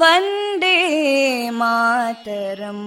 [0.00, 0.76] वन्दे
[1.60, 2.86] मातरम्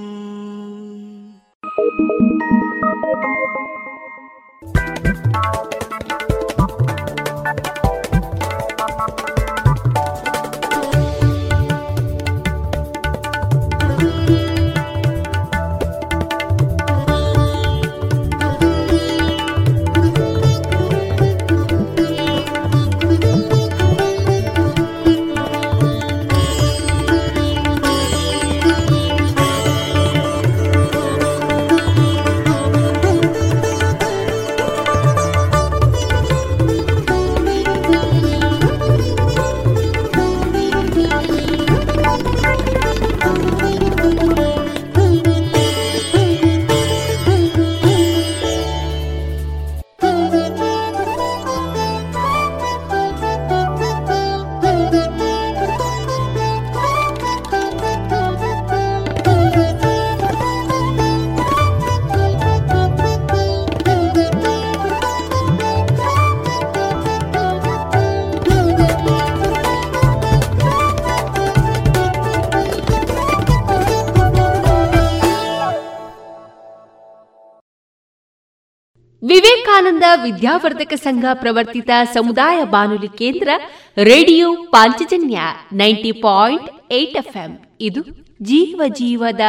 [79.32, 83.50] ವಿವೇಕಾನಂದ ವಿದ್ಯಾವರ್ಧಕ ಸಂಘ ಪ್ರವರ್ತಿತ ಸಮುದಾಯ ಬಾನುಲಿ ಕೇಂದ್ರ
[83.98, 85.40] radio Panchajanya
[85.74, 87.60] ninety point eight FM.
[87.80, 88.02] ಇದು
[88.42, 89.40] ಜೀವ ಜೀವದ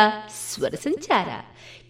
[0.49, 1.29] ಸ್ವರ ಸಂಚಾರ.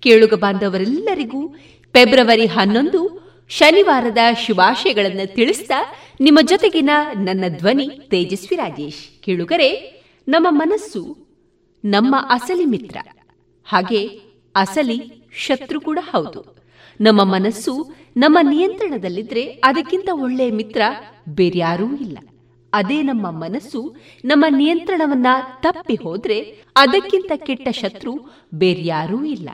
[0.00, 1.48] ಕೇಳುಗ ಬಾಂಧವರೆಲ್ಲರಿಗೂ
[1.92, 5.70] ಫೆಬ್ರವರಿ ಹನ್ನೊಂದು ಶನಿವಾರದ ಶುಭಾಶಯಗಳನ್ನು ತಿಳಿಸಿದ
[6.20, 9.22] ನಿಮ್ಮ ಜೊತೆಗಿನ ನನ್ನ ಧ್ವನಿ ತೇಜಸ್ವಿ ರಾಜೇಶ್.
[9.22, 9.70] ಕೇಳುಗರೆ,
[10.28, 11.16] ನಮ್ಮ ಮನಸ್ಸು
[11.84, 12.96] ನಮ್ಮ ಅಸಲಿ ಮಿತ್ರ.
[13.64, 14.06] ಹಾಗೆ
[14.54, 16.61] ಅಸಲಿ ಶತ್ರು ಕೂಡ ಹೌದು.
[17.02, 20.82] ನಮ್ಮ ಮನಸ್ಸು ನಮ್ಮ ನಿಯಂತ್ರಣದಲ್ಲಿದ್ರೆ ಅದಕ್ಕಿಂತ ಒಳ್ಳೆಯ ಮಿತ್ರ
[21.28, 22.18] ಬೇರ್ಯಾರೂ ಇಲ್ಲ.
[22.72, 25.26] ಅದೇ ನಮ್ಮ ಮನಸ್ಸು ನಮ್ಮ ನಿಯಂತ್ರಣವನ್ನ
[25.62, 26.38] ತಪ್ಪಿ ಹೋದ್ರೆ
[26.76, 28.12] ಅದಕ್ಕಿಂತ ಕೆಟ್ಟ ಶತ್ರು
[28.54, 29.48] ಬೇರ್ಯಾರೂ ಇಲ್ಲ.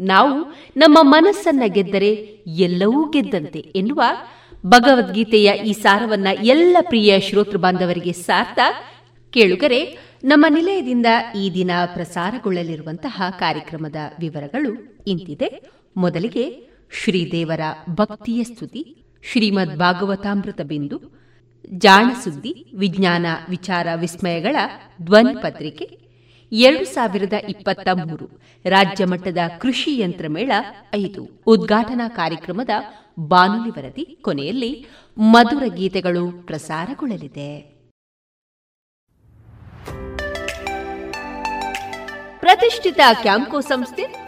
[0.00, 2.10] ನಾವು ನಮ್ಮ ಮನಸ್ಸನ್ನ ಗೆದ್ದರೆ
[2.46, 4.02] ಎಲ್ಲವೂ ಗೆದ್ದಂತೆ ಎನ್ನುವ
[4.66, 8.58] ಭಗವದ್ಗೀತೆಯ ಈ ಸಾರವನ್ನ ಎಲ್ಲ ಪ್ರಿಯ ಶ್ರೋತೃ ಬಾಂಧವರಿಗೆ ಸಾರ್ಥ
[9.30, 11.06] ಕೇಳುಗರೆ, ನಮ್ಮ ನಿಲಯದಿಂದ
[11.36, 15.70] ಈ ದಿನ ಪ್ರಸಾರಗೊಳ್ಳಲಿರುವಂತಹ ಕಾರ್ಯಕ್ರಮದ ವಿವರಗಳು ಇಂತಿದೆ.
[15.96, 21.18] ಮೊದಲಿಗೆ ಶ್ರೀದೇವರ ಭಕ್ತಿಯ ಸ್ತುತಿ ಶ್ರೀಮದ್ ಭಾಗವತಾಮೃತ ಬಿಂದು
[21.72, 24.56] ಜಾಣಸುದ್ದಿ, ವಿಜ್ಞಾನ ವಿಚಾರ ವಿಸ್ಮಯಗಳ
[25.02, 25.84] ಧ್ವನಿ ಪತ್ರಿಕೆ
[26.52, 30.52] ಎರಡು ಸಾವಿರದ ಇಪ್ಪತ್ತ ಮೂರು, ರಾಜ್ಯ ಮಟ್ಟದ ಕೃಷಿ ಯಂತ್ರ ಮೇಳ
[30.94, 32.70] ಐದು, ಉದ್ಘಾಟನಾ ಕಾರ್ಯಕ್ರಮದ
[33.18, 34.86] ಬಾನುಲಿ ವರದಿ ಕೊನೆಯಲ್ಲಿ
[35.18, 37.78] ಮಧುರ ಗೀತೆಗಳು ಪ್ರಸಾರಗೊಳ್ಳಲಿದೆ.
[42.40, 44.27] ಪ್ರತಿಷ್ಠಿತ ಕ್ಯಾಂಕೋ ಸಂಸ್ಥೆ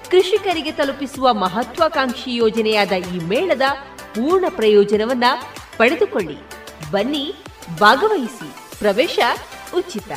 [0.11, 3.61] ಕೃಷಿಕರಿಗೆ ತಲುಪಿಸುವ ಮಹತ್ವಾಕಾಂಕ್ಷಿ ಯೋಜನೆಯಾದ ಈ ಮೇಳದ
[3.97, 5.23] ಪೂರ್ಣ ಪ್ರಯೋಜನವನ್ನ
[5.77, 6.37] ಪಡೆದುಕೊಳ್ಳಿ.
[6.91, 7.35] ಬನ್ನಿ,
[7.79, 8.79] ಭಾಗವಹಿಸಿ.
[8.79, 9.19] ಪ್ರವೇಶ
[9.77, 10.11] ಉಚಿತ.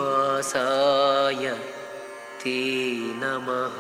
[2.44, 2.56] ते
[3.24, 3.78] नमः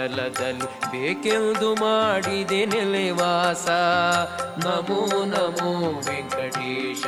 [0.00, 3.68] ಶೇಷಾಚಲದಲ್ಲಿ ಬೇಕೆಂದು ಮಾಡಿದೆ ನೆಲೆವಾಸ.
[4.66, 7.04] ನಮೋ ನಮೋ ವೆಂಕಟೇಶ.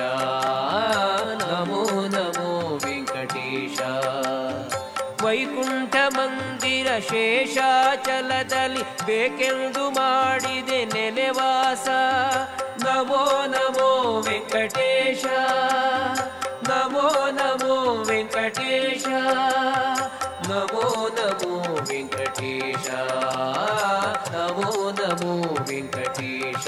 [1.42, 3.80] ನಮೋ ನಮೋ ವೆಂಕಟೇಶ.
[5.24, 11.88] ವೈಕುಂಠ ಮಂದಿರ ಶೇಷಾಚಲದಲ್ಲಿ ಬೇಕೆಂದು ಮಾಡಿದೆ ನೆಲೆವಾಸ.
[12.84, 15.24] ನಮೋ ನಮೋ ವೆಂಕಟೇಶ.
[16.68, 19.06] ನಮೋ ನಮೋ ವೆಂಕಟೇಶ.
[20.48, 21.51] ನಮೋ ನಮೋ
[24.32, 25.32] नमो नमो
[25.68, 26.66] विङ्कटेश।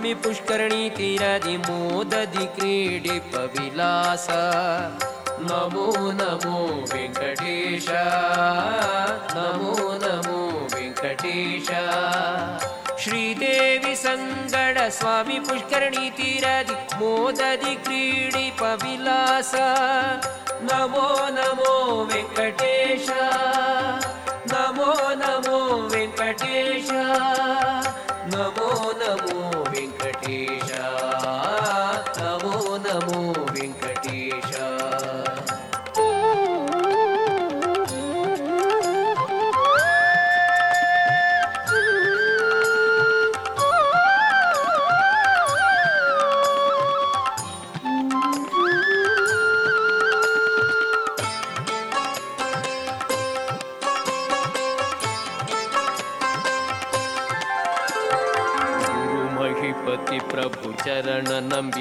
[0.00, 4.26] स्वामि पुष्करिणितीरदि मोददि क्रीडिपविलास
[5.48, 5.84] नमो
[6.20, 6.60] नमो
[6.92, 7.86] वेङ्कटेश।
[9.34, 10.40] नमो नमो
[10.74, 11.68] वेङ्कटेश।
[13.02, 19.52] श्रीदेवि सङ्गड स्वामी पुष्करणी तीरदि मोददि क्रीडिपविलास
[20.70, 21.74] नमो नमो
[22.12, 23.06] वेङ्कटेश।
[24.52, 24.92] नमो
[25.24, 25.60] नमो
[25.92, 26.88] वेङ्कटेश।
[28.32, 28.70] नमो
[29.02, 29.29] नमो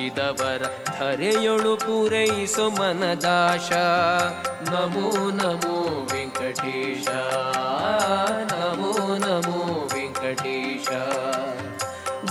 [0.10, 0.62] ನಂಬಿದವರ
[1.00, 3.72] ಧರೆಯೊಳು ಪೂರೈಸು ಮನದಾಶ.
[4.70, 7.08] ನಮೋ ನಮೋ ವೆಂಕಟೇಶ.
[8.54, 10.90] ನಮೋ ನಮೋ ವೆಂಕಟೇಶ.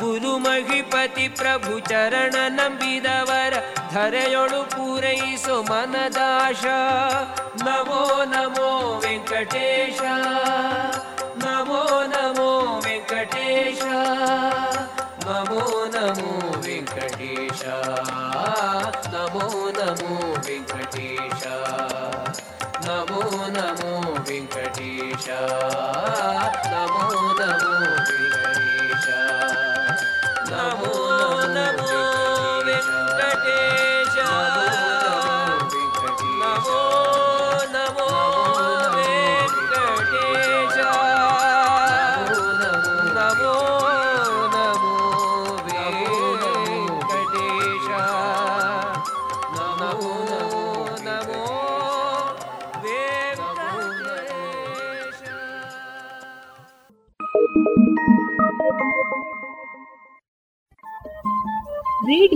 [0.01, 3.55] ಗುರು ಮಹಿಪತಿ ಪ್ರಭು ಚರಣ ನಂಬಿದವರ
[3.95, 6.65] ಧರೆಯೊಳು ಪೂರೈಸು ಮನದಾಶ.
[7.63, 10.01] ನಮೋ ನಮೋ ವೆಂಕಟೇಶ.
[11.45, 13.83] ನಮೋ ನಮೋ ವೆಂಕಟೇಶ.
[15.29, 15.63] नमो
[15.95, 17.63] नमो वेङ्कटेश।
[19.13, 19.45] नमो
[19.79, 20.15] नमो
[20.47, 21.43] वेङ्कटेश।
[22.87, 23.21] नमो
[23.57, 23.93] नमो
[24.29, 25.27] वेङ्कटेश।
[26.73, 27.05] नमो
[27.39, 27.75] नमो
[28.09, 28.48] वेङ्कटेश।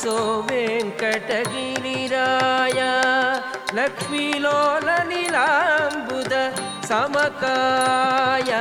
[0.00, 0.16] सो
[0.48, 1.20] वेङ्कटगिरिराय
[3.78, 6.34] लक्ष्मीलोलनिलाम्बुद
[6.90, 8.52] समकाय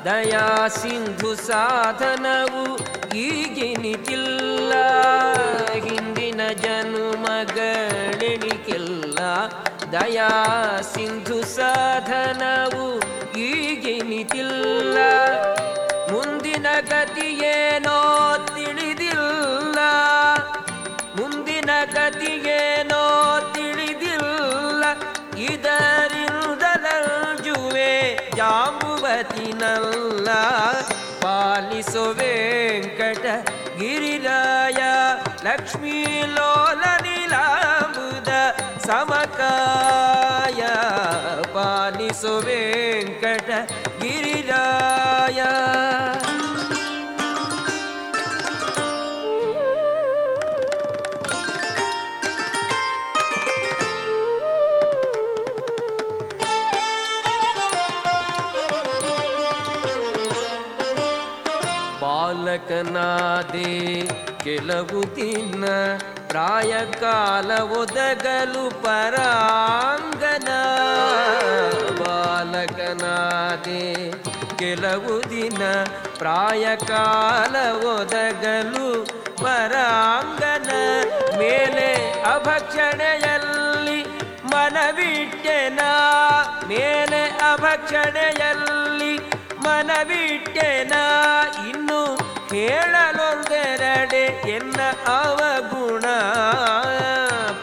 [0.05, 2.65] ದಯಾ ಸಿಂಧು ಸಾಧನವು
[3.17, 4.73] ಈಗಿನಿತಿಲ್ಲ
[5.73, 7.59] ಹಿಂದಿನ ಜನುಮಗಳೆಣಿಕೆಲ್ಲ
[9.93, 10.31] ದಯಾ
[10.95, 12.87] ಸಿಂಧು ಸಾಧನವು
[13.38, 14.99] ಈಗಿನಿತಿಲ್ಲ
[16.11, 17.99] ಮುಂದಿನ ಗತಿಯೇನೋ
[18.55, 19.79] ತಿಳಿದಿಲ್ಲ.
[21.17, 23.03] ಮುಂದಿನ ಗತಿಯೇನೋ
[29.17, 30.29] ಜಾಂಬುವತಿನಲ್ಲ
[31.21, 33.49] ಪಾಲಿಸು ವೆಂಕಟ
[33.79, 34.81] ಗಿರಿರಾಯ.
[35.45, 38.29] ಲಕ್ಷ್ಮೀ ಲೋಲ ನೀಲಾಂಬುದ
[38.87, 40.63] ಸಮಕಾಯ.
[41.55, 43.50] ಪಾಲಿಸು ವೆಂಕಟ
[44.00, 45.43] ಗಿರಿರಾಯ.
[62.76, 63.71] ಬಾಲಕನಾದೆ
[64.45, 65.65] ಕೆಲವು ದಿನ
[66.28, 70.49] ಪ್ರಾಯ ಕಾಲ ಒದಗಲು ಪರಾಂಗನ
[72.00, 73.84] ಬಾಲಕನಾದೆ,
[74.60, 75.62] ಕೆಲವು ದಿನ
[76.19, 77.54] ಪ್ರಾಯ ಕಾಲ
[77.95, 78.89] ಒದಗಲು
[79.43, 80.71] ಪರಾಂಗನ
[81.41, 81.89] ಮೇಲೆ
[82.34, 83.99] ಅಭಕ್ಷಣೆಯಲ್ಲಿ
[84.52, 85.80] ಮನವಿಟ್ಟೆನ?
[86.69, 89.12] ಮೇಲೆ ಅಭಕ್ಷಣೆಯಲ್ಲಿ
[89.65, 90.95] ಮನವಿಟ್ಟೆನ?
[91.71, 92.02] ಇನ್ನು
[92.52, 94.80] ಹೇಳಲೊಂದೆರಡೆ ಎನ್ನ
[95.15, 96.06] ಅವಗುಣ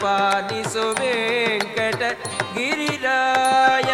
[0.02, 2.02] ಪಾಲಿಸು ವೆಂಕಟ
[2.54, 3.90] ಗಿರಿರಾಯ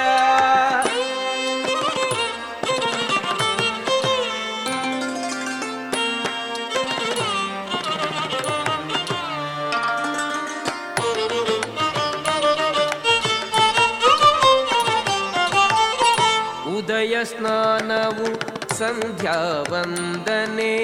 [18.81, 19.35] ಸಂಧ್ಯಾ
[19.71, 20.75] ವಂದನೆ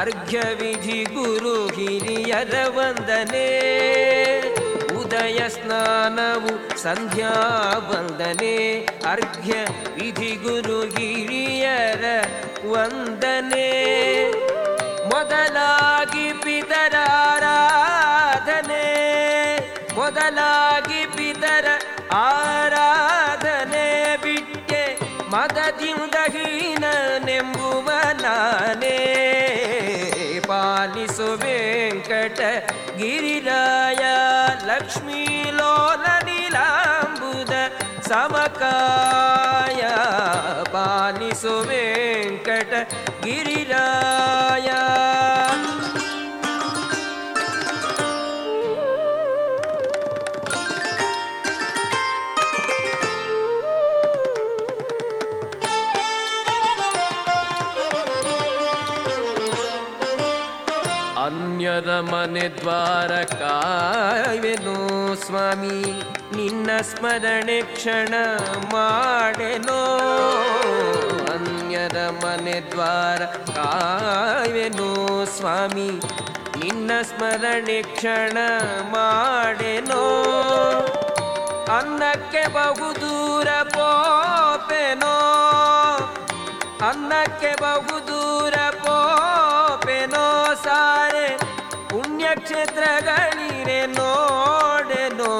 [0.00, 3.46] ಅರ್ಘ್ಯ ವಿಧಿ ಗುರು ಹಿರಿಯರ ವಂದನೆ,
[5.00, 7.32] ಉದಯ ಸ್ನಾನವು ಸಂಧ್ಯಾ
[7.90, 8.54] ವಂದನೆ
[9.10, 9.54] ಅರ್ಘ್ಯ
[9.96, 12.04] ವಿಧಿ ಗುರು ಹಿರಿಯರ
[12.66, 13.68] ವಂದನೆ.
[15.12, 16.86] ಮೊದಲಾಗಿ ಪಿತರಾರಾಧನೆ
[19.94, 21.66] ಮೊದಲಾಗಿ ಪಿತರ
[22.22, 23.86] ಆರಾಧನೆ
[24.22, 24.82] ಬಿಟ್ಟೆ
[25.30, 26.11] ಮದದಿಂದ
[27.42, 28.98] शम्बुवनने
[30.46, 32.38] पानीसो वेङ्कट
[32.98, 34.02] गिरिराय
[34.68, 35.42] लक्ष्मीलोलनीलाम्बुद
[38.10, 39.82] समकाय
[40.76, 42.72] पानीसो वेङ्कट
[43.26, 44.68] गिरिराय।
[61.88, 66.02] ಮನೆ ದ್ವಾರ ಕಾಯುವೆನು ಸ್ವಾಮಿ,
[66.36, 68.14] ನಿನ್ನ ಸ್ಮರಣೆ ಕ್ಷಣ
[68.72, 69.98] ಮಾಡೆನೋ.
[71.34, 75.90] ಅನ್ಯದ ಮನೆ ದ್ವಾರ ಕಾಯವೆನು ಸ್ವಾಮಿ,
[76.64, 78.38] ನಿನ್ನ ಸ್ಮರಣೆ ಕ್ಷಣ
[78.90, 80.24] ಮಾಡೆನೋ.
[81.78, 85.18] ಅನ್ನಕ್ಕೆ ಬಹುದೂರ ಪೋಪೆನೋ.
[86.88, 91.11] ಅನ್ನಕ್ಕೆ ಬಹುದೂರ ಪೋಪೆನೋ ಸಾರೆ
[92.32, 95.32] ಪುಣ್ಯಕ್ಷೇತ್ರಗಳಿರೆ ನೋಡೆನೋ?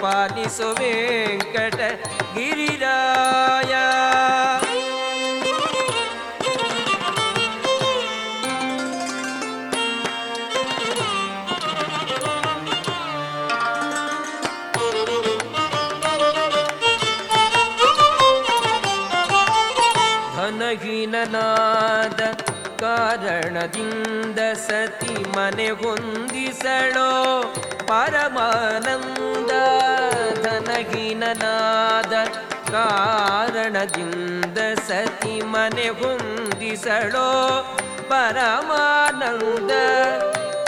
[0.00, 1.80] ಪಾಲಿಸು ವೆಂಕಟ
[2.34, 3.72] ಗಿರಿರಾಯ.
[20.80, 22.20] ಘನಹೀನನಾದ
[22.80, 24.07] ಕಾರಣದಿಂದ
[24.58, 27.08] ಸತಿ ಮನೆ ಹೊಂದಿಸಳೋ
[27.88, 29.52] ಪರಮಾನಂದ
[30.44, 32.14] ಧನಹೀನನಾದ
[32.72, 34.58] ಕಾರಣದಿಂದ
[34.88, 37.28] ಸತಿ ಮನೆ ಹೊಂದಿಸಳೋ
[38.10, 39.72] ಪರಮಾನಂದ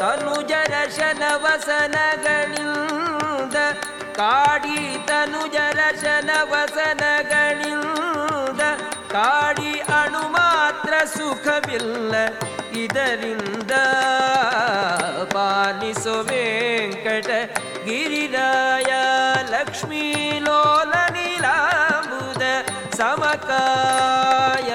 [0.01, 1.97] ತನುಜರ ಶನವಸನಗಳಿಂದ
[4.16, 7.03] ಕಾಡಿ ತನುಜರ ಶನವಸನಗಳಿಂದ
[9.12, 12.14] ಕಾಡಿ ಅಣು ಮಾತ್ರ ಸುಖವಿಲ್ಲ
[12.83, 13.73] ಇದರಿಂದ
[15.35, 17.31] ಪಾಲಿಸೋ ವೆಂಕಟ
[17.87, 18.90] ಗಿರಿರಾಯ
[19.51, 20.05] ಲಕ್ಷ್ಮೀ
[20.38, 22.42] ಲೋಲ ನೀಲಾಂಬುದ
[23.01, 24.70] ಸಮಕಾಯ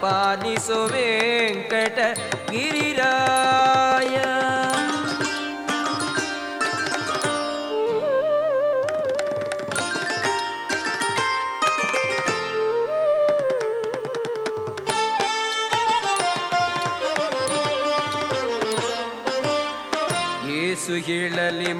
[0.00, 1.98] ಪಾಲಿಸೋ ವೆಂಕಟ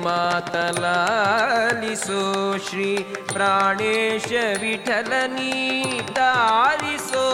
[0.05, 2.59] ಮಾತಲಾಲಿಸೋ.
[2.59, 7.27] ಶ್ರೀ ಪ್ರಾಣೇಶ ವಿಠಲ ನೀತಾರಿಸೋ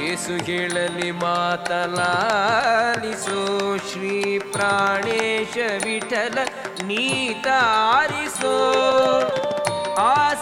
[0.00, 3.76] ಏಸು ಹೇಳಲಿ ಮಾತಲಾಲಿಸೋ.
[3.76, 6.38] ಶ್ರೀ ಪ್ರಾಣೇಶ ವಿಠಲ
[6.84, 8.58] ನೀತಾರಿಸೋ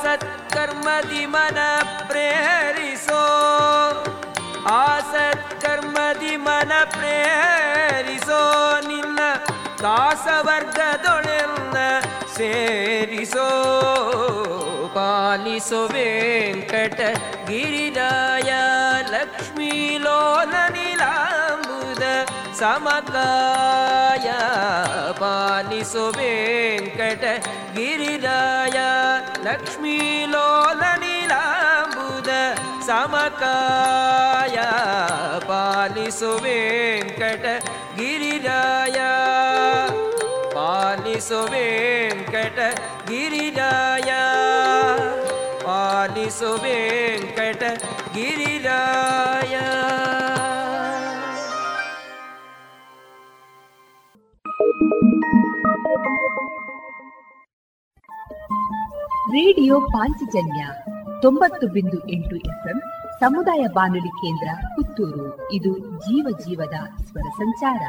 [0.03, 1.59] ಸತ್ಕರ್ಮದಿ ಮನ
[2.09, 3.20] ಪ್ರೇರಿಸೋ.
[4.68, 8.40] ಆಸತ್ಕರ್ಮದಿ ಮನ ಪ್ರೇರಿಸೋ.
[8.88, 9.18] ನಿನ್ನ
[9.83, 11.77] ದಾಸವರ್ಗದೊಳೆಲ್ಲ
[12.37, 13.49] ಸೇರಿಸೋ
[14.97, 17.01] ಪಾಲಿಸೋ ವೆಂಕಟ
[17.49, 18.51] ಗಿರಿರಾಯ
[19.11, 22.03] ಲಕ್ಷ್ಮೀ ಲೋಲ ನೀಲಾಂಬುದ
[22.61, 24.29] ಸಮಕಾಯ
[25.21, 27.25] ಪಾಲಿಸೋ ವೆಂಕಟ
[27.77, 28.79] ಗಿರಿರಾಯ
[29.45, 32.31] ಲಕ್ಷ್ಮೀ ಲೋಲ ನೀಲಾಂಬುದ
[32.87, 34.57] ಸಮಕಾಯ
[35.49, 37.45] ಪಾಲಿಸು ವೆಂಕಟ
[37.97, 38.99] ಗಿರಿರಾಯ
[41.20, 42.59] ಪಾಲಿಸು ವೆಂಕಟ
[43.09, 44.12] ಗಿರಿರಾಯ.
[45.64, 47.62] ಪಾಲಿಸು ವೆಂಕಟ
[59.30, 60.66] ರೇಡಿಯೋ ಪಾಂಚಜನ್ಯ
[61.22, 62.80] ತೊಂಬತ್ತು ಬಿಂದು ಎಂಟು ಎಫ್ಎಂ
[63.20, 65.52] ಸಮುದಾಯ ಬಾನುಲಿ ಕೇಂದ್ರ ಪುತ್ತೂರು.
[65.52, 67.80] ಇದು ಜೀವ ಜೀವದ ಸ್ವರ ಸಂಚಾರ.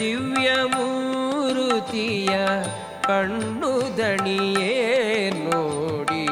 [0.00, 2.34] ದಿವ್ಯ ಮೂರುತಿಯ
[3.06, 4.74] ಕಣ್ಣು ದಣಿಯೇ
[5.30, 6.26] ನೋಡಿ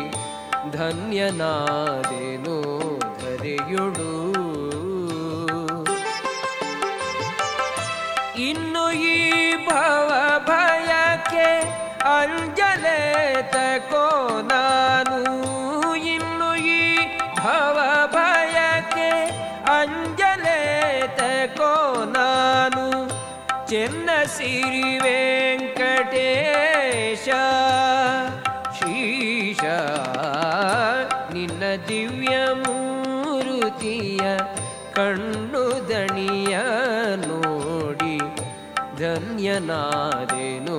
[0.72, 2.56] ಧನ್ಯನಾದೆನು
[3.20, 4.10] ಧರೆಯುಡು.
[8.40, 9.16] ಇನ್ನು ಈ
[9.66, 10.10] ಭವ
[10.46, 11.48] ಭಯಕ್ಕೆ
[12.18, 13.00] ಅಂಜಲೆ
[13.42, 14.06] ತಕೋ
[24.38, 27.28] ಚೆನ್ನ ಸಿರಿ ವೆಂಕಟೇಶ
[28.78, 29.64] ಶೀಶ
[31.34, 34.20] ನಿನ್ನ ದಿವ್ಯ ಮೂರುತಿಯ
[34.92, 36.58] ಕಣ್ಣು ದಣಿಯ
[37.26, 38.18] ನೋಡಿ
[38.98, 40.78] ಧನ್ಯನಾದೆನೋ.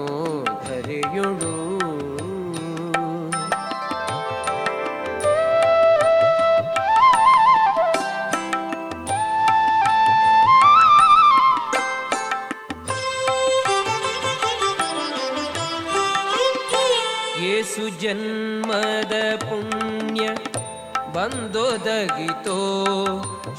[21.19, 22.59] ಬಂದೊದಗಿತೋ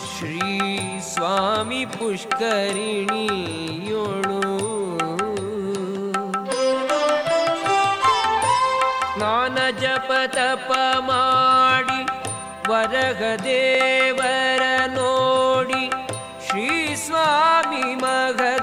[0.04, 0.38] ಶ್ರೀ
[1.00, 2.80] ಸ್ವಾಮಿ ಪುಷ್ಕರಿಣಿಯೊಳು.
[9.20, 10.70] ನಾನ ಜಪ ತಪ
[11.00, 12.00] ಮಾಡಿ
[12.72, 15.90] ವರಗ ದೇವರ ನೋಡಿ
[16.48, 18.59] ಶ್ರೀ ಸ್ವಾಮಿ ಮಗದ್ವಾರಕ್ಕೆ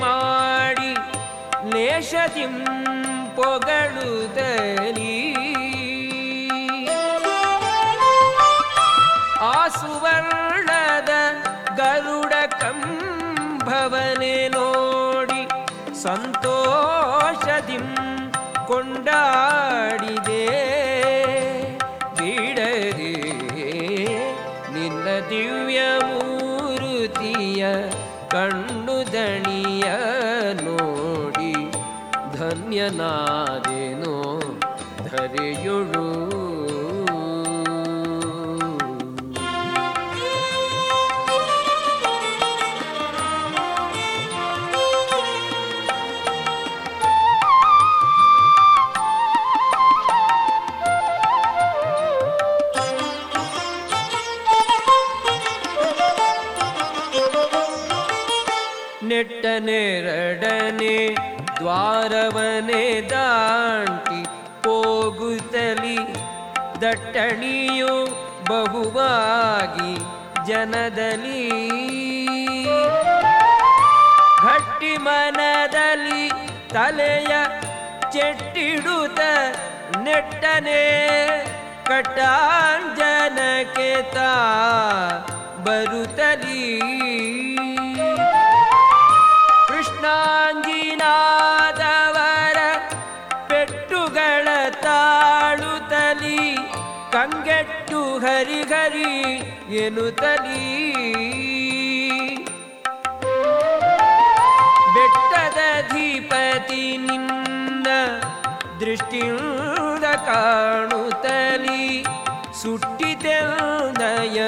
[0.00, 0.92] ಮಾಡಿ
[1.72, 2.54] ಲೇಷದಿಂ
[3.36, 5.16] ಪೊಗಳುತ್ತಲೀ
[9.48, 11.12] ಆ ಸುವರ್ಣದ
[11.76, 15.42] ಗರುಡ ಕಂಭವನೆ ನೋಡಿ
[16.02, 17.86] ಸಂತೋಷದಿಂ
[18.68, 20.44] ಕೊಂಡಾಡಿದೆ.
[22.18, 23.12] ಬಿಡದೆ
[24.74, 25.80] ನಿನ್ನ ದಿವ್ಯ
[32.78, 34.14] ಧನ್ಯನಾದೆನೋ
[35.04, 36.02] ಧರೆಯುಳು
[62.08, 64.18] ದ್ವಾರವನೆ ದಾಂಟಿ
[64.64, 65.96] ಹೋಗುತ್ತಲಿ
[66.82, 67.94] ದಟ್ಟಣಿಯು
[68.48, 69.94] ಬಹುವಾಗಿ
[70.48, 71.42] ಜನದಲ್ಲಿ
[74.44, 76.22] ಗಟ್ಟಿ ಮನದಲ್ಲಿ
[76.74, 77.32] ತಲೆಯ
[78.12, 79.20] ಚೆಟ್ಟಿಡುತ್ತ
[80.04, 80.82] ನೆಟ್ಟನೆ
[81.88, 83.02] ಕಟ್ಟಾಂಜನಕ್ಕೆ
[84.14, 84.30] ತಾ
[85.60, 86.64] ಬರುತ್ತಲೀ
[90.06, 91.08] ಕೃಷ್ಣಾಂಜಿನಾದವರ
[93.48, 94.46] ಪೆಟ್ಟುಗಳ
[94.84, 96.42] ತಾಳುತಲಿ
[97.14, 99.12] ಕಂಗೆಟ್ಟು ಹರಿಹರಿ
[99.76, 100.62] ಎನ್ನುತ್ತಲೀ
[104.94, 105.60] ಬೆಟ್ಟದ
[105.92, 107.88] ಧೀಪತಿ ನಿನ್ನ
[108.80, 111.82] ದೃಷ್ಟಿಯಿಂದ ಕಾಣುತ್ತಲಿ
[112.62, 114.38] ಸುಟ್ಟಿತೆಂದಯ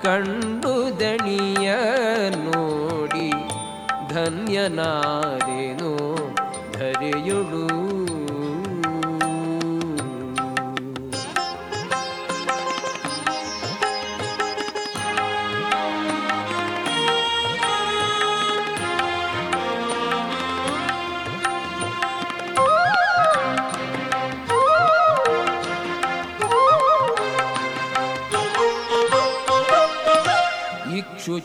[0.06, 1.68] ಕಣ್ಣು ದಣಿಯ
[2.44, 3.28] ನೋಡಿ
[4.14, 5.85] ಧನ್ಯನಾದೆನೋ.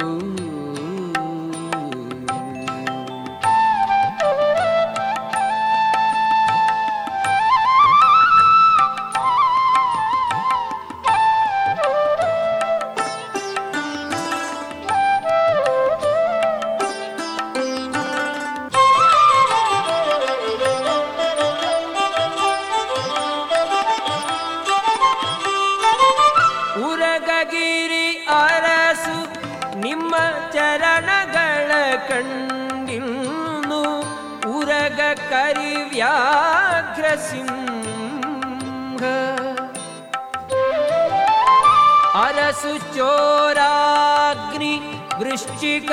[42.16, 44.82] ಅರಸು ಚೋರಾಗ್ನಿ
[45.20, 45.92] ವೃಶ್ಚಿಕ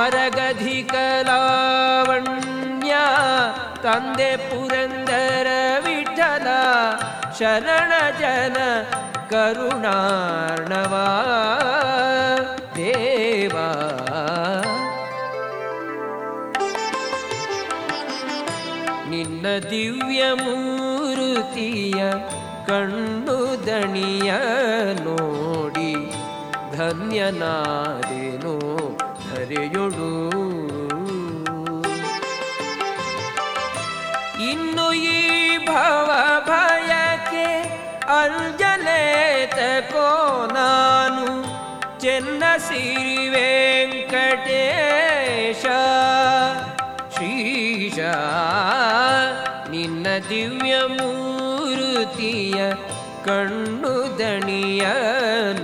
[0.01, 2.93] ಸ್ಮರಗಧಿಕ ಲಾವಣ್ಯ
[3.83, 5.47] ತಂದೆ ಪುರಂದರ
[5.85, 6.47] ವಿಠಲ
[7.39, 8.57] ಶರಣ ಜನ
[9.29, 11.05] ಕರುಣಾರ್ಣವಾ.
[12.75, 13.67] ದೇವಾ.
[19.09, 22.03] ನಿನ್ನ ದಿವ್ಯ ಮೂರುತಿಯ
[22.67, 24.31] ಕಣ್ಣು ದಣಿಯ
[25.03, 25.93] ನೋಡಿ
[26.77, 28.57] ಧನ್ಯನಾದೇನೋ.
[29.51, 30.09] ಧರೆಯೊಳು
[34.49, 36.11] ಇನ್ನು ಈ ಭವ
[36.45, 37.47] ಭಯಕ್ಕೆ
[38.19, 40.07] ಅಲ್ಜಲೇತಕೋ
[40.53, 41.43] ನಾನು.
[41.99, 45.65] ಚೆನ್ನ ಸಿರಿ ವೆಂಕಟೇಶ.
[47.13, 47.99] ಶ್ರೀಶ,
[49.69, 52.73] ನಿನ್ನ ದಿವ್ಯ ಮೂರುತಿಯ
[53.25, 54.85] ಕಣ್ಣು ದಣಿಯ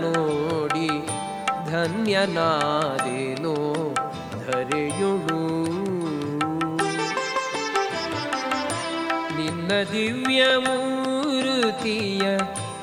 [0.02, 0.90] ನೋಡಿ
[1.72, 3.47] ಧನ್ಯನಾದೇನೋ.
[9.78, 12.22] ನಿನ್ನ ದಿವ್ಯ ಮೂರುತಿಯ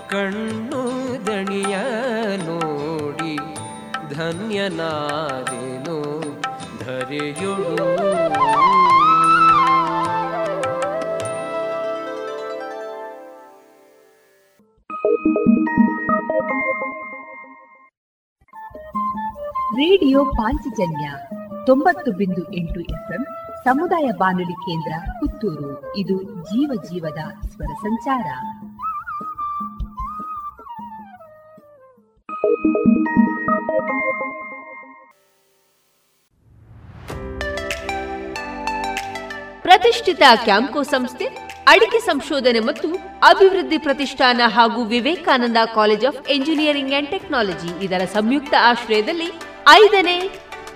[0.08, 1.76] ಕಣ್ಣು ದಣಿಯ
[2.44, 3.38] ನೋಡಿ
[4.14, 6.22] ಧನ್ಯನಾದೇನೋ
[6.84, 8.34] ಧರೆಯುಳು.
[19.76, 21.10] ರೇಡಿಯೋ ಪಾಂಚಜನ್ಯ
[21.66, 23.26] ತೊಂಬತ್ತು ಬಿಂದು ಎಂಟು ಎಫ್ಎಂ
[23.66, 25.70] ಸಮುದಾಯ ಬಾನುಲಿ ಕೇಂದ್ರ ಪುತ್ತೂರು.
[25.96, 28.26] ಇದು ಜೀವ ಜೀವದ ಸ್ವರ ಸಂಚಾರ.
[39.62, 41.24] ಪ್ರತಿಷ್ಠಿತ ಕ್ಯಾಂಕೋ ಸಂಸ್ಥೆ,
[41.68, 42.88] ಅಡಿಕೆ ಸಂಶೋಧನೆ ಮತ್ತು
[43.28, 49.30] ಅಭಿವೃದ್ಧಿ ಪ್ರತಿಷ್ಠಾನ ಹಾಗೂ Vivekananda college of engineering and technology ಇದರ ಸಂಯುಕ್ತ ಆಶ್ರಯದಲ್ಲಿ
[49.70, 50.18] ಐದನೇ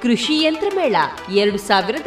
[0.02, 0.96] ಕೃಷಿ ಯಂತ್ರ ಮೇಳ
[1.34, 2.06] ಎರಡು ಸಾವಿರದ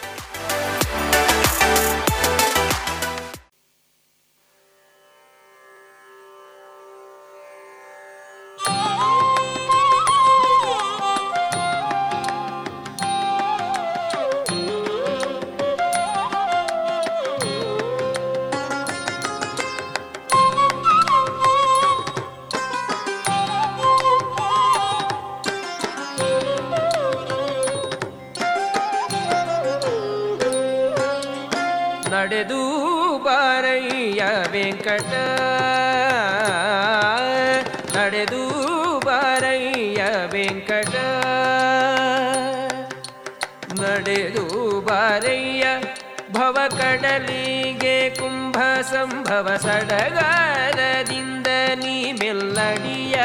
[47.01, 53.15] ಕಡಲಿಗೆ ಕುಂಭ ಸಂಭವ ಸಡಗಾರದಿಂದ ನೀ ಮೆಲ್ಲಡಿಯ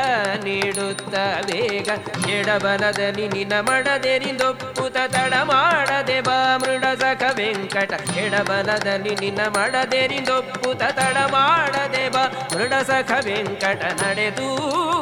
[0.44, 1.14] ನೀಡುತ್ತ
[1.46, 1.88] ಬೇಗ
[2.30, 7.92] ಎಡಬಲದಲ್ಲಿ ನಿನ ಮಡದೆರಿಂದೊಪ್ಪುತ ತಡ ಮಾಡದೆ ಬಾ ಮೃಡ ಸಖ ವೆಂಕಟ.
[8.16, 12.24] ಎಡಬಲದಲ್ಲಿ ನಿನ್ನ ಮಡದೆರಿಂದೊಪ್ಪುತ ತಡ ಮಾಡದೆ ಬಾ
[12.54, 13.82] ಮೃಡ ಸಖ ವೆಂಕಟ.
[14.02, 14.48] ನಡೆದು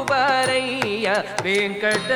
[0.05, 1.11] ಬಾರಯ್ಯ
[1.43, 2.11] ವೆಂಕಟ.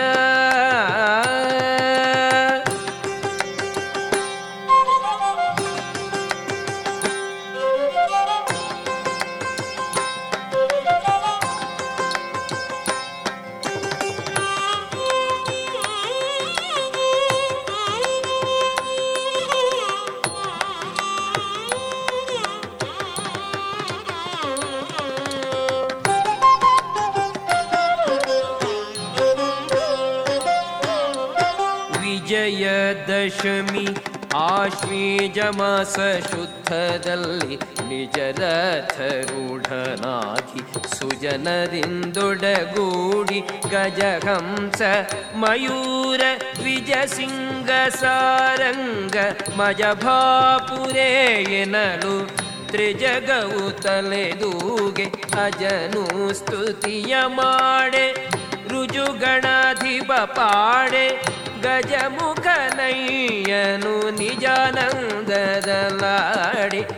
[33.38, 33.84] ವಿಜಯದಶಮಿ
[34.44, 35.96] ಆಶ್ವೀಜಮಾಸ
[36.28, 37.56] ಶುದ್ಧದಲ್ಲಿ
[37.90, 38.62] ನಿಜರಥರೂಢನಾಗಿ
[40.96, 42.10] ಸುಜನರಿಂದೊಡಗೂಡಿ
[43.74, 44.80] ಗಜಹಂಸ
[45.42, 46.22] ಮಯೂರ
[46.58, 47.70] ದ್ವಿಜ ಸಿಂಗ
[48.00, 49.16] ಸಾರಂಗ
[49.60, 50.96] ಮಜಭಾಪುರೇಯನಳು
[52.70, 55.06] ತ್ರಿಜಗವು ತಲೆದೂಗೆ
[55.42, 56.04] ಅಜನು
[56.38, 58.06] ಸ್ತುತಿಯ ಮಾಡೆ
[58.72, 61.06] ರುಜುಗಣಾಧಿಪ ಪಾಡೆ
[61.64, 62.92] ಗಜಮುಖನಯ್ಯನು
[64.18, 65.20] ನಿಜಾನಂದದಲಾಡಿ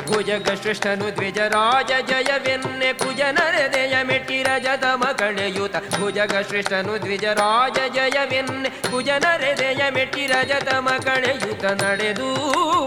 [0.08, 10.88] ಭುಜಗ ಶ್ರೇಷ್ಠನು ದ್ವಿಜರಾಜ ಜಯವೆನ್ನೆ ಕುಜನರದೆಯ ಮೆಟ್ಟಿ ರಜತಮ ಕಳೆಯುತ ಭುಜಗ ಶ್ರೇಷ್ಠನು ದ್ವಿಜರಾಜ ಜಯವೆನ್ನೆ ಕುಜನರದೆಯ ಮೆಟ್ಟಿ ರಜತಮ
[11.06, 12.30] ಕಳೆಯುತ ನಡೆದು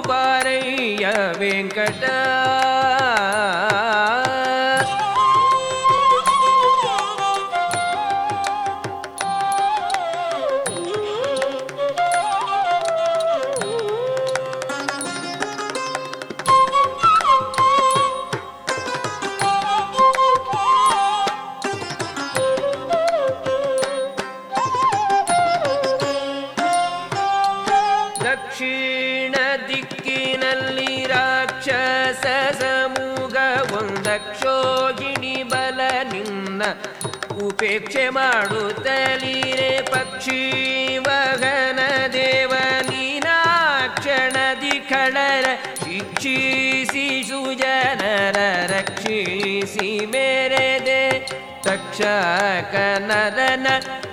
[0.10, 1.06] ಪಾರಯ್ಯ
[1.40, 2.04] ವೆಂಕಟ
[37.46, 41.80] ಉಪೇಕ್ಷೆ ಮಾಡುತ್ತಲೀರೆ ಪಕ್ಷಿ ವಗನ
[42.14, 42.54] ದೇವ
[42.90, 45.46] ನೀನಾಕ್ಷಣದಿ ಖಳರ
[45.84, 48.38] ಶಿಕ್ಷಿಸಿ ಸುಜನರ
[48.72, 51.30] ರಕ್ಷಿಸಿ ಮೇರೆದೆ
[51.62, 53.68] ತಕ್ಷಕನರನ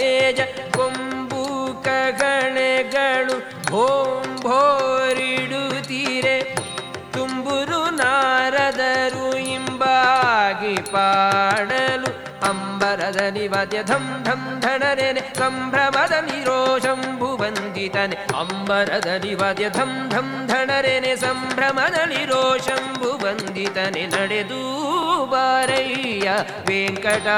[0.00, 0.38] तेज
[0.76, 1.76] कुम्बुकगणगणु
[3.70, 4.10] भों
[4.42, 5.27] भोरि
[10.92, 12.10] ಪಾಡಲು
[12.48, 23.10] ಅಂಬರದ ನಿವದ್ಯ ಧಂ ಧಂ ಧಣರೆನೆ ಸಂಭ್ರಮದ ನಿರೋಷಂಭು ಬಂದಿತನೆ ಅಂಬರದ ನಿವದ್ಯ ಧಂ ಧಂ ಧಣರೆನೆ ಸಂಭ್ರಮದ ನಿರೋಷಂಭು
[23.24, 24.62] ಬಂದಿತನೆ ನಡೆದು
[25.26, 26.28] ಬಾರಯ್ಯ
[26.68, 27.28] ವೆಂಕಟ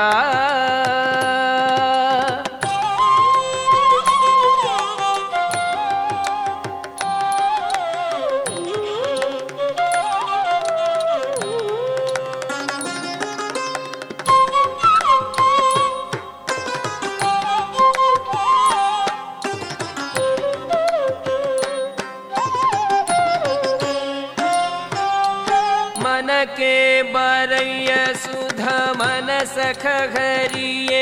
[29.70, 31.00] ಸಖಹರಿಯೇ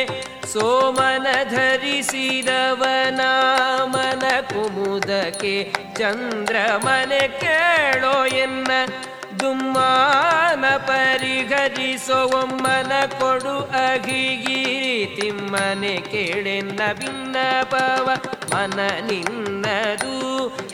[0.53, 2.65] ಸೋಮನ ಧರಿಸಿದವನಾಮನ
[4.51, 5.55] ಕುಮುದಕ್ಕೆ
[5.99, 8.71] ಚಂದ್ರಮನೆ ಕೇಳೋ ಎನ್ನ,
[9.41, 18.07] ದುಮ್ಮಾನ ಪರಿಹರಿಸೋ ಒಮ್ಮನ ಕೊಡು ಅಗಿಗಿರಿ ತಿಮ್ಮನೆ ಕೇಳೆನ್ನ ಭಿನ್ನಪವ
[18.53, 20.15] ಮನ ನಿನ್ನದು.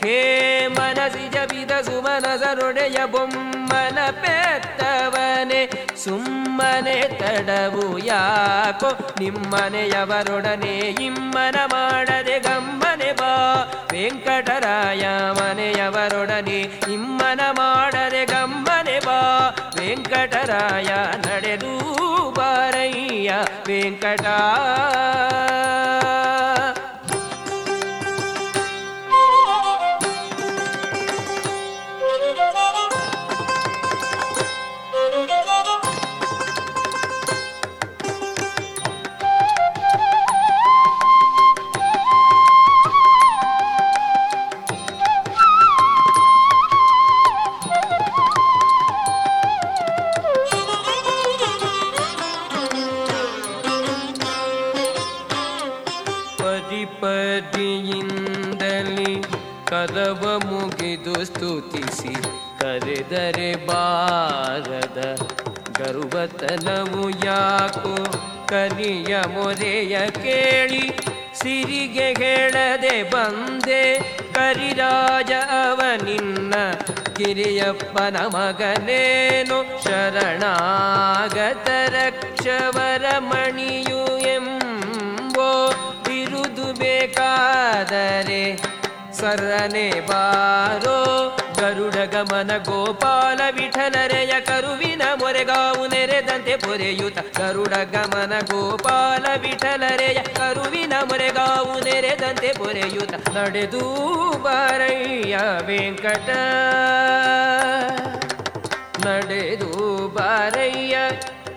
[0.03, 0.19] ಹೇ
[0.77, 5.61] ಮನಸಿ ಜಬಿದ ಸುಮನಸರೊಡೆಯ ಬೊಮ್ಮನ ಪೆತ್ತವನೆ
[6.05, 13.33] ಸುಮ್ಮನೆ ತಡವು ಯಾಕೋ ನಿಮ್ಮನೆಯವರೊಡನೆ ಇಮ್ಮನ ಮಾಡದೆ ಗಮ್ಮನೆ ಬಾ.
[13.91, 16.61] ವೆಂಕಟರಾಯ ಮನೆಯವರೊಡನೆ
[16.93, 19.19] ಇಮ್ಮನ ಮಾಡದೆ ಗಮ್ಮನೆ ಬಾ.
[19.79, 20.87] ವೆಂಕಟರಾಯ
[21.27, 21.73] ನಡೆದು
[22.31, 23.33] ಬಾರಯ್ಯ,
[23.67, 24.25] ವೆಂಕಟ
[63.15, 64.99] ಕರೆದರೆ ಬಾರದ
[65.77, 67.93] ಗರ್ವತನವು ಯಾಕೋ
[68.49, 70.81] ಕಲಿಯ ಮೊರೆಯ ಕೇಳಿ
[71.39, 73.79] ಸಿರಿಗೆ ಹೇಳದೆ ಬಂದೆ
[74.35, 76.53] ಕರಿರಾಜ ಅವ ನಿನ್ನ
[77.17, 84.03] ಕಿರಿಯಪ್ಪನ ಮಗನೇನು ಶರಣಾಗತ ರಕ್ಷವರ ಮಣಿಯು
[84.35, 85.49] ಎಂಬೋ
[86.07, 88.43] ಬಿರುದು ಬೇಕಾದರೆ
[89.17, 90.99] ಸರನೆ ಬಾರೋ
[91.59, 97.17] ಗರುಡ ಗಮನ ಗೋಪಾಲ ವಿಠಲರೆಯ ಕರುವಿನ ಮೊರೆಗಾವು ನೆರೆದಂತೆ ಪೊರೆಯುತ.
[97.37, 103.13] ಗರುಡ ಗಮನ ಗೋಪಾಲ ವಿಠಲರೆಯ ಕರುವಿನ ಮೊರೆಗಾವು ನೆರೆದಂತೆ ಪೊರೆಯುತ.
[103.37, 103.79] ನಡೆದು
[104.43, 106.29] ಬಾರಯ್ಯ ವೆಂಕಟ.
[109.07, 110.97] ನಡೆದು ಬಾರಯ್ಯ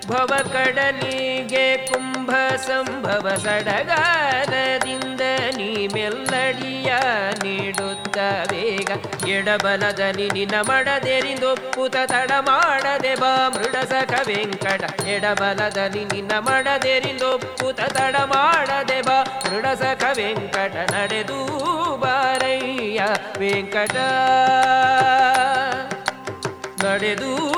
[0.09, 5.21] ಭವ ಕಡಲಿಗೆ ಕುಂಭ ಸಂಭವ ಸಡಗಾನದಿಂದ
[5.57, 6.87] ನೀ ಮೆಲ್ಲಡಿಯ
[7.43, 8.19] ನೀಡುತ್ತ
[8.51, 8.91] ಬೇಗ
[9.29, 15.01] ಎಡಬಲದಲ್ಲಿ ನಿನ್ನ ಮಡದೆರಿಂದೊಪ್ಪುತ ತಡ ಮಾಡದೆ ಬಾ ಮೃಡಸಕ ವೆಂಕಟ.
[15.01, 20.77] ಎಡಬಲದಲ್ಲಿ ನಿನ್ನ ಮಡದೆರಿಂದೊಪ್ಪುತ ತಡ ಮಾಡದೆ ಬಾ ಮೃಡಸಕ ವೆಂಕಟ.
[20.95, 21.41] ನಡೆದು
[21.97, 23.03] ಬಾರಯ್ಯ
[23.39, 23.97] ವೆಂಕಟ.
[26.85, 27.58] ನಡೆದು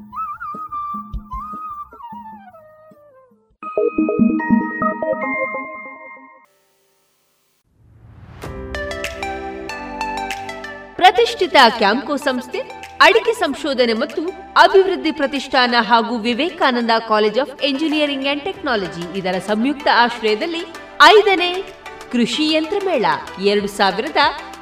[10.95, 12.59] ಪ್ರತಿಷ್ಠಿತ ಕ್ಯಾಂಕೋ ಸಂಸ್ಥೆ,
[13.01, 14.21] ಅಡಿಕೆ ಸಂಶೋಧನೆ ಮತ್ತು
[14.61, 20.61] ಅಭಿವೃದ್ಧಿ ಪ್ರತಿಷ್ಠಾನ ಹಾಗೂ Vivekananda college of engineering and technology ಇದರ ಸಂಯುಕ್ತ ಆಶ್ರಯದಲ್ಲಿ
[21.03, 21.63] ಐದನೇ
[22.11, 23.05] ಕೃಷಿ ಯಂತ್ರ ಮೇಳ
[23.43, 24.17] ಎರಡು ಸಾವಿರದ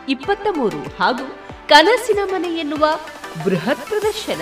[0.10, 2.88] ಇಪ್ಪತ್ತ ಮೂರು ಹಾಗೂ ಕನಸಿನ ಮನೆ ಎನ್ನುವ
[3.46, 4.42] ಬೃಹತ್ ಪ್ರದರ್ಶನ.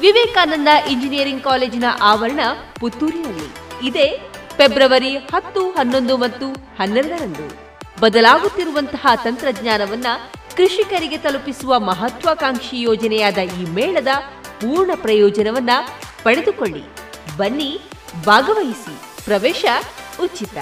[0.00, 2.40] ವಿವೇಕಾನಂದ ಇಂಜಿನಿಯರಿಂಗ್ ಕಾಲೇಜಿನ ಆವರಣ
[2.80, 3.63] ಪುತ್ತೂರಿನಲ್ಲಿ.
[3.84, 7.64] ಇದೇ ಫೆಬ್ರವರಿ ಹತ್ತು, ಹನ್ನೊಂದು ಮತ್ತು ಹನ್ನೆರಡರಂದು
[8.00, 10.06] ಬದಲಾಗುತ್ತಿರುವಂತಹ ತಂತ್ರಜ್ಞಾನವನ್ನ
[10.56, 14.08] ಕೃಷಿಕರಿಗೆ ತಲುಪಿಸುವ ಮಹತ್ವಾಕಾಂಕ್ಷಿ ಯೋಜನೆಯಾದ ಈ ಮೇಳದ
[14.60, 15.70] ಪೂರ್ಣ ಪ್ರಯೋಜನವನ್ನ
[16.22, 16.82] ಪಡೆದುಕೊಳ್ಳಿ.
[17.36, 17.80] ಬನ್ನಿ
[18.24, 19.24] ಭಾಗವಹಿಸಿ.
[19.24, 19.64] ಪ್ರವೇಶ
[20.22, 20.58] ಉಚಿತ.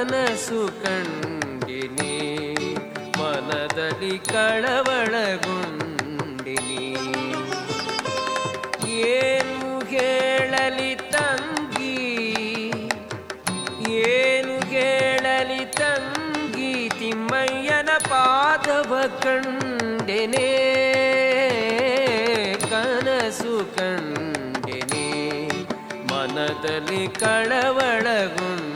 [0.00, 2.12] ಕನಸು ಕಂಡಿನಿ,
[3.18, 5.24] ಮನದಲ್ಲಿ ಕಳವಳಗೊಂಡಿನಿ.
[9.08, 11.98] ಏನು ಹೇಳಲಿ ತಂಗಿ,
[14.12, 18.92] ಏನು ಹೇಳಲಿ ತಂಗಿ, ತಿಮ್ಮಯ್ಯನ ಪಾದವ
[19.24, 20.48] ಕಂಡೆನೆ,
[22.72, 25.06] ಕನಸು ಕಂಡೆನೆ,
[26.12, 28.69] ಮನದಲ್ಲಿ ಕಳವಳಗೊಂಡ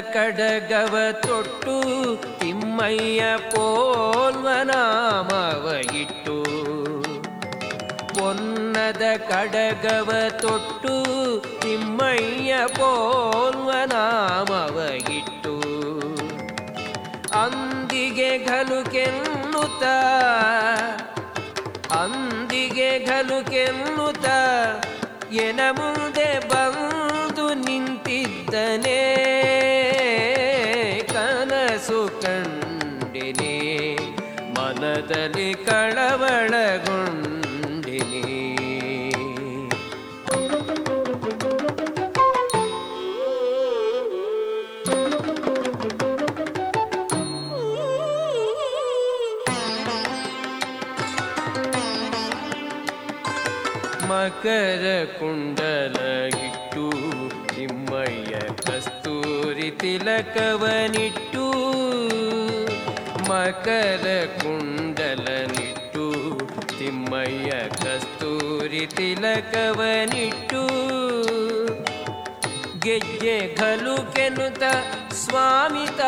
[0.00, 1.82] ಕಡಗವ ತೊಟ್ಟು
[2.38, 6.44] ತಿಮ್ಮಯ್ಯ ಪೋಲ್ವ ನಾಮವ ಇಟ್ಟು.
[8.14, 11.04] ಪೊನ್ನದ ಕಡಗವ ತೊಟ್ಟು
[11.60, 14.78] ತಿಮ್ಮಯ್ಯ ಪೋಲ್ವ ನಾಮವ
[15.12, 15.60] ಇಟ್ಟು.
[17.40, 19.82] ಅಂದಿಗೆ ಘಲು ಕೆನ್ನುತ್ತ
[21.92, 24.26] ಅಂದಿಗೆ ಘಲು ಕೆನ್ನುತ್ತ
[25.32, 29.25] ಎನ ಮುಂದೆ ಬಂದು ನಿಂತಿದ್ದನೆ.
[35.68, 35.96] ಮನದಲ್ಲಿ
[36.88, 38.22] ಕಳವಳಗೊಂಡಿನಿ
[54.08, 54.84] ಮಕರ
[55.18, 55.96] ಕುಂಡಲ
[56.46, 56.84] ಇಟ್ಟು
[57.48, 61.25] ತಿಮ್ಮಯ್ಯ ಕಸ್ತೂರಿ ತಿಲಕವನಿಟ್ಟು
[63.36, 64.06] ಮಕರ
[64.42, 66.04] ಕುಂಡಲನಿಟ್ಟು,
[66.78, 67.50] ತಿಮ್ಮಯ್ಯ
[67.82, 70.62] ಕಸ್ತೂರಿ ತಿಲಕವನಿಟ್ಟು,
[72.84, 74.62] ಗೆಜ್ಜೆ ಘಲು ಕೆನುತ
[75.22, 76.00] ಸ್ವಾಮಿತ,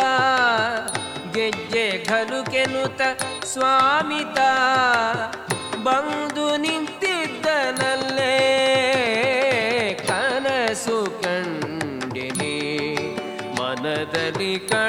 [1.34, 3.00] ಗೆಜ್ಜೆ ಘಲು ಕೆನುತ
[3.52, 4.38] ಸ್ವಾಮಿತ,
[5.82, 8.36] ಬಂದು ನಿಂತಿದ್ದನಲ್ಲೇ
[10.08, 12.56] ಕನಸು ಕಂಡಿನಿ,
[13.60, 14.87] ಮನದಲ್ಲಿ ಕಳವಳಗೊಂಡಿನಿ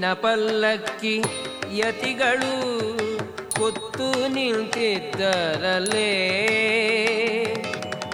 [0.00, 1.12] ಮುತ್ತಿನ ಪಲ್ಲಕ್ಕಿ
[1.76, 2.52] ಯತಿಗಳು
[3.56, 6.10] ಕೊತ್ತು ನಿಂತಿದ್ದರಲೇ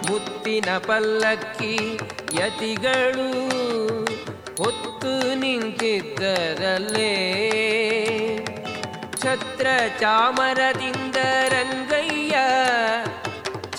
[0.07, 1.75] ಮುತ್ತಿನ ಪಲ್ಲಕ್ಕಿ
[2.39, 3.29] ಯತಿಗಳು
[4.63, 5.13] ಹೊತ್ತು
[5.43, 7.13] ನಿಂತಿದ್ದರಲೇ
[9.23, 9.67] ಛತ್ರ
[10.01, 11.19] ಚಾಮರದಿಂದ
[11.55, 12.35] ರಂಗಯ್ಯ,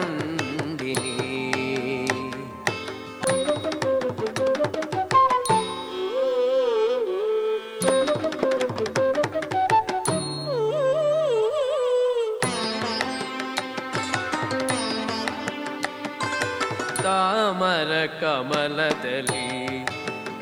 [17.04, 17.92] ತಾಮರ
[18.22, 19.48] ಕಮಲದಲ್ಲಿ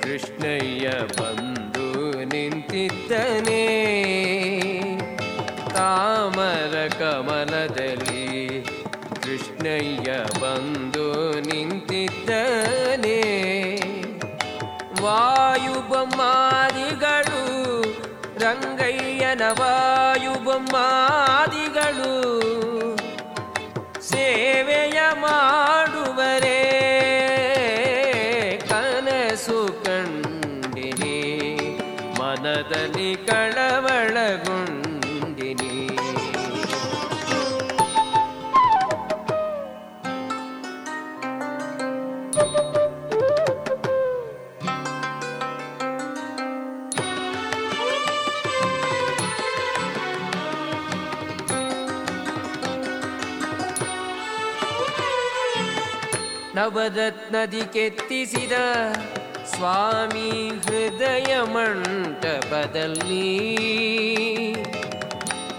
[0.04, 0.88] ಕೃಷ್ಣಯ್ಯ
[1.20, 1.88] ಬಂದು
[2.26, 3.64] ನಿಂತಿದ್ದನೇ.
[5.90, 8.64] ತಾಮರ ಕಮಲದಲ್ಲಿ
[9.24, 11.06] ಕೃಷ್ಣಯ್ಯ ಬಂದು
[11.40, 13.22] ನಿಂತಿದ್ದನೇ.
[15.02, 15.82] ವಾಯುಬೊಮ್ಮಾದಿಗಳು
[18.40, 20.52] ರಂಗಯ್ಯನ ವಾಯುಬೊಮ್ಮಾದಿಗಳು
[24.02, 26.79] ಸೇವೆಯ ಮಾಡುವರೇ.
[56.60, 58.56] ನವರತ್ನದಿ ಕೆತ್ತಿಸಿದ
[59.52, 63.30] ಸ್ವಾಮಿ ಹೃದಯ ಮಂಟಪದಲ್ಲಿ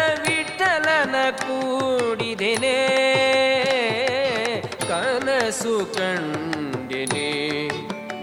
[1.09, 2.77] ವಿಠಲನ ಕೂಡಿದೆನೆ
[4.89, 7.29] ಕನಸು ಕಂಡಿನೆ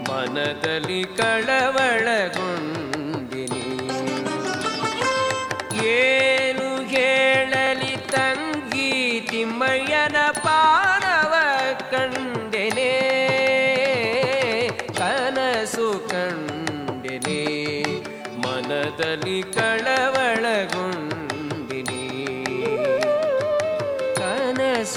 [0.07, 2.56] ಮನದಲ್ಲಿ ಕಳವಳಗೊಂಡಿನಿ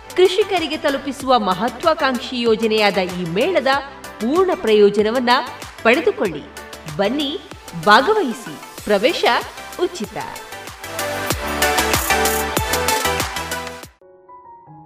[0.15, 3.67] ಕೃಷಿಕರಿಗೆ ತಲುಪಿಸುವ ಮಹತ್ವಾಕಾಂಕ್ಷಿ ಯೋಜನೆಯಾದ ಈ ಮೇಳದ
[4.03, 5.29] ಪೂರ್ಣ ಪ್ರಯೋಜನವನ್ನ
[5.83, 6.43] ಪಡೆದುಕೊಳ್ಳಿ.
[6.97, 7.39] ಬನ್ನಿ,
[7.85, 8.83] ಭಾಗವಹಿಸಿ.
[8.83, 9.25] ಪ್ರವೇಶ
[9.83, 10.17] ಉಚಿತ.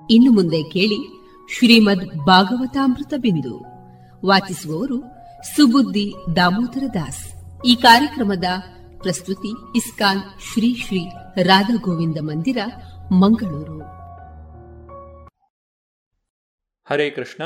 [0.10, 3.66] ಇನ್ನು ಮುಂದೆ ಕೇಳಿ ಶ್ರೀಮದ್ ಭಾಗವತಾಮೃತ ಬಿಂದು.
[4.26, 5.02] ವಾಚಿಸುವವರು
[5.56, 7.26] ಸುಬುದ್ದಿ ದಾಮೋದರ ದಾಸ್.
[7.66, 8.44] ಈ ಕಾರ್ಯಕ್ರಮದ
[9.02, 11.10] ಪ್ರಸ್ತುತಿ ಇಸ್ಕಾನ್ ಶ್ರೀ ಶ್ರೀ
[11.44, 12.58] ರಾಧಗೋವಿಂದ ಮಂದಿರ,
[13.12, 13.95] ಮಂಗಳೂರು.
[16.90, 17.44] ಹರೇ ಕೃಷ್ಣ.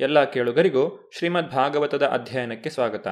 [0.00, 3.08] ಎಲ್ಲ ಕೇಳುಗರಿಗೂ ಶ್ರೀಮದ್ ಭಾಗವತದ ಅಧ್ಯಯನಕ್ಕೆ ಸ್ವಾಗತ.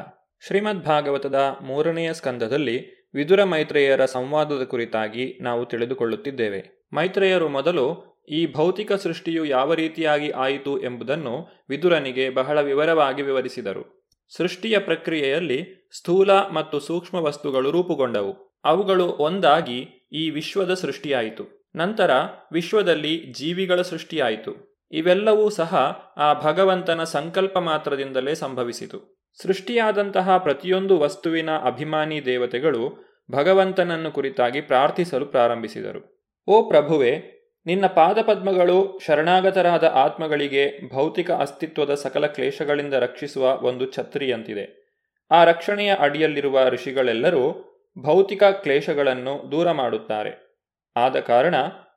[0.47, 6.89] ಶ್ರೀಮದ್ ಭಾಗವತದ ಮೂರನೆಯ ಸ್ಕಂದದಲ್ಲಿ ವಿದುರ ಮೈತ್ರೇಯರ ಸಂವಾದದ ಕುರಿತಾಗಿ ನಾವು ತಿಳಿದುಕೊಳ್ಳುತ್ತಿದ್ದೇವೆ.
[6.93, 14.07] ಮೈತ್ರೇಯರು ಮೊದಲು ಈ ಭೌತಿಕ ಸೃಷ್ಟಿಯು ಯಾವ ರೀತಿಯಾಗಿ ಆಯಿತು ಎಂಬುದನ್ನು ವಿದುರನಿಗೆ ಬಹಳ ವಿವರವಾಗಿ ವಿವರಿಸಿದರು.
[14.37, 18.61] ಸೃಷ್ಟಿಯ ಪ್ರಕ್ರಿಯೆಯಲ್ಲಿ ಸ್ಥೂಲ ಮತ್ತು ಸೂಕ್ಷ್ಮ ವಸ್ತುಗಳು ರೂಪುಗೊಂಡವು.
[18.65, 21.71] ಅವುಗಳು ಒಂದಾಗಿ ಈ ವಿಶ್ವದ ಸೃಷ್ಟಿಯಾಯಿತು.
[21.77, 22.11] ನಂತರ
[22.53, 24.69] ವಿಶ್ವದಲ್ಲಿ ಜೀವಿಗಳ ಸೃಷ್ಟಿಯಾಯಿತು.
[24.91, 25.75] ಇವೆಲ್ಲವೂ ಸಹ
[26.17, 29.19] ಆ ಭಗವಂತನ ಸಂಕಲ್ಪ ಮಾತ್ರದಿಂದಲೇ ಸಂಭವಿಸಿತು.
[29.43, 36.31] ಸೃಷ್ಟಿಯಾದಂತಹ ಪ್ರತಿಯೊಂದು ವಸ್ತುವಿನ ಅಭಿಮಾನಿ ದೇವತೆಗಳು ಭಗವಂತನನ್ನು ಕುರಿತಾಗಿ ಪ್ರಾರ್ಥಿಸಲು ಪ್ರಾರಂಭಿಸಿದರು.
[36.49, 44.89] ಓ ಪ್ರಭುವೆ, ನಿನ್ನ ಪಾದಪದ್ಮಗಳು ಶರಣಾಗತರಾದ ಆತ್ಮಗಳಿಗೆ ಭೌತಿಕ ಅಸ್ತಿತ್ವದ ಸಕಲ ಕ್ಲೇಶಗಳಿಂದ ರಕ್ಷಿಸುವ ಒಂದು ಛತ್ರಿಯಂತಿದೆ.
[45.31, 47.65] ಆ ರಕ್ಷಣೆಯ ಅಡಿಯಲ್ಲಿರುವ ಋಷಿಗಳೆಲ್ಲರೂ
[47.99, 50.63] ಭೌತಿಕ ಕ್ಲೇಶಗಳನ್ನು ದೂರ ಮಾಡುತ್ತಾರೆ.
[50.97, 51.55] ಆದ ಕಾರಣ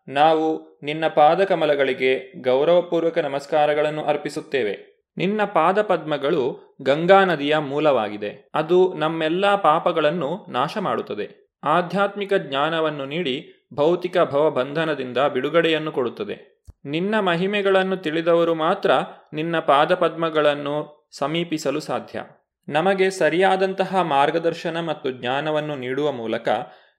[0.07, 4.91] ನಾವು ನಿನ್ನ ಪಾದಕಮಲಗಳಿಗೆ ಗೌರವಪೂರ್ವಕ ನಮಸ್ಕಾರಗಳನ್ನು ಅರ್ಪಿಸುತ್ತೇವೆ.
[5.17, 8.49] ನಿನ್ನ ಪಾದಪದ್ಮಗಳು ಗಂಗಾ ನದಿಯ ಮೂಲವಾಗಿದೆ.
[8.53, 16.63] ಅದು ನಮ್ಮೆಲ್ಲ ಪಾಪಗಳನ್ನು ನಾಶ ಮಾಡುತ್ತದೆ ಆಧ್ಯಾತ್ಮಿಕ ಜ್ಞಾನವನ್ನು ನೀಡಿ ಭೌತಿಕ ಭವಬಂಧನದಿಂದ ಬಿಡುಗಡೆಯನ್ನು ಕೊಡುತ್ತದೆ.
[16.85, 18.91] ನಿನ್ನ ಮಹಿಮೆಗಳನ್ನು ತಿಳಿದವರು ಮಾತ್ರ
[19.33, 22.23] ನಿನ್ನ ಪಾದಪದ್ಮಗಳನ್ನು ಸಮೀಪಿಸಲು ಸಾಧ್ಯ.
[22.69, 26.49] ನಮಗೆ ಸರಿಯಾದಂತಹ ಮಾರ್ಗದರ್ಶನ ಮತ್ತು ಜ್ಞಾನವನ್ನು ನೀಡುವ ಮೂಲಕ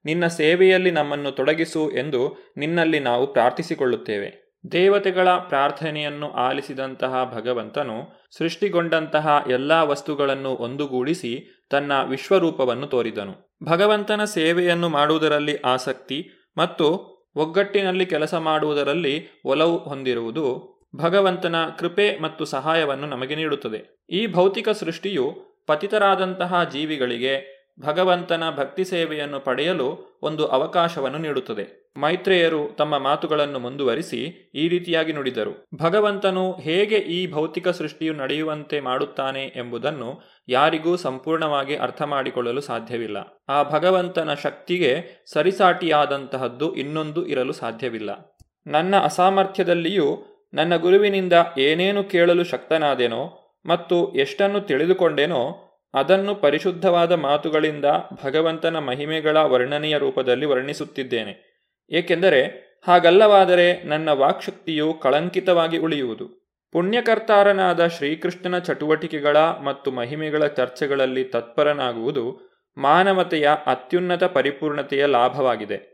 [0.04, 4.42] ನಿನ್ನ ಸೇವೆಯಲ್ಲಿ ನಮ್ಮನ್ನು ತೊಡಗಿಸು ಎಂದು ನಿನ್ನಲ್ಲಿ ನಾವು ಪ್ರಾರ್ಥಿಸಿಕೊಳ್ಳುತ್ತೇವೆ.
[4.72, 13.56] ದೇವತೆಗಳ ಪ್ರಾರ್ಥನೆಯನ್ನು ಆಲಿಸಿದಂತಹ ಭಗವಂತನು ಸೃಷ್ಟಿಗೊಂಡಂತಹ ಎಲ್ಲಾ ವಸ್ತುಗಳನ್ನು ಒಂದುಗೂಡಿಸಿ ತನ್ನ ವಿಶ್ವರೂಪವನ್ನು ತೋರಿದನು.
[13.64, 23.36] ಭಗವಂತನ ಸೇವೆಯನ್ನು ಮಾಡುವುದರಲ್ಲಿ ಆಸಕ್ತಿ ಮತ್ತು ಒಗ್ಗಟ್ಟಿನಲ್ಲಿ ಕೆಲಸ ಮಾಡುವುದರಲ್ಲಿ ಒಲವು ಹೊಂದಿರುವುದು ಭಗವಂತನ ಕೃಪೆ ಮತ್ತು ಸಹಾಯವನ್ನು ನಮಗೆ
[23.36, 24.06] ನೀಡುತ್ತದೆ.
[24.10, 25.34] ಈ ಭೌತಿಕ ಸೃಷ್ಟಿಯು
[25.66, 31.82] ಪತಿತರಾದಂತಹ ಜೀವಿಗಳಿಗೆ ಭಗವಂತನ ಭಕ್ತಿ ಸೇವೆಯನ್ನು ಪಡೆಯಲು ಒಂದು ಅವಕಾಶವನ್ನು ನೀಡುತ್ತದೆ.
[31.96, 35.66] ಮೈತ್ರೇಯರು ತಮ್ಮ ಮಾತುಗಳನ್ನು ಮುಂದುವರಿಸಿ ಈ ರೀತಿಯಾಗಿ ನುಡಿದರು.
[35.74, 43.16] ಭಗವಂತನು ಹೇಗೆ ಈ ಭೌತಿಕ ಸೃಷ್ಟಿಯು ನಡೆಯುವಂತೆ ಮಾಡುತ್ತಾನೆ ಎಂಬುದನ್ನು ಯಾರಿಗೂ ಸಂಪೂರ್ಣವಾಗಿ ಅರ್ಥ ಮಾಡಿಕೊಳ್ಳಲು ಸಾಧ್ಯವಿಲ್ಲ.
[43.48, 48.38] ಆ ಭಗವಂತನ ಶಕ್ತಿಗೆ ಸರಿಸಾಟಿಯಾದಂತಹದ್ದು ಇನ್ನೊಂದು ಇರಲು ಸಾಧ್ಯವಿಲ್ಲ.
[48.66, 55.61] ನನ್ನ ಅಸಾಮರ್ಥ್ಯದಲ್ಲಿಯೂ ನನ್ನ ಗುರುವಿನಿಂದ ಏನೇನು ಕೇಳಲು ಶಕ್ತನಾದೆನೋ ಮತ್ತು ಎಷ್ಟನ್ನು ತಿಳಿದುಕೊಂಡೇನೋ
[55.94, 57.84] ಅದನ್ನು ಪರಿಶುದ್ಧವಾದ ಮಾತುಗಳಿಂದ
[58.24, 61.52] ಭಗವಂತನ ಮಹಿಮೆಗಳ ವರ್ಣನೆಯ ರೂಪದಲ್ಲಿ ವರ್ಣಿಸುತ್ತಿದ್ದೇನೆ.
[61.90, 66.42] ಏಕೆಂದರೆ ಹಾಗಲ್ಲವಾದರೆ ನನ್ನ ವಾಕ್ಶಕ್ತಿಯು ಕಳಂಕಿತವಾಗಿ ಉಳಿಯುವುದು.
[66.72, 75.92] ಪುಣ್ಯಕರ್ತಾರನಾದ ಶ್ರೀಕೃಷ್ಣನ ಚಟುವಟಿಕೆಗಳ ಮತ್ತು ಮಹಿಮೆಗಳ ಚರ್ಚೆಗಳಲ್ಲಿ ತತ್ಪರನಾಗುವುದು ಮಾನವತೆಯ ಅತ್ಯುನ್ನತ ಪರಿಪೂರ್ಣತೆಯ ಲಾಭವಾಗಿದೆ.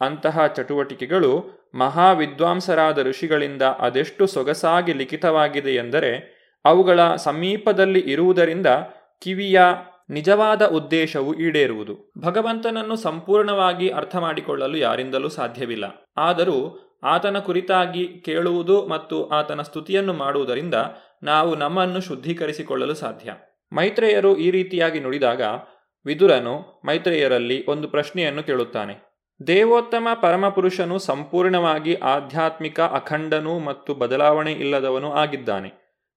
[0.00, 8.66] ಅಂತಹ ಚಟುವಟಿಕೆಗಳು ಮಹಾವಿದ್ವಾಂಸರಾದ ಋಷಿಗಳಿಂದ ಅದೆಷ್ಟು ಸೊಗಸಾಗಿ ಲಿಖಿತವಾಗಿದೆ ಎಂದರೆ ಅವುಗಳ ಸಮೀಪದಲ್ಲಿ ಇರುವುದರಿಂದ
[9.22, 9.60] ಕಿವಿಯ
[10.10, 12.12] ನಿಜವಾದ ಉದ್ದೇಶವು ಈಡೇರುವುದು.
[12.18, 15.84] ಭಗವಂತನನ್ನು ಸಂಪೂರ್ಣವಾಗಿ ಅರ್ಥ ಮಾಡಿಕೊಳ್ಳಲು ಯಾರಿಂದಲೂ ಸಾಧ್ಯವಿಲ್ಲ.
[16.16, 20.74] ಆದರೂ ಆತನ ಕುರಿತಾಗಿ ಕೇಳುವುದು ಮತ್ತು ಆತನ ಸ್ತುತಿಯನ್ನು ಮಾಡುವುದರಿಂದ
[21.22, 23.34] ನಾವು ನಮ್ಮನ್ನು ಶುದ್ಧೀಕರಿಸಿಕೊಳ್ಳಲು ಸಾಧ್ಯ.
[23.72, 25.42] ಮೈತ್ರೇಯರು ಈ ರೀತಿಯಾಗಿ ನುಡಿದಾಗ
[26.06, 29.12] ವಿದುರನು ಮೈತ್ರೇಯರಲ್ಲಿ ಒಂದು ಪ್ರಶ್ನೆಯನ್ನು ಕೇಳುತ್ತಾನೆ.
[29.46, 35.68] ದೇವೋತ್ತಮ ಪರಮಪುರುಷನು ಸಂಪೂರ್ಣವಾಗಿ ಆಧ್ಯಾತ್ಮಿಕ ಅಖಂಡನೂ ಮತ್ತು ಬದಲಾವಣೆ ಇಲ್ಲದವನು ಆಗಿದ್ದಾನೆ.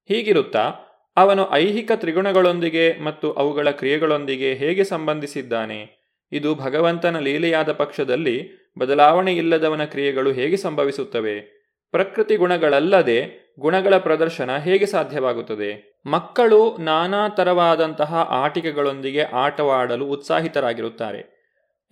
[0.08, 0.72] ಹೀಗಿರುತ್ತಾ
[1.16, 6.06] ಅವನು ಐಹಿಕ ತ್ರಿಗುಣಗಳೊಂದಿಗೆ ಮತ್ತು ಅವುಗಳ ಕ್ರಿಯೆಗಳೊಂದಿಗೆ ಹೇಗೆ ಸಂಬಂಧಿಸಿದ್ದಾನೆ?
[6.32, 11.40] ಇದು ಭಗವಂತನ ಲೀಲೆಯಾದ ಪಕ್ಷದಲ್ಲಿ ಬದಲಾವಣೆ ಇಲ್ಲದವನ ಕ್ರಿಯೆಗಳು ಹೇಗೆ ಸಂಭವಿಸುತ್ತವೆ?
[11.90, 16.00] ಪ್ರಕೃತಿ ಗುಣಗಳಲ್ಲದೆ ಗುಣಗಳ ಪ್ರದರ್ಶನ ಹೇಗೆ ಸಾಧ್ಯವಾಗುತ್ತದೆ?
[16.06, 21.36] ಮಕ್ಕಳು ನಾನಾ ತರವಾದಂತಹ ಆಟಿಕೆಗಳೊಂದಿಗೆ ಆಟವಾಡಲು ಉತ್ಸಾಹಿತರಾಗಿರುತ್ತಾರೆ.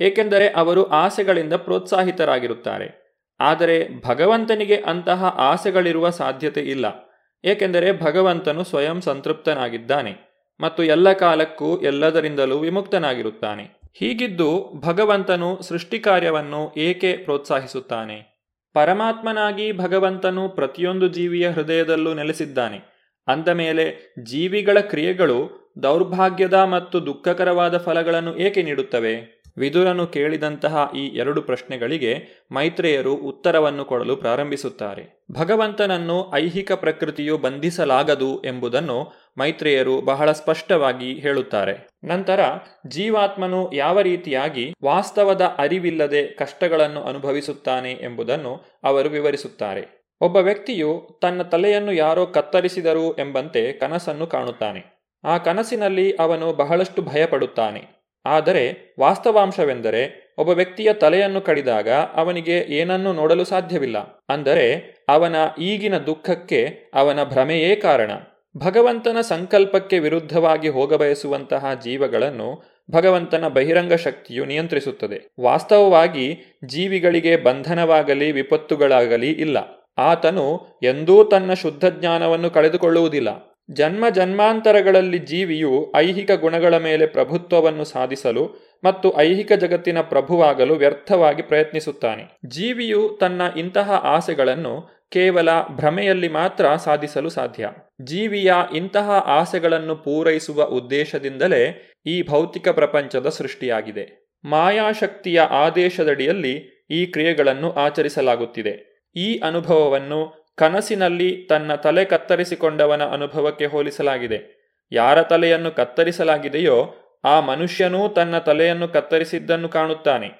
[0.00, 3.18] ಏಕೆಂದರೆ ಅವರು ಆಸೆಗಳಿಂದ ಪ್ರೋತ್ಸಾಹಿತರಾಗಿರುತ್ತಾರೆ.
[3.40, 7.13] ಆದರೆ ಭಗವಂತನಿಗೆ ಅಂತಹ ಆಸೆಗಳಿರುವ ಸಾಧ್ಯತೆ ಇಲ್ಲ.
[7.44, 13.80] ಏಕೆಂದರೆ ಭಗವಂತನು ಸ್ವಯಂ ಸಂತೃಪ್ತನಾಗಿದ್ದಾನೆ ಮತ್ತು ಎಲ್ಲ ಕಾಲಕ್ಕೂ ಎಲ್ಲದರಿಂದಲೂ ವಿಮುಕ್ತನಾಗಿರುತ್ತಾನೆ.
[13.94, 18.34] ಹೀಗಿದ್ದು ಭಗವಂತನು ಸೃಷ್ಟಿಕಾರ್ಯವನ್ನು ಏಕೆ ಪ್ರೋತ್ಸಾಹಿಸುತ್ತಾನೆ?
[18.72, 22.94] ಪರಮಾತ್ಮನಾಗಿ ಭಗವಂತನು ಪ್ರತಿಯೊಂದು ಜೀವಿಯ ಹೃದಯದಲ್ಲೂ ನೆಲೆಸಿದ್ದಾನೆ.
[23.28, 29.33] ಅಂದ ಮೇಲೆ ಜೀವಿಗಳ ಕ್ರಿಯೆಗಳು ದೌರ್ಭಾಗ್ಯದ ಮತ್ತು ದುಃಖಕರವಾದ ಫಲಗಳನ್ನು ಏಕೆ ನೀಡುತ್ತವೆ?
[29.56, 35.24] ವಿದುರನು ಕೇಳಿದಂತಹ ಈ ಎರಡು ಪ್ರಶ್ನೆಗಳಿಗೆ ಮೈತ್ರೇಯರು ಉತ್ತರವನ್ನು ಕೊಡಲು ಪ್ರಾರಂಭಿಸುತ್ತಾರೆ.
[35.32, 41.88] ಭಗವಂತನನ್ನು ಐಹಿಕ ಪ್ರಕೃತಿಯು ಬಂಧಿಸಲಾಗದು ಎಂಬುದನ್ನು ಮೈತ್ರೇಯರು ಬಹಳ ಸ್ಪಷ್ಟವಾಗಿ ಹೇಳುತ್ತಾರೆ.
[42.04, 42.40] ನಂತರ
[42.86, 50.04] ಜೀವಾತ್ಮನು ಯಾವ ರೀತಿಯಾಗಿ ವಾಸ್ತವದ ಅರಿವಿಲ್ಲದೆ ಕಷ್ಟಗಳನ್ನು ಅನುಭವಿಸುತ್ತಾನೆ ಎಂಬುದನ್ನು ಅವರು ವಿವರಿಸುತ್ತಾರೆ.
[50.20, 55.10] ಒಬ್ಬ ವ್ಯಕ್ತಿಯು ತನ್ನ ತಲೆಯನ್ನು ಯಾರೋ ಕತ್ತರಿಸಿದರು ಎಂಬಂತೆ ಕನಸನ್ನು ಕಾಣುತ್ತಾನೆ.
[55.24, 57.93] ಆ ಕನಸಿನಲ್ಲಿ ಅವನು ಬಹಳಷ್ಟು ಭಯಪಡುತ್ತಾನೆ.
[58.26, 64.24] ಆದರೆ ವಾಸ್ತವಾಂಶವೆಂದರೆ ಒಬ್ಬ ವ್ಯಕ್ತಿಯ ತಲೆಯನ್ನು ಕಡಿದಾಗ ಅವನಿಗೆ ಏನನ್ನು ನೋಡಲು ಸಾಧ್ಯವಿಲ್ಲ.
[64.28, 68.10] ಅಂದರೆ ಅವನ ಈಗಿನ ದುಃಖಕ್ಕೆ ಅವನ ಭ್ರಮೆಯೇ ಕಾರಣ.
[68.56, 75.28] ಭಗವಂತನ ಸಂಕಲ್ಪಕ್ಕೆ ವಿರುದ್ಧವಾಗಿ ಹೋಗಬಯಸುವಂತಹ ಜೀವಗಳನ್ನು ಭಗವಂತನ ಬಹಿರಂಗ ಶಕ್ತಿಯು ನಿಯಂತ್ರಿಸುತ್ತದೆ.
[75.40, 79.58] ವಾಸ್ತವವಾಗಿ ಜೀವಿಗಳಿಗೆ ಬಂಧನವಾಗಲಿ ವಿಪತ್ತುಗಳಾಗಲಿ ಇಲ್ಲ.
[79.98, 83.53] ಆತನು ಎಂದೂ ತನ್ನ ಶುದ್ಧ ಜ್ಞಾನವನ್ನು ಕಳೆದುಕೊಳ್ಳುವುದಿಲ್ಲ.
[83.70, 92.38] ಜನ್ಮ ಜನ್ಮಾಂತರಗಳಲ್ಲಿ ಜೀವಿಯು ಐಹಿಕ ಗುಣಗಳ ಮೇಲೆ ಪ್ರಭುತ್ವವನ್ನು ಸಾಧಿಸಲು ಮತ್ತು ಐಹಿಕ ಜಗತ್ತಿನ ಪ್ರಭುವಾಗಲು ವ್ಯರ್ಥವಾಗಿ ಪ್ರಯತ್ನಿಸುತ್ತಾನೆ.
[92.46, 97.70] ಜೀವಿಯು ತನ್ನ ಇಂತಹ ಆಸೆಗಳನ್ನು ಕೇವಲ ಭ್ರಮೆಯಲ್ಲಿ ಮಾತ್ರ ಸಾಧಿಸಲು ಸಾಧ್ಯ.
[98.02, 104.30] ಜೀವಿಯ ಇಂತಹ ಆಸೆಗಳನ್ನು ಪೂರೈಸುವ ಉದ್ದೇಶದಿಂದಲೇ ಈ ಭೌತಿಕ ಪ್ರಪಂಚದ ಸೃಷ್ಟಿಯಾಗಿದೆ.
[104.44, 108.94] ಮಾಯಾಶಕ್ತಿಯ ಆದೇಶದಡಿಯಲ್ಲಿ ಈ ಕ್ರಿಯೆಗಳನ್ನು ಆಚರಿಸಲಾಗುತ್ತಿದೆ.
[109.16, 114.64] ಈ ಅನುಭವವನ್ನು ಕನಸಿನಲ್ಲಿ ತನ್ನ ತಲೆ ಕತ್ತರಿಸಿಕೊಂಡವನ ಅನುಭವಕ್ಕೆ ಹೋಲಿಸಲಾಗಿದೆ.
[114.92, 116.94] ಯಾರ ತಲೆಯನ್ನು ಕತ್ತರಿಸಲಾಗಿದೆಯೋ
[117.24, 120.30] ಆ ಮನುಷ್ಯನೂ ತನ್ನ ತಲೆಯನ್ನು ಕತ್ತರಿಸಿದ್ದನ್ನು ಕಾಣುತ್ತಾನೆ.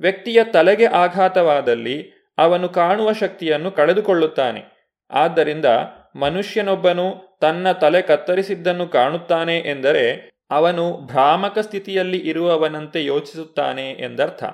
[0.00, 4.62] ವ್ಯಕ್ತಿಯ ತಲೆಗೆ ಆಘಾತವಾದಲ್ಲಿ ಅವನು ಕಾಣುವ ಶಕ್ತಿಯನ್ನು ಕಳೆದುಕೊಳ್ಳುತ್ತಾನೆ.
[5.10, 5.64] ಆದ್ದರಿಂದ
[6.16, 14.44] ಮನುಷ್ಯನೊಬ್ಬನು ತನ್ನ ತಲೆ ಕತ್ತರಿಸಿದ್ದನ್ನು ಕಾಣುತ್ತಾನೆ ಎಂದರೆ ಅವನು ಭ್ರಾಮಕ ಸ್ಥಿತಿಯಲ್ಲಿ ಇರುವವನಂತೆ ಯೋಚಿಸುತ್ತಾನೆ ಎಂದರ್ಥ.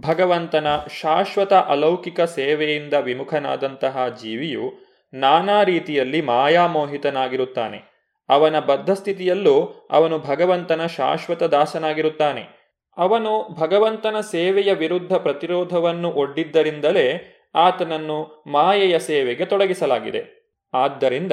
[0.00, 0.66] ಭಗವಂತನ
[1.00, 4.72] ಶಾಶ್ವತ ಅಲೌಕಿಕ ಸೇವೆಯಿಂದ ವಿಮುಖನಾದಂತಹ ಜೀವಿಯು
[5.14, 7.98] ನಾನಾ ರೀತಿಯಲ್ಲಿ ಮಾಯಾಮೋಹಿತನಾಗಿರುತ್ತಾನೆ.
[8.28, 12.58] ಅವನ ಬದ್ಧಸ್ಥಿತಿಯಲ್ಲೂ ಅವನು ಭಗವಂತನ ಶಾಶ್ವತ ದಾಸನಾಗಿರುತ್ತಾನೆ.
[12.96, 20.38] ಅವನು ಭಗವಂತನ ಸೇವೆಯ ವಿರುದ್ಧ ಪ್ರತಿರೋಧವನ್ನು ಒಡ್ಡಿದ್ದರಿಂದಲೇ ಆತನನ್ನು ಮಾಯೆಯ ಸೇವೆಗೆ ತೊಡಗಿಸಲಾಗಿದೆ.
[20.74, 21.32] ಆದ್ದರಿಂದ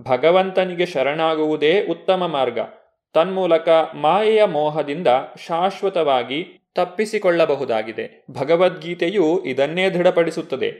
[0.00, 2.58] ಭಗವಂತನಿಗೆ ಶರಣಾಗುವುದೇ ಉತ್ತಮ ಮಾರ್ಗ.
[3.14, 5.08] ತನ್ಮೂಲಕ ಮಾಯೆಯ ಮೋಹದಿಂದ
[5.46, 8.24] ಶಾಶ್ವತವಾಗಿ ತಪ್ಪಿಸಿಕೊಳ್ಳಬಹುದಾಗಿದೆ.
[8.30, 10.70] ಭಗವದ್ಗೀತೆಯು ಇದನ್ನೇ ದೃಢಪಡಿಸುತ್ತದೆ.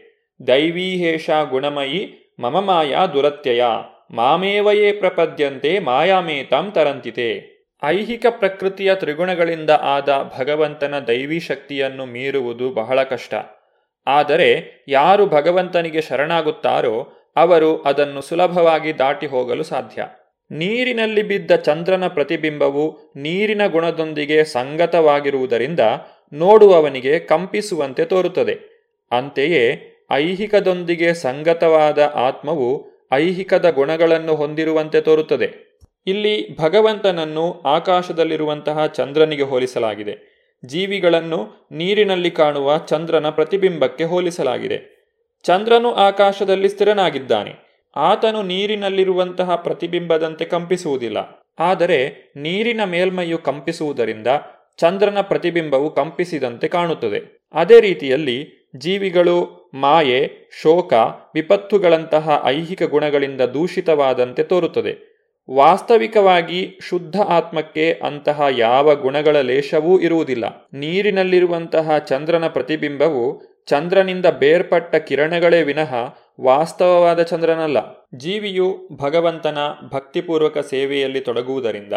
[0.46, 2.00] ದೈವೀಹೇಷ ಗುಣಮಯಿ
[2.40, 3.64] ಮಮ ಮಾಯಾ ದುರತ್ಯಯ.
[4.10, 7.28] ಮಾಮೇವಯೇ ಪ್ರಪದ್ಯಂತೆ ಮಾಯಾಮೇತಾಂ ತರಂತಿತೆ.
[7.84, 13.34] ಐಹಿಕ ಪ್ರಕೃತಿಯ ತ್ರಿಗುಣಗಳಿಂದ ಆದ ಭಗವಂತನ ದೈವೀ ಶಕ್ತಿಯನ್ನು ಮೀರುವುದು ಬಹಳ ಕಷ್ಟ.
[14.06, 14.48] ಆದರೆ
[14.88, 20.06] ಯಾರು ಭಗವಂತನಿಗೆ ಶರಣಾಗುತ್ತಾರೋ ಅವರು ಅದನ್ನು ಸುಲಭವಾಗಿ ದಾಟಿ ಹೋಗಲು ಸಾಧ್ಯ.
[20.50, 25.80] ನೀರಿನಲ್ಲಿ ಬಿದ್ದ ಚಂದ್ರನ ಪ್ರತಿಬಿಂಬವು ನೀರಿನ ಗುಣದೊಂದಿಗೆ ಸಂಗತವಾಗಿರುವುದರಿಂದ
[26.32, 28.76] ನೋಡುವವನಿಗೆ ಕಂಪಿಸುವಂತೆ ತೋರುತ್ತದೆ.
[29.12, 35.76] ಅಂತೆಯೇ ಐಹಿಕದೊಂದಿಗೆ ಸಂಗತವಾದ ಆತ್ಮವು ಐಹಿಕದ ಗುಣಗಳನ್ನು ಹೊಂದಿರುವಂತೆ ತೋರುತ್ತದೆ.
[36.06, 40.36] ಇಲ್ಲಿ ಭಗವಂತನನ್ನು ಆಕಾಶದಲ್ಲಿರುವಂತಹ ಚಂದ್ರನಿಗೆ ಹೋಲಿಸಲಾಗಿದೆ.
[40.64, 44.96] ಜೀವಿಗಳನ್ನು ನೀರಿನಲ್ಲಿ ಕಾಣುವ ಚಂದ್ರನ ಪ್ರತಿಬಿಂಬಕ್ಕೆ ಹೋಲಿಸಲಾಗಿದೆ.
[45.42, 47.65] ಚಂದ್ರನು ಆಕಾಶದಲ್ಲಿ ಸ್ಥಿರನಾಗಿದ್ದಾನೆ.
[47.96, 51.46] ಆತನು ನೀರಿನಲ್ಲಿರುವಂತಹ ಪ್ರತಿಬಿಂಬದಂತೆ ಕಂಪಿಸುವುದಿಲ್ಲ.
[51.58, 54.26] ಆದರೆ ನೀರಿನ ಮೇಲ್ಮೈಯು ಕಂಪಿಸುವುದರಿಂದ
[54.78, 57.48] ಚಂದ್ರನ ಪ್ರತಿಬಿಂಬವು ಕಂಪಿಸಿದಂತೆ ಕಾಣುತ್ತದೆ.
[57.54, 60.92] ಅದೇ ರೀತಿಯಲ್ಲಿ ಜೀವಿಗಳು, ಮಾಯೆ, ಶೋಕ,
[61.34, 65.16] ವಿಪತ್ತುಗಳಂತಹ ಐಹಿಕ ಗುಣಗಳಿಂದ ದೂಷಿತವಾದಂತೆ ತೋರುತ್ತದೆ.
[65.50, 70.68] ವಾಸ್ತವಿಕವಾಗಿ ಶುದ್ಧ ಆತ್ಮಕ್ಕೆ ಅಂತಹ ಯಾವ ಗುಣಗಳ ಲೇಷವೂ ಇರುವುದಿಲ್ಲ.
[70.72, 75.94] ನೀರಿನಲ್ಲಿರುವಂತಹ ಚಂದ್ರನ ಪ್ರತಿಬಿಂಬವು ಚಂದ್ರನಿಂದ ಬೇರ್ಪಟ್ಟ ಕಿರಣಗಳೇ ವಿನಃ
[76.40, 77.76] ವಾಸ್ತವವಾದ ಚಂದ್ರನಲ್ಲ.
[78.16, 79.58] ಜೀವಿಯು ಭಗವಂತನ
[79.92, 81.92] ಭಕ್ತಿಪೂರ್ವಕ ಸೇವೆಯಲ್ಲಿ ತೊಡಗುವುದರಿಂದ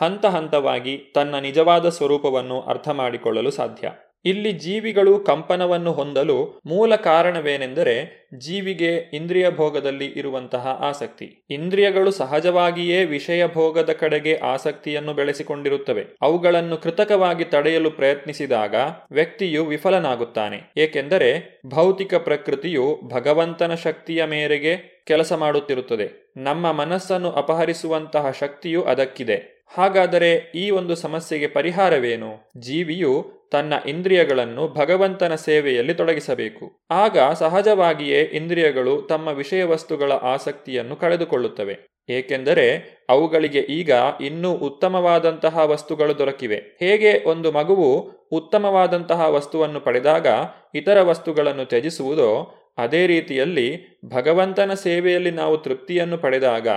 [0.00, 3.92] ಹಂತ ಹಂತವಾಗಿ ತನ್ನ ನಿಜವಾದ ಸ್ವರೂಪವನ್ನು ಅರ್ಥ ಮಾಡಿಕೊಳ್ಳಲು ಸಾಧ್ಯ.
[4.24, 11.44] ಇಲ್ಲಿ ಜೀವಿಗಳು ಕಂಪನವನ್ನು ಹೊಂದಲು ಮೂಲ ಕಾರಣವೇನೆಂದರೆ ಜೀವಿಗೆ ಇಂದ್ರಿಯ ಭೋಗದಲ್ಲಿ ಇರುವಂತಹ ಆಸಕ್ತಿ.
[11.50, 16.06] ಇಂದ್ರಿಯಗಳು ಸಹಜವಾಗಿಯೇ ವಿಷಯ ಭೋಗದ ಕಡೆಗೆ ಆಸಕ್ತಿಯನ್ನು ಬೆಳೆಸಿಕೊಂಡಿರುತ್ತವೆ.
[16.22, 18.74] ಅವುಗಳನ್ನು ಕೃತಕವಾಗಿ ತಡೆಯಲು ಪ್ರಯತ್ನಿಸಿದಾಗ
[19.10, 20.72] ವ್ಯಕ್ತಿಯು ವಿಫಲನಾಗುತ್ತಾನೆ.
[20.76, 26.32] ಏಕೆಂದರೆ ಭೌತಿಕ ಪ್ರಕೃತಿಯು ಭಗವಂತನ ಶಕ್ತಿಯ ಮೇರೆಗೆ ಕೆಲಸ ಮಾಡುತ್ತಿರುತ್ತದೆ.
[26.36, 29.59] ನಮ್ಮ ಮನಸ್ಸನ್ನು ಅಪಹರಿಸುವಂತಹ ಶಕ್ತಿಯು ಅದಕ್ಕಿದೆ.
[29.74, 32.50] ಹಾಗಾದರೆ ಈ ಒಂದು ಸಮಸ್ಯೆಗೆ ಪರಿಹಾರವೇನು?
[32.60, 36.86] ಜೀವಿಯು ತನ್ನ ಇಂದ್ರಿಯಗಳನ್ನು ಭಗವಂತನ ಸೇವೆಯಲ್ಲಿ ತೊಡಗಿಸಬೇಕು.
[36.90, 41.78] ಆಗ ಸಹಜವಾಗಿಯೇ ಇಂದ್ರಿಯಗಳು ತಮ್ಮ ವಿಷಯ ವಸ್ತುಗಳ ಆಸಕ್ತಿಯನ್ನು ಕಳೆದುಕೊಳ್ಳುತ್ತವೆ.
[42.08, 42.66] ಏಕೆಂದರೆ
[43.08, 43.90] ಅವುಗಳಿಗೆ ಈಗ
[44.20, 46.56] ಇನ್ನೂ ಉತ್ತಮವಾದಂತಹ ವಸ್ತುಗಳು ದೊರಕಿವೆ.
[46.56, 50.26] ಹೇಗೆ ಒಂದು ಮಗುವು ಉತ್ತಮವಾದಂತಹ ವಸ್ತುವನ್ನು ಪಡೆದಾಗ
[50.74, 56.68] ಇತರ ವಸ್ತುಗಳನ್ನು ತ್ಯಜಿಸುವುದೋ, ಅದೇ ರೀತಿಯಲ್ಲಿ ಭಗವಂತನ ಸೇವೆಯಲ್ಲಿ ನಾವು ತೃಪ್ತಿಯನ್ನು ಪಡೆದಾಗ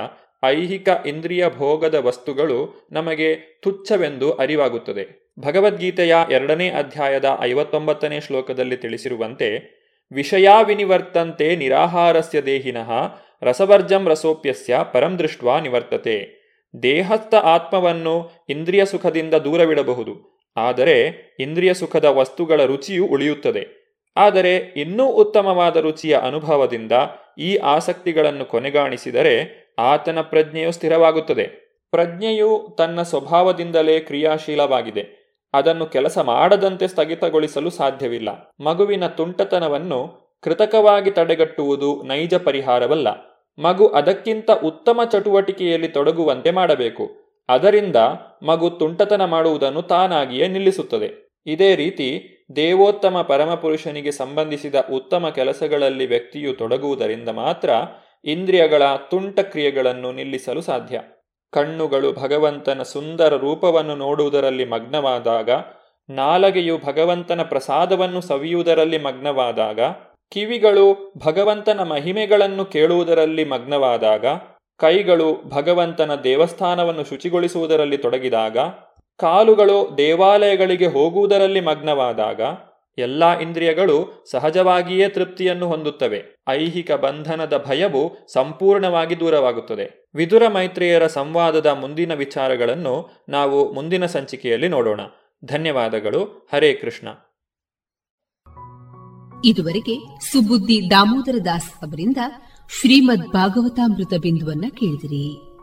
[0.44, 5.06] ಐಹಿಕ ಇಂದ್ರಿಯ ಭೋಗದ ವಸ್ತುಗಳು ನಮಗೆ ತುಚ್ಛವೆಂದು ಅರಿವಾಗುತ್ತದೆ.
[5.40, 9.50] ಭಗವದ್ಗೀತೆಯ ಎರಡನೇ ಅಧ್ಯಾಯದ ಐವತ್ತೊಂಬತ್ತನೇ ಶ್ಲೋಕದಲ್ಲಿ ತಿಳಿಸಿರುವಂತೆ,
[10.12, 12.92] ವಿಷಯಾವಿನಿವರ್ತಂತೆ ನಿರಾಹಾರಸ್ಯ ದೇಹಿನಃ
[13.44, 16.18] ರಸವರ್ಜಂ ರಸೋಪ್ಯಸ್ಯ ಪರಂ ದೃಷ್ಟ ನಿವರ್ತತೆ.
[16.84, 18.16] ದೇಹಸ್ಥ ಆತ್ಮವನ್ನು
[18.50, 20.14] ಇಂದ್ರಿಯ ಸುಖದಿಂದ ದೂರವಿಡಬಹುದು,
[20.58, 20.98] ಆದರೆ
[21.40, 23.64] ಇಂದ್ರಿಯ ಸುಖದ ವಸ್ತುಗಳ ರುಚಿಯು ಉಳಿಯುತ್ತದೆ.
[24.18, 26.92] ಆದರೆ ಇನ್ನೂ ಉತ್ತಮವಾದ ರುಚಿಯ ಅನುಭವದಿಂದ
[27.38, 29.36] ಈ ಆಸಕ್ತಿಗಳನ್ನು ಕೊನೆಗಾಣಿಸಿದರೆ
[29.80, 31.64] ಆತನ ಪ್ರಜ್ಞೆಯು ಸ್ಥಿರವಾಗುತ್ತದೆ.
[31.92, 35.24] ಪ್ರಜ್ಞೆಯು ತನ್ನ ಸ್ವಭಾವದಿಂದಲೇ ಕ್ರಿಯಾಶೀಲವಾಗಿದೆ.
[35.54, 38.56] ಅದನ್ನು ಕೆಲಸ ಮಾಡದಂತೆ ಸ್ಥಗಿತಗೊಳಿಸಲು ಸಾಧ್ಯವಿಲ್ಲ.
[38.60, 43.08] ಮಗುವಿನ ತುಂಟತನವನ್ನು ಕೃತಕವಾಗಿ ತಡೆಗಟ್ಟುವುದು ನೈಜ ಪರಿಹಾರವಲ್ಲ.
[43.60, 47.10] ಮಗು ಅದಕ್ಕಿಂತ ಉತ್ತಮ ಚಟುವಟಿಕೆಯಲ್ಲಿ ತೊಡಗುವಂತೆ ಮಾಡಬೇಕು.
[47.50, 47.96] ಅದರಿಂದ
[48.46, 51.30] ಮಗು ತುಂಟತನ ಮಾಡುವುದನ್ನು ತಾನಾಗಿಯೇ ನಿಲ್ಲಿಸುತ್ತದೆ.
[51.46, 57.70] ಇದೇ ರೀತಿ ದೇವೋತ್ತಮ ಪರಮಪುರುಷನಿಗೆ ಸಂಬಂಧಿಸಿದ ಉತ್ತಮ ಕೆಲಸಗಳಲ್ಲಿ ವ್ಯಕ್ತಿಯು ತೊಡಗುವುದರಿಂದ ಮಾತ್ರ
[58.26, 61.02] ಇಂದ್ರಿಯಗಳ ತುಂಟ ಕ್ರಿಯೆಗಳನ್ನು ನಿಲ್ಲಿಸಲು ಸಾಧ್ಯ.
[61.52, 65.50] ಕಣ್ಣುಗಳು ಭಗವಂತನ ಸುಂದರ ರೂಪವನ್ನು ನೋಡುವುದರಲ್ಲಿ ಮಗ್ನವಾದಾಗ,
[66.10, 69.80] ನಾಲಗೆಯು ಭಗವಂತನ ಪ್ರಸಾದವನ್ನು ಸವಿಯುವುದರಲ್ಲಿ ಮಗ್ನವಾದಾಗ,
[70.32, 74.26] ಕಿವಿಗಳು ಭಗವಂತನ ಮಹಿಮೆಗಳನ್ನು ಕೇಳುವುದರಲ್ಲಿ ಮಗ್ನವಾದಾಗ,
[74.78, 78.58] ಕೈಗಳು ಭಗವಂತನ ದೇವಸ್ಥಾನವನ್ನು ಶುಚಿಗೊಳಿಸುವುದರಲ್ಲಿ ತೊಡಗಿದಾಗ,
[79.20, 82.42] ಕಾಲುಗಳು ದೇವಾಲಯಗಳಿಗೆ ಹೋಗುವುದರಲ್ಲಿ ಮಗ್ನವಾದಾಗ
[82.98, 86.44] ಎಲ್ಲಾ ಇಂದ್ರಿಯಗಳು ಸಹಜವಾಗಿಯೇ ತೃಪ್ತಿಯನ್ನು ಹೊಂದುತ್ತವೆ.
[86.50, 90.10] ಐಹಿಕ ಬಂಧನದ ಭಯವು ಸಂಪೂರ್ಣವಾಗಿ ದೂರವಾಗುತ್ತದೆ.
[90.16, 95.00] ವಿದುರ ಮೈತ್ರಿಯರ ಸಂವಾದದ ಮುಂದಿನ ವಿಚಾರಗಳನ್ನು ನಾವು ಮುಂದಿನ ಸಂಚಿಕೆಯಲ್ಲಿ ನೋಡೋಣ.
[95.46, 96.48] ಧನ್ಯವಾದಗಳು.
[96.54, 97.08] ಹರೇ ಕೃಷ್ಣ.
[99.46, 99.96] ಇದುವರೆಗೆ
[100.32, 102.18] ಸುಬುದ್ದಿ ದಾಮೋದರ ದಾಸ್ ಅವರಿಂದ
[102.80, 105.54] ಶ್ರೀಮದ್ ಭಾಗವತಾಮೃತ ಬಿಂದುವನ್ನ ಕೇಳಿದಿರಿ.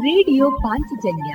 [0.00, 1.34] ರೇಡಿಯೋ ಪಾಂಚಜನ್ಯ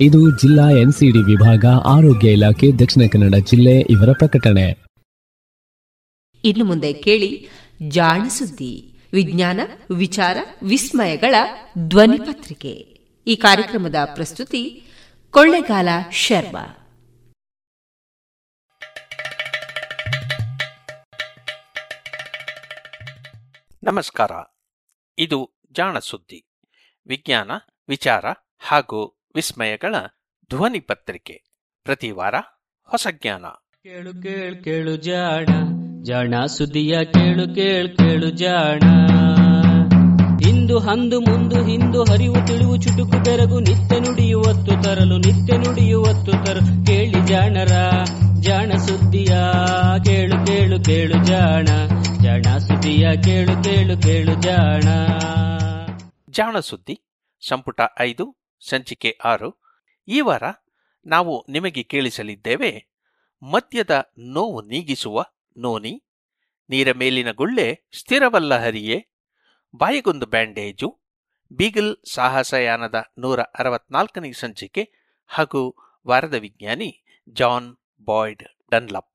[0.00, 4.84] ಇದು ಜಿಲ್ಲಾ ಎನ್ಸಿಡಿ ವಿಭಾಗ ಆರೋಗ್ಯ ಇಲಾಖೆ ದಕ್ಷಿಣ ಕನ್ನಡ ಜಿಲ್ಲೆ ಇವರ ಪ್ರಕಟಣೆ.
[6.44, 7.48] ಇನ್ನು ಮುಂದೆ ಕೇಳಿ
[7.88, 9.60] ಜಾಣ ಸುದ್ದಿ ವಿಜ್ಞಾನ
[9.96, 11.34] ವಿಚಾರ ವಿಸ್ಮಯಗಳ
[11.88, 12.70] ಧ್ವನಿ ಪತ್ರಿಕೆ.
[13.26, 14.82] ಈ ಕಾರ್ಯಕ್ರಮದ ಪ್ರಸ್ತುತಿ
[15.30, 16.78] ಕೊಳ್ಳೆಗಾಲ ಶರ್ಮಾ.
[23.82, 24.30] ನಮಸ್ಕಾರ.
[25.18, 26.48] ಇದು ಜಾಣ ಸುದ್ದಿ
[27.06, 27.50] ವಿಜ್ಞಾನ
[27.88, 28.24] ವಿಚಾರ
[28.58, 29.94] ಹಾಗೂ ವಿಸ್ಮಯಗಳ
[30.50, 31.42] ಧ್ವನಿ ಪತ್ರಿಕೆ.
[31.84, 32.34] ಪ್ರತಿ ವಾರ
[32.82, 33.44] ಹೊಸ ಜ್ಞಾನ.
[33.82, 35.46] ಕೇಳು ಕೇಳು ಕೇಳು ಜಾಣ.
[36.02, 38.80] ಜಾಣ ಸುದಿಯ ಕೇಳು ಕೇಳು ಕೇಳು ಜಾಣ.
[40.48, 46.86] ಇಂದು ಹಂದು ಮುಂದು ಹಿಂದು ಹರಿವು ತಿಳಿವು ಚುಟುಕು ಬೆರಗು ನಿತ್ಯ ನುಡಿಯುವತ್ತು ತರಲು ನಿತ್ಯ ನುಡಿಯುವತ್ತು ತರಲು.
[46.86, 47.72] ಕೇಳಿ ಜಾಣರ
[48.40, 49.36] ಜಾಣ ಸುದ್ದಿಯ
[50.04, 51.64] ಕೇಳು ಕೇಳು ಕೇಳು ಜಾಣ.
[52.22, 54.82] ಜಾಣ ಸುದ್ದಿಯ ಕೇಳು ಕೇಳು ಕೇಳು ಜಾಣ.
[56.30, 57.00] ಜಾಣ ಸುದ್ದಿ
[57.48, 59.62] ಸಂಪುಟ ಐದು ಸಂಚಿಕೆ ಆರು.
[60.08, 60.42] ಈ ವಾರ
[61.06, 62.92] ನಾವು ನಿಮಗೆ ಕೇಳಿಸಲಿದ್ದೇವೆ,
[63.42, 65.24] ಮದ್ಯದ ನೋವು ನೀಗಿಸುವ
[65.56, 66.04] ನೋನಿ,
[66.70, 69.12] ನೀರ ಮೇಲಿನ ಗುಳ್ಳೆ ಸ್ಥಿರವಲ್ಲ ಹರಿಯೇ,
[69.76, 71.00] ಬಾಯಿಗೊಂದು ಬ್ಯಾಂಡೇಜು,
[71.52, 74.92] ಬೀಗಲ್ ಸಾಹಸಯಾನದ ನೂರ ಅರವತ್ನಾಲ್ಕನೇ ಸಂಚಿಕೆ
[75.26, 75.76] ಹಾಗೂ
[76.08, 79.10] ವಾರದ ವಿಜ್ಞಾನಿ ಜಾನ್ ಬಾಯ್ಡ್ ಡನ್ಲಪ್.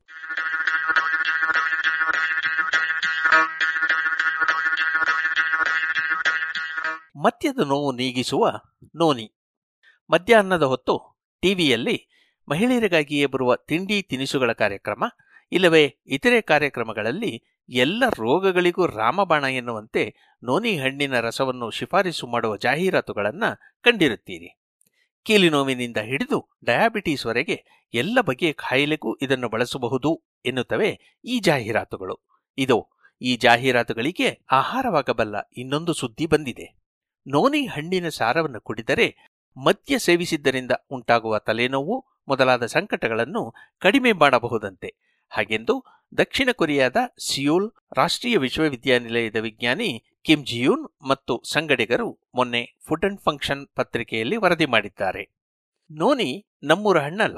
[7.16, 8.50] ಮದ್ಯದ ನೋವು ನೀಗಿಸುವ
[8.96, 9.37] ನೋನಿ.
[10.10, 12.08] ಮಧ್ಯಾಹ್ನದ ಹೊತ್ತು ಟಿವಿಯಲ್ಲಿ
[12.50, 15.04] ಮಹಿಳೆಯರಿಗಾಗಿಯೇ ಬರುವ ತಿಂಡಿ ತಿನಿಸುಗಳ ಕಾರ್ಯಕ್ರಮ,
[15.52, 24.60] ಇಲ್ಲವೇ ಇತರೆ ಕಾರ್ಯಕ್ರಮಗಳಲ್ಲಿ ಎಲ್ಲ ರೋಗಗಳಿಗೂ ರಾಮಬಾಣ ಎನ್ನುವಂತೆ ನೋನಿ ಹಣ್ಣಿನ ರಸವನ್ನು ಶಿಫಾರಸು ಮಾಡುವ ಜಾಹೀರಾತುಗಳನ್ನು ಕಂಡಿರುತ್ತೀರಿ.
[25.24, 32.28] ಕೀಲಿ ನೋವಿನಿಂದ ಹಿಡಿದು ಡಯಾಬಿಟೀಸ್ವರೆಗೆ ಎಲ್ಲ ಬಗೆಯ ಕಾಯಿಲೆಗೂ ಇದನ್ನು ಬಳಸಬಹುದು ಎನ್ನುತ್ತವೆ ಈ ಜಾಹೀರಾತುಗಳು.
[32.58, 32.90] ಇದು
[33.22, 36.78] ಈ ಜಾಹೀರಾತುಗಳಿಗೆ ಆಹಾರವಾಗಬಲ್ಲ ಇನ್ನೊಂದು ಸುದ್ದಿ ಬಂದಿದೆ.
[37.28, 44.96] ನೋನಿ ಹಣ್ಣಿನ ಸಾರವನ್ನು ಕುಡಿದರೆ ಮದ್ಯ ಸೇವಿಸಿದ್ದರಿಂದ ಉಂಟಾಗುವ ತಲೆನೋವು ಮೊದಲಾದ ಸಂಕಟಗಳನ್ನು ಕಡಿಮೆ ಮಾಡಬಹುದಂತೆ.
[45.30, 45.84] ಹಾಗೆಂದು
[46.18, 46.96] ದಕ್ಷಿಣ ಕೊರಿಯಾದ
[47.30, 55.38] ಸಿಯೋಲ್ ರಾಷ್ಟ್ರೀಯ ವಿಶ್ವವಿದ್ಯಾನಿಲಯದ ವಿಜ್ಞಾನಿ ಕಿಮ್ ಜಿಯೂನ್ ಮತ್ತು ಸಂಗಡಿಗರು ಮೊನ್ನೆ ಫುಡ್ ಅಂಡ್ ಫಂಕ್ಷನ್ ಪತ್ರಿಕೆಯಲ್ಲಿ ವರದಿ ಮಾಡಿದ್ದಾರೆ.
[55.92, 57.38] ನೋನಿ ನಮ್ಮೂರ ಹಣ್ಣಲ್ಲ.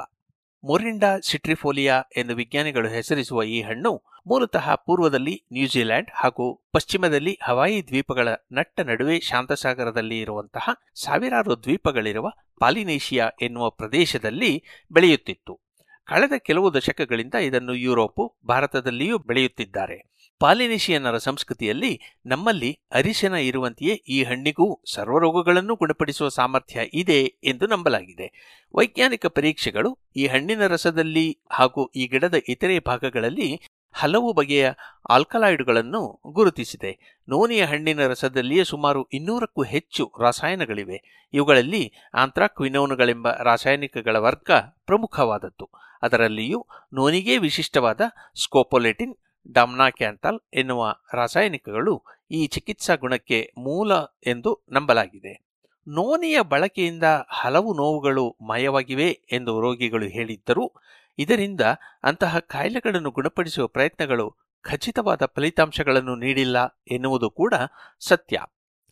[0.64, 8.80] ಮೊರಿಂಡಾ ಸಿಟ್ರಿಫೋಲಿಯಾ ಎಂದು ವಿಜ್ಞಾನಿಗಳು ಹೆಸರಿಸುವ ಈ ಹಣ್ಣು ಮೂಲತಃ ಪೂರ್ವದಲ್ಲಿ ನ್ಯೂಜಿಲೆಂಡ್ ಹಾಗೂ ಪಶ್ಚಿಮದಲ್ಲಿ ಹವಾಯಿ ದ್ವೀಪಗಳ ನಟ್ಟ
[8.80, 15.60] ನಡುವೆ ಶಾಂತಸಾಗರದಲ್ಲಿ ಇರುವಂತಹ ಸಾವಿರಾರು ದ್ವೀಪಗಳಿರುವ ಪಾಲಿನೇಷಿಯಾ ಎನ್ನುವ ಪ್ರದೇಶದಲ್ಲಿ ಬೆಳೆಯುತ್ತಿತ್ತು.
[16.06, 20.19] ಕಳೆದ ಕೆಲವು ದಶಕಗಳಿಂದ ಇದನ್ನು ಯುರೋಪು, ಭಾರತದಲ್ಲಿಯೂ ಬೆಳೆಯುತ್ತಿದ್ದಾರೆ.
[20.40, 28.28] ಪಾಲಿನೇಷಿಯನ್ನರ ಸಂಸ್ಕೃತಿಯಲ್ಲಿ ನಮ್ಮಲ್ಲಿ ಅರಿಶಿನ ಇರುವಂತೆಯೇ ಈ ಹಣ್ಣಿಗೂ ಸರ್ವರೋಗಗಳನ್ನು ಗುಣಪಡಿಸುವ ಸಾಮರ್ಥ್ಯ ಇದೆ ಎಂದು ನಂಬಲಾಗಿದೆ.
[28.76, 33.61] ವೈಜ್ಞಾನಿಕ ಪರೀಕ್ಷೆಗಳು ಈ ಹಣ್ಣಿನ ರಸದಲ್ಲಿ ಹಾಗೂ ಈ ಗಿಡದ ಇತರೆ ಭಾಗಗಳಲ್ಲಿ
[33.91, 34.72] ಹಲವು ಬಗೆಯ
[35.10, 37.22] ಆಲ್ಕಲಾಯ್ಡ್ಗಳನ್ನು ಗುರುತಿಸಿದೆ.
[37.30, 41.28] ನೋನಿಯ ಹಣ್ಣಿನ ರಸದಲ್ಲಿಯೇ ಸುಮಾರು ಇನ್ನೂರಕ್ಕೂ ಹೆಚ್ಚು ರಾಸಾಯನಗಳಿವೆ.
[41.34, 44.52] ಇವುಗಳಲ್ಲಿ ಆಂಥ್ರಾಕ್ವಿನೋನುಗಳೆಂಬ ರಾಸಾಯನಿಕಗಳ ವರ್ಗ
[44.86, 45.70] ಪ್ರಮುಖವಾದದ್ದು.
[46.02, 48.02] ಅದರಲ್ಲಿಯೂ ನೋನಿಗೆ ವಿಶಿಷ್ಟವಾದ
[48.44, 49.16] ಸ್ಕೋಪೊಲೆಟಿನ್
[49.51, 53.91] ಡಾಮ್ನಾಕ್ಯಾಂಥಲ್ ಎನ್ನುವ ರಾಸಾಯನಿಕಗಳು ಈ ಚಿಕಿತ್ಸಾ ಗುಣಕ್ಕೆ ಮೂಲ
[54.27, 55.49] ಎಂದು ನಂಬಲಾಗಿದೆ.
[55.88, 60.73] ನೋನಿಯ ಬಳಕೆಯಿಂದ ಹಲವು ನೋವುಗಳು ಮಾಯವಾಗಿವೆ ಎಂದು ರೋಗಿಗಳು ಹೇಳಿದ್ದರು.
[61.17, 61.61] ಇದರಿಂದ
[62.03, 67.53] ಅಂತಹ ಕಾಯಿಲೆಗಳನ್ನು ಗುಣಪಡಿಸುವ ಪ್ರಯತ್ನಗಳು ಖಚಿತವಾದ ಫಲಿತಾಂಶಗಳನ್ನು ನೀಡಿಲ್ಲ ಎನ್ನುವುದು ಕೂಡ
[67.99, 68.39] ಸತ್ಯ.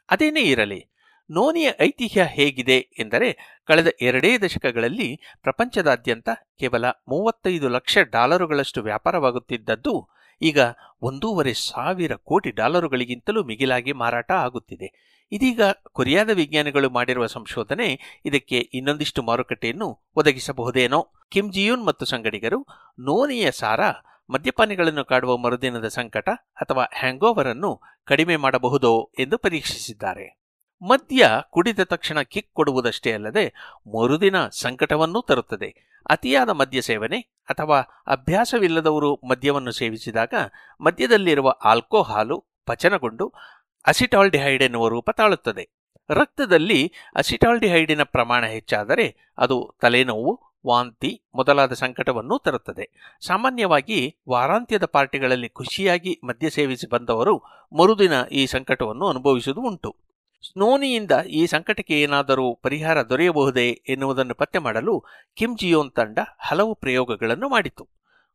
[0.09, 0.87] ಅದೇನೇ ಇರಲಿ,
[1.31, 6.29] ನೋನಿಯ ಐತಿಹ್ಯ ಹೇಗಿದೆ ಎಂದರೆ ಕಳೆದ ಎರಡೇ ದಶಕಗಳಲ್ಲಿ ಪ್ರಪಂಚದಾದ್ಯಂತ
[6.59, 10.59] ಕೇವಲ ಮೂವತ್ತೈದು ಲಕ್ಷ ಡಾಲರುಗಳಷ್ಟು ವ್ಯಾಪಾರವಾಗುತ್ತಿದ್ದದ್ದು ಈಗ
[11.01, 15.17] ಒಂದೂವರೆ ಸಾವಿರ ಕೋಟಿ ಡಾಲರುಗಳಿಗಿಂತಲೂ ಮಿಗಿಲಾಗಿ ಮಾರಾಟ ಆಗುತ್ತಿದೆ.
[15.31, 15.61] ಇದೀಗ
[15.93, 21.13] ಕೊರಿಯಾದ ವಿಜ್ಞಾನಿಗಳು ಮಾಡಿರುವ ಸಂಶೋಧನೆ ಇದಕ್ಕೆ ಇನ್ನೊಂದಿಷ್ಟು ಮಾರುಕಟ್ಟೆಯನ್ನು ಒದಗಿಸಬಹುದೇನೋ.
[21.31, 22.65] ಕಿಮ್ ಜಿಯೂನ್ ಮತ್ತು ಸಂಗಡಿಗರು
[22.99, 23.79] ನೋನಿಯ ಸಾರ,
[24.29, 30.46] ಮದ್ಯಪಾನಿಗಳನ್ನು ಕಾಡುವ ಮರುದಿನದ ಸಂಕಟ ಅಥವಾ ಹ್ಯಾಂಗೋವರ್ ಅನ್ನು ಕಡಿಮೆ ಮಾಡಬಹುದೋ ಎಂದು ಪರೀಕ್ಷಿಸಿದ್ದಾರೆ.
[30.81, 33.53] ಮದ್ಯ ಕುಡಿದ ತಕ್ಷಣ ಕಿಕ್ ಕೊಡುವುದಷ್ಟೇ ಅಲ್ಲದೆ
[33.87, 36.01] ಮರುದಿನ ಸಂಕಟವನ್ನೂ ತರುತ್ತದೆ.
[36.09, 40.33] ಅತಿಯಾದ ಮದ್ಯ ಸೇವನೆ ಅಥವಾ ಅಭ್ಯಾಸವಿಲ್ಲದವರು ಮದ್ಯವನ್ನು ಸೇವಿಸಿದಾಗ
[40.81, 43.33] ಮದ್ಯದಲ್ಲಿರುವ ಆಲ್ಕೋಹಾಲು ಪಚನಗೊಂಡು
[43.85, 45.69] ಅಸಿಟಾಲ್ಡಿಹೈಡ್ ಎನ್ನುವ ರೂಪ ತಾಳುತ್ತದೆ.
[46.09, 53.17] ರಕ್ತದಲ್ಲಿ ಅಸಿಟಾಲ್ಡಿಹೈಡಿನ ಪ್ರಮಾಣ ಹೆಚ್ಚಾದರೆ ಅದು ತಲೆನೋವು, ವಾಂತಿ ಮೊದಲಾದ ಸಂಕಟವನ್ನು ತರುತ್ತದೆ.
[53.27, 57.37] ಸಾಮಾನ್ಯವಾಗಿ ವಾರಾಂತ್ಯದ ಪಾರ್ಟಿಗಳಲ್ಲಿ ಖುಷಿಯಾಗಿ ಮದ್ಯ ಸೇವಿಸಿ ಬಂದವರು
[57.77, 60.06] ಮರುದಿನ ಈ ಸಂಕಟವನ್ನು ಅನುಭವಿಸುವುದು ಉಂಟು.
[60.43, 64.93] ಸ್ನೋನಿಯಿಂದ ಈ ಸಂಕಟಕ್ಕೆ ಏನಾದರೂ ಪರಿಹಾರ ದೊರೆಯಬಹುದೇ ಎನ್ನುವುದನ್ನು ಪತ್ತೆ ಮಾಡಲು
[65.37, 67.83] ಕಿಮ್ ಜಿಯೋನ್ ತಂಡ ಹಲವು ಪ್ರಯೋಗಗಳನ್ನು ಮಾಡಿತು.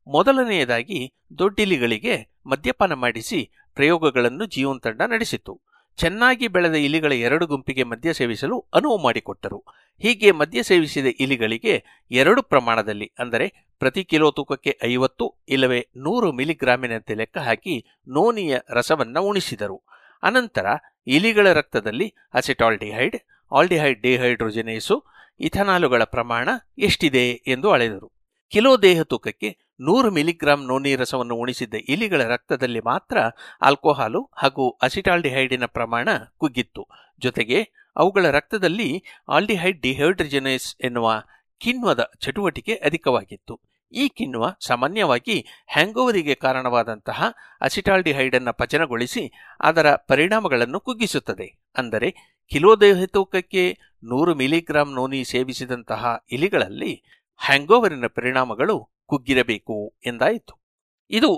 [0.06, 1.00] ಮೊದಲನೆಯದಾಗಿ
[1.38, 2.14] ದೊಡ್ಡಿಲಿಗಳಿಗೆ
[2.46, 3.40] ಮದ್ಯಪಾನ ಮಾಡಿಸಿ
[3.74, 5.52] ಪ್ರಯೋಗಗಳನ್ನು ಜಿಯೋನ್ ತಂಡ ನಡೆಸಿತು.
[5.98, 9.58] ಚೆನ್ನಾಗಿ ಬೆಳೆದ ಇಲಿಗಳ ಎರಡು ಗುಂಪಿಗೆ ಮದ್ಯ ಸೇವಿಸಲು ಅನುವು ಮಾಡಿಕೊಟ್ಟರು.
[10.00, 11.74] ಹೀಗೆ ಮದ್ಯ ಸೇವಿಸಿದ ಇಲಿಗಳಿಗೆ
[12.10, 13.46] ಎರಡು ಪ್ರಮಾಣದಲ್ಲಿ, ಅಂದರೆ
[13.78, 17.76] ಪ್ರತಿ ಕಿಲೋ ತೂಕಕ್ಕೆ ಐವತ್ತು ಇಲ್ಲವೇ ನೂರು ಮಿಲಿಗ್ರಾಮಿನಂತೆ ಲೆಕ್ಕ ಹಾಕಿ
[18.08, 19.78] ನೋನಿಯ ರಸವನ್ನು ಉಣಿಸಿದರು.
[20.22, 20.66] ಅನಂತರ
[21.06, 23.16] ಇಲಿಗಳ ರಕ್ತದಲ್ಲಿ ಅಸಿಟಾಲ್ಡಿಹೈಡ್
[23.52, 25.04] ಆಲ್ಡಿಹೈಡ್ ಡಿಹೈಡ್ರೋಜಿನೇಸು
[25.40, 26.48] ಇಥನಾಲುಗಳ ಪ್ರಮಾಣ
[26.78, 28.12] ಎಷ್ಟಿದೆ ಎಂದು ಅಳೆದರು.
[28.48, 33.16] ಕಿಲೋ ದೇಹ ತೂಕಕ್ಕೆ ನೂರು ಮಿಲಿಗ್ರಾಂ ನೋನಿ ರಸವನ್ನು ಉಣಿಸಿದ್ದ ಇಲಿಗಳ ರಕ್ತದಲ್ಲಿ ಮಾತ್ರ
[33.62, 36.08] ಆಲ್ಕೋಹಾಲು ಹಾಗೂ ಅಸಿಟಾಲ್ಡಿಹೈಡಿನ ಪ್ರಮಾಣ
[36.38, 36.88] ಕುಗ್ಗಿತ್ತು.
[37.18, 41.22] ಜೊತೆಗೆ ಅವುಗಳ ರಕ್ತದಲ್ಲಿ ಆಲ್ಡಿಹೈಡ್ ಡಿಹೈಡ್ರೋಜನೇಸ್ ಎನ್ನುವ
[41.58, 43.60] ಕಿಣ್ವದ ಚಟುವಟಿಕೆ ಅಧಿಕವಾಗಿತ್ತು.
[43.92, 45.36] ಈ ಕಿಣ್ವ ಸಾಮಾನ್ಯವಾಗಿ
[45.72, 47.22] ಹ್ಯಾಂಗೋವರಿಗೆ ಕಾರಣವಾದಂತಹ
[47.60, 51.60] ಅಸಿಟಾಲ್ಡಿಹೈಡ್ ಅನ್ನು ಪಚನಗೊಳಿಸಿ ಅದರ ಪರಿಣಾಮಗಳನ್ನು ಕುಗ್ಗಿಸುತ್ತದೆ.
[51.76, 52.10] ಅಂದರೆ
[52.50, 57.02] ಕಿಲೋ ತೂಕಕ್ಕೆ ನೂರು ಮಿಲಿಗ್ರಾಂ ನೋನಿ ಸೇವಿಸಿದಂತಹ ಇಲಿಗಳಲ್ಲಿ
[57.36, 60.54] ಹ್ಯಾಂಗೋವರಿನ ಪರಿಣಾಮಗಳು ಕುಗ್ಗಿರಬೇಕು ಎಂದಾಯಿತು.
[61.10, 61.30] ಇದು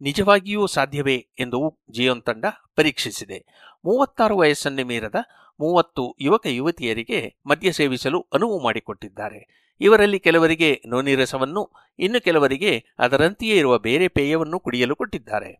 [0.00, 2.44] ನಿಜವಾಗಿಯೂ ಸಾಧ್ಯವೇ ಎಂದು ಜಿಯೋನ್ ತಂಡ
[2.76, 3.38] ಪರೀಕ್ಷಿಸಿದೆ.
[3.84, 5.14] ಮೂವತ್ತಾರು ವಯಸ್ಸನ್ನು ಮೀರದ
[5.62, 9.40] ಮೂವತ್ತು ಯುವಕ ಯುವತಿಯರಿಗೆ ಮದ್ಯ ಸೇವಿಸಲು ಅನುವು ಮಾಡಿಕೊಟ್ಟಿದ್ದಾರೆ.
[9.80, 11.62] ಇವರಲ್ಲಿ ಕೆಲವರಿಗೆ ನೋನಿ ರಸವನ್ನು
[11.98, 15.50] ಇನ್ನು ಕೆಲವರಿಗೆ ಅದರಂತೆಯೇ ಇರುವ ಬೇರೆ ಪೇಯವನ್ನು ಕುಡಿಯಲು ಕೊಟ್ಟಿದ್ದಾರೆ.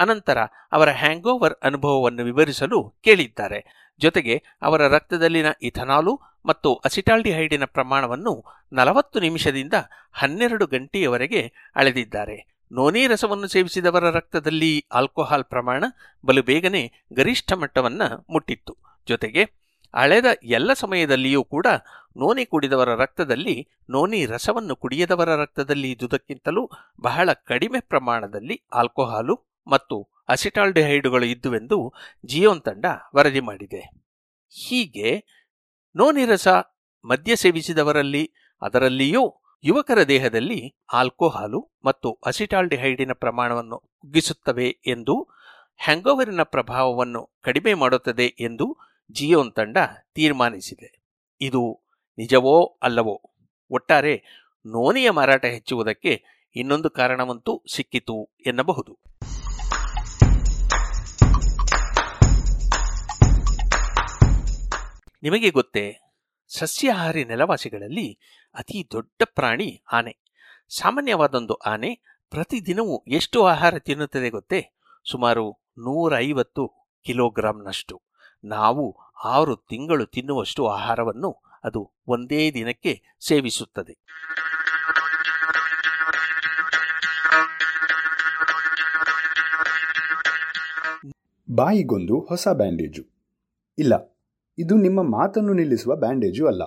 [0.00, 0.38] ಅನಂತರ
[0.72, 3.60] ಅವರ ಹ್ಯಾಂಗೋವರ್ ಅನುಭವವನ್ನು ವಿವರಿಸಲು ಕೇಳಿದ್ದಾರೆ.
[4.00, 6.12] ಜೊತೆಗೆ ಅವರ ರಕ್ತದಲ್ಲಿನ ಇಥನಾಲು
[6.46, 8.32] ಮತ್ತು ಅಸಿಟಾಲ್ಡಿಹೈಡಿನ ಪ್ರಮಾಣವನ್ನು
[8.72, 9.76] ನಲವತ್ತು ನಿಮಿಷದಿಂದ
[10.12, 11.42] ಹನ್ನೆರಡು ಗಂಟೆಯವರೆಗೆ
[11.76, 12.36] ಅಳೆದಿದ್ದಾರೆ.
[12.72, 15.84] ನೋನಿ ರಸವನ್ನು ಸೇವಿಸಿದವರ ರಕ್ತದಲ್ಲಿ ಆಲ್ಕೋಹಾಲ್ ಪ್ರಮಾಣ
[16.26, 16.82] ಬಲು ಬೇಗನೆ
[17.12, 18.74] ಗರಿಷ್ಠ ಮಟ್ಟವನ್ನು ಮುಟ್ಟಿತ್ತು.
[19.10, 19.42] ಜೊತೆಗೆ
[19.94, 21.66] ಅಳೆದ ಎಲ್ಲ ಸಮಯದಲ್ಲಿಯೂ ಕೂಡ
[22.16, 23.56] ನೋನಿ ಕುಡಿದವರ ರಕ್ತದಲ್ಲಿ
[23.90, 26.62] ನೋನಿ ರಸವನ್ನು ಕುಡಿಯದವರ ರಕ್ತದಲ್ಲಿ ಇದ್ದುದಕ್ಕಿಂತಲೂ
[27.00, 29.96] ಬಹಳ ಕಡಿಮೆ ಪ್ರಮಾಣದಲ್ಲಿ ಆಲ್ಕೋಹಾಲು ಮತ್ತು
[30.28, 31.78] ಅಸಿಟಾಲ್ಡಿಹೈಡುಗಳು ಇದ್ದುವೆಂದು
[32.26, 33.82] ಜಿಯೋನ್ ತಂಡ ವರದಿ ಮಾಡಿದೆ.
[34.54, 35.10] ಹೀಗೆ
[35.96, 36.48] ನೋನಿ ರಸ
[37.04, 38.24] ಮದ್ಯ ಸೇವಿಸಿದವರಲ್ಲಿ
[38.62, 39.22] ಅದರಲ್ಲಿಯೂ
[39.64, 40.60] ಯುವಕರ ದೇಹದಲ್ಲಿ
[40.92, 45.14] ಆಲ್ಕೋಹಾಲು ಮತ್ತು ಅಸಿಟಾಲ್ಡಿಹೈಡಿನ ಪ್ರಮಾಣವನ್ನು ಕುಗ್ಗಿಸುತ್ತವೆ ಎಂದು
[45.80, 48.66] ಹ್ಯಾಂಗೋವರಿನ ಪ್ರಭಾವವನ್ನು ಕಡಿಮೆ ಮಾಡುತ್ತದೆ ಎಂದು
[49.12, 49.76] ಜಿಯೋನ್ ತಂಡ
[50.14, 51.02] ತೀರ್ಮಾನಿಸಿದೆ.
[51.40, 51.82] ಇದು
[52.18, 53.22] ನಿಜವೋ ಅಲ್ಲವೋ?
[53.70, 54.24] ಒಟ್ಟಾರೆ
[54.66, 56.22] ನೋನಿಯ ಮಾರಾಟ ಹೆಚ್ಚುವುದಕ್ಕೆ
[56.56, 58.98] ಇನ್ನೊಂದು ಕಾರಣವಂತೂ ಸಿಕ್ಕಿತು ಎನ್ನಬಹುದು.
[65.22, 65.98] ನಿಮಗೆ ಗೊತ್ತೇ?
[66.48, 68.20] ಸಸ್ಯಾಹಾರಿ ನೆಲವಾಸಿಗಳಲ್ಲಿ
[68.54, 70.18] ಅತಿ ದೊಡ್ಡ ಪ್ರಾಣಿ ಆನೆ.
[70.68, 71.94] ಸಾಮಾನ್ಯವಾದೊಂದು ಆನೆ
[72.30, 74.72] ಪ್ರತಿದಿನವೂ ಎಷ್ಟು ಆಹಾರ ತಿನ್ನುತ್ತದೆ ಗೊತ್ತೇ?
[75.10, 76.72] ಸುಮಾರು ನೂರೈವತ್ತು
[77.04, 78.09] ಕಿಲೋಗ್ರಾಂನಷ್ಟು.
[78.44, 83.98] ನಾವು ಆರು ತಿಂಗಳು ತಿನ್ನುವಷ್ಟು ಆಹಾರವನ್ನು ಅದು ಒಂದೇ ದಿನಕ್ಕೆ ಸೇವಿಸುತ್ತದೆ.
[91.54, 93.02] ಬಾಯಿಗೊಂದು ಹೊಸ ಬ್ಯಾಂಡೇಜು.
[93.78, 94.16] ಇಲ್ಲ,
[94.58, 96.62] ಇದು ನಿಮ್ಮ ಮಾತನ್ನು ನಿಲ್ಲಿಸುವ ಬ್ಯಾಂಡೇಜು ಅಲ್ಲ.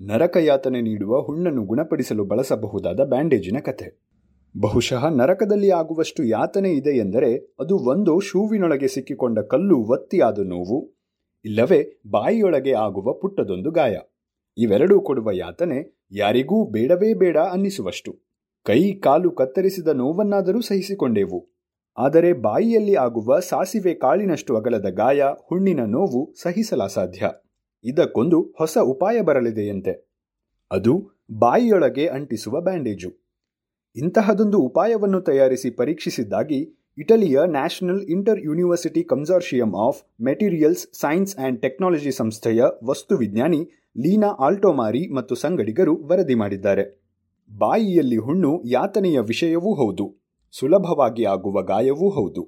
[0.00, 4.09] ನರಕಯಾತನೆ ನೀಡುವ ಹುಣ್ಣನ್ನು ಗುಣಪಡಿಸಲು ಬಳಸಬಹುದಾದ ಬ್ಯಾಂಡೇಜಿನ ಕಥೆ.
[4.58, 10.90] ಬಹುಶಃ ನರಕದಲ್ಲಿ ಆಗುವಷ್ಟು ಯಾತನೆ ಇದೆ ಎಂದರೆ ಅದು ಒಂದು ಶೂವಿನೊಳಗೆ ಸಿಕ್ಕಿಕೊಂಡ ಕಲ್ಲು ಒತ್ತಿಯಾದ ನೋವು,
[11.44, 13.98] ಇಲ್ಲವೇ ಬಾಯಿಯೊಳಗೆ ಆಗುವ ಪುಟ್ಟದೊಂದು ಗಾಯ.
[14.58, 18.18] ಇವೆರಡೂ ಕೊಡುವ ಯಾತನೆ ಯಾರಿಗೂ ಬೇಡವೇ ಬೇಡ ಅನ್ನಿಸುವಷ್ಟು.
[18.64, 21.48] ಕೈ ಕಾಲು ಕತ್ತರಿಸಿದ ನೋವನ್ನಾದರೂ ಸಹಿಸಿಕೊಂಡೆವು.
[21.98, 27.30] ಆದರೆ ಬಾಯಿಯಲ್ಲಿ ಆಗುವ ಸಾಸಿವೆ ಕಾಳಿನಷ್ಟು ಅಗಲದ ಗಾಯ, ಹುಣ್ಣಿನ ನೋವು ಸಹಿಸಲಾಸಾಧ್ಯ
[27.84, 30.10] ಇದಕ್ಕೊಂದು ಹೊಸ ಉಪಾಯ ಬರಲಿದೆಯಂತೆ.
[30.70, 33.19] ಅದು ಬಾಯಿಯೊಳಗೆ ಅಂಟಿಸುವ ಬ್ಯಾಂಡೇಜು.
[33.96, 36.60] ಇಂತಹದೊಂದು ಉಪಾಯವನ್ನು ತಯಾರಿಸಿ ಪರೀಕ್ಷಿಸಿದ್ದಾಗಿ
[36.98, 43.60] ಇಟಲಿಯ national inter university consortium of materials, science and technology ಸಂಸ್ಥೆಯ ವಸ್ತುವಿಜ್ಞಾನಿ
[43.98, 46.84] ಲೀನಾ ಆಲ್ಟೋಮಾರಿ ಮತ್ತು ಸಂಗಡಿಗರು ವರದಿ ಮಾಡಿದ್ದಾರೆ.
[47.50, 50.06] ಬಾಯಿಯಲ್ಲಿ ಹುಣ್ಣು ಯಾತನೆಯ ವಿಷಯವೂ ಹೌದು,
[50.54, 52.42] ಸುಲಭವಾಗಿ ಆಗುವ ಗಾಯವೂ ಹೌದು.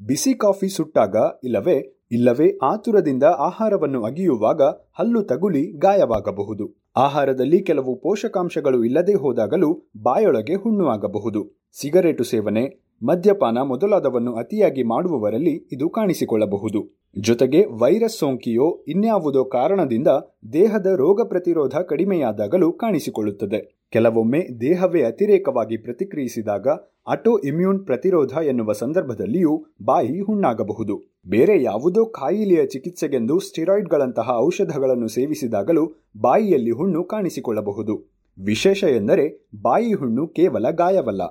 [0.00, 1.78] ಬಿಸಿ ಕಾಫಿ ಸುಟ್ಟಾಗ ಇಲ್ಲವೇ
[2.10, 4.62] ಇಲ್ಲವೇ ಆತುರದಿಂದ ಆಹಾರವನ್ನು ಅಗಿಯುವಾಗ
[4.98, 6.66] ಹಲ್ಲು ತಗುಲಿ ಗಾಯವಾಗಬಹುದು.
[6.98, 9.68] ಆಹಾರದಲ್ಲಿ ಕೆಲವು ಪೋಷಕಾಂಶಗಳು ಇಲ್ಲದೆ ಹೋದಾಗಲೂ
[10.02, 11.40] ಬಾಯೊಳಗೆ ಹುಣ್ಣು ಆಗಬಹುದು
[11.80, 12.62] ಸಿಗರೇಟು ಸೇವನೆ,
[13.02, 16.80] ಮದ್ಯಪಾನ ಮೊದಲಾದವನ್ನು ಅತಿಯಾಗಿ ಮಾಡುವವರಲ್ಲಿ ಇದು ಕಾಣಿಸಿಕೊಳ್ಳಬಹುದು.
[17.18, 20.10] ಜೊತೆಗೆ ವೈರಸ್ ಸೋಂಕಿಯೋ ಇನ್ಯಾವುದೋ ಕಾರಣದಿಂದ
[20.52, 23.60] ದೇಹದ ರೋಗ ಪ್ರತಿರೋಧ ಕಡಿಮೆಯಾದಾಗಲೂ ಕಾಣಿಸಿಕೊಳ್ಳುತ್ತದೆ.
[23.90, 26.66] ಕೆಲವೊಮ್ಮೆ ದೇಹವೇ ಅತಿರೇಕವಾಗಿ ಪ್ರತಿಕ್ರಿಯಿಸಿದಾಗ
[27.06, 31.20] ಆಟೋ ಇಮ್ಯೂನ್ ಪ್ರತಿರೋಧ ಎನ್ನುವ ಸಂದರ್ಭದಲ್ಲಿಯೂ ಬಾಯಿ ಹುಣ್ಣಾಗಬಹುದು.
[31.26, 38.12] ಬೇರೆ ಯಾವುದೋ ಕಾಯಿಲೆಯ ಚಿಕಿತ್ಸೆಗೆಂದು ಸ್ಟಿರಾಯ್ಡ್ಗಳಂತಹ ಔಷಧಗಳನ್ನು ಸೇವಿಸಿದಾಗಲೂ ಬಾಯಿಯಲ್ಲಿ ಹುಣ್ಣು ಕಾಣಿಸಿಕೊಳ್ಳಬಹುದು.
[38.44, 41.22] ವಿಶೇಷ ಎಂದರೆ ಬಾಯಿ ಹುಣ್ಣು ಕೇವಲ ಗಾಯವಲ್ಲ.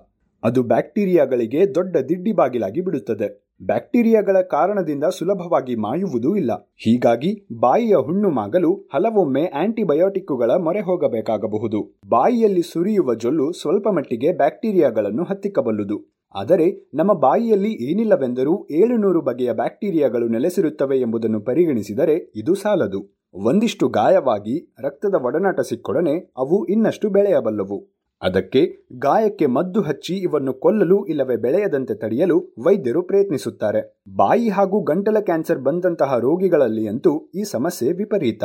[0.43, 3.46] ಅದು ಬ್ಯಾಕ್ಟೀರಿಯಾಗಳಿಗೆ ದೊಡ್ಡ ದಿಡ್ಡಿ ಬಾಗಿಲಾಗಿ ಬಿಡುತ್ತದೆ.
[3.65, 6.73] ಬ್ಯಾಕ್ಟೀರಿಯಾಗಳ ಕಾರಣದಿಂದ ಸುಲಭವಾಗಿ ಮಾಯುವುದೂ ಇಲ್ಲ.
[6.75, 11.99] ಹೀಗಾಗಿ ಬಾಯಿಯ ಹುಣ್ಣು ಮಾಗಲು ಹಲವೊಮ್ಮೆ ಆಂಟಿಬಯೋಟಿಕ್ಕುಗಳ ಮೊರೆ ಹೋಗಬೇಕಾಗಬಹುದು.
[12.09, 16.17] ಬಾಯಿಯಲ್ಲಿ ಸುರಿಯುವ ಜೊಲ್ಲು ಸ್ವಲ್ಪ ಮಟ್ಟಿಗೆ ಬ್ಯಾಕ್ಟೀರಿಯಾಗಳನ್ನು ಹತ್ತಿಕ್ಕಬಲ್ಲುದು.
[16.35, 23.17] ಆದರೆ ನಮ್ಮ ಬಾಯಿಯಲ್ಲಿ ಏನಿಲ್ಲವೆಂದರೂ ಏಳುನೂರು ಬಗೆಯ ಬ್ಯಾಕ್ಟೀರಿಯಾಗಳು ನೆಲೆಸಿರುತ್ತವೆ ಎಂಬುದನ್ನು ಪರಿಗಣಿಸಿದರೆ ಇದು ಸಾಲದು.
[23.33, 27.96] ಒಂದಿಷ್ಟು ಗಾಯವಾಗಿ ರಕ್ತದ ಒಡನಾಟ ಸಿಕ್ಕೊಡನೆ ಅವು ಇನ್ನಷ್ಟು ಬೆಳೆಯಬಲ್ಲವು.
[28.21, 34.01] ಅದಕ್ಕೆ ಗಾಯಕ್ಕೆ ಮದ್ದು ಹಚ್ಚಿ ಇವನ್ನು ಕೊಲ್ಲಲು ಇಲ್ಲವೇ ಬೆಳೆಯದಂತೆ ತಡೆಯಲು ವೈದ್ಯರು ಪ್ರಯತ್ನಿಸುತ್ತಾರೆ.
[34.15, 38.43] ಬಾಯಿ ಹಾಗೂ ಗಂಟಲ ಕ್ಯಾನ್ಸರ್ ಬಂದಂತಹ ರೋಗಿಗಳಲ್ಲಿ ಅಂತೂ ಈ ಸಮಸ್ಯೆ ವಿಪರೀತ.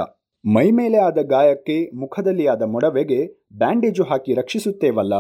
[0.55, 5.15] ಮೈಮೇಲೆ ಆದ ಗಾಯಕ್ಕೆ ಮುಖದಲ್ಲಿ ಆದ ಮೊಡವೆಗೆ ಬ್ಯಾಂಡೇಜು ಹಾಕಿ ರಕ್ಷಿಸುತ್ತೇವಲ್ಲ?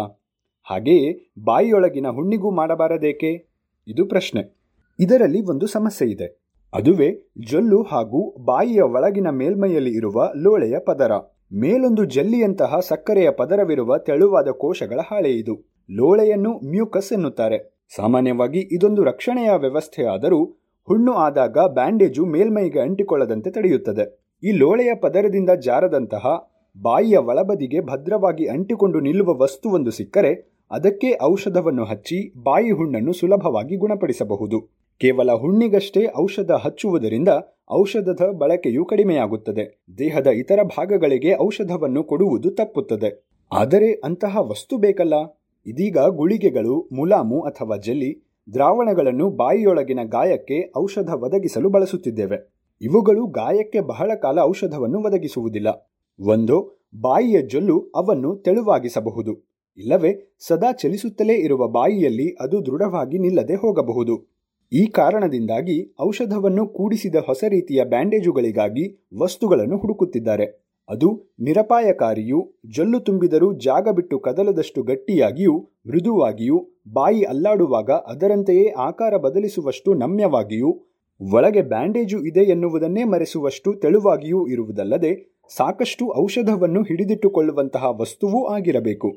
[0.62, 3.50] ಹಾಗೆಯೇ ಬಾಯಿಯೊಳಗಿನ ಹುಣ್ಣಿಗೂ ಮಾಡಬಾರದೇಕೆ?
[3.88, 4.56] ಇದು ಪ್ರಶ್ನೆ.
[5.00, 6.42] ಇದರಲ್ಲಿ ಒಂದು ಸಮಸ್ಯೆ ಇದೆ.
[6.74, 11.12] ಅದುವೇ ಜೊಲ್ಲು ಹಾಗೂ ಬಾಯಿಯ ಒಳಗಿನ ಮೇಲ್ಮೈಯಲ್ಲಿ ಇರುವ ಲೋಳೆಯ ಪದರ.
[11.54, 15.72] ಮೇಲೊಂದು ಜಲ್ಲಿಯಂತಹ ಸಕ್ಕರೆಯ ಪದರವಿರುವ ತೆಳುವಾದ ಕೋಶಗಳ ಹಾಳೆ ಇದು.
[15.90, 17.86] ಲೋಳೆಯನ್ನು ಮ್ಯೂಕಸ್ ಎನ್ನುತ್ತಾರೆ.
[17.96, 20.44] ಸಾಮಾನ್ಯವಾಗಿ ಇದೊಂದು ರಕ್ಷಣೆಯ ವ್ಯವಸ್ಥೆಯಾದರೂ
[20.86, 24.30] ಹುಣ್ಣು ಆದಾಗ ಬ್ಯಾಂಡೇಜು ಮೇಲ್ಮೈಗೆ ಅಂಟಿಕೊಳ್ಳದಂತೆ ತಡೆಯುತ್ತದೆ.
[24.44, 26.48] ಈ ಲೋಳೆಯ ಪದರದಿಂದ ಜಾರದಂತಹ
[26.82, 34.81] ಬಾಯಿಯ ಒಳಬದಿಗೆ ಭದ್ರವಾಗಿ ಅಂಟಿಕೊಂಡು ನಿಲ್ಲುವ ವಸ್ತುವೊಂದು ಸಿಕ್ಕರೆ ಅದಕ್ಕೆ ಔಷಧವನ್ನು ಹಚ್ಚಿ ಬಾಯಿ ಹುಣ್ಣನ್ನು ಸುಲಭವಾಗಿ ಗುಣಪಡಿಸಬಹುದು.
[35.02, 37.28] ಕೇವಲ ಹುಣ್ಣಿಗಷ್ಟೇ ಔಷಧ ಹಚ್ಚುವುದರಿಂದ
[37.72, 39.84] ಔಷಧದ ಬಳಕೆಯು ಕಡಿಮೆಯಾಗುತ್ತದೆ.
[39.98, 43.28] ದೇಹದ ಇತರ ಭಾಗಗಳಿಗೆ ಔಷಧವನ್ನು ಕೊಡುವುದು ತಪ್ಪುತ್ತದೆ.
[43.52, 45.14] ಆದರೆ ಅಂತಹ ವಸ್ತು ಬೇಕಲ್ಲ.
[45.66, 52.52] ಇದೀಗ ಗುಳಿಗೆಗಳು, ಮುಲಾಮು ಅಥವಾ ಜೆಲ್ಲಿ, ದ್ರಾವಣಗಳನ್ನು ಬಾಯಿಯೊಳಗಿನ ಗಾಯಕ್ಕೆ ಔಷಧ ಒದಗಿಸಲು ಬಳಸುತ್ತಿದ್ದೇವೆ.
[52.80, 55.92] ಇವುಗಳು ಗಾಯಕ್ಕೆ ಬಹಳ ಕಾಲ ಔಷಧವನ್ನು ಒದಗಿಸುವುದಿಲ್ಲ.
[56.20, 59.62] ಒಂದು, ಬಾಯಿಯ ಜೊಲ್ಲು ಅವನ್ನು ತೆಳುವಾಗಿಸಬಹುದು.
[59.76, 64.31] ಇಲ್ಲವೇ, ಸದಾ ಚಲಿಸುತ್ತಲೇ ಇರುವ ಬಾಯಿಯಲ್ಲಿ ಅದು ದೃಢವಾಗಿ ನಿಲ್ಲದೆ ಹೋಗಬಹುದು.
[64.72, 70.44] ಈ ಕಾರಣದಿಂದಾಗಿ ಔಷಧವನ್ನು ಕೂಡಿಸಿದ ಹೊಸ ರೀತಿಯ ಬ್ಯಾಂಡೇಜುಗಳಿಗಾಗಿ ವಸ್ತುಗಳನ್ನು ಹುಡುಕುತ್ತಿದ್ದಾರೆ.
[70.88, 80.80] ಅದು ನಿರಪಾಯಕಾರಿಯು, ಜೊಲ್ಲು ತುಂಬಿದರೂ ಜಾಗ ಬಿಟ್ಟು ಕದಲದಷ್ಟು ಗಟ್ಟಿಯಾಗಿಯೂ, ಮೃದುವಾಗಿಯೂ, ಬಾಯಿ ಅಲ್ಲಾಡುವಾಗ ಅದರಂತೆಯೇ ಆಕಾರ ಬದಲಿಸುವಷ್ಟು ನಮ್ಯವಾಗಿಯೂ,
[81.32, 89.14] ಒಳಗೆ ಬ್ಯಾಂಡೇಜು ಇದೆ ಎನ್ನುವುದನ್ನೇ ಮರೆಸುವಷ್ಟು ತೆಳುವಾಗಿಯೂ ಇರುವುದಲ್ಲದೆ ಸಾಕಷ್ಟು ಔಷಧವನ್ನು ಹಿಡಿದಿಟ್ಟುಕೊಳ್ಳುವಂತಹ ವಸ್ತುವೂ ಆಗಿರಬೇಕು.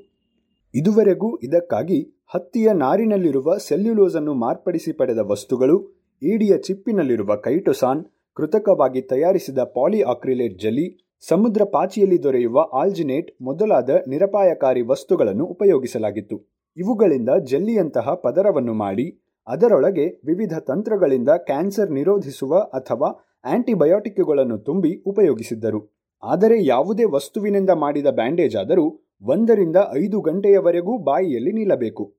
[0.76, 11.18] ಇದುವರೆಗೂ ಇದಕ್ಕಾಗಿ ಹತ್ತಿಯ ನಾರಿನಲ್ಲಿರುವ ಸೆಲ್ಯುಲೋಸನ್ನು ಮಾರ್ಪಡಿಸಿ ಪಡೆದ ವಸ್ತುಗಳು, ಈಡಿಯ ಚಿಪ್ಪಿನಲ್ಲಿರುವ ಕೈಟೊಸಾನ್, ಕೃತಕವಾಗಿ ತಯಾರಿಸಿದ ಪಾಲಿಆಕ್ರಿಲೇಟ್ ಜಲಿ
[11.28, 16.38] ಸಮುದ್ರ ಪಾಚಿಯಲ್ಲಿ ದೊರೆಯುವ ಆಲ್ಜಿನೇಟ್ ಮೊದಲಾದ ನಿರಪಾಯಕಾರಿ ವಸ್ತುಗಳನ್ನು ಉಪಯೋಗಿಸಲಾಗಿತ್ತು.
[16.78, 25.96] ಇವುಗಳಿಂದ ಜಲ್ಲಿಯಂತಹ ಪದರವನ್ನು ಮಾಡಿ, ಅದರೊಳಗೆ ವಿವಿಧ ತಂತ್ರಗಳಿಂದ ಕ್ಯಾನ್ಸರ್ ನಿರೋಧಿಸುವ ಅಥವಾ ಆಂಟಿಬಯೋಟಿಕ್ಗಳನ್ನು ತುಂಬಿ ಉಪಯೋಗಿಸಿದ್ದರು.
[26.24, 32.14] ಆದರೆ ಯಾವುದೇ ವಸ್ತುವಿನಿಂದ ಮಾಡಿದ ಬ್ಯಾಂಡೇಜ್ ಆದರೂ ಒಂದರಿಂದ ಐದು ಗಂಟೆಯವರೆಗೂ ಬಾಯಿಯಲ್ಲಿ ನಿಲ್ಲಬೇಕು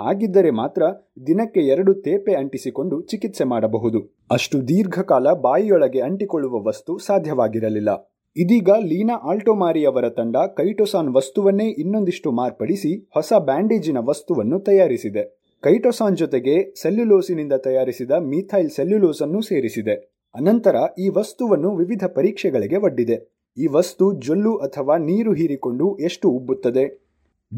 [0.00, 0.82] ಹಾಗಿದ್ದರೆ ಮಾತ್ರ
[1.26, 4.18] ದಿನಕ್ಕೆ ಎರಡು ತೇಪೆ ಅಂಟಿಸಿಕೊಂಡು ಚಿಕಿತ್ಸೆ ಮಾಡಬಹುದು.
[4.30, 8.12] ಅಷ್ಟು ದೀರ್ಘಕಾಲ ಬಾಯಿಯೊಳಗೆ ಅಂಟಿಕೊಳ್ಳುವ ವಸ್ತು ಸಾಧ್ಯವಾಗಿರಲಿಲ್ಲ.
[8.36, 15.42] ಇದೀಗ ಲೀನಾ ಆಲ್ಟೋಮಾರಿಯವರ ತಂಡ ಕೈಟೋಸಾನ್ ವಸ್ತುವನ್ನೇ ಇನ್ನೊಂದಿಷ್ಟು ಮಾರ್ಪಡಿಸಿ ಹೊಸ ಬ್ಯಾಂಡೇಜಿನ ವಸ್ತುವನ್ನು ತಯಾರಿಸಿದೆ.
[15.62, 19.94] ಕೈಟೋಸಾನ್ ಜೊತೆಗೆ ಸೆಲ್ಯುಲೋಸಿನಿಂದ ತಯಾರಿಸಿದ ಮೀಥೈಲ್ ಸೆಲ್ಯುಲೋಸನ್ನು ಸೇರಿಸಿದೆ.
[20.34, 23.31] ಅನಂತರ ಈ ವಸ್ತುವನ್ನು ವಿವಿಧ ಪರೀಕ್ಷೆಗಳಿಗೆ ಒಡ್ಡಿದೆ.
[23.58, 27.06] ಈ ವಸ್ತು ಜೊಲ್ಲು ಅಥವಾ ನೀರು ಹೀರಿಕೊಂಡು ಎಷ್ಟು ಉಬ್ಬುತ್ತದೆ?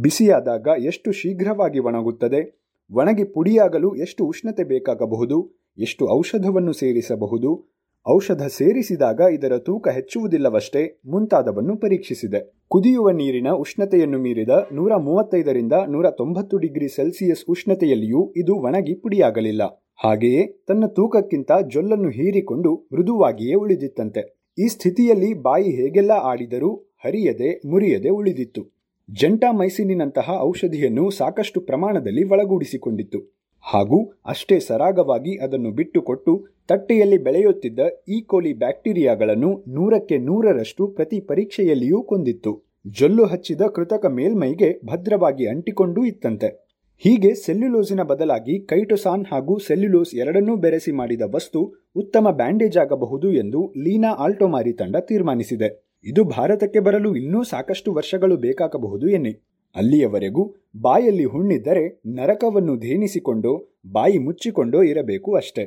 [0.00, 2.70] ಬಿಸಿಯಾದಾಗ ಎಷ್ಟು ಶೀಘ್ರವಾಗಿ ಒಣಗುತ್ತದೆ?
[2.92, 5.50] ಒಣಗಿ ಪುಡಿಯಾಗಲು ಎಷ್ಟು ಉಷ್ಣತೆ ಬೇಕಾಗಬಹುದು?
[5.78, 7.74] ಎಷ್ಟು ಔಷಧವನ್ನು ಸೇರಿಸಬಹುದು?
[8.08, 11.00] ಔಷಧ ಸೇರಿಸಿದಾಗ ಇದರ ತೂಕ ಹೆಚ್ಚುವುದಿಲ್ಲವಷ್ಟೇ?
[11.06, 12.64] ಮುಂತಾದವನ್ನು ಪರೀಕ್ಷಿಸಿದೆ.
[12.68, 19.62] ಕುದಿಯುವ ನೀರಿನ ಉಷ್ಣತೆಯನ್ನು ಮೀರಿದ ನೂರ ಮೂವತ್ತೈದರಿಂದ ನೂರ ತೊಂಬತ್ತು ಡಿಗ್ರಿ ಸೆಲ್ಸಿಯಸ್ ಉಷ್ಣತೆಯಲ್ಲಿಯೂ ಇದು ಒಣಗಿ ಪುಡಿಯಾಗಲಿಲ್ಲ.
[20.04, 24.43] ಹಾಗೆಯೇ ತನ್ನ ತೂಕಕ್ಕಿಂತ ಜೊಲ್ಲನ್ನು ಹೀರಿಕೊಂಡು ಮೃದುವಾಗಿಯೇ ಉಳಿದಿತ್ತಂತೆ.
[24.58, 26.74] ಈ ಸ್ಥಿತಿಯಲ್ಲಿ ಬಾಯಿ ಹೇಗೆಲ್ಲ ಆಡಿದರೂ
[27.04, 28.62] ಹರಿಯದೆ ಮುರಿಯದೆ ಉಳಿದಿತ್ತು.
[29.10, 33.18] ಜಂಟಾಮೈಸಿನಿನಂತಹ ಔಷಧಿಯನ್ನು ಸಾಕಷ್ಟು ಪ್ರಮಾಣದಲ್ಲಿ ಒಳಗೂಡಿಸಿಕೊಂಡಿತ್ತು.
[33.62, 42.62] ಹಾಗೂ ಅಷ್ಟೇ ಸರಾಗವಾಗಿ ಅದನ್ನು ಬಿಟ್ಟುಕೊಟ್ಟು ತಟ್ಟೆಯಲ್ಲಿ ಬೆಳೆಯುತ್ತಿದ್ದ ಈ ಕೋಲಿ ಬ್ಯಾಕ್ಟೀರಿಯಾಗಳನ್ನು ನೂರಕ್ಕೆ ನೂರರಷ್ಟು ಪ್ರತಿ ಪರೀಕ್ಷೆಯಲ್ಲಿಯೂ ಕೊಂದಿತ್ತು.
[42.86, 46.63] ಜೊಲ್ಲು ಹಚ್ಚಿದ ಕೃತಕ ಮೇಲ್ಮೈಗೆ ಭದ್ರವಾಗಿ ಅಂಟಿಕೊಂಡೂ ಇತ್ತಂತೆ.
[46.98, 54.10] ಹೀಗೆ ಸೆಲ್ಯುಲೋಸಿನ ಬದಲಾಗಿ ಕೈಟೊಸಾನ್ ಹಾಗೂ ಸೆಲ್ಯುಲೋಸ್ ಎರಡನ್ನೂ ಬೆರೆಸಿ ಮಾಡಿದ ವಸ್ತು ಉತ್ತಮ ಬ್ಯಾಂಡೇಜ್ ಆಗಬಹುದು ಎಂದು ಲೀನಾ
[54.12, 56.00] ಆಲ್ಟೋಮಾರಿ ತಂಡ ತೀರ್ಮಾನಿಸಿದೆ.
[56.04, 59.32] ಇದು ಭಾರತಕ್ಕೆ ಬರಲು ಇನ್ನೂ ಸಾಕಷ್ಟು ವರ್ಷಗಳು ಬೇಕಾಗಬಹುದು ಎನ್ನಿ.
[59.76, 65.64] ಅಲ್ಲಿಯವರೆಗೂ ಬಾಯಲ್ಲಿ ಹುಣ್ಣಿದ್ದರೆ ನರಕವನ್ನು ಧೇನಿಸಿಕೊಂಡೋ, ಬಾಯಿ ಮುಚ್ಚಿಕೊಂಡೋ ಇರಬೇಕು ಅಷ್ಟೇ.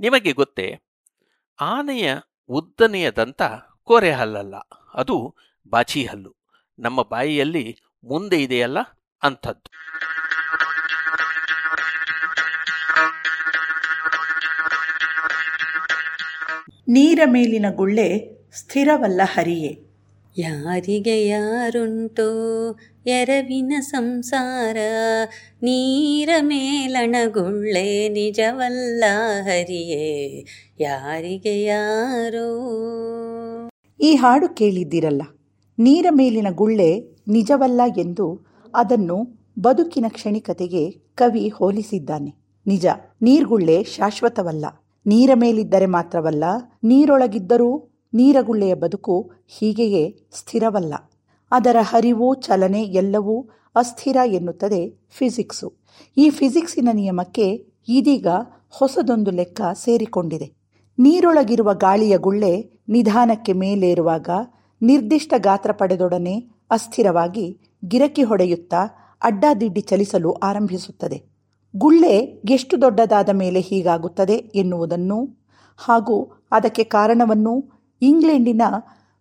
[0.00, 0.80] ನಿಮಗೆ ಗೊತ್ತೇ,
[1.60, 2.10] ಆನೆಯ
[2.48, 3.42] ಉದ್ದನೆಯ ದಂತ
[3.88, 4.54] ಕೋರೆ ಹಲ್ಲಲ್ಲ
[4.94, 5.36] ಅದು
[5.70, 6.36] ಬಾಚಿ ಹಲ್ಲು.
[6.78, 8.78] ನಮ್ಮ ಬಾಯಿಯಲ್ಲಿ ಮುಂದೆ ಇದೆಯಲ್ಲ
[9.22, 9.70] ಅಂಥದ್ದು.
[16.88, 19.84] ನೀರ ಮೇಲಿನ ಗುಳ್ಳೆ ಸ್ಥಿರವಲ್ಲ ಹರಿಯೇ.
[20.38, 22.30] ಯಾರಿಗೆ ಯಾರುಂಟೋ
[23.06, 24.76] ಎರವಿನ ಸಂಸಾರ
[25.54, 29.04] ನೀರ ಮೇಲಣಗುಳ್ಳೆ ನಿಜವಲ್ಲ
[29.42, 30.44] ಹರಿಯೇ.
[30.80, 32.48] ಯಾರಿಗೆ ಯಾರೋ
[34.00, 35.22] ಈ ಹಾಡು ಕೇಳಿದ್ದಿರಲ್ಲ,
[35.78, 36.90] ನೀರ ಮೇಲಿನ ಗುಳ್ಳೆ
[37.28, 38.26] ನಿಜವಲ್ಲ ಎಂದು
[38.74, 39.16] ಅದನ್ನು
[39.60, 40.82] ಬದುಕಿನ ಕ್ಷಣಿಕತೆಗೆ
[41.14, 42.30] ಕವಿ ಹೋಲಿಸಿದ್ದಾನೆ.
[42.66, 42.86] ನಿಜ,
[43.22, 44.66] ನೀರ್ಗುಳ್ಳೆ ಶಾಶ್ವತವಲ್ಲ.
[45.06, 46.44] ನೀರ ಮೇಲಿದ್ದರೆ ಮಾತ್ರವಲ್ಲ,
[46.84, 47.70] ನೀರೊಳಗಿದ್ದರೂ
[48.12, 49.16] ನೀರಗುಳ್ಳೆಯ ಬದುಕು
[49.56, 50.94] ಹೀಗೆಯೇ ಸ್ಥಿರವಲ್ಲ.
[51.52, 53.36] ಅದರ ಹರಿವು ಚಲನೆ ಎಲ್ಲವೂ
[53.76, 54.80] ಅಸ್ಥಿರ ಎನ್ನುತ್ತದೆ
[55.10, 55.68] ಫಿಸಿಕ್ಸು.
[56.16, 57.46] ಈ ಫಿಸಿಕ್ಸಿನ ನಿಯಮಕ್ಕೆ
[57.88, 58.28] ಇದೀಗ
[58.78, 60.48] ಹೊಸದೊಂದು ಲೆಕ್ಕ ಸೇರಿಕೊಂಡಿದೆ.
[60.98, 62.52] ನೀರೊಳಗಿರುವ ಗಾಳಿಯ ಗುಳ್ಳೆ
[62.88, 64.28] ನಿಧಾನಕ್ಕೆ ಮೇಲೇರುವಾಗ
[64.82, 66.38] ನಿರ್ದಿಷ್ಟ ಗಾತ್ರ ಪಡೆದೊಡನೆ
[66.70, 68.80] ಅಸ್ಥಿರವಾಗಿ ಗಿರಕಿ ಹೊಡೆಯುತ್ತಾ
[69.22, 71.22] ಅಡ್ಡಾದಿಡ್ಡಿ ಚಲಿಸಲು ಆರಂಭಿಸುತ್ತದೆ.
[71.76, 72.16] ಗುಳ್ಳೆ
[72.50, 75.48] ಎಷ್ಟು ದೊಡ್ಡದಾದ ಮೇಲೆ ಹೀಗಾಗುತ್ತದೆ ಎನ್ನುವುದನ್ನು
[75.78, 78.62] ಹಾಗೂ ಅದಕ್ಕೆ ಕಾರಣವನ್ನು ಇಂಗ್ಲೆಂಡಿನ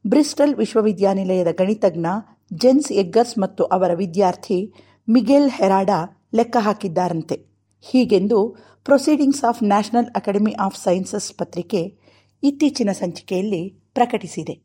[0.08, 2.06] ಬ್ರಿಸ್ಟಲ್ ವಿಶ್ವವಿದ್ಯಾನಿಲಯದ ಗಣಿತಜ್ಞ
[2.54, 4.74] ಜೆನ್ಸ್ ಎಗ್ಗರ್ಸ್ ಮತ್ತು ಅವರ ವಿದ್ಯಾರ್ಥಿ
[5.10, 5.90] ಮಿಗೆಲ್ ಹೆರಾಡ
[6.36, 7.46] ಲೆಕ್ಕ ಹಾಕಿದ್ದಾರಂತೆ.
[7.82, 12.07] ಹೀಗೆಂದು proceedings of national academy of sciences ಪತ್ರಿಕೆ
[12.44, 14.60] ಇತ್ತೀಚಿನ ಸಂಚಿಕೆಯಲ್ಲಿ ಪ್ರಕಟಿಸಿದೆ.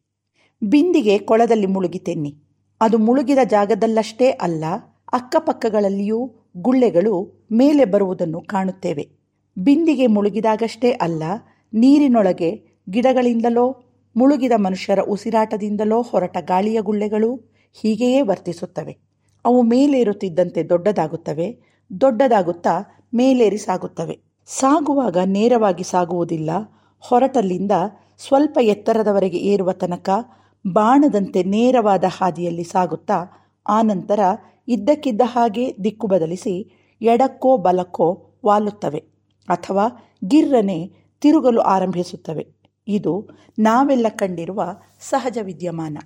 [0.62, 2.36] ಬಿಂದಿಗೆ ಕೊಳದಲ್ಲಿ ಮುಳುಗಿ ತೆನ್ನಿ.
[2.80, 4.64] ಅದು ಮುಳುಗಿದ ಜಾಗದಲ್ಲಷ್ಟೇ ಅಲ್ಲ,
[5.12, 9.08] ಅಕ್ಕಪಕ್ಕಗಳಲ್ಲಿಯೂ ಗುಳ್ಳೆಗಳು ಮೇಲೆ ಬರುವುದನ್ನು ಕಾಣುತ್ತೇವೆ.
[9.58, 11.22] ಬಿಂದಿಗೆ ಮುಳುಗಿದಾಗಷ್ಟೇ ಅಲ್ಲ,
[11.74, 13.82] ನೀರಿನೊಳಗೆ ಗಿಡಗಳಿಂದಲೋ,
[14.16, 17.34] ಮುಳುಗಿದ ಮನುಷ್ಯರ ಉಸಿರಾಟದಿಂದಲೋ ಹೊರಟ ಗಾಳಿಯ ಗುಳ್ಳೆಗಳು
[17.80, 18.98] ಹೀಗೆಯೇ ವರ್ತಿಸುತ್ತವೆ.
[19.44, 21.60] ಅವು ಮೇಲೇರುತ್ತಿದ್ದಂತೆ ದೊಡ್ಡದಾಗುತ್ತವೆ,
[22.00, 24.18] ದೊಡ್ಡದಾಗುತ್ತಾ ಮೇಲೇರಿ ಸಾಗುತ್ತವೆ.
[24.46, 26.50] ಸಾಗುವಾಗ ನೇರವಾಗಿ ಸಾಗುವುದಿಲ್ಲ
[27.02, 27.72] ಹೊರಟಲ್ಲಿಂದ
[28.18, 30.10] ಸ್ವಲ್ಪ ಎತ್ತರದವರೆಗೆ ಏರುವ ತನಕ
[30.66, 34.20] ಬಾಣದಂತೆ ನೇರವಾದ ಹಾದಿಯಲ್ಲಿ ಸಾಗುತ್ತಾ ಆನಂತರ
[34.68, 36.72] ಇದ್ದಕ್ಕಿದ್ದ ಹಾಗೆ ದಿಕ್ಕು ಬದಲಿಸಿ
[37.02, 38.98] ಎಡಕ್ಕೋ ಬಲಕ್ಕೋ ವಾಲುತ್ತವೆ
[39.48, 39.88] ಅಥವಾ
[40.28, 42.46] ಗಿರ್ರನೆ ತಿರುಗಲು ಆರಂಭಿಸುತ್ತವೆ.
[42.88, 44.64] ಇದು ನಾವೆಲ್ಲ ಕಂಡಿರುವ
[45.00, 45.98] ಸಹಜ ವಿದ್ಯಮಾನ.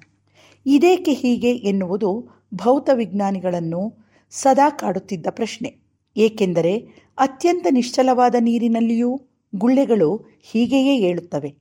[0.67, 5.77] ಇದೇಕೆ ಹೀಗೆ ಎನ್ನುವುದು ಭೌತ ವಿಜ್ಞಾನಿಗಳನ್ನು ಸದಾ ಕಾಡುತ್ತಿದ್ದ ಪ್ರಶ್ನೆ.
[6.17, 6.79] ಏಕೆಂದರೆ
[7.19, 9.21] ಅತ್ಯಂತ ನಿಶ್ಚಲವಾದ ನೀರಿನಲ್ಲಿಯೂ
[9.55, 11.55] ಗುಳ್ಳೆಗಳು ಹೀಗೆಯೇ ಏಳುತ್ತವೆ.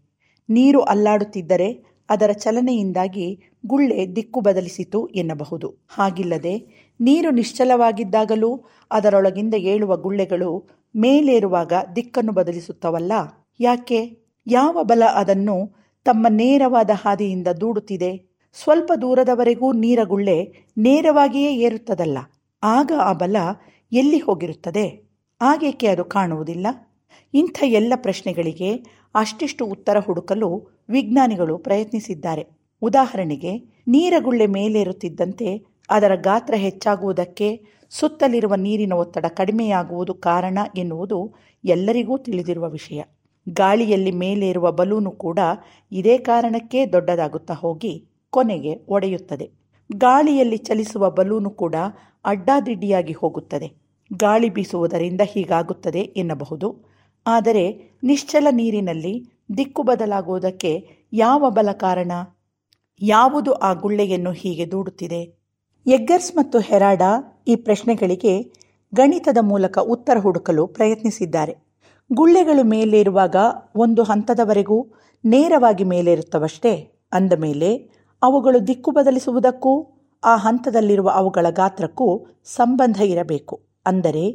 [0.50, 5.86] ನೀರು ಅಲ್ಲಾಡುತ್ತಿದ್ದರೆ ಅದರ ಚಲನೆಯಿಂದಾಗಿ ಗುಳ್ಳೆ ದಿಕ್ಕು ಬದಲಿಸಿತು ಎನ್ನಬಹುದು.
[5.90, 13.12] ಹಾಗಿಲ್ಲದೆ ನೀರು ನಿಶ್ಚಲವಾಗಿದ್ದಾಗಲೂ ಅದರೊಳಗಿಂದ ಏಳುವ ಗುಳ್ಳೆಗಳು ಮೇಲೇರುವಾಗ ದಿಕ್ಕನ್ನು ಬದಲಿಸುತ್ತವಲ್ಲ?
[13.60, 14.18] ಯಾಕೆ?
[14.48, 18.36] ಯಾವ ಬಲ ಅದನ್ನು ತಮ್ಮ ನೇರವಾದ ಹಾದಿಯಿಂದ ದೂಡುತ್ತಿದೆ?
[18.54, 22.18] ಸ್ವಲ್ಪ ದೂರದವರೆಗೂ ನೀರ ಗುಳ್ಳೆ ನೇರವಾಗಿಯೇ ಏರುತ್ತದಲ್ಲ.
[22.64, 23.36] ಆಗ ಆ ಬಲ
[23.92, 25.10] ಎಲ್ಲಿ ಹೋಗಿರುತ್ತದೆ?
[25.42, 26.68] ಆಗೇಕೆ ಅದು ಕಾಣುವುದಿಲ್ಲ?
[27.36, 28.76] ಇಂಥ ಎಲ್ಲ ಪ್ರಶ್ನೆಗಳಿಗೆ
[29.16, 32.48] ಅಷ್ಟಿಷ್ಟು ಉತ್ತರ ಹುಡುಕಲು ವಿಜ್ಞಾನಿಗಳು ಪ್ರಯತ್ನಿಸಿದ್ದಾರೆ.
[32.82, 33.58] ಉದಾಹರಣೆಗೆ,
[33.88, 41.34] ನೀರಗುಳ್ಳೆ ಮೇಲೇರುತ್ತಿದ್ದಂತೆ ಅದರ ಗಾತ್ರ ಹೆಚ್ಚಾಗುವುದಕ್ಕೆ ಸುತ್ತಲಿರುವ ನೀರಿನ ಒತ್ತಡ ಕಡಿಮೆಯಾಗುವುದು ಕಾರಣ ಎನ್ನುವುದು
[41.66, 43.04] ಎಲ್ಲರಿಗೂ ತಿಳಿದಿರುವ ವಿಷಯ.
[43.50, 45.40] ಗಾಳಿಯಲ್ಲಿ ಮೇಲೇರುವ ಬಲೂನು ಕೂಡ
[45.92, 49.52] ಇದೇ ಕಾರಣಕ್ಕೆ ದೊಡ್ಡದಾಗುತ್ತಾ ಹೋಗಿ ಕೊನೆಗೆ ಒಡೆಯುತ್ತದೆ.
[49.96, 51.76] ಗಾಳಿಯಲ್ಲಿ ಚಲಿಸುವ ಬಲೂನು ಕೂಡ
[52.26, 53.74] ಅಡ್ಡಾದಿಡ್ಡಿಯಾಗಿ ಹೋಗುತ್ತದೆ.
[54.14, 56.95] ಗಾಳಿ ಬೀಸುವುದರಿಂದ ಹೀಗಾಗುತ್ತದೆ ಎನ್ನಬಹುದು.
[57.26, 57.66] ಆದರೆ
[58.04, 59.14] ನಿಶ್ಚಲ ನೀರಿನಲ್ಲಿ
[59.58, 60.72] ದಿಕ್ಕು ಬದಲಾಗುವುದಕ್ಕೆ
[61.14, 62.12] ಯಾವ ಬಲ ಕಾರಣ?
[63.02, 65.22] ಯಾವುದು ಆ ಗುಳ್ಳೆಯನ್ನು ಹೀಗೆ ದೂಡುತ್ತಿದೆ?
[65.86, 67.02] ಎಗ್ಗರ್ಸ್ ಮತ್ತು ಹೆರಾಡ
[67.48, 68.34] ಈ ಪ್ರಶ್ನೆಗಳಿಗೆ
[68.94, 71.54] ಗಣಿತದ ಮೂಲಕ ಉತ್ತರ ಹುಡುಕಲು ಪ್ರಯತ್ನಿಸಿದ್ದಾರೆ.
[72.12, 73.36] ಗುಳ್ಳೆಗಳು ಮೇಲೇರುವಾಗ
[73.76, 74.78] ಒಂದು ಹಂತದವರೆಗೂ
[75.24, 76.74] ನೇರವಾಗಿ ಮೇಲೇರುತ್ತವಷ್ಟೇ,
[77.14, 77.70] ಅಂದ ಮೇಲೆ
[78.22, 79.74] ಅವುಗಳು ದಿಕ್ಕು ಬದಲಿಸುವುದಕ್ಕೂ,
[80.24, 83.56] ಆ ಹಂತದಲ್ಲಿರುವ ಅವುಗಳ ಗಾತ್ರಕ್ಕೂ ಸಂಬಂಧ ಇರಬೇಕು.
[83.86, 84.26] ಅಂದರೆ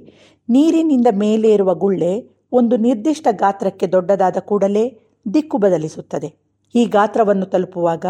[0.48, 4.98] ನೀರಿನಿಂದ ಮೇಲೇರುವ ಗುಳ್ಳೆ ಒಂದು ನಿರ್ದಿಷ್ಟ ಗಾತ್ರಕ್ಕೆ ದೊಡ್ಡದಾದ ಕೂಡಲೇ
[5.34, 6.34] ದಿಕ್ಕು ಬದಲಿಸುತ್ತದೆ.
[6.74, 8.06] ಈ ಗಾತ್ರವನ್ನು ತಲುಪುವಾಗ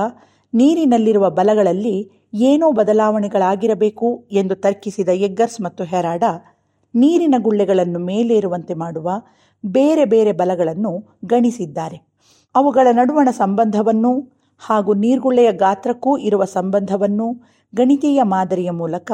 [0.54, 6.24] ನೀರಿನಲ್ಲಿರುವ ಬಲಗಳಲ್ಲಿ ಏನೋ ಬದಲಾವಣೆಗಳಾಗಿರಬೇಕು ಎಂದು ತರ್ಕಿಸಿದ ಎಗ್ಗರ್ಸ್ ಮತ್ತು ಹೆರಾಡ
[6.94, 9.10] ನೀರಿನ ಗುಳ್ಳೆಗಳನ್ನು ಮೇಲೇರುವಂತೆ ಮಾಡುವ
[9.66, 12.10] ಬೇರೆ ಬೇರೆ ಬಲಗಳನ್ನು ಗಣಿಸಿದ್ದಾರೆ.
[12.54, 14.12] ಅವುಗಳ ನಡುವಣ ಸಂಬಂಧವನ್ನು
[14.58, 17.44] ಹಾಗೂ ನೀರ್ಗುಳ್ಳೆಯ ಗಾತ್ರಕ್ಕೂ ಇರುವ ಸಂಬಂಧವನ್ನು
[17.74, 19.12] ಗಣಿತೀಯ ಮಾದರಿಯ ಮೂಲಕ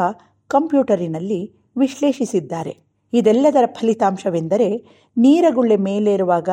[0.49, 2.86] ಕಂಪ್ಯೂಟರಿನಲ್ಲಿ ವಿಶ್ಲೇಷಿಸಿದ್ದಾರೆ.
[3.13, 4.85] ಇದೆಲ್ಲದರ ಫಲಿತಾಂಶವೆಂದರೆ
[5.17, 6.49] ನೀರಗುಳ್ಳೆ ಮೇಲೇರುವಾಗ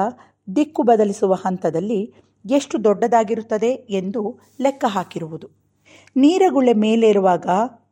[0.56, 2.14] ದಿಕ್ಕು ಬದಲಿಸುವ ಹಂತದಲ್ಲಿ
[2.52, 5.50] ಎಷ್ಟು ದೊಡ್ಡದಾಗಿರುತ್ತದೆ ಎಂದು ಲೆಕ್ಕ ಹಾಕಿರುವುದು.
[6.16, 7.46] ನೀರಗುಳ್ಳೆ ಮೇಲೇರುವಾಗ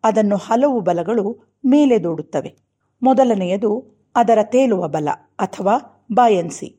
[0.04, 2.56] ಅದನ್ನು ಹಲವು ಬಲಗಳು ಮೇಲೆ ದೂಡುತ್ತವೆ.
[3.04, 5.10] ಮೊದಲನೆಯದು ಅದರ ತೇಲುವ ಬಲ
[5.40, 6.78] ಅಥವಾ ಬಾಯನ್ಸಿ.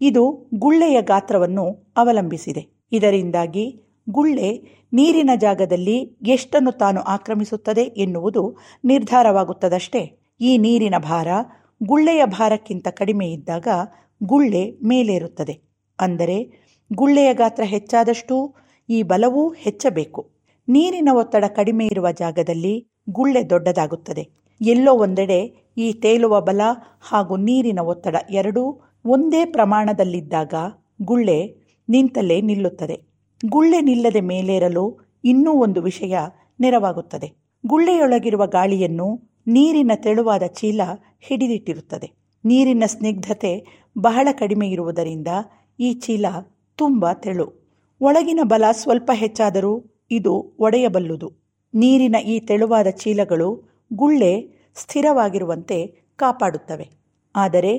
[0.00, 2.66] ಇದು ಗುಳ್ಳೆಯ ಗಾತ್ರವನ್ನು ಅವಲಂಬಿಸಿದೆ.
[2.92, 10.19] ಇದರಿಂದಾಗಿ ಗುಳ್ಳೆ ನೀರಿನ ಜಾಗದಲ್ಲಿ ಎಷ್ಟನ್ನು ತಾನು ಆಕ್ರಮಿಸುತ್ತದೆ ಎನ್ನುವುದು ನಿರ್ಧಾರವಾಗುತ್ತದಷ್ಟೇ.
[10.40, 11.28] ಈ ನೀರಿನ ಭಾರ
[11.82, 13.68] ಗುಳ್ಳೆಯ ಭಾರಕ್ಕಿಂತ ಕಡಿಮೆ ಇದ್ದಾಗ
[14.22, 15.54] ಗುಳ್ಳೆ ಮೇಲೇರುತ್ತದೆ.
[16.00, 16.38] ಅಂದರೆ
[16.92, 18.54] ಗುಳ್ಳೆಯ ಗಾತ್ರ ಹೆಚ್ಚಾದಷ್ಟೂ
[18.88, 20.30] ಈ ಬಲವೂ ಹೆಚ್ಚಬೇಕು.
[20.68, 22.74] ನೀರಿನ ಒತ್ತಡ ಕಡಿಮೆ ಇರುವ ಜಾಗದಲ್ಲಿ
[23.10, 24.30] ಗುಳ್ಳೆ ದೊಡ್ಡದಾಗುತ್ತದೆ.
[24.60, 26.60] ಎಲ್ಲೋ ಒಂದೆಡೆ ಈ ತೇಲುವ ಬಲ
[27.00, 30.54] ಹಾಗೂ ನೀರಿನ ಒತ್ತಡ ಎರಡೂ ಒಂದೇ ಪ್ರಮಾಣದಲ್ಲಿದ್ದಾಗ
[31.02, 31.38] ಗುಳ್ಳೆ
[31.88, 32.96] ನಿಂತಲ್ಲೇ ನಿಲ್ಲುತ್ತದೆ.
[33.46, 34.84] ಗುಳ್ಳೆ ನಿಲ್ಲದೆ ಮೇಲೇರಲು
[35.24, 36.16] ಇನ್ನೂ ಒಂದು ವಿಷಯ
[36.60, 37.28] ನೆರವಾಗುತ್ತದೆ.
[37.66, 40.80] ಗುಳ್ಳೆಯೊಳಗಿರುವ ಗಾಳಿಯನ್ನು ನೀರಿನ ತೆಳುವಾದ ಚೀಲ
[41.20, 42.12] ಹಿಡಿದಿಟ್ಟಿರುತ್ತದೆ.
[42.44, 43.66] ನೀರಿನ ಸ್ನಿಗ್ಧತೆ
[43.98, 45.28] ಬಹಳ ಕಡಿಮೆ ಇರುವುದರಿಂದ
[45.80, 46.26] ಈ ಚೀಲ
[46.76, 47.76] ತುಂಬ ತೆಳು.
[48.00, 51.32] ಒಳಗಿನ ಬಲ ಸ್ವಲ್ಪ ಹೆಚ್ಚಾದರೂ ಇದು ಒಡೆಯಬಲ್ಲುದು.
[51.74, 55.86] ನೀರಿನ ಈ ತೆಳುವಾದ ಚೀಲಗಳು ಗುಳ್ಳೆ ಸ್ಥಿರವಾಗಿರುವಂತೆ
[56.16, 56.88] ಕಾಪಾಡುತ್ತವೆ.
[57.36, 57.72] ಆದರೆ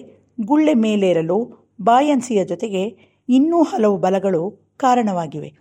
[0.46, 2.84] ಗುಳ್ಳೆ ಮೇಲೇರಲು ಬಾಯನ್ಸಿಯ ಜೊತೆಗೆ
[3.30, 5.54] ಇನ್ನೂ ಹಲವು ಬಲಗಳು ಕಾರಣವಾಗಿವೆ.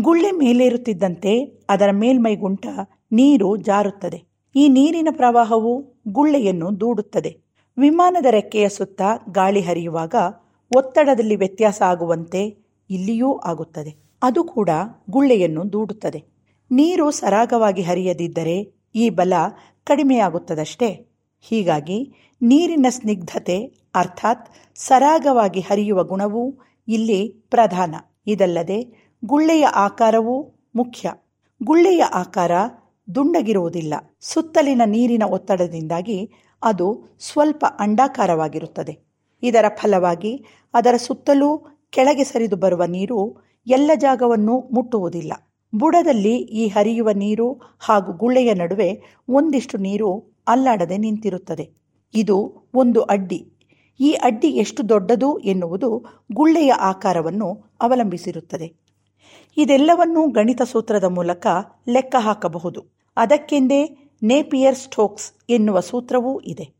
[0.00, 2.66] ಗುಳ್ಳೆ ಮೇಲೇರುತ್ತಿದ್ದಂತೆ ಅದರ ಮೇಲ್ಮೈಗುಂಟ
[3.12, 4.31] ನೀರು ಜಾರುತ್ತದೆ.
[4.56, 7.40] ಈ ನೀರಿನ ಪ್ರವಾಹವು ಗುಳ್ಳೆಯನ್ನು ದೂಡುತ್ತದೆ.
[7.78, 10.14] ವಿಮಾನದ ರೆಕ್ಕೆಯ ಸುತ್ತ ಗಾಳಿ ಹರಿಯುವಾಗ
[10.76, 12.56] ಒತ್ತಡದಲ್ಲಿ ವ್ಯತ್ಯಾಸ ಆಗುವಂತೆ
[12.90, 13.96] ಇಲ್ಲಿಯೂ ಆಗುತ್ತದೆ.
[14.22, 14.70] ಅದು ಕೂಡ
[15.10, 16.24] ಗುಳ್ಳೆಯನ್ನು ದೂಡುತ್ತದೆ.
[16.70, 19.32] ನೀರು ಸರಾಗವಾಗಿ ಹರಿಯದಿದ್ದರೆ ಈ ಬಲ
[19.84, 21.06] ಕಡಿಮೆಯಾಗುತ್ತದಷ್ಟೇ.
[21.40, 22.12] ಹೀಗಾಗಿ
[22.42, 26.58] ನೀರಿನ ಸ್ನಿಗ್ಧತೆ ಅರ್ಥಾತ್ ಸರಾಗವಾಗಿ ಹರಿಯುವ ಗುಣವು
[26.88, 27.94] ಇಲ್ಲಿ ಪ್ರಧಾನ.
[28.26, 31.12] ಇದಲ್ಲದೆ ಗುಳ್ಳೆಯ ಆಕಾರವೂ ಮುಖ್ಯ.
[31.62, 32.50] ಗುಳ್ಳೆಯ ಆಕಾರ
[33.14, 33.94] ದುಂಡಗಿರುವುದಿಲ್ಲ.
[34.20, 36.30] ಸುತ್ತಲಿನ ನೀರಿನ ಒತ್ತಡದಿಂದಾಗಿ
[36.62, 38.98] ಅದು ಸ್ವಲ್ಪ ಅಂಡಾಕಾರವಾಗಿರುತ್ತದೆ.
[39.42, 41.58] ಇದರ ಫಲವಾಗಿ ಅದರ ಸುತ್ತಲೂ
[41.90, 45.32] ಕೆಳಗೆ ಸರಿದು ಬರುವ ನೀರು ಎಲ್ಲ ಜಾಗವನ್ನು ಮುಟ್ಟುವುದಿಲ್ಲ.
[45.74, 51.70] ಬುಡದಲ್ಲಿ ಈ ಹರಿಯುವ ನೀರು ಹಾಗೂ ಗುಳ್ಳೆಯ ನಡುವೆ ಒಂದಿಷ್ಟು ನೀರು ಅಲ್ಲಾಡದೆ ನಿಂತಿರುತ್ತದೆ.
[52.14, 53.52] ಇದು ಒಂದು ಅಡ್ಡಿ.
[54.00, 58.81] ಈ ಅಡ್ಡಿ ಎಷ್ಟು ದೊಡ್ಡದು ಎನ್ನುವುದು ಗುಳ್ಳೆಯ ಆಕಾರವನ್ನು ಅವಲಂಬಿಸಿರುತ್ತದೆ.
[59.56, 61.46] ಇದೆಲ್ಲವನ್ನೂ ಗಣಿತ ಸೂತ್ರದ ಮೂಲಕ
[61.88, 62.86] ಲೆಕ್ಕ ಹಾಕಬಹುದು.
[63.16, 66.72] ಅದಕ್ಕೆಂದೇ ನೇಪಿಯರ್ ಸ್ಟೋಕ್ಸ್ ಎನ್ನುವ ಸೂತ್ರವೂ ಇದೆ.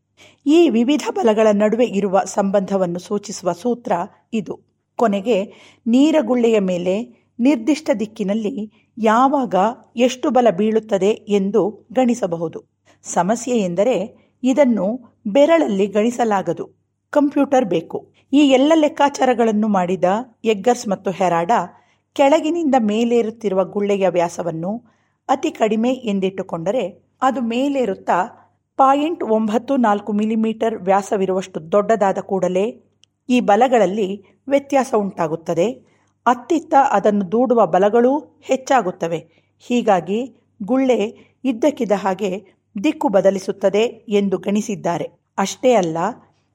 [0.45, 3.91] ಈ ವಿವಿಧ ಬಲಗಳ ನಡುವೆ ಇರುವ ಸಂಬಂಧವನ್ನು ಸೂಚಿಸುವ ಸೂತ್ರ
[4.33, 4.59] ಇದು.
[4.95, 5.53] ಕೊನೆಗೆ
[5.87, 9.55] ನೀರಗುಳ್ಳೆಯ ಮೇಲೆ ನಿರ್ದಿಷ್ಟ ದಿಕ್ಕಿನಲ್ಲಿ ಯಾವಾಗ
[9.95, 12.63] ಎಷ್ಟು ಬಲ ಬೀಳುತ್ತದೆ ಎಂದು ಗಣಿಸಬಹುದು.
[13.03, 16.69] ಸಮಸ್ಯೆ ಎಂದರೆ ಇದನ್ನು ಬೆರಳಲ್ಲಿ ಗಣಿಸಲಾಗದು.
[17.09, 18.13] ಕಂಪ್ಯೂಟರ್ ಬೇಕು.
[18.33, 20.03] ಈ ಎಲ್ಲ ಲೆಕ್ಕಾಚಾರಗಳನ್ನು ಮಾಡಿದ
[20.43, 21.51] ಎಗ್ಗರ್ಸ್ ಮತ್ತು ಹೆರಾಡ
[22.15, 24.71] ಕೆಳಗಿನಿಂದ ಮೇಲೇರುತ್ತಿರುವ ಗುಳ್ಳೆಯ ವ್ಯಾಸವನ್ನು
[25.29, 26.83] ಅತಿ ಕಡಿಮೆ ಎಂದಿಟ್ಟುಕೊಂಡರೆ
[27.21, 28.17] ಅದು ಮೇಲೇರುತ್ತಾ
[28.77, 32.65] ಪಾಯಿಂಟ್ ಒಂಬತ್ತು ನಾಲ್ಕು ಮಿಲಿಮೀಟರ್ ವ್ಯಾಸವಿರುವಷ್ಟು ದೊಡ್ಡದಾದ ಕೂಡಲೇ
[33.29, 34.07] ಈ ಬಲಗಳಲ್ಲಿ
[34.47, 35.67] ವ್ಯತ್ಯಾಸ ಉಂಟಾಗುತ್ತದೆ.
[36.25, 39.19] ಅತ್ತಿತ್ತ ಅದನ್ನು ದೂಡುವ ಬಲಗಳೂ ಹೆಚ್ಚಾಗುತ್ತವೆ.
[39.63, 40.19] ಹೀಗಾಗಿ
[40.63, 40.99] ಗುಳ್ಳೆ
[41.43, 42.31] ಇದ್ದಕ್ಕಿದ್ದ ಹಾಗೆ
[42.83, 45.07] ದಿಕ್ಕು ಬದಲಿಸುತ್ತದೆ ಎಂದು ಗಣಿಸಿದ್ದಾರೆ.
[45.37, 45.97] ಅಷ್ಟೇ ಅಲ್ಲ,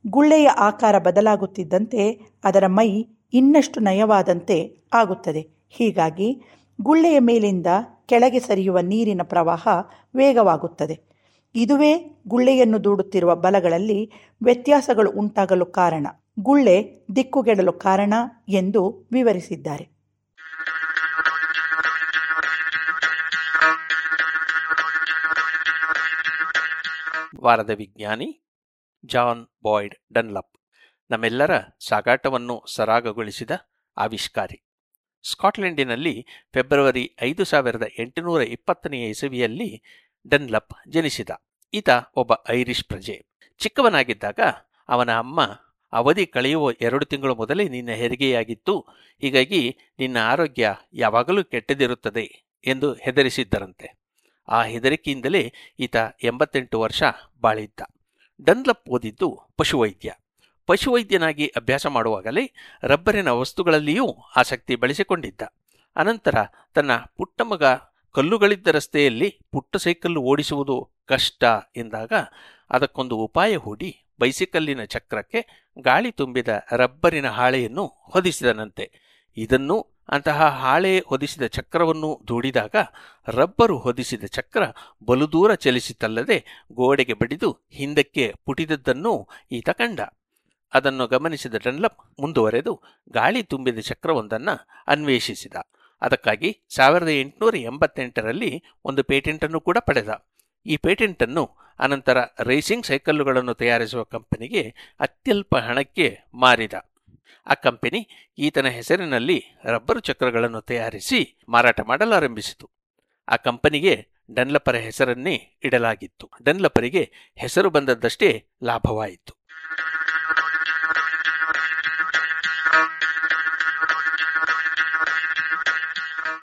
[0.07, 2.03] ಗುಳ್ಳೆಯ ಆಕಾರ ಬದಲಾಗುತ್ತಿದ್ದಂತೆ
[2.45, 2.89] ಅದರ ಮೈ
[3.33, 5.49] ಇನ್ನಷ್ಟು ನಯವಾದಂತೆ ಆಗುತ್ತದೆ.
[5.71, 6.43] ಹೀಗಾಗಿ
[6.81, 7.67] ಗುಳ್ಳೆಯ ಮೇಲಿಂದ
[8.07, 9.69] ಕೆಳಗೆ ಸರಿಯುವ ನೀರಿನ ಪ್ರವಾಹ
[10.15, 11.09] ವೇಗವಾಗುತ್ತದೆ.
[11.55, 16.07] ಇದುವೇ ಗುಳ್ಳೆಯನ್ನು ದೂಡುತ್ತಿರುವ ಬಲಗಳಲ್ಲಿ ವ್ಯತ್ಯಾಸಗಳು ಉಂಟಾಗಲು ಕಾರಣ,
[16.39, 18.15] ಗುಳ್ಳೆ ದಿಕ್ಕುಗೆಡಲು ಕಾರಣ
[18.49, 19.89] ಎಂದು ವಿವರಿಸಿದ್ದಾರೆ.
[27.41, 28.43] ವಾರದ ವಿಜ್ಞಾನಿ
[29.05, 30.58] ಜಾನ್ ಬಾಯ್ಡ್ ಡನ್ಲಪ್.
[31.11, 33.51] ನಮ್ಮೆಲ್ಲರ ಸಾಗಾಟವನ್ನು ಸರಾಗಗೊಳಿಸಿದ
[33.97, 34.61] ಆವಿಷ್ಕಾರಿ.
[35.31, 39.83] ಸ್ಕಾಟ್ಲೆಂಡಿನಲ್ಲಿ ಫೆಬ್ರವರಿ ಐದು ಸಾವಿರದ ಎಂಟುನೂರ ಇಪ್ಪತ್ತನೆಯ ಇಸವಿಯಲ್ಲಿ
[40.29, 41.31] ಡನ್ಲಪ್ ಜನಿಸಿದ.
[41.75, 43.27] ಈತ ಒಬ್ಬ ಐರಿಷ್ ಪ್ರಜೆ.
[43.59, 44.41] ಚಿಕ್ಕವನಾಗಿದ್ದಾಗ
[44.89, 45.43] ಅವನ ಅಮ್ಮ,
[45.93, 48.81] ಅವಧಿ ಕಳೆಯುವ ಎರಡು ತಿಂಗಳು ಮೊದಲೇ ನಿನ್ನ ಹೆರಿಗೆಯಾಗಿತ್ತು,
[49.21, 53.99] ಹೀಗಾಗಿ ನಿನ್ನ ಆರೋಗ್ಯ ಯಾವಾಗಲೂ ಕೆಟ್ಟದಿರುತ್ತದೆ ಎಂದು ಹೆದರಿಸಿದ್ದರಂತೆ.
[54.49, 57.03] ಆ ಹೆದರಿಕೆಯಿಂದಲೇ ಈತ ಎಂಬತ್ತೆಂಟು ವರ್ಷ
[57.41, 57.81] ಬಾಳಿದ್ದ.
[58.43, 60.15] ಡನ್ಲಪ್ ಓದಿದ್ದು ಪಶುವೈದ್ಯ.
[60.69, 65.43] ಪಶುವೈದ್ಯನಾಗಿ ಅಭ್ಯಾಸ ಮಾಡುವಾಗಲೇ ರಬ್ಬರಿನ ವಸ್ತುಗಳಲ್ಲಿಯೂ ಆಸಕ್ತಿ ಬೆಳೆಸಿಕೊಂಡಿದ್ದ.
[65.97, 66.35] ಅನಂತರ
[66.75, 67.65] ತನ್ನ ಪುಟ್ಟ ಮಗ
[68.13, 70.77] ಕಲ್ಲುಗಳಿದ್ದ ರಸ್ತೆಯಲ್ಲಿ ಪುಟ್ಟ ಸೈಕಲ್ಲು ಓಡಿಸುವುದು
[71.07, 71.45] ಕಷ್ಟ
[71.77, 72.13] ಎಂದಾಗ
[72.71, 73.91] ಅದಕ್ಕೊಂದು ಉಪಾಯ ಹೂಡಿ
[74.21, 75.41] ಬೈಸಿಕಲ್ಲಿನ ಚಕ್ರಕ್ಕೆ
[75.79, 78.87] ಗಾಳಿ ತುಂಬಿದ ರಬ್ಬರಿನ ಹಾಳೆಯನ್ನು ಹೊದಿಸಿದನಂತೆ.
[79.37, 79.77] ಇದನ್ನು
[80.09, 82.75] ಅಂತಹ ಹಾಳೆ ಹೊದಿಸಿದ ಚಕ್ರವನ್ನು ದೂಡಿದಾಗ
[83.29, 84.63] ರಬ್ಬರು ಹೊದಿಸಿದ ಚಕ್ರ
[85.07, 86.39] ಬಲು ದೂರ ಚಲಿಸಿತಲ್ಲದೆ
[86.73, 90.01] ಗೋಡೆಗೆ ಬಡಿದು ಹಿಂದಕ್ಕೆ ಪುಟಿದದ್ದನ್ನು ಈತ ಕಂಡ.
[90.75, 92.83] ಅದನ್ನು ಗಮನಿಸಿದ ಡನ್ಲಪ್ ಮುಂದುವರೆದು
[93.13, 95.53] ಗಾಳಿ ತುಂಬಿದ ಚಕ್ರವೊಂದನ್ನು ಅನ್ವೇಷಿಸಿದ.
[96.03, 100.27] ಅದಕ್ಕಾಗಿ ಸಾವಿರದ ಎಂಟುನೂರ ಎಂಬತ್ತೆಂಟರಲ್ಲಿ ಒಂದು ಪೇಟೆಂಟನ್ನು ಕೂಡ ಪಡೆದ.
[100.67, 106.73] ಈ ಪೇಟೆಂಟನ್ನು ಅನಂತರ ರೇಸಿಂಗ್ ಸೈಕಲ್ಲುಗಳನ್ನು ತಯಾರಿಸುವ ಕಂಪನಿಗೆ ಅತ್ಯಲ್ಪ ಹಣಕ್ಕೆ ಮಾರಿದ.
[107.47, 112.71] ಆ ಕಂಪನಿ ಈತನ ಹೆಸರಿನಲ್ಲಿ ರಬ್ಬರು ಚಕ್ರಗಳನ್ನು ತಯಾರಿಸಿ ಮಾರಾಟ ಮಾಡಲಾರಂಭಿಸಿತು.
[113.29, 116.31] ಆ ಕಂಪನಿಗೆ ಡನ್ಲಪರ ಹೆಸರನ್ನೇ ಇಡಲಾಗಿತ್ತು.
[116.43, 119.38] ಡನ್ಲಪರಿಗೆ ಹೆಸರು ಬಂದದ್ದಷ್ಟೇ ಲಾಭವಾಯಿತು.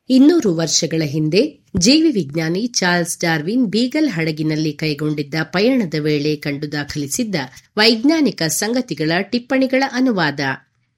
[0.08, 7.34] ಇನ್ನೂರು ವರ್ಷಗಳ ಹಿಂದೆ ಜೀವಿ ವಿಜ್ಞಾನಿ ಚಾರ್ಲ್ಸ್ ಡಾರ್ವಿನ್ ಬೀಗಲ್ ಹಡಗಿನಲ್ಲಿ ಕೈಗೊಂಡಿದ್ದ ಪಯಣದ ವೇಳೆ ಕಂಡು ದಾಖಲಿಸಿದ್ದ
[7.76, 10.40] ವೈಜ್ಞಾನಿಕ ಸಂಗತಿಗಳ ಟಿಪ್ಪಣಿಗಳ ಅನುವಾದ.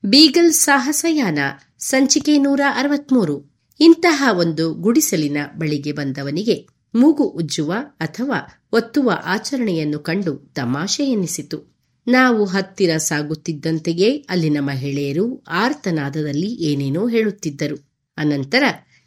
[0.04, 1.38] ಬೀಗಲ್ ಸಾಹಸಯಾನ,
[1.78, 3.58] ಸಂಚಿಕೆ ನೂರ ಅರವತ್ಮೂರು.
[3.80, 11.76] ಇಂತಹ ಒಂದು ಗುಡಿಸಲಿನ ಬಳಿಗೆ ಬಂದವನಿಗೆ ಮೂಗು ಉಜ್ಜುವ ಅಥವಾ ಒತ್ತುವ ಆಚರಣೆಯನ್ನು ಕಂಡು ತಮಾಷೆ ಎನಿಸಿತು.
[12.08, 17.88] ನಾವು ಹತ್ತಿರ ಸಾಗುತ್ತಿದ್ದಂತೆಯೇ ಅಲ್ಲಿನ ಮಹಿಳೆಯರು ಆರ್ತನಾದದಲ್ಲಿ ಏನೇನೋ ಹೇಳುತ್ತಿದ್ದರು.
[18.16, 18.64] ಅನಂತರ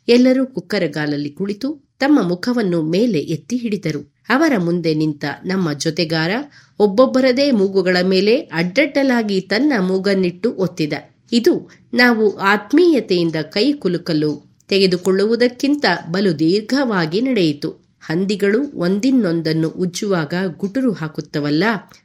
[0.08, 4.14] ಎಲ್ಲರೂ ಕುಕ್ಕರಗಾಲಲ್ಲಿ ಕುಳಿತು ತಮ್ಮ ಮುಖವನ್ನು ಮೇಲೆ ಎತ್ತಿ ಹಿಡಿದರು.
[4.30, 6.32] ಅವರ ಮುಂದೆ ನಿಂತ ನಮ್ಮ ಜೊತೆಗಾರ
[6.80, 10.94] ಒಬ್ಬೊಬ್ಬರದೇ ಮೂಗುಗಳ ಮೇಲೆ ಅಡ್ಡಡ್ಡಲಾಗಿ ತನ್ನ ಮೂಗನ್ನಿಟ್ಟು ಒತ್ತಿದ.
[11.32, 17.82] ಇದು ನಾವು ಆತ್ಮೀಯತೆಯಿಂದ ಕೈ ಕುಲುಕಲು ತೆಗೆದುಕೊಳ್ಳುವುದಕ್ಕಿಂತ ಬಲು ದೀರ್ಘವಾಗಿ ನಡೆಯಿತು.
[18.02, 21.64] ಹಂದಿಗಳು ಒಂದಿನ್ನೊಂದನ್ನು ಉಜ್ಜುವಾಗ ಗುಟುರು ಹಾಕುತ್ತವಲ್ಲ,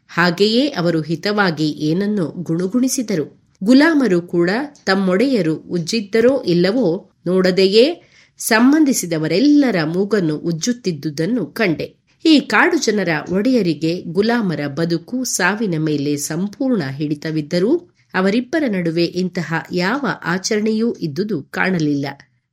[0.08, 3.35] ಹಾಗೆಯೇ ಅವರು ಹಿತವಾಗಿ ಏನನ್ನೋ ಗುಣುಗುಣಿಸಿದರು.
[3.64, 4.50] ಗುಲಾಮರು ಕೂಡ
[4.84, 8.02] ತಮ್ಮೊಡೆಯರು ಉಜ್ಜಿದ್ದರೋ ಇಲ್ಲವೋ ನೋಡದೆಯೇ?
[8.38, 11.96] ಸಂಬಂಧಿಸಿದವರೆಲ್ಲರ ಮೂಗನ್ನು ಉಜ್ಜುತ್ತಿದ್ದುದನ್ನು ಕಂಡೆ.
[12.24, 17.76] ಈ ಕಾಡು ಜನರ ಒಡೆಯರಿಗೆ ಗುಲಾಮರ ಬದುಕು ಸಾವಿನ ಮೇಲೆ ಸಂಪೂರ್ಣ ಹಿಡಿತವಿದ್ದರೂ
[18.14, 22.06] ಅವರಿಬ್ಬರ ನಡುವೆ ಇಂತಹ ಯಾವ ಆಚರಣೆಯೂ ಇದ್ದುದು ಕಾಣಲಿಲ್ಲ.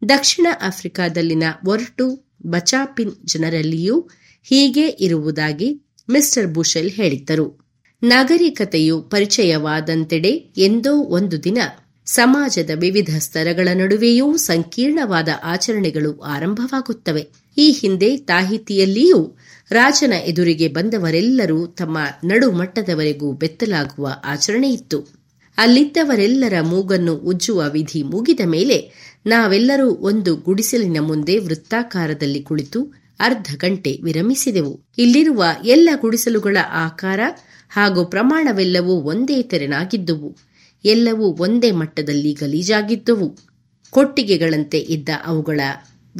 [0.09, 4.09] ದಕ್ಷಿಣ ಆಫ್ರಿಕಾದಲ್ಲಿನ ಒರ್ಟು ಬಚಾಪಿನ್ ಜನರಲ್ಲಿಯೂ
[4.43, 7.62] ಹೀಗೆ ಇರುವುದಾಗಿ ಮಿಸ್ಟರ್ ಬುಷೆಲ್ ಹೇಳಿದ್ದರು.
[8.03, 11.57] ನಾಗರಿಕತೆಯು ಪರಿಚಯವಾದಂತೆಡೆ ಎಂದೋ ಒಂದು ದಿನ
[12.05, 17.27] ಸಮಾಜದ ವಿವಿಧ ಸ್ತರಗಳ ನಡುವೆಯೂ ಸಂಕೀರ್ಣವಾದ ಆಚರಣೆಗಳು ಆರಂಭವಾಗುತ್ತವೆ.
[17.57, 19.38] ಈ ಹಿಂದೆ ತಾಹಿತಿಯಲ್ಲಿಯೂ
[19.71, 24.99] ರಾಜನ ಎದುರಿಗೆ ಬಂದವರೆಲ್ಲರೂ ತಮ್ಮ ನಡುಮಟ್ಟದವರೆಗೂ ಬೆತ್ತಲಾಗುವ ಆಚರಣೆಯಿತ್ತು
[25.57, 28.91] ಅಲ್ಲಿದ್ದವರೆಲ್ಲರ ಮೂಗನ್ನು ಉಜ್ಜುವ ವಿಧಿ ಮುಗಿದ ಮೇಲೆ
[29.25, 34.81] ನಾವೆಲ್ಲರೂ ಒಂದು ಗುಡಿಸಲಿನ ಮುಂದೆ ವೃತ್ತಾಕಾರದಲ್ಲಿ ಕುಳಿತು ಅರ್ಧ ಗಂಟೆ ವಿರಮಿಸಿದೆವು.
[34.97, 37.19] ಇಲ್ಲಿರುವ ಎಲ್ಲ ಗುಡಿಸಲುಗಳ ಆಕಾರ
[37.74, 40.38] ಹಾಗೂ ಪ್ರಮಾಣವೆಲ್ಲವೂ ಒಂದೇ ತೆರನಾಗಿದ್ದುವು.
[40.86, 43.38] ಎಲ್ಲವೂ ಒಂದೇ ಮಟ್ಟದಲ್ಲಿ ಗಲೀಜಾಗಿದ್ದುವು.
[43.90, 45.60] ಕೊಟ್ಟಿಗೆಗಳಂತೆ ಇದ್ದ ಅವುಗಳ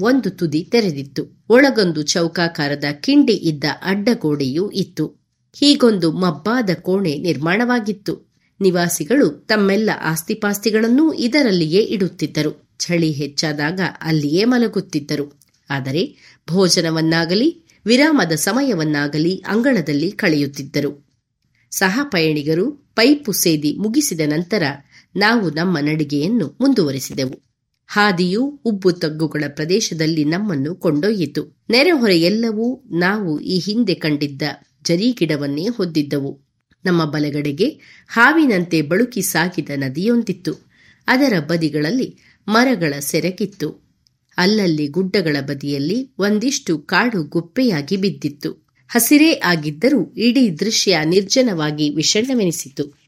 [0.02, 1.46] ಒಂದು ತುದಿ ತೆರೆದಿತ್ತು.
[1.50, 5.24] ಒಳಗೊಂದು ಚೌಕಾಕಾರದ ಕಿಂಡಿ ಇದ್ದ ಅಡ್ಡಗೋಡೆಯೂ ಇತ್ತು.
[5.54, 8.34] ಹೀಗೊಂದು ಮಬ್ಬಾದ ಕೋಣೆ ನಿರ್ಮಾಣವಾಗಿತ್ತು.
[8.62, 12.76] ನಿವಾಸಿಗಳು ತಮ್ಮೆಲ್ಲ ಆಸ್ತಿಪಾಸ್ತಿಗಳನ್ನೂ ಇದರಲ್ಲಿಯೇ ಇಡುತ್ತಿದ್ದರು.
[12.80, 15.42] ಚಳಿ ಹೆಚ್ಚಾದಾಗ ಅಲ್ಲಿಯೇ ಮಲಗುತ್ತಿದ್ದರು.
[15.70, 16.16] ಆದರೆ
[16.50, 21.03] ಭೋಜನವನ್ನಾಗಲಿ, ವಿರಾಮದ ಸಮಯವನ್ನಾಗಲಿ ಅಂಗಳದಲ್ಲಿ ಕಳೆಯುತ್ತಿದ್ದರು.
[21.78, 24.64] ಸಹಪಯಣಿಗರು ಪೈಪು ಸೇದಿ ಮುಗಿಸಿದ ನಂತರ
[25.16, 27.41] ನಾವು ನಮ್ಮ ನಡಿಗೆಯನ್ನು ಮುಂದುವರೆಸಿದೆವು.
[27.88, 31.66] ಹಾದಿಯು ಉಬ್ಬು ತಗ್ಗುಗಳ ಪ್ರದೇಶದಲ್ಲಿ ನಮ್ಮನ್ನು ಕೊಂಡೊಯ್ಯಿತು.
[31.70, 34.41] ನೆರೆಹೊರೆಯೆಲ್ಲವೂ ನಾವು ಈ ಹಿಂದೆ ಕಂಡಿದ್ದ
[34.84, 36.41] ಜರೀಗಿಡವನ್ನೇ ಹೊದ್ದಿದ್ದವು.
[36.86, 37.68] ನಮ್ಮ ಬಲಗಡೆಗೆ
[38.08, 40.54] ಹಾವಿನಂತೆ ಬಳುಕಿ ಸಾಗಿದ ನದಿಯೊಂದಿತ್ತು.
[41.08, 42.18] ಅದರ ಬದಿಗಳಲ್ಲಿ
[42.48, 43.84] ಮರಗಳ ಸೆರಕಿತ್ತು.
[44.38, 48.62] ಅಲ್ಲಲ್ಲಿ ಗುಡ್ಡಗಳ ಬದಿಯಲ್ಲಿ ಒಂದಿಷ್ಟು ಕಾಡು ಗುಪ್ಪೆಯಾಗಿ ಬಿದ್ದಿತ್ತು.
[48.95, 52.99] ಹಸಿರೇ ಆಗಿದ್ದರೂ ಇಡೀ ದೃಶ್ಯ ನಿರ್ಜನವಾಗಿ ವಿಷಣ್ಣವೆನಿಸಿತು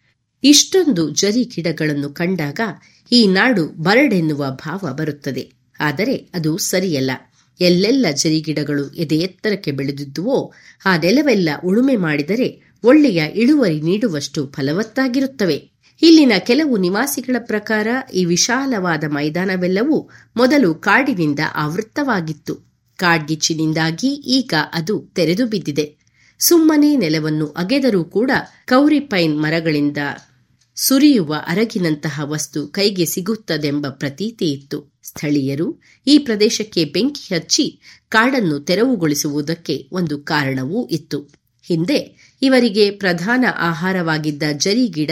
[0.44, 2.60] ಇಷ್ಟೊಂದು ಜರಿ ಗಿಡಗಳನ್ನು ಕಂಡಾಗ
[3.12, 5.52] ಈ ನಾಡು ಬರಡೆನ್ನುವ ಭಾವ ಬರುತ್ತದೆ.
[5.80, 7.12] ಆದರೆ ಅದು ಸರಿಯಲ್ಲ.
[7.62, 10.54] ಎಲ್ಲೆಲ್ಲ ಜರಿಗಿಡಗಳು ಎದೆ ಎತ್ತರಕ್ಕೆ ಬೆಳೆದಿದ್ದುವೋ,
[10.86, 15.72] ಆ ನೆಲವೆಲ್ಲ ಉಳುಮೆ ಮಾಡಿದರೆ ಒಳ್ಳೆಯ ಇಳುವರಿ ನೀಡುವಷ್ಟು ಫಲವತ್ತಾಗಿರುತ್ತವೆ.
[16.02, 22.75] ಇಲ್ಲಿನ ಕೆಲವು ನಿವಾಸಿಗಳ ಪ್ರಕಾರ ಈ ವಿಶಾಲವಾದ ಮೈದಾನವೆಲ್ಲವೂ ಮೊದಲು ಕಾಡಿನಿಂದ ಆವೃತ್ತವಾಗಿತ್ತು.
[22.98, 25.96] ಕಾಡ್ಗಿಚ್ಚಿನಿಂದಾಗಿ ಈಗ ಅದು ತೆರೆದು ಬಿದ್ದಿದೆ.
[26.40, 28.32] ಸುಮ್ಮನೆ ನೆಲವನ್ನು ಅಗೆದರೂ ಕೂಡ
[28.68, 29.98] ಕೌರಿಪೈನ್ ಮರಗಳಿಂದ
[30.76, 40.20] ಸುರಿಯುವ ಅರಗಿನಂತಹ ವಸ್ತು ಕೈಗೆ ಸಿಗುತ್ತದೆಂಬ ಪ್ರತೀತಿ ಇತ್ತು ಸ್ಥಳೀಯರು ಈ ಪ್ರದೇಶಕ್ಕೆ ಬೆಂಕಿ ಹಚ್ಚಿ ಕಾಡನ್ನು ತೆರವುಗೊಳಿಸುವುದಕ್ಕೆ ಒಂದು
[40.20, 41.20] ಕಾರಣವೂ ಇತ್ತು.
[41.64, 45.12] ಹಿಂದೆ ಇವರಿಗೆ ಪ್ರಧಾನ ಆಹಾರವಾಗಿದ್ದ ಜರಿ ಗಿಡ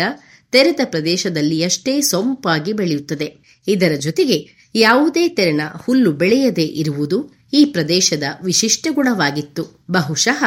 [0.51, 3.37] ತೆರೆದ ಪ್ರದೇಶದಲ್ಲಿ ಅಷ್ಟೇ ಸೊಂಪಾಗಿ ಬೆಳೆಯುತ್ತದೆ.
[3.67, 9.81] ಇದರ ಜೊತೆಗೆ ಯಾವುದೇ ತೆರನ ಹುಲ್ಲು ಬೆಳೆಯದೇ ಇರುವುದು ಈ ಪ್ರದೇಶದ ವಿಶಿಷ್ಟ ಗುಣವಾಗಿತ್ತು.
[9.91, 10.43] ಬಹುಶಃ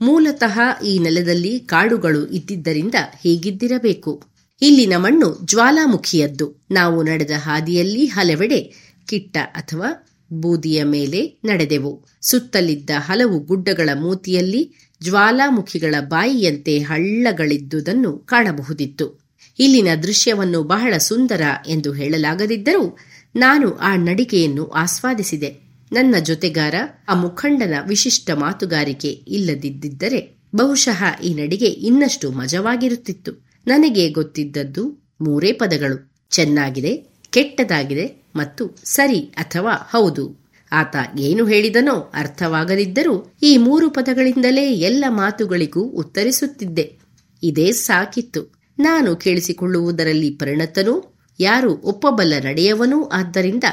[0.00, 4.22] ಮೂಲತಃ ಈ ನೆಲದಲ್ಲಿ ಕಾಡುಗಳು ಇದ್ದಿದ್ದರಿಂದ ಹೀಗಿದ್ದಿರಬೇಕು.
[4.62, 6.66] ಇಲ್ಲಿನ ಮಣ್ಣು ಜ್ವಾಲಾಮುಖಿಯದ್ದು.
[6.70, 12.04] ನಾವು ನಡೆದ ಹಾದಿಯಲ್ಲಿ ಹಲವೆಡೆ ಕಿಟ್ಟ ಅಥವಾ ಬೂದಿಯ ಮೇಲೆ ನಡೆದೆವು.
[12.20, 14.72] ಸುತ್ತಲಿದ್ದ ಹಲವು ಗುಡ್ಡಗಳ ಮೂತಿಯಲ್ಲಿ
[15.02, 19.20] ಜ್ವಾಲಾಮುಖಿಗಳ ಬಾಯಿಯಂತೆ ಹಳ್ಳಗಳಿದ್ದುದನ್ನು ಕಾಣಬಹುದಿತ್ತು.
[19.58, 22.98] ಇಲ್ಲಿನ ದೃಶ್ಯವನ್ನು ಬಹಳ ಸುಂದರ ಎಂದು ಹೇಳಲಾಗದಿದ್ದರೂ
[23.36, 25.69] ನಾನು ಆ ನಡಿಗೆಯನ್ನು ಆಸ್ವಾದಿಸಿದೆ.
[25.92, 26.74] ನನ್ನ ಜೊತೆಗಾರ,
[27.08, 33.32] ಆ ಮುಖಂಡನ ವಿಶಿಷ್ಟ ಮಾತುಗಾರಿಕೆ ಇಲ್ಲದಿದ್ದರೆ ಬಹುಶಃ ಈ ನಡಿಗೆ ಇನ್ನಷ್ಟು ಮಜವಾಗಿರುತ್ತಿತ್ತು.
[33.66, 36.12] ನನಗೆ ಗೊತ್ತಿದ್ದದ್ದು ಮೂರೇ ಪದಗಳು.
[36.30, 40.40] ಚೆನ್ನಾಗಿದೆ, ಕೆಟ್ಟದಾಗಿದೆ ಮತ್ತು ಸರಿ ಅಥವಾ ಹೌದು.
[40.72, 46.98] ಆತ ಏನು ಹೇಳಿದನೋ ಅರ್ಥವಾಗದಿದ್ದರೂ ಈ ಮೂರು ಪದಗಳಿಂದಲೇ ಎಲ್ಲ ಮಾತುಗಳಿಗೂ ಉತ್ತರಿಸುತ್ತಿದ್ದೆ.
[47.42, 48.52] ಇದೇ ಸಾಕಿತ್ತು.
[48.78, 53.64] ನಾನು ಕೇಳಿಸಿಕೊಳ್ಳುವುದರಲ್ಲಿ ಪರಿಣತನೂ, ಯಾರು ಒಪ್ಪಬಲ್ಲ ನಡೆಯವನೂ ಆದ್ದರಿಂದ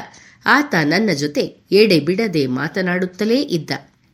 [0.46, 3.70] ಆತ ನನ್ನ ಜೊತೆ ಎಡೆ ಬಿಡದೆ ಮಾತನಾಡುತ್ತಲೇ ಇದ್ದ.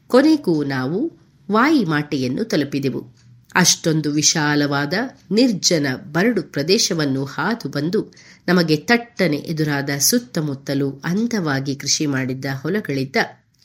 [0.07, 1.13] ಕೊನೆಗೂ ನಾವು
[1.51, 3.25] ವಾಯಿಮಾಟೆಯನ್ನು ತಲುಪಿದೆವು.
[3.55, 4.95] ಅಷ್ಟೊಂದು ವಿಶಾಲವಾದ,
[5.31, 8.15] ನಿರ್ಜನ ಬರಡು ಪ್ರದೇಶವನ್ನು ಹಾದು ಬಂದು
[8.49, 13.17] ನಮಗೆ ತಟ್ಟನೆ ಎದುರಾದ ಸುತ್ತಮುತ್ತಲೂ ಅಂದವಾಗಿ ಕೃಷಿ ಮಾಡಿದ್ದ ಹೊಲಗಳಿದ್ದ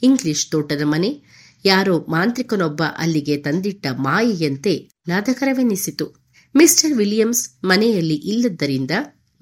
[0.04, 1.22] ಇಂಗ್ಲಿಷ್ ತೋಟದ ಮನೆ,
[1.66, 6.30] ಯಾರೋ ಮಾಂತ್ರಿಕನೊಬ್ಬ ಅಲ್ಲಿಗೆ ತಂದಿಟ್ಟ ಮಾಯೆಯಂತೆ ನಾದಕರವೆನಿಸಿತು.
[6.56, 8.92] ಮಿಸ್ಟರ್ ವಿಲಿಯಮ್ಸ್ ಮನೆಯಲ್ಲಿ ಇಲ್ಲದ್ದರಿಂದ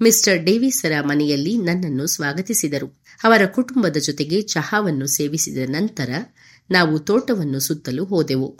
[0.02, 2.97] ಮಿಸ್ಟರ್ ಡೇವಿಸರ ಮನೆಯಲ್ಲಿ ನನ್ನನ್ನು ಸ್ವಾಗತಿಸಿದರು.
[3.24, 6.10] ಅವರ ಕುಟುಂಬದ ಜೊತೆಗೆ ಚಹಾವನ್ನು ಸೇವಿಸಿದ ನಂತರ
[6.70, 8.58] ನಾವು ತೋಟವನ್ನು ಸುತ್ತಲು ಹೋದೆವು.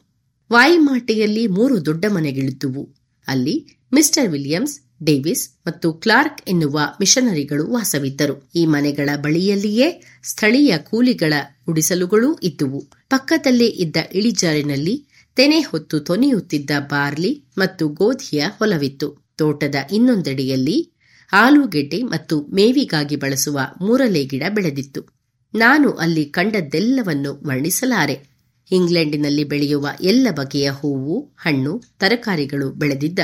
[0.53, 2.95] ವಾಯಿಮಾಟೆಯಲ್ಲಿ ಮೂರು ದೊಡ್ಡ ಮನೆಗಳಿದ್ದುವು.
[3.29, 8.51] ಅಲ್ಲಿ ಮಿಸ್ಟರ್ ವಿಲಿಯಮ್ಸ್, ಡೇವಿಸ್ ಮತ್ತು ಕ್ಲಾರ್ಕ್ ಎನ್ನುವ ಮಿಷನರಿಗಳು ವಾಸವಿದ್ದರು.
[8.55, 11.33] ಈ ಮನೆಗಳ ಬಳಿಯಲ್ಲಿಯೇ ಸ್ಥಳೀಯ ಕೂಲಿಗಳ
[11.67, 12.81] ಗುಡಿಸಲುಗಳೂ ಇದ್ದುವು.
[13.11, 15.07] ಪಕ್ಕದಲ್ಲೇ ಇದ್ದ ಇಳಿಜಾರಿನಲ್ಲಿ
[15.37, 19.29] ತೆನೆ ಹೊತ್ತು ತೊನೆಯುತ್ತಿದ್ದ ಬಾರ್ಲಿ ಮತ್ತು ಗೋಧಿಯ ಹೊಲವಿತ್ತು.
[19.37, 20.98] ತೋಟದ ಇನ್ನೊಂದೆಡೆಯಲ್ಲಿ
[21.33, 25.07] ಆಲೂಗೆಡ್ಡೆ ಮತ್ತು ಮೇವಿಗಾಗಿ ಬಳಸುವ ಮೂರಲೆ ಗಿಡ ಬೆಳೆದಿತ್ತು.
[25.55, 28.29] ನಾನು ಅಲ್ಲಿ ಕಂಡದ್ದೆಲ್ಲವನ್ನು ವರ್ಣಿಸಲಾರೆ.
[28.71, 33.19] ಇಂಗ್ಲೆಂಡಿನಲ್ಲಿ ಬೆಳೆಯುವ ಎಲ್ಲ ಬಗೆಯ ಹೂವು, ಹಣ್ಣು, ತರಕಾರಿಗಳು ಬೆಳೆದಿದ್ದ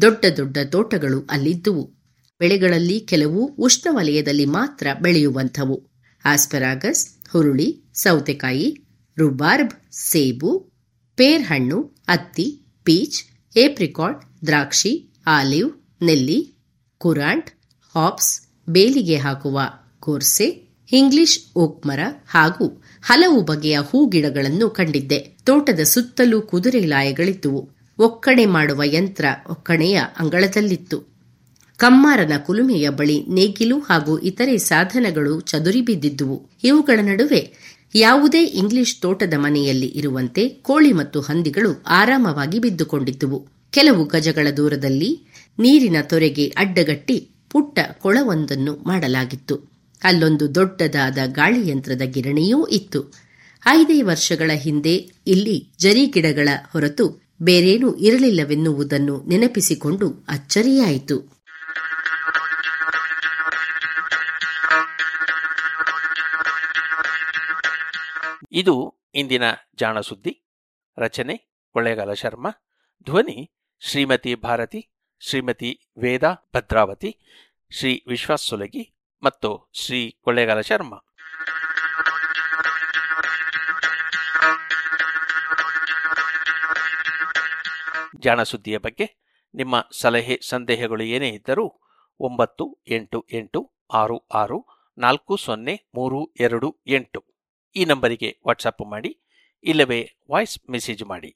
[0.00, 1.94] ದೊಡ್ಡ ದೊಡ್ಡ ತೋಟಗಳು ಅಲ್ಲಿದ್ದುವು.
[2.40, 5.90] ಬೆಳೆಗಳಲ್ಲಿ ಕೆಲವು ಉಷ್ಣವಲಯದಲ್ಲಿ ಮಾತ್ರ ಬೆಳೆಯುವಂಥವು.
[6.24, 8.84] ಆಸ್ಪರಾಗಸ್, ಹುರುಳಿ, ಸೌತೆಕಾಯಿ,
[9.18, 10.72] ರುಬಾರ್ಬ್, ಸೇಬು
[11.16, 13.24] ಪೇರ್ ಹಣ್ಣು ಅತ್ತಿ, ಪೀಚ್,
[13.58, 15.72] ಏಪ್ರಿಕಾಟ್, ದ್ರಾಕ್ಷಿ, ಆಲಿವ್,
[16.02, 16.53] ನೆಲ್ಲಿ
[17.04, 17.48] ಕುರಾಂಟ್,
[17.94, 18.32] ಹಾಪ್ಸ್,
[18.68, 19.60] ಬೇಲಿಗೆ ಹಾಕುವ
[20.00, 20.46] ಕೋರ್ಸೆ,
[20.92, 22.66] ಇಂಗ್ಲಿಷ್ ಓಕ್ ಮರ ಹಾಗೂ
[23.02, 25.18] ಹಲವು ಬಗೆಯ ಹೂ ಗಿಡಗಳನ್ನು ಕಂಡಿದ್ದೆ.
[25.46, 27.60] ತೋಟದ ಸುತ್ತಲೂ ಕುದುರೆ ಲಾಯಗಳಿದ್ದುವು
[27.98, 30.98] ಒಕ್ಕಣೆ ಮಾಡುವ ಯಂತ್ರ ಒಕ್ಕಣೆಯ ಅಂಗಳದಲ್ಲಿತ್ತು.
[31.76, 36.36] ಕಮ್ಮಾರನ ಕುಲುಮೆಯ ಬಳಿ ನೇಗಿಲು ಹಾಗೂ ಇತರೆ ಸಾಧನಗಳು ಚದುರಿ ಬಿದ್ದಿದ್ದುವು.
[36.64, 37.42] ಇವುಗಳ ನಡುವೆ
[37.94, 43.38] ಯಾವುದೇ ಇಂಗ್ಲಿಷ್ ತೋಟದ ಮನೆಯಲ್ಲಿ ಇರುವಂತೆ ಕೋಳಿ ಮತ್ತು ಹಂದಿಗಳು ಆರಾಮವಾಗಿ ಬಿದ್ದುಕೊಂಡಿದ್ದುವು.
[43.70, 45.10] ಕೆಲವು ಗಜಗಳ ದೂರದಲ್ಲಿ
[45.58, 49.74] ನೀರಿನ ತೊರೆಗೆ ಅಡ್ಡಗಟ್ಟಿ ಪುಟ್ಟ ಕೊಳವೊಂದನ್ನು ಮಾಡಲಾಗಿತ್ತು.
[50.04, 53.14] ಅಲ್ಲೊಂದು ದೊಡ್ಡದಾದ ಗಾಳಿಯಂತ್ರದ ಗಿರಣಿಯೂ ಇತ್ತು.
[53.66, 54.94] ಐದೇ ವರ್ಷಗಳ ಹಿಂದೆ
[55.26, 61.34] ಇಲ್ಲಿ ಜರಿ ಗಿಡಗಳ ಹೊರತು ಬೇರೇನೂ ಇರಲಿಲ್ಲವೆನ್ನುವುದನ್ನು ನೆನಪಿಸಿಕೊಂಡು ಅಚ್ಚರಿಯಾಯಿತು.
[68.52, 69.42] ಇದು ಇಂದಿನ
[69.78, 70.44] ಜಾಣಸುದ್ದಿ.
[70.98, 72.50] ರಚನೆ ಕೊಳ್ಳೇಗಾಲ ಶರ್ಮಾ.
[73.04, 74.93] ಧ್ವನಿ ಶ್ರೀಮತಿ ಭಾರತಿ.
[75.20, 77.10] ಶ್ರೀಮತಿ ವೇದಾ ಭದ್ರಾವತಿ,
[77.70, 78.82] ಶ್ರೀ ವಿಶ್ವಾಸ್ ಸುಲಗಿ
[79.22, 80.98] ಮತ್ತು ಶ್ರೀ ಕೊಳ್ಳೇಗಾಲ ಶರ್ಮಾ.
[88.20, 89.06] ಜಾಣ ಸುದ್ದಿಯ ಬಗ್ಗೆ
[89.54, 91.66] ನಿಮ್ಮ ಸಲಹೆ ಸಂದೇಹಗಳು ಏನೇ ಇದ್ದರೂ
[92.20, 93.60] ಒಂಬತ್ತು ಎಂಟು ಎಂಟು
[93.92, 94.58] ಆರು ಆರು
[94.98, 97.20] ನಾಲ್ಕು ಸೊನ್ನೆ ಮೂರು ಎರಡು ಎಂಟು
[97.76, 99.10] ಈ ನಂಬರಿಗೆ ವಾಟ್ಸಪ್ ಮಾಡಿ
[99.64, 100.00] ಇಲ್ಲವೇ
[100.30, 101.30] ವಾಯ್ಸ್ ಮೆಸೇಜ್ ಮಾಡಿ.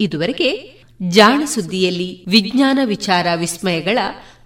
[0.00, 3.98] ಇದುವರೆಗೆ ಜಾಣ ಸುದ್ದಿಯಲ್ಲಿ ವಿಜ್ಞಾನ ವಿಚಾರ ವಿಸ್ಮಯಗಳ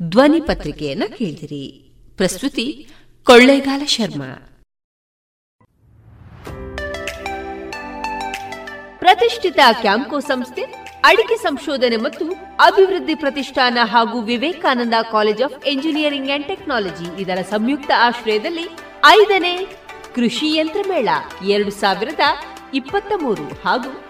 [0.03, 1.93] ಧ್ವನಿ ಪತ್ರಿಕೆಯನ್ನು ಕೇಳಿದಿರಿ.
[2.17, 2.89] ಪ್ರಸ್ತುತಿ
[3.25, 4.47] ಕೊಳ್ಳೇಗಾಲ ಶರ್ಮಾ.
[8.99, 10.63] ಪ್ರತಿಷ್ಠಿತ ಕ್ಯಾಂಕೋ ಸಂಸ್ಥೆ,
[11.05, 18.67] ಅಡಿಕೆ ಸಂಶೋಧನೆ ಮತ್ತು ಅಭಿವೃದ್ಧಿ ಪ್ರತಿಷ್ಠಾನ ಹಾಗೂ Vivekananda college of engineering and technology ಇದರ ಸಂಯುಕ್ತ ಆಶ್ರಯದಲ್ಲಿ
[19.07, 19.67] ಐದನೇ
[20.15, 21.09] ಕೃಷಿ ಯಂತ್ರ ಮೇಳ
[21.49, 22.21] ಎರಡು ಸಾವಿರದ
[22.75, 24.10] ಇಪ್ಪತ್ತ ಮೂರು ಹಾಗೂ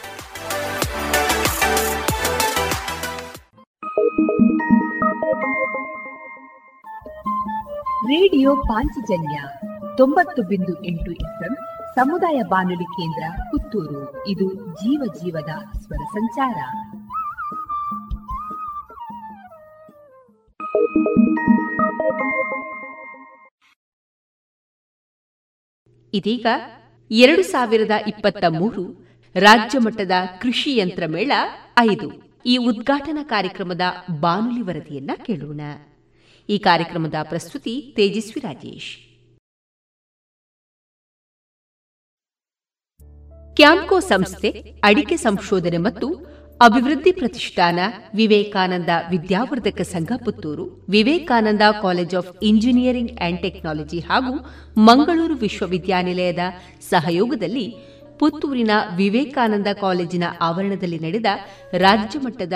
[8.05, 9.43] ರೇಡಿಯೋ ಪಾಂಚಜನ್ಯ
[9.97, 11.55] ತೊಂಬತ್ತು ಬಿಂದು ಎಂಟು ಎಫ್ಎಂ
[11.95, 14.27] ಸಮುದಾಯ ಬಾನುಲಿ ಕೇಂದ್ರ ಪುತ್ತೂರು.
[14.27, 15.49] ಇದು ಜೀವ ಜೀವದ
[15.79, 16.57] ಸ್ವರ ಸಂಚಾರ.
[26.13, 26.45] ಇದೀಗ
[27.11, 31.31] ಎರಡು ಸಾವಿರದ ಇಪ್ಪತ್ತ ಮೂರು ರಾಜ್ಯ ಮಟ್ಟದ ಕೃಷಿ ಯಂತ್ರ ಮೇಳ
[31.79, 32.30] ಐದು.
[32.45, 33.81] ಈ ಉದ್ಘಾಟನಾ ಕಾರ್ಯಕ್ರಮದ
[34.19, 35.61] ಬಾನುಲಿ ವರದಿಯನ್ನ ಕೇಳೋಣ.
[36.49, 39.11] ಈ ಕಾರ್ಯಕ್ರಮದ ಪ್ರಸ್ತುತಿ ತೇಜಸ್ವಿ ರಾಜೇಶ್.
[43.55, 44.49] ಕ್ಯಾಂಕೋ ಸಂಸ್ಥೆ,
[44.83, 46.31] ಅಡಿಕೆ ಸಂಶೋಧನೆ ಮತ್ತು
[46.61, 47.79] ಅಭಿವೃದ್ಧಿ ಪ್ರತಿಷ್ಠಾನ
[48.15, 54.33] Vivekananda Vidyavardhaka Sangha Puttur, Vivekananda college of engineering and technology ಹಾಗೂ
[54.77, 56.39] ಮಂಗಳೂರು ವಿಶ್ವವಿದ್ಯಾನಿಲಯದ
[56.81, 57.90] ಸಹಯೋಗದಲ್ಲಿ
[58.21, 61.29] ಪುತ್ತೂರಿನ ವಿವೇಕಾನಂದ ಕಾಲೇಜಿನ ಆವರಣದಲ್ಲಿ ನಡೆದ
[61.85, 62.53] ರಾಜ್ಯ ಮಟ್ಟದ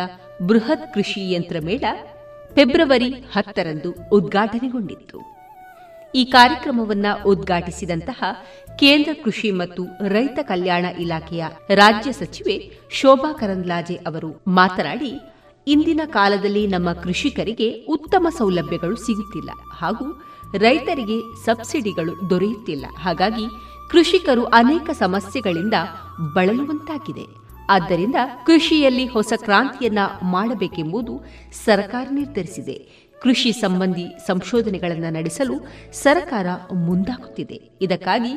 [0.48, 1.86] ಬೃಹತ್ ಕೃಷಿ ಯಂತ್ರ ಮೇಳ
[2.56, 5.20] ಫೆಬ್ರವರಿ ಹತ್ತರಂದು ಉದ್ಘಾಟನೆಗೊಂಡಿತ್ತು.
[6.16, 8.24] ಈ ಕಾರ್ಯಕ್ರಮವನ್ನು ಉದ್ಘಾಟಿಸಿದಂತಹ
[8.80, 11.44] ಕೇಂದ್ರ ಕೃಷಿ ಮತ್ತು ರೈತ ಕಲ್ಯಾಣ ಇಲಾಖೆಯ
[11.76, 12.58] ರಾಜ್ಯ ಸಚಿವೆ
[12.90, 14.30] ಶೋಭಾ ಕರಂದ್ಲಾಜೆ ಅವರು
[14.60, 15.12] ಮಾತನಾಡಿ,
[15.68, 20.08] ಇಂದಿನ ಕಾಲದಲ್ಲಿ ನಮ್ಮ ಕೃಷಿಕರಿಗೆ ಉತ್ತಮ ಸೌಲಭ್ಯಗಳು ಸಿಗುತ್ತಿಲ್ಲ ಹಾಗೂ
[20.58, 22.86] ರೈತರಿಗೆ ಸಬ್ಸಿಡಿಗಳು ದೊರೆಯುತ್ತಿಲ್ಲ.
[22.98, 23.46] ಹಾಗಾಗಿ
[23.92, 25.78] ಕೃಷಿಕರು ಅನೇಕ ಸಮಸ್ಯೆಗಳಿಂದ
[26.34, 27.26] ಬಳಲುವಂತಾಗಿದೆ.
[27.70, 31.14] ಆದ್ದರಿಂದ ಕೃಷಿಯಲ್ಲಿ ಹೊಸ ಕ್ರಾಂತಿಯನ್ನ ಮಾಡಬೇಕೆಂಬುದು
[31.66, 32.78] ಸರ್ಕಾರ ನಿರ್ಧರಿಸಿದೆ.
[33.22, 35.56] ಕೃಷಿ ಸಂಬಂಧಿ ಸಂಶೋಧನೆಗಳನ್ನು ನಡೆಸಲು
[35.94, 37.58] ಸರ್ಕಾರ ಮುಂದಾಗುತ್ತಿದೆ.
[37.82, 38.34] ಇದಕ್ಕಾಗಿ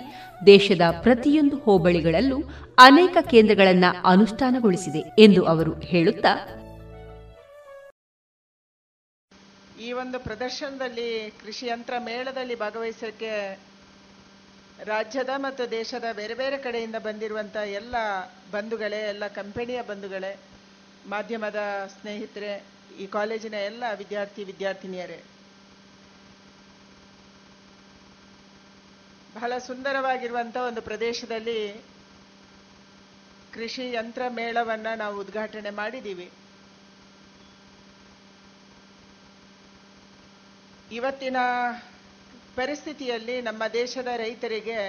[0.46, 2.38] ದೇಶದ ಪ್ರತಿಯೊಂದು ಹೋಬಳಿಗಳಲ್ಲೂ
[2.78, 6.34] ಅನೇಕ ಕೇಂದ್ರಗಳನ್ನು ಅನುಷ್ಠಾನಗೊಳಿಸಿದೆ ಎಂದು ಅವರು ಹೇಳುತ್ತಾ,
[9.86, 13.32] ಈ ಒಂದು ಪ್ರದರ್ಶನದಲ್ಲಿ ಕೃಷಿ ಯಂತ್ರ ಮೇಳದಲ್ಲಿ ಭಾಗವಹಿಸೋಕ್ಕೆ
[14.84, 17.94] ರಾಜ್ಯದ ಮತ್ತು ದೇಶದ ಬೇರೆ ಬೇರೆ ಕಡೆಯಿಂದ ಬಂದಿರುವಂಥ ಎಲ್ಲ
[18.50, 20.38] ಬಂಧುಗಳೇ, ಎಲ್ಲ ಕಂಪನಿಯ ಬಂಧುಗಳೇ,
[21.06, 21.56] ಮಾಧ್ಯಮದ
[21.86, 22.64] ಸ್ನೇಹಿತರೆ,
[22.98, 25.24] ಈ ಕಾಲೇಜಿನ ಎಲ್ಲ ವಿದ್ಯಾರ್ಥಿ ವಿದ್ಯಾರ್ಥಿನಿಯರೇ.
[29.34, 31.84] ಬಹಳ ಸುಂದರವಾಗಿರುವಂಥ ಒಂದು ಪ್ರದೇಶದಲ್ಲಿ
[33.54, 36.30] ಕೃಷಿ ಯಂತ್ರ ಮೇಳವನ್ನು ನಾವು ಉದ್ಘಾಟನೆ ಮಾಡಿದ್ದೀವಿ.
[40.92, 41.36] ಇವತ್ತಿನ
[42.58, 44.80] ಪರಿಸ್ಥಿತಿಯಲ್ಲಿ ನಮ್ಮ ದೇಶದ ರೈತರಿಗೆ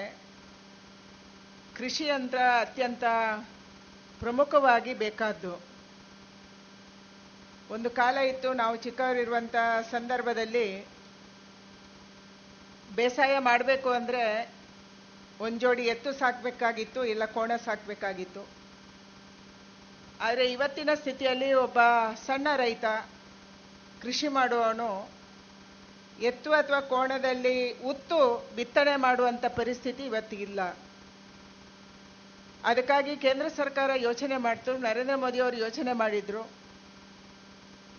[1.78, 3.04] ಕೃಷಿ ಯಂತ್ರ ಅತ್ಯಂತ
[4.22, 5.52] ಪ್ರಮುಖವಾಗಿ ಬೇಕಾದ್ದು.
[7.76, 9.56] ಒಂದು ಕಾಲ ಇತ್ತು ನಾವು ಚಿಕ್ಕವರಿರುವಂಥ
[9.92, 10.68] ಸಂದರ್ಭದಲ್ಲಿ
[12.98, 14.24] ಬೇಸಾಯ ಮಾಡಬೇಕು ಅಂದರೆ
[15.46, 18.44] ಒಂದು ಜೋಡಿ ಎತ್ತು ಸಾಕಬೇಕಾಗಿತ್ತು, ಇಲ್ಲ ಕೋಣ ಸಾಕಬೇಕಾಗಿತ್ತು.
[20.26, 21.80] ಆದರೆ ಇವತ್ತಿನ ಸ್ಥಿತಿಯಲ್ಲಿ ಒಬ್ಬ
[22.26, 22.86] ಸಣ್ಣ ರೈತ
[24.02, 24.90] ಕೃಷಿ ಮಾಡುವವನು
[26.22, 30.62] ಎತ್ತು ಅಥವಾ ಕೋಣದಲ್ಲಿ ಉತ್ತು ಬಿತ್ತನೆ ಮಾಡುವಂಥ ಪರಿಸ್ಥಿತಿ ಇವತ್ತಿಗಿಲ್ಲ
[32.66, 36.50] ಅದಕ್ಕಾಗಿ ಕೇಂದ್ರ ಸರ್ಕಾರ ಯೋಚನೆ ಮಾಡ್ತು, ನರೇಂದ್ರ ಮೋದಿ ಅವರು ಯೋಚನೆ ಮಾಡಿದ್ರು.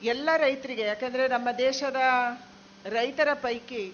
[0.03, 1.97] ಎಲ್ಲ ರೈತರಿಗೆ, ಯಾಕಂದರೆ ನಮ್ಮ ದೇಶದ
[2.85, 3.93] ರೈತರ ಪೈಕಿ,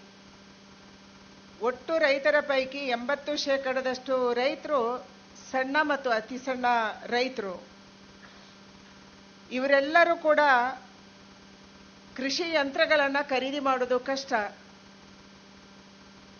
[1.62, 5.06] ಒಟ್ಟು ರೈತರ ಪೈಕಿ ಎಂಬತ್ತು ಶೇಕಡದಷ್ಟು ರೈತರು
[5.50, 6.66] ಸಣ್ಣ ಮತ್ತು ಅತಿ ಸಣ್ಣ
[7.06, 7.62] ರೈತರು.
[9.50, 10.40] ಇವರೆಲ್ಲರೂ ಕೂಡ
[12.16, 14.32] ಕೃಷಿ ಯಂತ್ರಗಳನ್ನು ಖರೀದಿ ಮಾಡೋದು ಕಷ್ಟ.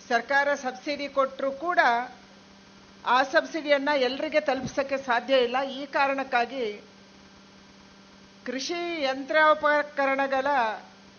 [0.08, 1.78] ಸರ್ಕಾರ ಸಬ್ಸಿಡಿ ಕೊಟ್ಟರು ಕೂಡ
[3.06, 5.62] ಆ ಸಬ್ಸಿಡಿಯನ್ನು ಎಲ್ಲರಿಗೆ ತಲುಪಿಸೋಕ್ಕೆ ಸಾಧ್ಯ ಇಲ್ಲ.
[5.62, 6.80] ಈ ಕಾರಣಕ್ಕಾಗಿ
[8.46, 10.46] ಕೃಷಿ ಯಂತ್ರೋಪಕರಣಗಳ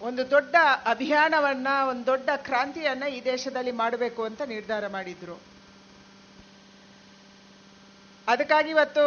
[0.01, 0.55] ಒಂದು ದೊಡ್ಡ
[0.85, 5.41] ಅಭಿಯಾನವನ್ನ, ಒಂದು ದೊಡ್ಡ ಕ್ರಾಂತಿಯನ್ನ ಈ ದೇಶದಲ್ಲಿ ಮಾಡಬೇಕು ಅಂತ ನಿರ್ಧಾರ ಮಾಡಿದ್ರು.
[8.27, 9.05] ಅದಕ್ಕಾಗಿ ಇವತ್ತು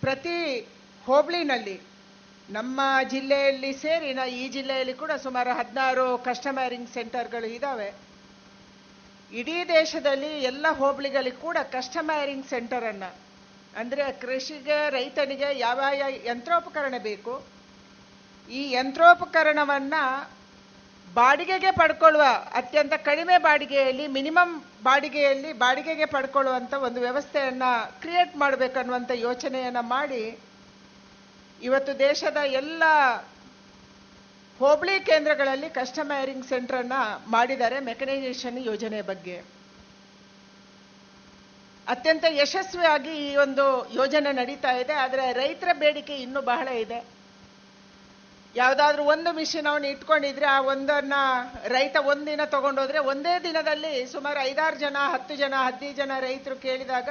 [0.00, 0.68] ಪ್ರತಿ
[1.06, 1.89] ಹೋಬಳಿನಲ್ಲಿ
[2.56, 7.88] ನಮ್ಮ ಜಿಲ್ಲೆಯಲ್ಲಿ ಸೇರಿ, ನಾ ಈ ಜಿಲ್ಲೆಯಲ್ಲಿ ಕೂಡ ಸುಮಾರು ಹದಿನಾರು ಕಸ್ಟಮರಿಂಗ್ ಸೆಂಟರ್ಗಳು ಇದ್ದಾವೆ
[9.40, 13.10] ಇಡೀ ದೇಶದಲ್ಲಿ ಎಲ್ಲ ಹೋಬಳಿಗಳಿಗೆ ಕೂಡ ಕಸ್ಟಮರಿಂಗ್ ಸೆಂಟರನ್ನು
[13.80, 17.34] ಅಂದರೆ ಕೃಷಿಗೆ, ರೈತನಿಗೆ ಯಾವ ಯಾವ ಯಂತ್ರೋಪಕರಣ ಬೇಕು?
[18.48, 20.02] ಈ ಯಂತ್ರೋಪಕರಣವನ್ನು
[21.08, 22.24] ಬಾಡಿಗೆಗೆ ಪಡ್ಕೊಳ್ಳುವ,
[22.58, 24.54] ಅತ್ಯಂತ ಕಡಿಮೆ ಬಾಡಿಗೆಯಲ್ಲಿ, ಮಿನಿಮಮ್
[24.88, 27.70] ಬಾಡಿಗೆಯಲ್ಲಿ ಬಾಡಿಗೆಗೆ ಪಡ್ಕೊಳ್ಳುವಂಥ ಒಂದು ವ್ಯವಸ್ಥೆಯನ್ನು
[28.02, 30.22] ಕ್ರಿಯೇಟ್ ಮಾಡಬೇಕನ್ನುವಂಥ ಯೋಚನೆಯನ್ನು ಮಾಡಿ
[31.68, 32.82] ಇವತ್ತು ದೇಶದ ಎಲ್ಲ
[34.60, 37.00] ಹೋಬಳಿ ಕೇಂದ್ರಗಳಲ್ಲಿ ಕಸ್ಟಮೈರಿಂಗ್ ಸೆಂಟ್ರನ್ನು
[37.30, 39.36] ಮಾಡಿದ್ದಾರೆ ಮೆಕನೈಸೇಷನ್ ಯೋಜನೆ ಬಗ್ಗೆ.
[41.92, 43.64] ಅತ್ಯಂತ ಯಶಸ್ವಿಯಾಗಿ ಈ ಒಂದು
[44.00, 47.00] ಯೋಜನೆ ನಡೀತಾ ಇದೆ, ಆದರೆ ರೈತರ ಬೇಡಿಕೆ ಇನ್ನೂ ಬಹಳ ಇದೆ.
[48.54, 51.14] ಯಾವುದಾದ್ರೂ ಒಂದು ಮಿಷಿನ್ ಅವನು ಇಟ್ಕೊಂಡಿದ್ರೆ ಆ ಒಂದನ್ನ
[51.74, 57.08] ರೈತ ಒಂದಿನ ತಗೊಂಡೋದ್ರೆ ಒಂದೇ ದಿನದಲ್ಲಿ ಸುಮಾರು ಐದಾರು ಜನ, ಹತ್ತು ಜನ, ಹದಿನೈದು ಜನ ರೈತರು ಕೇಳಿದಾಗ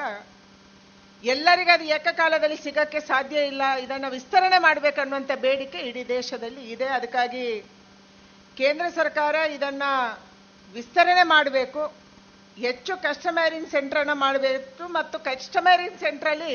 [1.23, 6.85] ಎಲ್ಲರಿಗೂ ಅದು ಏಕಕಾಲದಲ್ಲಿ ಸಿಗಕ್ಕೆ ಸಾಧ್ಯ ಇಲ್ಲ, ಇದನ್ನು ವಿಸ್ತರಣೆ ಮಾಡಬೇಕನ್ನುವಂಥ ಬೇಡಿಕೆ ಇಡೀ ದೇಶದಲ್ಲಿ ಇದೆ.
[6.85, 7.59] ಅದಕ್ಕಾಗಿ
[8.57, 9.83] ಕೇಂದ್ರ ಸರ್ಕಾರ ಇದನ್ನ
[10.73, 11.83] ವಿಸ್ತರಣೆ ಮಾಡಬೇಕು.
[12.57, 16.53] ಹೆಚ್ಚು ಕಸ್ಟಮೈರಿಂಗ್ ಸೆಂಟ್ರನ್ನು ಮಾಡಬೇಕು ಮತ್ತು ಕಸ್ಟಮೈರಿಂಗ್ ಸೆಂಟ್ರಲ್ಲಿ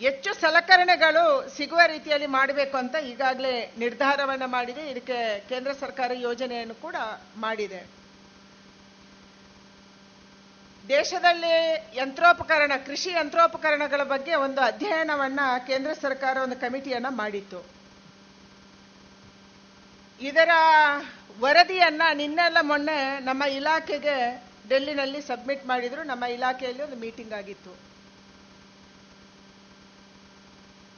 [0.00, 1.24] ಹೆಚ್ಚು ಸಲಕರಣೆಗಳು
[1.56, 4.90] ಸಿಗುವ ರೀತಿಯಲ್ಲಿ ಮಾಡಬೇಕು ಅಂತ ಈಗಾಗಲೇ ನಿರ್ಧಾರವನ್ನು ಮಾಡಿದೆ.
[4.90, 6.96] ಇದಕ್ಕೆ ಕೇಂದ್ರ ಸರ್ಕಾರ ಯೋಜನೆಯನ್ನು ಕೂಡ
[7.36, 8.01] ಮಾಡಿದೆ.
[10.88, 17.66] ದೇಶದಲ್ಲಿ ಯಂತ್ರೋಪಕರಣ, ಕೃಷಿ ಯಂತ್ರೋಪಕರಣಗಳ ಬಗ್ಗೆ ಒಂದು ಅಧ್ಯಯನವನ್ನ ಕೇಂದ್ರ ಸರ್ಕಾರ ಒಂದು ಕಮಿಟಿಯನ್ನು ಮಾಡಿತ್ತು.
[20.20, 20.48] ಇದರ
[21.40, 26.02] ವರದಿಯನ್ನ ನಿನ್ನೆಲ್ಲ ಮೊನ್ನೆ ನಮ್ಮ ಇಲಾಖೆಗೆ ಡೆಲ್ಲಿನಲ್ಲಿ ಸಬ್ಮಿಟ್ ಮಾಡಿದ್ರು.
[26.02, 27.76] ನಮ್ಮ ಇಲಾಖೆಯಲ್ಲಿ ಒಂದು ಮೀಟಿಂಗ್ ಆಗಿತ್ತು.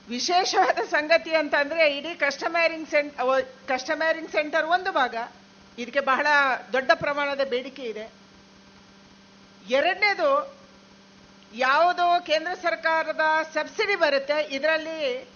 [0.09, 3.15] ವಿಶೇಷವಾದ ಸಂಗತಿ ಅಂತಂದರೆ ಇಡೀ ಕಸ್ಟಮೈರಿಂಗ್ ಸೆಂಟ್
[3.69, 5.17] ಕಸ್ಟಮೈರಿಂಗ್ ಸೆಂಟರ್ ಒಂದು ಭಾಗ.
[5.79, 6.27] ಇದಕ್ಕೆ ಬಹಳ
[6.73, 8.24] ದೊಡ್ಡ ಪ್ರಮಾಣದ ಬೇಡಿಕೆ ಇದೆ.
[9.71, 10.31] ಎರಡನೇದು,
[11.55, 13.21] ಯಾವುದು ಕೇಂದ್ರ ಸರ್ಕಾರದ
[13.55, 14.43] ಸಬ್ಸಿಡಿ ಬರುತ್ತೆ.
[14.57, 15.29] ಇದರಲ್ಲಿ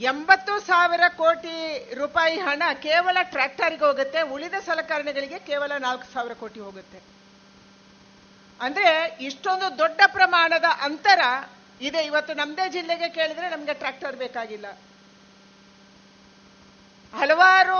[0.00, 1.56] ಎಂಬತ್ತು ಸಾವಿರ ಕೋಟಿ
[1.94, 4.22] ರೂಪಾಯಿ ಹಣ ಕೇವಲ ಟ್ರ್ಯಾಕ್ಟರ್ಗೆ ಹೋಗುತ್ತೆ.
[4.22, 7.02] ಉಳಿದ ಸಲಕರಣೆಗಳಿಗೆ ಕೇವಲ ನಾಲ್ಕು ಸಾವಿರ ಕೋಟಿ ಹೋಗುತ್ತೆ.
[8.60, 11.20] ಅಂದ್ರೆ ಇಷ್ಟೊಂದು ದೊಡ್ಡ ಪ್ರಮಾಣದ ಅಂತರ
[11.80, 12.04] ಇದೆ.
[12.04, 14.66] ಇವತ್ತು ನಮ್ಮದೇ ಜಿಲ್ಲೆಗೆ ಕೇಳಿದ್ರೆ ನಮಗೆ ಟ್ರ್ಯಾಕ್ಟರ್ ಬೇಕಾಗಿಲ್ಲ.
[17.14, 17.78] ಹಲವಾರು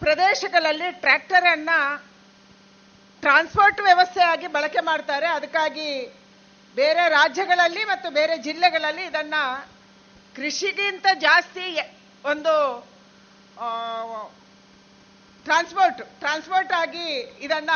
[0.00, 1.70] ಪ್ರದೇಶಗಳಲ್ಲಿ ಟ್ರ್ಯಾಕ್ಟರ್ ಅನ್ನ
[3.28, 5.26] ಟ್ರಾನ್ಸ್ಪೋರ್ಟ್ ವ್ಯವಸ್ಥೆಯಾಗಿ ಬಳಕೆ ಮಾಡ್ತಾರೆ.
[5.38, 5.88] ಅದಕ್ಕಾಗಿ
[6.76, 9.34] ಬೇರೆ ರಾಜ್ಯಗಳಲ್ಲಿ ಮತ್ತು ಬೇರೆ ಜಿಲ್ಲೆಗಳಲ್ಲಿ ಇದನ್ನ
[10.36, 11.66] ಕೃಷಿಗಿಂತ ಜಾಸ್ತಿ
[12.24, 12.54] ಒಂದು
[15.46, 17.06] ಟ್ರಾನ್ಸ್ಪೋರ್ಟ್ ಟ್ರಾನ್ಸ್ಪೋರ್ಟ್ ಆಗಿ
[17.46, 17.72] ಇದನ್ನ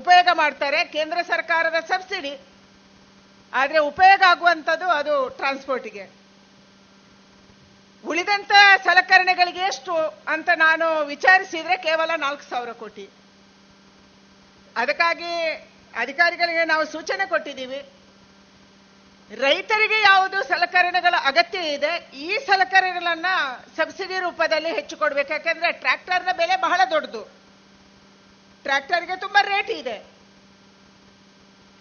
[0.00, 0.80] ಉಪಯೋಗ ಮಾಡ್ತಾರೆ.
[0.96, 2.34] ಕೇಂದ್ರ ಸರ್ಕಾರದ ಸಬ್ಸಿಡಿ.
[3.52, 6.04] ಆದರೆ ಉಪಯೋಗ ಆಗುವಂಥದ್ದು ಅದು ಟ್ರಾನ್ಸ್ಪೋರ್ಟಿಗೆ.
[8.04, 8.52] ಉಳಿದಂತ
[8.84, 9.94] ಸಲಕರಣೆಗಳಿಗೆ ಎಷ್ಟು
[10.34, 13.06] ಅಂತ ನಾನು ವಿಚಾರಿಸಿದ್ರೆ ಕೇವಲ ನಾಲ್ಕು ಸಾವಿರ ಕೋಟಿ.
[14.76, 15.32] ಅದಕ್ಕಾಗಿ
[15.94, 17.80] ಅಧಿಕಾರಿಗಳಿಗೆ ನಾವು ಸೂಚನೆ ಕೊಟ್ಟಿದ್ದೀವಿ.
[19.30, 23.26] ರೈತರಿಗೆ ಯಾವುದು ಸಲಕರಣೆಗಳ ಅಗತ್ಯ ಇದೆ, ಈ ಸಲಕರಣೆಗಳನ್ನ
[23.76, 25.32] ಸಬ್ಸಿಡಿ ರೂಪದಲ್ಲಿ ಹೆಚ್ಚು ಕೊಡ್ಬೇಕು.
[25.32, 27.22] ಯಾಕಂದ್ರೆ ಟ್ರ್ಯಾಕ್ಟರ್ನ ಬೆಲೆ ಬಹಳ ದೊಡ್ಡದು.
[28.62, 29.98] ಟ್ರ್ಯಾಕ್ಟರ್ಗೆ ತುಂಬಾ ರೇಟ್ ಇದೆ.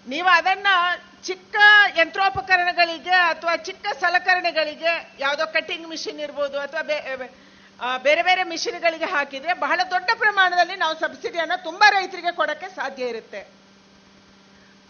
[0.07, 0.67] ನೀವು ಅದನ್ನ
[1.23, 1.55] ಚಿಕ್ಕ
[1.97, 6.81] ಯಂತ್ರೋಪಕರಣಗಳಿಗೆ ಅಥವಾ ಚಿಕ್ಕ ಸಲಕರಣೆಗಳಿಗೆ, ಯಾವುದೋ ಕಟ್ಟಿಂಗ್ ಮಿಷಿನ್ ಇರ್ಬೋದು ಅಥವಾ
[7.97, 13.47] ಬೇರೆ ಬೇರೆ ಮಿಷಿನ್ಗಳಿಗೆ ಹಾಕಿದ್ರೆ ಬಹಳ ದೊಡ್ಡ ಪ್ರಮಾಣದಲ್ಲಿ ನಾವು ಸಬ್ಸಿಡಿಯನ್ನು ತುಂಬಾ ರೈತರಿಗೆ ಕೊಡಕ್ಕೆ ಸಾಧ್ಯ ಇರುತ್ತೆ.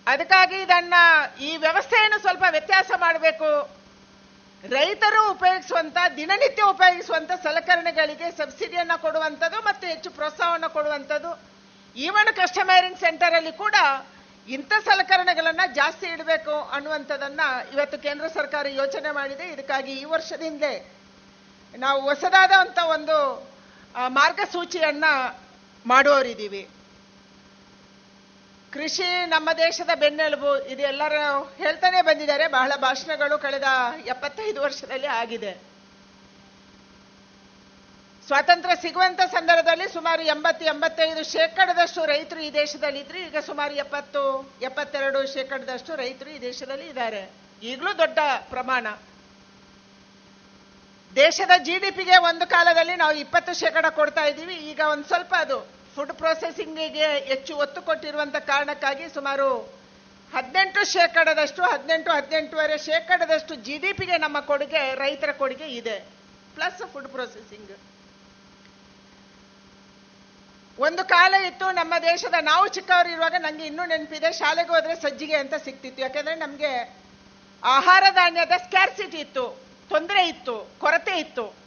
[0.07, 0.94] ಅದಕ್ಕಾಗಿ ಇದನ್ನ
[1.41, 3.70] ಈ ವ್ಯವಸ್ಥೆಯನ್ನು ಸ್ವಲ್ಪ ವ್ಯತ್ಯಾಸ ಮಾಡಬೇಕು.
[4.70, 11.40] ರೈತರು ಉಪಯೋಗಿಸುವಂತ, ದಿನನಿತ್ಯ ಉಪಯೋಗಿಸುವಂತ ಸಲಕರಣೆಗಳಿಗೆ ಸಬ್ಸಿಡಿಯನ್ನ ಕೊಡುವಂಥದ್ದು ಮತ್ತು ಹೆಚ್ಚು ಪ್ರೋತ್ಸಾಹವನ್ನು ಕೊಡುವಂಥದ್ದು.
[11.95, 13.76] ಈವನ್ ಕಸ್ಟಮೈರಿಂಗ್ ಸೆಂಟರ್ ಅಲ್ಲಿ ಕೂಡ
[14.48, 17.41] ಇಂಥ ಸಲಕರಣೆಗಳನ್ನ ಜಾಸ್ತಿ ಇಡಬೇಕು ಅನ್ನುವಂಥದ್ದನ್ನ
[17.74, 19.48] ಇವತ್ತು ಕೇಂದ್ರ ಸರ್ಕಾರ ಯೋಚನೆ ಮಾಡಿದೆ.
[19.48, 20.98] ಇದಕ್ಕಾಗಿ ಈ ವರ್ಷದಿಂದಲೇ
[21.78, 23.50] ನಾವು ಹೊಸದಾದಂತ ಒಂದು
[23.96, 25.06] ಆ, ಮಾರ್ಗಸೂಚಿಯನ್ನ
[25.86, 26.70] ಮಾಡುವವರಿದ್ದೀವಿ.
[28.74, 33.64] ಕೃಷಿ ನಮ್ಮ ದೇಶದ ಬೆನ್ನೆಲುಬು ಇದು ಎಲ್ಲರೂ ಹೇಳ್ತಾನೆ ಬಂದಿದ್ದಾರೆ ಬಹಳ ಭಾಷಣಗಳು ಕಳೆದ
[34.06, 35.70] ಎಪ್ಪತ್ತೈದು ವರ್ಷದಲ್ಲಿ ಆಗಿದೆ.
[38.28, 45.34] ಸ್ವಾತಂತ್ರ್ಯ ಸಿಗುವಂತ ಸಂದರ್ಭದಲ್ಲಿ ಸುಮಾರು ಎಂಬತ್ತು ಎಂಬತ್ತೈದು ಶೇಕಡದಷ್ಟು ರೈತರು ಈ ದೇಶದಲ್ಲಿ ಇದ್ರು ಈಗ ಸುಮಾರು ಎಪ್ಪತ್ತು ಎಪ್ಪತ್ತೆರಡು
[45.34, 47.32] ಶೇಕಡದಷ್ಟು ರೈತರು ಈ ದೇಶದಲ್ಲಿ ಇದ್ದಾರೆ.
[47.64, 48.20] ಈಗಲೂ ದೊಡ್ಡ
[48.50, 48.88] ಪ್ರಮಾಣ.
[51.15, 54.56] ದೇಶದ ಜಿ ಡಿ ಪಿಗೆ ಒಂದು ಕಾಲದಲ್ಲಿ ನಾವು ಇಪ್ಪತ್ತು ಶೇಕಡ ಕೊಡ್ತಾ ಇದ್ದೀವಿ.
[54.72, 55.57] ಈಗ ಒಂದು ಸ್ವಲ್ಪ ಅದು
[55.95, 59.48] ಫುಡ್ ಪ್ರೊಸೆಸಿಂಗಿಗೆ ಹೆಚ್ಚು ಒತ್ತು ಕೊಟ್ಟಿರುವಂತ ಕಾರಣಕ್ಕಾಗಿ ಸುಮಾರು
[60.34, 65.98] ಹದಿನೆಂಟು ಶೇಕಡದಷ್ಟು, ಹದಿನೆಂಟು, ಹದಿನೆಂಟುವರೆ ಶೇಕಡದಷ್ಟು ಜಿ ಡಿ ಪಿಗೆ ನಮ್ಮ ಕೊಡುಗೆ, ರೈತರ ಕೊಡುಗೆ ಇದೆ.
[66.56, 67.72] ಪ್ಲಸ್ ಫುಡ್ ಪ್ರೊಸೆಸಿಂಗ್
[70.77, 75.56] ಒಂದು ಕಾಲ ಇತ್ತು ನಮ್ಮ ದೇಶದ ನಾವು ಚಿಕ್ಕವರು ಇರುವಾಗ ನನಗೆ ಇನ್ನೂ ನೆನಪಿದೆ, ಶಾಲೆಗೆ ಹೋದ್ರೆ ಸಜ್ಜಿಗೆ ಅಂತ
[75.65, 76.72] ಸಿಕ್ತಿತ್ತು ಯಾಕಂದ್ರೆ ನಮಗೆ
[77.64, 79.45] ಆಹಾರ ಧಾನ್ಯದ ಸ್ಕ್ಯಾರ್ಸಿಟಿ ಇತ್ತು.
[79.90, 81.60] ತೊಂದರೆ ಇತ್ತು, ಕೊರತೆ ಇತ್ತು.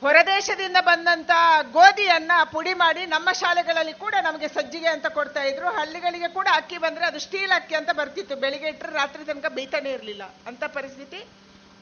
[0.00, 1.30] ಹೊರದೇಶದಿಂದ ಬಂದಂತ
[1.72, 5.68] ಗೋಧಿಯನ್ನ ಪುಡಿ ಮಾಡಿ ನಮ್ಮ ಶಾಲೆಗಳಲ್ಲಿ ಕೂಡ ನಮಗೆ ಸಜ್ಜಿಗೆ ಅಂತ ಕೊಡ್ತಾ ಇದ್ರು.
[5.68, 8.36] ಹಳ್ಳಿಗಳಿಗೆ ಕೂಡ ಅಕ್ಕಿ ಬಂದ್ರೆ ಅದು ಸ್ಟೀಲ್ ಅಕ್ಕಿ ಅಂತ ಬರ್ತಿತ್ತು.
[8.36, 10.22] ಬೆಳಿಗ್ಗೆ ಇಟ್ಟರೆ ರಾತ್ರಿ ತನಕ ಬೇಯ್ತಾನೆ ಇರಲಿಲ್ಲ.
[10.46, 11.28] ಅಂತ ಪರಿಸ್ಥಿತಿ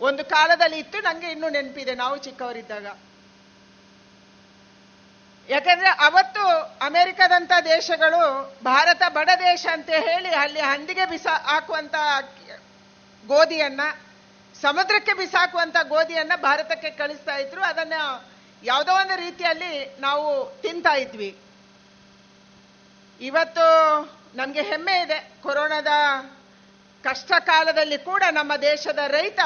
[0.01, 0.99] ಒಂದು ಕಾಲದಲ್ಲಿ ಇತ್ತು.
[0.99, 1.95] ನಂಗೆ ಇನ್ನೂ ನೆನಪಿದೆ.
[1.95, 2.87] ನಾವು ಚಿಕ್ಕವರಿದ್ದಾಗ.
[5.49, 6.45] ಯಾಕಂದ್ರೆ ಅವತ್ತು
[6.87, 8.21] ಅಮೆರಿಕದಂತ ದೇಶಗಳು
[8.65, 11.95] ಭಾರತ ಬಡ ದೇಶ ಅಂತ ಹೇಳಿ ಅಲ್ಲಿ ಹಂದಿಗೆ ಬಿಸ ಹಾಕುವಂತ
[13.27, 13.81] ಗೋಧಿಯನ್ನ
[14.63, 17.63] ಸಮುದ್ರಕ್ಕೆ ಬಿಸಾಕುವಂತ ಗೋಧಿಯನ್ನ ಭಾರತಕ್ಕೆ ಕಳಿಸ್ತಾ ಇದ್ರು.
[17.63, 17.93] ಅದನ್ನ
[18.63, 21.39] ಯಾವುದೋ ಒಂದು ರೀತಿಯಲ್ಲಿ ನಾವು ತಿಂತಾ ಇದ್ವಿ.
[23.21, 23.67] ಇವತ್ತು
[24.35, 25.33] ನಮಗೆ ಹೆಮ್ಮೆ ಇದೆ.
[25.43, 25.87] ಕೊರೋನಾದ
[27.05, 29.41] ಕಷ್ಟ ಕಾಲದಲ್ಲಿ ಕೂಡ ನಮ್ಮ ದೇಶದ ರೈತ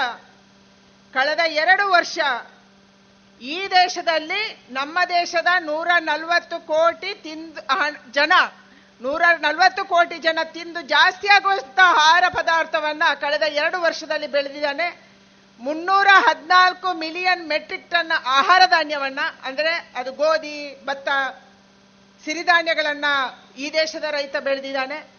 [1.15, 2.19] ಕಳೆದ ಎರಡು ವರ್ಷ
[3.41, 7.61] ಈ ದೇಶದಲ್ಲಿ ನಮ್ಮ ದೇಶದ ನೂರ ನಲವತ್ತು ಕೋಟಿ ತಿಂದು
[8.13, 8.33] ಜನ,
[9.01, 15.04] ನೂರ ನಲವತ್ತು ಕೋಟಿ ಜನ ತಿಂದು ಜಾಸ್ತಿ ಆಗುವಂಥ ಆಹಾರ ಪದಾರ್ಥವನ್ನ ಕಳೆದ ಎರಡು ವರ್ಷದಲ್ಲಿ ಬೆಳೆದಿದ್ದಾನೆ.
[15.61, 21.09] ಮುನ್ನೂರ ಹದಿನಾಲ್ಕು ಮಿಲಿಯನ್ ಮೆಟ್ರಿಕ್ ಟನ್ ಆಹಾರ ಧಾನ್ಯವನ್ನ, ಅಂದ್ರೆ ಅದು ಗೋಧಿ, ಭತ್ತ,
[22.25, 23.05] ಸಿರಿಧಾನ್ಯಗಳನ್ನ
[23.59, 25.15] ಈ ದೇಶದ ರೈತ ಬೆಳೆದಿದ್ದಾನೆ.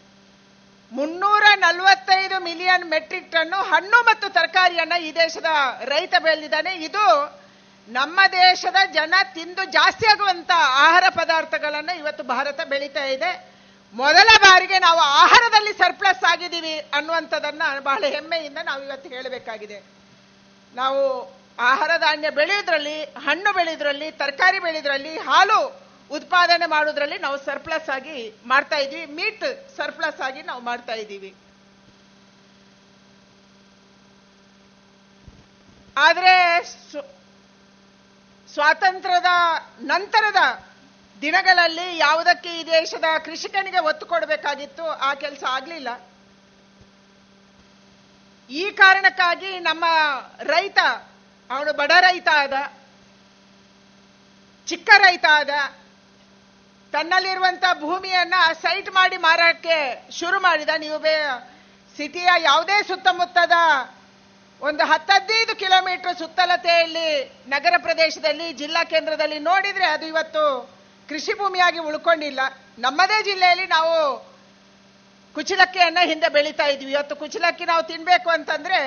[0.91, 5.45] ಮುನ್ನೂರ ನಲವತ್ತೈದು ಮಿಲಿಯನ್ ಮೆಟ್ರಿಕ್ ಟನ್ನು ಹಣ್ಣು ಮತ್ತು ತರಕಾರಿಯನ್ನ ಈ ದೇಶದ
[5.81, 6.75] ರೈತ ಬೆಳೆದಿದ್ದಾನೆ.
[6.75, 7.39] ಇದು
[7.87, 13.55] ನಮ್ಮ ದೇಶದ ಜನ ತಿಂದು ಜಾಸ್ತಿ ಆಗುವಂತ ಆಹಾರ ಪದಾರ್ಥಗಳನ್ನ ಇವತ್ತು ಭಾರತ ಬೆಳೀತಾ ಇದೆ.
[13.93, 19.94] ಮೊದಲ ಬಾರಿಗೆ ನಾವು ಆಹಾರದಲ್ಲಿ ಸರ್ಪ್ಲಸ್ ಆಗಿದ್ದೀವಿ ಅನ್ನುವಂಥದ್ದನ್ನ ಬಹಳ ಹೆಮ್ಮೆಯಿಂದ ನಾವು ಇವತ್ತು ಹೇಳಬೇಕಾಗಿದೆ.
[20.75, 21.01] ನಾವು
[21.59, 29.05] ಆಹಾರ ಧಾನ್ಯ ಬೆಳೆಯೋದ್ರಲ್ಲಿ, ಹಣ್ಣು ಬೆಳೆಯೋದ್ರಲ್ಲಿ, ತರಕಾರಿ ಬೆಳೆಯೋದ್ರಲ್ಲಿ, ಹಾಲು ಉತ್ಪಾದನೆ ಮಾಡೋದ್ರಲ್ಲಿ ನಾವು ಸರ್ಪ್ಲಸ್ ಆಗಿ ಮಾಡ್ತಾ ಇದ್ವಿ.
[29.05, 31.35] ಮೀಟ್ ಸರ್ಪ್ಲಸ್ ಆಗಿ ನಾವು ಮಾಡ್ತಾ ಇದ್ದೀವಿ.
[35.97, 36.63] ಆದರೆ
[38.53, 39.31] ಸ್ವಾತಂತ್ರ್ಯದ
[39.79, 40.41] ನಂತರದ
[41.21, 44.85] ದಿನಗಳಲ್ಲಿ ಯಾವುದಕ್ಕೆ ಈ ದೇಶದ ಕೃಷಿಕನಿಗೆ ಒತ್ತು ಕೊಡಬೇಕಾಗಿತ್ತು?
[44.85, 45.89] ಆ ಕೆಲಸ ಆಗ್ಲಿಲ್ಲ.
[48.49, 49.85] ಈ ಕಾರಣಕ್ಕಾಗಿ ನಮ್ಮ
[50.39, 50.79] ರೈತ,
[51.49, 52.53] ಅವನು ಬಡ ರೈತ ಆದ,
[54.67, 55.49] ಚಿಕ್ಕ ರೈತ ಆದ,
[56.91, 60.69] ತನ್ನಲ್ಲಿರುವಂತ ಭೂಮಿಯನ್ನ ಸೈಟ್ ಮಾಡಿ ಮಾರಾಟಕ್ಕೆ ಶುರು ಮಾಡಿದ.
[60.77, 61.15] ನೀವು ಬೇ,
[61.97, 63.51] ಸಿಟಿಯ ಯಾವುದೇ ಸುತ್ತಮುತ್ತದ
[64.61, 67.09] ಒಂದು ಹತ್ತದೈದು ಕಿಲೋಮೀಟರ್ ಸುತ್ತಲತೆಯಲ್ಲಿ
[67.47, 70.71] ನಗರ ಪ್ರದೇಶದಲ್ಲಿ, ಜಿಲ್ಲಾ ಕೇಂದ್ರದಲ್ಲಿ ನೋಡಿದ್ರೆ ಅದು ಇವತ್ತು
[71.09, 72.39] ಕೃಷಿ ಭೂಮಿಯಾಗಿ ಉಳ್ಕೊಂಡಿಲ್ಲ.
[72.79, 73.95] ನಮ್ಮದೇ ಜಿಲ್ಲೆಯಲ್ಲಿ ನಾವು
[75.35, 76.91] ಕುಚಲಕ್ಕಿಯನ್ನ ಹಿಂದೆ ಬೆಳೀತಾ ಇದ್ವಿ.
[76.91, 78.79] ಇವತ್ತು ಕುಚಲಕ್ಕಿ ನಾವು ತಿನ್ಬೇಕು ಅಂತಂದ್ರೆ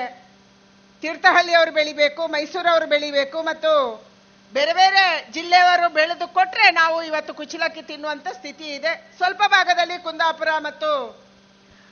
[1.03, 3.73] ತೀರ್ಥಹಳ್ಳಿಯವರು ಬೆಳಿಬೇಕು ಮೈಸೂರವರು ಬೆಳಿಬೇಕು ಮತ್ತು
[4.53, 9.15] ಬೇರೆ ಬೇರೆ ಜಿಲ್ಲೆಯವರು ಬೆಳೆದು ಕೊಟ್ರೆ ನಾವು ಇವತ್ತು ಕುಚಲಕ್ಕಿ ತಿನ್ನುವಂತ ಸ್ಥಿತಿ ಇದೆ.
[9.17, 10.91] ಸ್ವಲ್ಪ ಭಾಗದಲ್ಲಿ ಕುಂದಾಪುರ ಮತ್ತು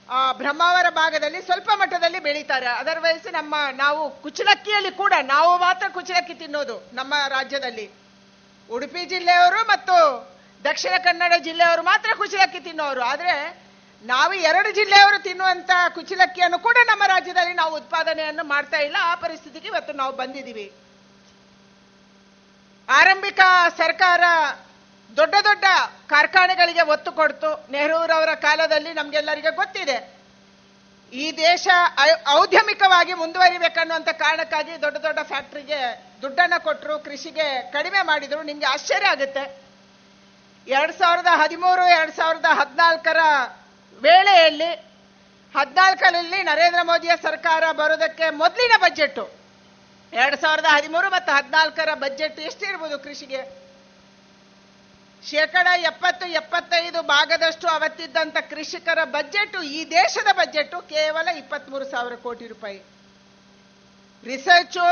[0.09, 2.67] ಆ, ಬ್ರಹ್ಮಾವರ ಭಾಗದಲ್ಲಿ ಸ್ವಲ್ಪ ಮಟ್ಟದಲ್ಲಿ ಬೆಳೀತಾರೆ.
[2.67, 7.87] ಅದರ್ವೈಸ್ ನಮ್ಮ ನಾವು ಕುಚಲಕ್ಕಿಯಲ್ಲಿ ಕೂಡ ನಾವು ಮಾತ್ರ ಕುಚಲಕ್ಕಿ ತಿನ್ನೋದು ನಮ್ಮ ರಾಜ್ಯದಲ್ಲಿ.
[8.71, 9.97] ಉಡುಪಿ ಜಿಲ್ಲೆಯವರು ಮತ್ತು
[10.65, 13.01] ದಕ್ಷಿಣ ಕನ್ನಡ ಜಿಲ್ಲೆಯವರು ಮಾತ್ರ ಕುಚಲಕ್ಕಿ ತಿನ್ನೋರು.
[13.03, 13.35] ಆದ್ರೆ
[14.03, 18.97] ನಾವು ಎರಡು ಜಿಲ್ಲೆಯವರು ತಿನ್ನುವಂತ ಕುಚಲಕ್ಕಿಯನ್ನು ಕೂಡ ನಮ್ಮ ರಾಜ್ಯದಲ್ಲಿ ನಾವು ಉತ್ಪಾದನೆಯನ್ನು ಮಾಡ್ತಾ ಇಲ್ಲ.
[19.01, 20.73] ಆ ಪರಿಸ್ಥಿತಿಗೆ ಇವತ್ತು ನಾವು ಬಂದಿದ್ದೀವಿ.
[22.89, 23.41] ಆರಂಭಿಕ
[23.77, 24.21] ಸರ್ಕಾರ
[25.17, 25.65] ದೊಡ್ಡ ದೊಡ್ಡ
[26.07, 27.67] ಕಾರ್ಖಾನೆಗಳಿಗೆ ಒತ್ತು ಕೊಡ್ತು.
[27.71, 30.17] ನೆಹರೂರವರ ಕಾಲದಲ್ಲಿ ನಮ್ಗೆಲ್ಲರಿಗೆ ಗೊತ್ತಿದೆ.
[31.13, 31.69] ಈ ದೇಶ
[32.29, 38.43] ಔದ್ಯಮಿಕವಾಗಿ ಮುಂದುವರಿಬೇಕನ್ನುವಂಥ ಕಾರಣಕ್ಕಾಗಿ ದೊಡ್ಡ ದೊಡ್ಡ ಫ್ಯಾಕ್ಟ್ರಿಗೆ ದುಡ್ಡನ್ನ ಕೊಟ್ಟರು ಕೃಷಿಗೆ ಕಡಿಮೆ ಮಾಡಿದ್ರು.
[38.43, 39.63] ನಿಮಗೆ ಆಶ್ಚರ್ಯ ಆಗುತ್ತೆ.
[40.69, 43.17] ಎರಡ್ ಸಾವಿರದ ಹದಿಮೂರು, ಎರಡ್ ಸಾವಿರದ ಹದಿನಾಲ್ಕರ
[44.03, 44.71] ವೇಳೆಯಲ್ಲಿ
[45.55, 49.21] ಹದಿನಾಲ್ಕರಲ್ಲಿ ನರೇಂದ್ರ ಮೋದಿಯ ಸರ್ಕಾರ ಬರೋದಕ್ಕೆ ಮೊದಲಿನ ಬಜೆಟ್
[50.13, 53.41] ಎರಡ್ ಸಾವಿರದ ಹದಿಮೂರು ಮತ್ತು ಹದಿನಾಲ್ಕರ ಬಜೆಟ್ ಎಷ್ಟಿರ್ಬೋದು ಕೃಷಿಗೆ?
[55.29, 62.83] ಶೇಕಡ ಎಪ್ಪತ್ತು, ಎಪ್ಪತ್ತೈದು ಭಾಗದಷ್ಟು ಅವತ್ತಿದ್ದಂಥ ಕೃಷಿಕರ ಬಜೆಟ್ ಈ ದೇಶದ ಬಜೆಟ್ ಕೇವಲ ಇಪ್ಪತ್ಮೂರು ಸಾವಿರ ಕೋಟಿ ರೂಪಾಯಿ.
[64.25, 64.87] ರಿಸರ್ಚು,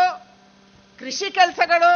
[0.98, 1.92] ಕೃಷಿ ಕೆಲಸಗಳು,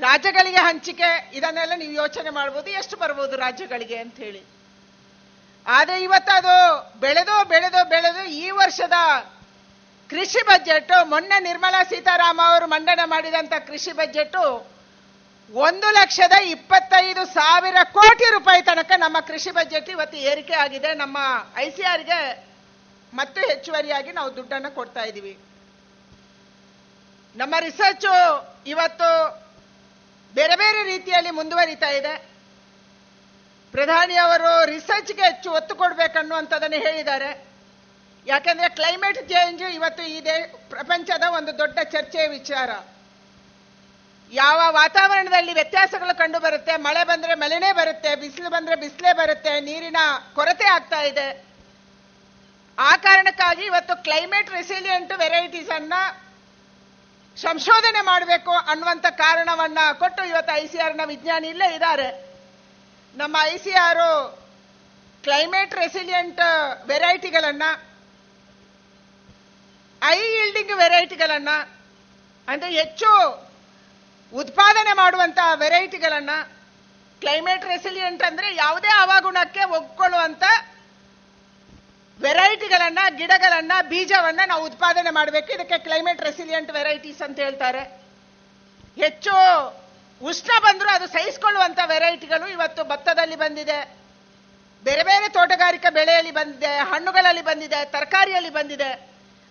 [0.00, 4.55] ರಾಜ್ಯಗಳಿಗೆ ಹಂಚಿಕೆ, ಇದನ್ನೆಲ್ಲ ನೀವು ಯೋಚನೆ ಮಾಡ್ಬೋದು, ಎಷ್ಟು ಬರ್ಬೋದು ರಾಜ್ಯಗಳಿಗೆ ಅಂತ ಹೇಳಿ
[5.74, 6.54] ಆದ್ರೆ ಇವತ್ತು ಅದು
[7.00, 8.96] ಬೆಳೆದು ಬೆಳೆದು ಬೆಳೆದು ಈ ವರ್ಷದ
[10.10, 14.36] ಕೃಷಿ ಬಜೆಟ್ ಮೊನ್ನೆ ನಿರ್ಮಲಾ ಸೀತಾರಾಮ ಅವರು ಮಂಡನೆ ಮಾಡಿದಂತ ಕೃಷಿ ಬಜೆಟ್
[15.54, 20.90] ಒಂದು ಲಕ್ಷದ ಇಪ್ಪತ್ತೈದು ಸಾವಿರ ಕೋಟಿ ರೂಪಾಯಿ ತನಕ ನಮ್ಮ ಕೃಷಿ ಬಜೆಟ್ ಇವತ್ತು ಏರಿಕೆ ಆಗಿದೆ.
[20.94, 21.18] ನಮ್ಮ
[21.64, 22.20] ಐ ಸಿ ಆರ್ಗೆ
[23.14, 25.34] ಮತ್ತೆ ಹೆಚ್ಚುವರಿಯಾಗಿ ನಾವು ದುಡ್ಡನ್ನು ಕೊಡ್ತಾ ಇದ್ದೀವಿ.
[27.36, 28.08] ನಮ್ಮ ರಿಸರ್ಚ್
[28.66, 29.10] ಇವತ್ತು
[30.34, 32.14] ಬೇರೆ ಬೇರೆ ರೀತಿಯಲ್ಲಿ ಮುಂದುವರಿತಾ ಇದೆ.
[33.72, 37.30] ಪ್ರಧಾನಿಯವರು ರಿಸರ್ಚ್ಗೆ ಹೆಚ್ಚು ಒತ್ತು ಕೊಡಬೇಕನ್ನುವಂಥದ್ದನ್ನು ಹೇಳಿದ್ದಾರೆ.
[38.26, 40.20] ಯಾಕೆಂದರೆ ಕ್ಲೈಮೇಟ್ ಚೇಂಜ್ ಇವತ್ತು ಈ
[40.70, 42.70] ಪ್ರಪಂಚದ ಒಂದು ದೊಡ್ಡ ಚರ್ಚೆಯ ವಿಚಾರ.
[44.32, 49.96] ಯಾವ ವಾತಾವರಣದಲ್ಲಿ ವ್ಯತ್ಯಾಸಗಳು ಕಂಡು ಬರುತ್ತೆ ಮಳೆ ಬಂದ್ರೆ ಮಳೆನೇ ಬರುತ್ತೆ, ಬಿಸಿಲು ಬಂದ್ರೆ ಬಿಸಿಲೇ ಬರುತ್ತೆ, ನೀರಿನ
[50.34, 51.46] ಕೊರತೆ ಆಗ್ತಾ ಇದೆ.
[52.78, 55.92] ಆ ಕಾರಣಕ್ಕಾಗಿ ಇವತ್ತು ಕ್ಲೈಮೇಟ್ ರೆಸಿಲಿಯಂಟ್ ವೆರೈಟೀಸ್ ಅನ್ನ
[57.36, 62.25] ಸಂಶೋಧನೆ ಮಾಡಬೇಕು ಅನ್ನುವಂತ ಕಾರಣವನ್ನ ಕೊಟ್ಟು ಇವತ್ತು ಐ ಸಿ ಆರ್ನ ವಿಜ್ಞಾನಿ ಇಲ್ಲೇ ಇದ್ದಾರೆ.
[63.16, 63.98] ನಮ್ಮ I C R
[65.22, 66.40] climate resilient
[66.86, 67.62] ವೆರೈಟಿಗಳನ್ನ,
[70.02, 71.48] high yielding ವೆರೈಟಿಗಳನ್ನ,
[72.48, 73.10] ಅಂದರೆ ಹೆಚ್ಚು
[74.32, 76.30] ಉತ್ಪಾದನೆ ಮಾಡುವಂಥ ವೆರೈಟಿಗಳನ್ನ
[77.20, 80.42] ಕ್ಲೈಮೇಟ್ ರೆಸಿಲಿಯಂಟ್ ಅಂದ್ರೆ ಯಾವುದೇ ಹವಾಗುಣಕ್ಕೆ ಒಗ್ಕೊಳ್ಳುವಂಥ
[82.20, 85.52] ವೆರೈಟಿಗಳನ್ನ, ಗಿಡಗಳನ್ನ, ಬೀಜವನ್ನ ನಾವು ಉತ್ಪಾದನೆ ಮಾಡಬೇಕು.
[85.52, 87.82] ಇದಕ್ಕೆ ಕ್ಲೈಮೇಟ್ ರೆಸಿಲಿಯಂಟ್ ವೆರೈಟೀಸ್ ಅಂತ ಹೇಳ್ತಾರೆ.
[88.96, 89.32] ಹೆಚ್ಚು
[90.20, 93.78] ಉಷ್ಣ ಬಂದರೂ ಅದು ಸಹಿಸಿಕೊಳ್ಳುವಂಥ ವೆರೈಟಿಗಳು ಇವತ್ತು ಭತ್ತದಲ್ಲಿ ಬಂದಿದೆ.
[94.84, 98.90] ಬೇರೆ ಬೇರೆ ತೋಟಗಾರಿಕಾ ಬೆಳೆಯಲ್ಲಿ ಬಂದಿದೆ, ಹಣ್ಣುಗಳಲ್ಲಿ ಬಂದಿದೆ, ತರಕಾರಿಯಲ್ಲಿ ಬಂದಿದೆ.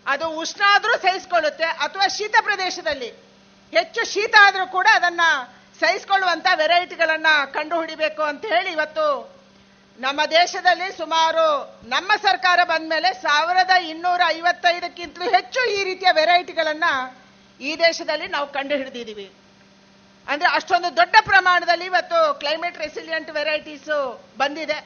[0.05, 3.09] ಅದು ಉಷ್ಣ ಆದರೂ ಸಹಿಸಿಕೊಳ್ಳುತ್ತೆ, ಅಥವಾ ಶೀತ ಪ್ರದೇಶದಲ್ಲಿ.
[3.73, 5.29] ಹೆಚ್ಚು ಶೀತ ಆದರೂ ಕೂಡ ಅದನ್ನು
[5.81, 9.07] ಸಹಿಸಿಕೊಳ್ಳುವಂಥ ವೆರೈಟಿಗಳನ್ನು ಕಂಡು ಹಿಡಿಬೇಕು ಅಂತ ಹೇಳಿ ಇವತ್ತು
[9.99, 11.45] ನಮ್ಮ ದೇಶದಲ್ಲಿ ಸುಮಾರು
[11.95, 16.93] ನಮ್ಮ ಸರ್ಕಾರ ಬಂದ ಮೇಲೆ ಸಾವಿರದ ಇನ್ನೂರ ಐವತ್ತೈದಕ್ಕಿಂತಲೂ ಹೆಚ್ಚು ಈ ರೀತಿಯ ವೆರೈಟಿಗಳನ್ನು
[17.59, 19.27] ಈ ದೇಶದಲ್ಲಿ ನಾವು ಕಂಡು ಹಿಡಿದಿದ್ದೀವಿ
[20.31, 23.89] ಅಂದ್ರೆ ಅಷ್ಟೊಂದು ದೊಡ್ಡ ಪ್ರಮಾಣದಲ್ಲಿ ಇವತ್ತು ಕ್ಲೈಮೇಟ್ ರೆಸಿಲಿಯಂಟ್ ವೆರೈಟೀಸ್
[24.41, 24.77] ಬಂದಿದೆ.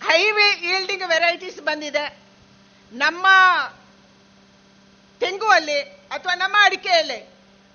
[0.00, 2.04] ಹೈವೇ ಈಲ್ಡಿಂಗ್ ವೆರೈಟೀಸ್ ಬಂದಿದೆ.
[2.92, 3.26] ನಮ್ಮ
[5.20, 5.78] ತೆಂಗುವಲ್ಲಿ
[6.16, 7.20] ಅಥವಾ ನಮ್ಮ ಅಡಿಕೆಯಲ್ಲಿ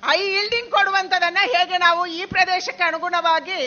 [0.04, 3.60] ಹೈ ಈಲ್ಡಿಂಗ್ ಕೊಡುವಂಥದನ್ನ ಹೇಗೆ ನಾವು ಈ ಪ್ರದೇಶಕ್ಕೆ ಅನುಗುಣವಾಗಿ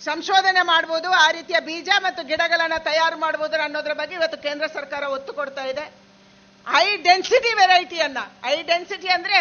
[0.00, 5.32] ಸಂಶೋಧನೆ ಮಾಡ್ಬೋದು, ಆ ರೀತಿಯ ಬೀಜ ಮತ್ತು ಗಿಡಗಳನ್ನು ತಯಾರು ಮಾಡ್ಬೋದು ಅನ್ನೋದ್ರ ಬಗ್ಗೆ ಇವತ್ತು ಕೇಂದ್ರ ಸರ್ಕಾರ ಒತ್ತು
[5.40, 5.84] ಕೊಡ್ತಾ ಇದೆ.
[6.66, 9.40] ಹೈ ಡೆನ್ಸಿಟಿ ವೆರೈಟಿಯನ್ನ ಹೈ ಡೆನ್ಸಿಟಿ ಅಂದ್ರೆ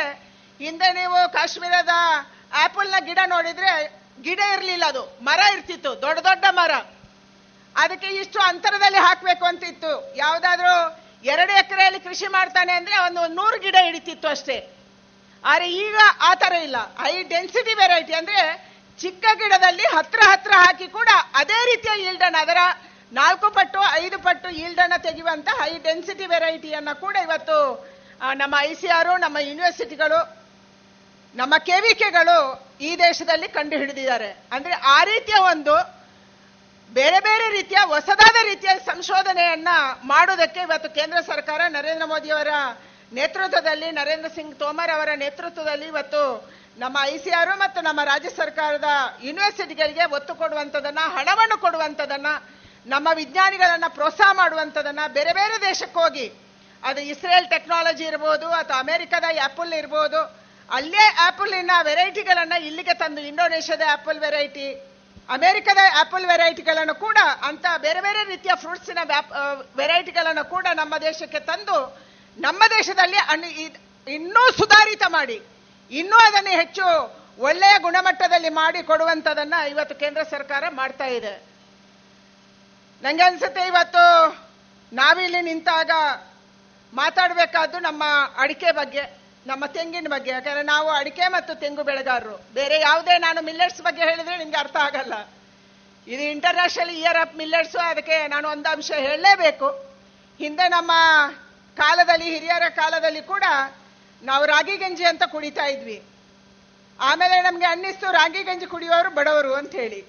[0.60, 1.96] ಹಿಂದೆ ನೀವು ಕಾಶ್ಮೀರದ
[2.52, 3.72] ಆಪಲ್ ಗಿಡ ನೋಡಿದ್ರೆ
[4.26, 5.04] ಗಿಡ ಇರಲಿಲ್ಲ ಅದು.
[5.28, 6.72] ಮರ ಇರ್ತಿತ್ತು, ದೊಡ್ಡ ದೊಡ್ಡ ಮರ.
[7.76, 10.74] ಅದಕ್ಕೆ ಇಷ್ಟು ಅಂತರದಲ್ಲಿ ಹಾಕಬೇಕು ಅಂತ ಇತ್ತು ಯಾವ್ದಾದ್ರು
[11.24, 14.58] ಎರಡು ಎಕರೆಯಲ್ಲಿ ಕೃಷಿ ಮಾಡ್ತಾನೆ ಅಂದ್ರೆ ಒಂದು ನೂರು ಗಿಡ ಹಿಡಿತಿತ್ತು ಅಷ್ಟೇ.
[15.44, 15.98] ಆದರೆ ಈಗ
[16.30, 16.78] ಆ ಥರ ಇಲ್ಲ.
[17.02, 18.42] ಹೈ ಡೆನ್ಸಿಟಿ ವೆರೈಟಿ ಅಂದ್ರೆ
[19.00, 21.10] ಚಿಕ್ಕ ಗಿಡದಲ್ಲಿ ಹತ್ರ ಹತ್ರ ಹಾಕಿ ಕೂಡ
[21.42, 22.58] ಅದೇ ರೀತಿಯ ಈಲ್ಡನ್ ಅದರ
[23.12, 27.58] ನಾಲ್ಕು ಪಟ್ಟು, ಐದು ಪಟ್ಟು ಈಲ್ಡನ್ನ ತೆಗೆಯುವಂತ ಹೈ ಡೆನ್ಸಿಟಿ ವೆರೈಟಿಯನ್ನ ಕೂಡ ಇವತ್ತು
[28.42, 30.39] ನಮ್ಮ ಐ ಸಿ ಆರ್ ನಮ್ಮ ಯೂನಿವರ್ಸಿಟಿಗಳು
[31.36, 32.38] ನಮ್ಮ ಕೆವಿಕೆಗಳು
[32.82, 34.30] ಈ ದೇಶದಲ್ಲಿ ಕಂಡು ಹಿಡಿದಿದ್ದಾರೆ.
[34.52, 35.76] ಅಂದ್ರೆ ಆ ರೀತಿಯ ಒಂದು
[36.92, 39.68] ಬೇರೆ ಬೇರೆ ರೀತಿಯ ಹೊಸದಾದ ರೀತಿಯ ಸಂಶೋಧನೆಯನ್ನ
[40.04, 42.48] ಮಾಡೋದಕ್ಕೆ ಇವತ್ತು ಕೇಂದ್ರ ಸರ್ಕಾರ ನರೇಂದ್ರ ಮೋದಿಯವರ
[43.14, 46.50] ನೇತೃತ್ವದಲ್ಲಿ, ನರೇಂದ್ರ ಸಿಂಗ್ ತೋಮರ್ ಅವರ ನೇತೃತ್ವದಲ್ಲಿ ಇವತ್ತು
[46.80, 48.90] ನಮ್ಮ ಐ ಸಿ ಆರ್ ಮತ್ತು ನಮ್ಮ ರಾಜ್ಯ ಸರ್ಕಾರದ
[49.24, 52.28] ಯೂನಿವರ್ಸಿಟಿಗಳಿಗೆ ಒತ್ತು ಕೊಡುವಂಥದ್ದನ್ನ, ಹಣವನ್ನು ಕೊಡುವಂಥದ್ದನ್ನ,
[52.88, 56.32] ನಮ್ಮ ವಿಜ್ಞಾನಿಗಳನ್ನ ಪ್ರೋತ್ಸಾಹ ಮಾಡುವಂಥದ್ದನ್ನ ಬೇರೆ ಬೇರೆ ದೇಶಕ್ಕೆ ಹೋಗಿ,
[56.84, 64.20] ಅದು ಇಸ್ರೇಲ್ ಟೆಕ್ನಾಲಜಿ ಇರ್ಬೋದು ಅಥವಾ ಅಮೆರಿಕದ ಆ್ಯಪಲ್ ಇರ್ಬೋದು ಅಲ್ಲೇ ಆಪಲ್ನ ವೆರೈಟಿಗಳನ್ನ ಇಲ್ಲಿಗೆ ತಂದು ಇಂಡೋನೇಷ್ಯಾದ ಆಪಲ್
[64.20, 64.68] ವೆರೈಟಿ
[65.30, 69.00] ಅಮೆರಿಕದ ಆಪಲ್ ವೆರೈಟಿಗಳನ್ನು ಕೂಡ ಅಂತ ಬೇರೆ ಬೇರೆ ರೀತಿಯ ಫ್ರೂಟ್ಸಿನ
[69.78, 71.78] ವೆರೈಟಿಗಳನ್ನು ಕೂಡ ನಮ್ಮ ದೇಶಕ್ಕೆ ತಂದು
[72.38, 73.20] ನಮ್ಮ ದೇಶದಲ್ಲಿ
[74.08, 75.42] ಇನ್ನೂ ಸುಧಾರಿತ ಮಾಡಿ,
[75.92, 76.86] ಇನ್ನೂ ಅದನ್ನು ಹೆಚ್ಚು
[77.40, 81.34] ಒಳ್ಳೆಯ ಗುಣಮಟ್ಟದಲ್ಲಿ ಮಾಡಿ ಕೊಡುವಂಥದ್ದನ್ನ ಇವತ್ತು ಕೇಂದ್ರ ಸರ್ಕಾರ ಮಾಡ್ತಾ ಇದೆ.
[83.04, 84.04] ನನಗೆ ಅನ್ಸುತ್ತೆ ಇವತ್ತು
[84.92, 85.92] ನಾವಿಲ್ಲಿ ನಿಂತಾಗ
[86.94, 88.04] ಮಾತಾಡಬೇಕಾದ್ದು ನಮ್ಮ
[88.38, 89.19] ಅಡಿಕೆ ಬಗ್ಗೆ.
[89.50, 92.36] ನಮ್ಮ ತೆಂಗಿನ ಬಗ್ಗೆ, ಯಾಕಂದ್ರೆ ನಾವು ಅಡಿಕೆ ಮತ್ತು ತೆಂಗು ಬೆಳೆಗಾರರು.
[92.54, 95.14] ಬೇರೆ ಯಾವುದೇ ನಾನು ಮಿಲ್ಲೆಟ್ಸ್ ಬಗ್ಗೆ ಹೇಳಿದ್ರೆ ನಿಮ್ಗೆ ಅರ್ಥ ಆಗಲ್ಲ.
[96.08, 99.70] ಇದು ಇಂಟರ್ನ್ಯಾಷನಲ್ ಇಯರ್ ಆಫ್ ಮಿಲ್ಲೆಟ್ಸು ಅದಕ್ಕೆ ನಾನು ಒಂದು ಅಂಶ ಹೇಳಲೇಬೇಕು.
[100.40, 100.92] ಹಿಂದೆ ನಮ್ಮ
[101.78, 103.44] ಕಾಲದಲ್ಲಿ, ಹಿರಿಯರ ಕಾಲದಲ್ಲಿ ಕೂಡ
[104.24, 106.04] ನಾವು ರಾಗಿ ಗಂಜಿ ಅಂತ ಕುಡಿತಾ ಇದ್ವಿ.
[107.00, 110.02] ಆಮೇಲೆ ನಮಗೆ ಅನ್ನಿಸ್ತು, ರಾಗಿ ಗಂಜಿ ಕುಡಿಯೋರು ಬಡವರು ಅಂತ ಹೇಳಿ.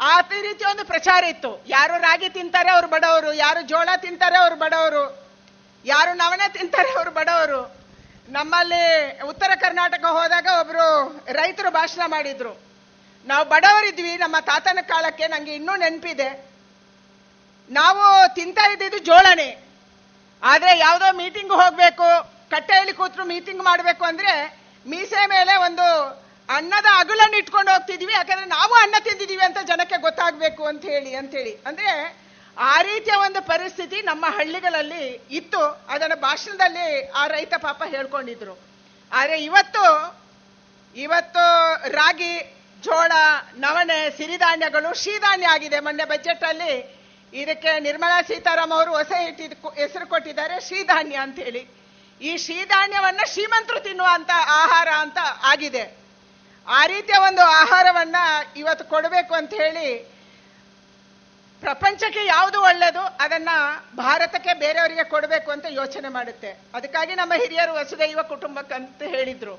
[0.00, 1.64] ಆ ರೀತಿ ಒಂದು ಪ್ರಚಾರ ಇತ್ತು.
[1.68, 5.04] ಯಾರು ರಾಗಿ ತಿಂತಾರೆ ಅವರು ಬಡವರು, ಯಾರು ಜೋಳ ತಿಂತಾರೆ ಅವರು ಬಡವರು,
[5.84, 7.81] ಯಾರು ನವಣೆ ತಿಂತಾರೆ ಅವರು ಬಡವರು.
[8.28, 12.60] ನಮ್ಮಲ್ಲಿ ಉತ್ತರ ಕರ್ನಾಟಕ ಹೋದಾಗ ಒಬ್ರು ರೈತರು ಭಾಷಣ ಮಾಡಿದ್ರು.
[13.26, 16.52] ನಾವು ಬಡವರಿದ್ವಿ, ನಮ್ಮ ತಾತನ ಕಾಲಕ್ಕೆ ನಂಗೆ ಇನ್ನೂ ನೆನಪಿದೆ.
[17.70, 19.62] ನಾವು ತಿಂತಾ ಇದ್ದಿದ್ದು ಜೋಳನೆ.
[20.42, 22.08] ಆದ್ರೆ ಯಾವುದೋ ಮೀಟಿಂಗ್ ಹೋಗ್ಬೇಕು,
[22.50, 24.32] ಕಟ್ಟೆಯಲ್ಲಿ ಕೂತ್ರು ಮೀಟಿಂಗ್ ಮಾಡಬೇಕು ಅಂದ್ರೆ
[24.86, 25.86] ಮೀಸೆ ಮೇಲೆ ಒಂದು
[26.48, 32.21] ಅನ್ನದ ಅಗುಲನ್ನು ಇಟ್ಕೊಂಡು ಹೋಗ್ತಿದ್ವಿ, ಯಾಕಂದ್ರೆ ನಾವು ಅನ್ನ ತಿಂದಿದೀವಿ ಅಂತ ಜನಕ್ಕೆ ಗೊತ್ತಾಗಬೇಕು ಅಂತ ಹೇಳಿ ಅಂತೇಳಿ ಅಂದ್ರೆ
[32.58, 35.86] ಆ ರೀತಿಯ ಒಂದು ಪರಿಸ್ಥಿತಿ ನಮ್ಮ ಹಳ್ಳಿಗಳಲ್ಲಿ ಇತ್ತು.
[35.88, 38.58] ಅದನ್ನು ಭಾಷಣದಲ್ಲಿ ಆ ರೈತ ಪಾಪ ಹೇಳ್ಕೊಂಡಿದ್ರು.
[39.12, 40.22] ಆದರೆ ಇವತ್ತು
[40.96, 43.12] ಇವತ್ತು ರಾಗಿ, ಜೋಳ,
[43.54, 45.80] ನವಣೆ, ಸಿರಿಧಾನ್ಯಗಳು ಶ್ರೀಧಾನ್ಯ ಆಗಿದೆ.
[45.80, 47.02] ಮೊನ್ನೆ ಬಜೆಟ್ ಅಲ್ಲಿ
[47.32, 51.68] ಇದಕ್ಕೆ ನಿರ್ಮಲಾ ಸೀತಾರಾಮ್ ಅವರು ಹೊಸ ಇಟ್ಟಿದ್ ಹೆಸರು ಕೊಟ್ಟಿದ್ದಾರೆ ಶ್ರೀಧಾನ್ಯ ಅಂತ ಹೇಳಿ
[52.20, 55.96] ಈ ಶ್ರೀಧಾನ್ಯವನ್ನ ಶ್ರೀಮಂತರು ತಿನ್ನುವಂತ ಆಹಾರ ಅಂತ ಆಗಿದೆ.
[56.68, 58.16] ಆ ರೀತಿಯ ಒಂದು ಆಹಾರವನ್ನ
[58.56, 60.11] ಇವತ್ತು ಕೊಡಬೇಕು ಅಂತ ಹೇಳಿ
[61.62, 63.48] ಪ್ರಪಂಚಕ್ಕೆ ಯಾವುದು ಒಳ್ಳೆಯದು ಅದನ್ನ
[63.96, 66.50] ಭಾರತಕ್ಕೆ ಬೇರೆಯವರಿಗೆ ಕೊಡಬೇಕು ಅಂತ ಯೋಚನೆ ಮಾಡುತ್ತೆ.
[66.74, 69.54] ಅದಕ್ಕಾಗಿ ನಮ್ಮ ಹಿರಿಯರು ವಸುದೈವ ಕುಟುಂಬಕ್ಕಂತ ಹೇಳಿದ್ರು.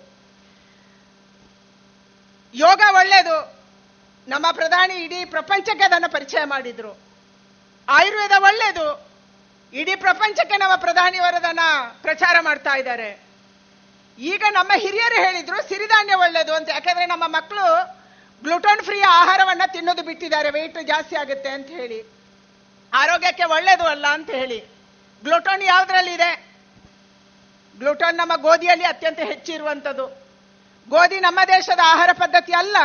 [2.53, 3.38] ಯೋಗ ಒಳ್ಳೆಯದು
[4.27, 6.91] ನಮ್ಮ ಪ್ರಧಾನಿ ಇಡೀ ಪ್ರಪಂಚಕ್ಕೆ ಅದನ್ನು ಪರಿಚಯ ಮಾಡಿದ್ರು.
[7.89, 8.88] ಆಯುರ್ವೇದ ಒಳ್ಳೆಯದು
[9.73, 11.59] ಇಡೀ ಪ್ರಪಂಚಕ್ಕೆ ನಮ್ಮ ಪ್ರಧಾನಿಯವರು ಅದನ್ನ
[12.01, 13.09] ಪ್ರಚಾರ ಮಾಡ್ತಾ ಇದ್ದಾರೆ.
[14.19, 16.69] ಈಗ ನಮ್ಮ ಹಿರಿಯರು ಹೇಳಿದ್ರು ಸಿರಿಧಾನ್ಯ ಒಳ್ಳೆಯದು ಅಂತ.
[16.69, 17.65] ಯಾಕಂದ್ರೆ ನಮ್ಮ ಮಕ್ಕಳು
[18.43, 20.49] ಗ್ಲುಟೋನ್ ಫ್ರೀ ಆಹಾರವನ್ನ ತಿನ್ನೋದು ಬಿಟ್ಟಿದ್ದಾರೆ.
[20.49, 21.99] ವೆಯ್ಟ್ ಜಾಸ್ತಿ ಆಗುತ್ತೆ ಅಂತ ಹೇಳಿ.
[22.93, 24.59] ಆರೋಗ್ಯಕ್ಕೆ ಒಳ್ಳೇದು ಅಲ್ಲ ಅಂತ ಹೇಳಿ.
[25.23, 26.53] ಗ್ಲುಟೋನ್ ಯಾವ್ದ್ರಲ್ಲಿದೆ?
[27.77, 30.07] ಗ್ಲುಟನ್ ನಮ್ಮ ಗೋಧಿಯಲ್ಲಿ ಅತ್ಯಂತ ಹೆಚ್ಚಿರುವಂಥದ್ದು.
[30.89, 32.77] ಗೋಧಿ ನಮ್ಮ ದೇಶದ ಆಹಾರ ಪದ್ಧತಿ ಅಲ್ಲ.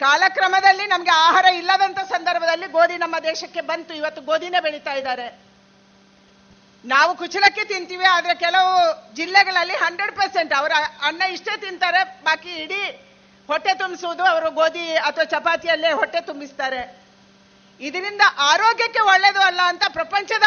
[0.00, 3.94] ಕಾಲಕ್ರಮದಲ್ಲಿ ನಮಗೆ ಆಹಾರ ಇಲ್ಲದಂತ ಸಂದರ್ಭದಲ್ಲಿ ಗೋಧಿ ನಮ್ಮ ದೇಶಕ್ಕೆ ಬಂತು.
[3.94, 5.38] ಇವತ್ತು ಗೋಧಿನೇ ಬೆಳೀತಾ ಇದ್ದಾರೆ.
[6.84, 8.72] ನಾವು ಕುಚಲಕ್ಕಿ ತಿಂತೀವಿ, ಆದರೆ ಕೆಲವು
[9.14, 10.72] ಜಿಲ್ಲೆಗಳಲ್ಲಿ ಹಂಡ್ರೆಡ್ ಪರ್ಸೆಂಟ್ ಅವರ
[11.02, 12.24] ಅನ್ನ ಇಷ್ಟೇ ತಿಂತಾರೆ.
[12.24, 13.00] ಬಾಕಿ ಇಡೀ
[13.46, 17.04] ಹೊಟ್ಟೆ ತುಂಬಿಸುವುದು ಅವರು ಗೋಧಿ ಅಥವಾ ಚಪಾತಿಯಲ್ಲೇ ಹೊಟ್ಟೆ ತುಂಬಿಸ್ತಾರೆ.
[17.80, 20.42] ಇದರಿಂದ ಆರೋಗ್ಯಕ್ಕೆ ಒಳ್ಳೆಯದು ಅಲ್ಲ ಅಂತ ಪ್ರಪಂಚದ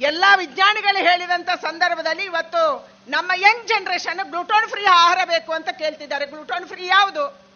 [0.00, 6.26] ಎಲ್ಲ ವಿಜ್ಞಾನಿಗಳು ಹೇಳಿದಂಥ ಸಂದರ್ಭದಲ್ಲಿ ಇವತ್ತು ನಮ್ಮ ಯಂಗ್ ಜನರೇಷನ್ ಗ್ಲುಟೋನ್ ಫ್ರೀ ಆಹಾರ ಬೇಕು ಅಂತ ಕೇಳ್ತಿದ್ದಾರೆ.
[6.26, 7.48] ಗ್ಲುಟೋನ್ ಫ್ರೀ ಯಾವುದು?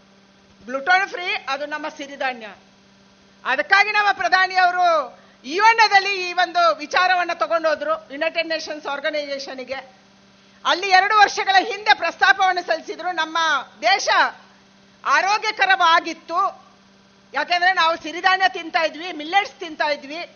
[0.64, 2.48] ಗ್ಲುಟೋನ್ ಫ್ರೀ ಅದು ನಮ್ಮ ಸಿರಿಧಾನ್ಯ.
[3.44, 8.12] ಅದಕ್ಕಾಗಿ ನಮ್ಮ ಪ್ರಧಾನಿಯವರು ಯುಎನ್ಎದಲ್ಲಿ ಈ ಒಂದು ವಿಚಾರವನ್ನು ತಗೊಂಡೋದ್ರು.
[8.12, 10.01] ಯುನೈಟೆಡ್ ನೇಷನ್ಸ್ ಆರ್ಗನೈಸೇಷನ್ಗೆ
[10.64, 13.12] ಅಲ್ಲಿ ಎರಡು ವರ್ಷಗಳ ಹಿಂದೆ ಪ್ರಸ್ತಾಪವನ್ನು ಸಲ್ಲಿಸಿದ್ರು.
[13.12, 13.38] ನಮ್ಮ
[13.80, 14.08] ದೇಶ
[15.04, 16.62] ಆರೋಗ್ಯಕರವಾಗಿತ್ತು.
[17.34, 20.30] ಯಾಕೆಂದ್ರೆ ನಾವು ಸಿರಿಧಾನ್ಯ ತಿಂತಾ ಇದ್ವಿ ಮಿಲ್ಲೆಟ್ಸ್ ತಿಂತಾ ಇದ್ವಿ.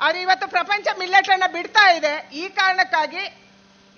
[0.00, 2.28] ಆದ್ರೆ ಇವತ್ತು ಪ್ರಪಂಚ ಮಿಲ್ಲೆಟ್ ಅನ್ನ ಬಿಡ್ತಾ ಇದೆ.
[2.32, 3.38] ಈ ಕಾರಣಕ್ಕಾಗಿ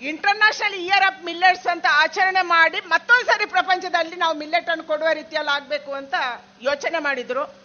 [0.01, 5.93] ಇಂಟರ್ನ್ಯಾಷನಲ್ ಇಯರ್ ಆಫ್ ಮಿಲ್ಲೆಟ್ಸ್ ಅಂತ ಆಚರಣೆ ಮಾಡಿ ಮತ್ತೊಂದ್ಸರಿ ಪ್ರಪಂಚದಲ್ಲಿ ನಾವು ಮಿಲ್ಲೆಟ್ ಅನ್ನು ಕೊಡುವ ರೀತಿಯಲ್ಲಿ ಆಗ್ಬೇಕು
[5.93, 6.13] ಅಂತ
[6.61, 7.55] ಯೋಚನೆ ಮಾಡಿದ್ರು.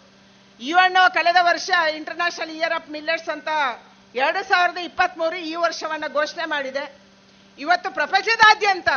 [0.59, 3.47] ಇವನ್ನು ಕಳೆದ ವರ್ಷ ಇಂಟರ್ನ್ಯಾಷನಲ್ ಇಯರ್ ಆಫ್ ಮಿಲ್ಲೆಟ್ಸ್ ಅಂತ
[4.15, 7.00] ಎರಡು ಸಾವಿರದ ಇಪ್ಪತ್ತ್ಮೂರು ಈ ವರ್ಷವನ್ನು ಘೋಷಣೆ ಮಾಡಿದೆ.
[7.59, 8.89] ಇವತ್ತು ಪ್ರಪಂಚದಾದ್ಯಂತ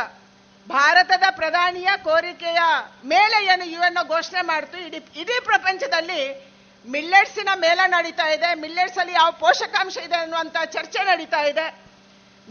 [0.69, 2.59] ಭಾರತದ ಪ್ರಧಾನಿಯ ಕೋರಿಕೆಯ
[3.05, 4.77] ಮೇಲೆ ಏನು ಇವನ್ನು ಘೋಷಣೆ ಮಾಡ್ತು.
[4.77, 6.55] ಇಡೀ ಇಡೀ ಪ್ರಪಂಚದಲ್ಲಿ
[6.89, 8.55] ಮಿಲ್ಲೆಟ್ಸಿನ ಮೇಲೆ ನಡೀತಾ ಇದೆ.
[8.55, 11.85] ಮಿಲ್ಲೆಟ್ಸ್ ಅಲ್ಲಿ ಯಾವ ಪೋಷಕಾಂಶ ಇದೆ ಅನ್ನುವಂತ ಚರ್ಚೆ ನಡೀತಾ ಇದೆ.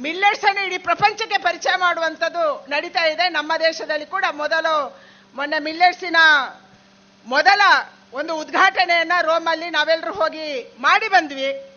[0.00, 3.28] ಮಿಲ್ಲೆಟ್ಸ್ ಅನ್ನು ಇಡೀ ಪ್ರಪಂಚಕ್ಕೆ ಪರಿಚಯ ಮಾಡುವಂಥದ್ದು ನಡೀತಾ ಇದೆ.
[3.28, 5.00] ನಮ್ಮ ದೇಶದಲ್ಲಿ ಕೂಡ ಮೊದಲು
[5.34, 6.16] ಮೊನ್ನೆ ಮಿಲ್ಲೆಟ್ಸಿನ
[7.26, 7.60] ಮೊದಲ
[8.12, 11.73] ಒಂದು ಉದ್ಘಾಟನೆಯನ್ನ ರೋಮಲ್ಲಿ ನಾವೆಲ್ಲರೂ ಹೋಗಿ ಮಾಡಿ ಬಂದ್ವಿ.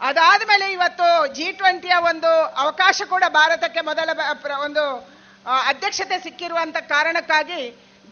[0.00, 2.30] ಅದಾದ್ಮೇಲೆ ಇವತ್ತು ಜಿ ಟ್ವೆಂಟಿಯ ಒಂದು
[2.64, 4.10] ಅವಕಾಶ ಕೂಡ ಭಾರತಕ್ಕೆ ಮೊದಲ
[4.64, 4.84] ಒಂದು
[5.68, 7.62] ಅಧ್ಯಕ್ಷತೆ ಸಿಕ್ಕಿರುವಂಥ ಕಾರಣಕ್ಕಾಗಿ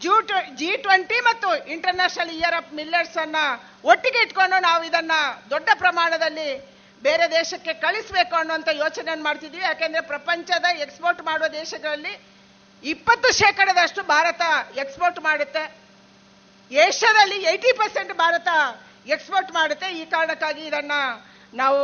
[0.01, 0.13] ಜೂ
[0.55, 3.37] ಜಿ ಟ್ವೆಂಟಿ ಮತ್ತು ಇಂಟರ್ನ್ಯಾಷನಲ್ ಇಯರ್ ಆಫ್ ಮಿಲ್ಲರ್ಸ್ ಅನ್ನ
[3.83, 5.11] ಒಟ್ಟಿಗೆ ಇಟ್ಕೊಂಡು ನಾವು ಇದನ್ನ
[5.49, 6.49] ದೊಡ್ಡ ಪ್ರಮಾಣದಲ್ಲಿ
[7.03, 12.13] ಬೇರೆ ದೇಶಕ್ಕೆ ಕಳಿಸ್ಬೇಕು ಅನ್ನುವಂಥ ಯೋಚನೆಯನ್ನು ಮಾಡ್ತಿದ್ವಿ ಯಾಕೆಂದ್ರೆ ಪ್ರಪಂಚದ ಎಕ್ಸ್ಪೋರ್ಟ್ ಮಾಡುವ ದೇಶಗಳಲ್ಲಿ
[12.83, 14.41] ಇಪ್ಪತ್ತು ಶೇಕಡದಷ್ಟು ಭಾರತ
[14.77, 15.63] ಎಕ್ಸ್ಪೋರ್ಟ್ ಮಾಡುತ್ತೆ.
[16.71, 18.47] ಏಷ್ಯಾದಲ್ಲಿ ಏಯ್ಟಿ ಪರ್ಸೆಂಟ್ ಭಾರತ
[19.07, 19.87] ಎಕ್ಸ್ಪೋರ್ಟ್ ಮಾಡುತ್ತೆ.
[19.99, 20.91] ಈ ಕಾರಣಕ್ಕಾಗಿ ಇದನ್ನ
[21.53, 21.81] ನಾವು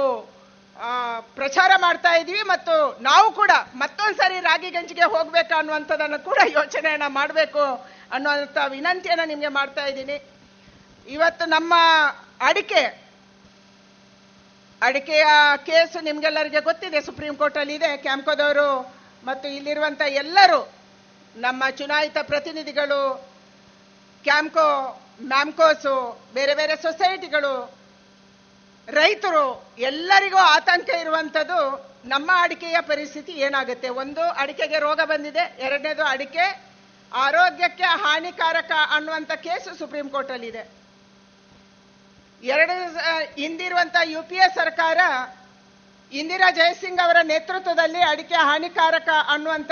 [1.38, 2.76] ಪ್ರಚಾರ ಮಾಡ್ತಾ ಇದ್ದೀವಿ ಮತ್ತು
[3.10, 7.66] ನಾವು ಕೂಡ ಮತ್ತೊಂದ್ಸರಿ ರಾಗಿ ಗಂಜಿಗೆ ಹೋಗ್ಬೇಕು ಅನ್ನುವಂಥದ್ದನ್ನು ಕೂಡ ಯೋಚನೆಯನ್ನ ಮಾಡಬೇಕು
[8.16, 10.18] ಅನ್ನುವಂಥ ವಿನಂತಿಯನ್ನು ನಿಮಗೆ ಮಾಡ್ತಾ ಇದ್ದೀನಿ.
[11.08, 11.74] ಇವತ್ತು ನಮ್ಮ
[12.48, 12.84] ಅಡಿಕೆ,
[14.82, 15.26] ಅಡಿಕೆಯ
[15.66, 18.70] ಕೇಸು ನಿಮ್ಗೆಲ್ಲರಿಗೆ ಗೊತ್ತಿದೆ, ಸುಪ್ರೀಂ ಕೋರ್ಟ್ ಅಲ್ಲಿ ಇದೆ, ಕ್ಯಾಂಪ್ಕೋದವರು
[19.24, 20.60] ಮತ್ತು ಇಲ್ಲಿರುವಂತ ಎಲ್ಲರೂ
[21.36, 23.02] ನಮ್ಮ ಚುನಾಯಿತ ಪ್ರತಿನಿಧಿಗಳು,
[24.24, 24.68] ಕ್ಯಾಂಪ್ಕೋ,
[25.32, 25.96] ಮ್ಯಾಮ್ಕೋಸು,
[26.34, 27.54] ಬೇರೆ ಬೇರೆ ಸೊಸೈಟಿಗಳು
[28.88, 31.60] ರೈತರು ಎಲ್ಲರಿಗೂ ಆತಂಕ ಇರುವಂಥದ್ದು
[32.06, 33.90] ನಮ್ಮ ಅಡಿಕೆಯ ಪರಿಸ್ಥಿತಿ ಏನಾಗುತ್ತೆ?
[33.90, 36.46] ಒಂದು ಅಡಿಕೆಗೆ ರೋಗ ಬಂದಿದೆ ಎರಡನೇದು ಅಡಿಕೆ
[37.14, 40.64] ಆರೋಗ್ಯಕ್ಕೆ ಹಾನಿಕಾರಕ ಅನ್ನುವಂಥ ಕೇಸು ಸುಪ್ರೀಂ ಕೋರ್ಟ್ ಅಲ್ಲಿ ಇದೆ.
[42.44, 44.98] ಎರಡು ಆ, ಹಿಂದಿರುವಂತ ಯು ಪಿ ಎ ಸರ್ಕಾರ
[46.12, 49.72] ಇಂದಿರಾ ಜಯಸಿಂಗ್ ಅವರ ನೇತೃತ್ವದಲ್ಲಿ ಅಡಿಕೆ ಹಾನಿಕಾರಕ ಅನ್ನುವಂತ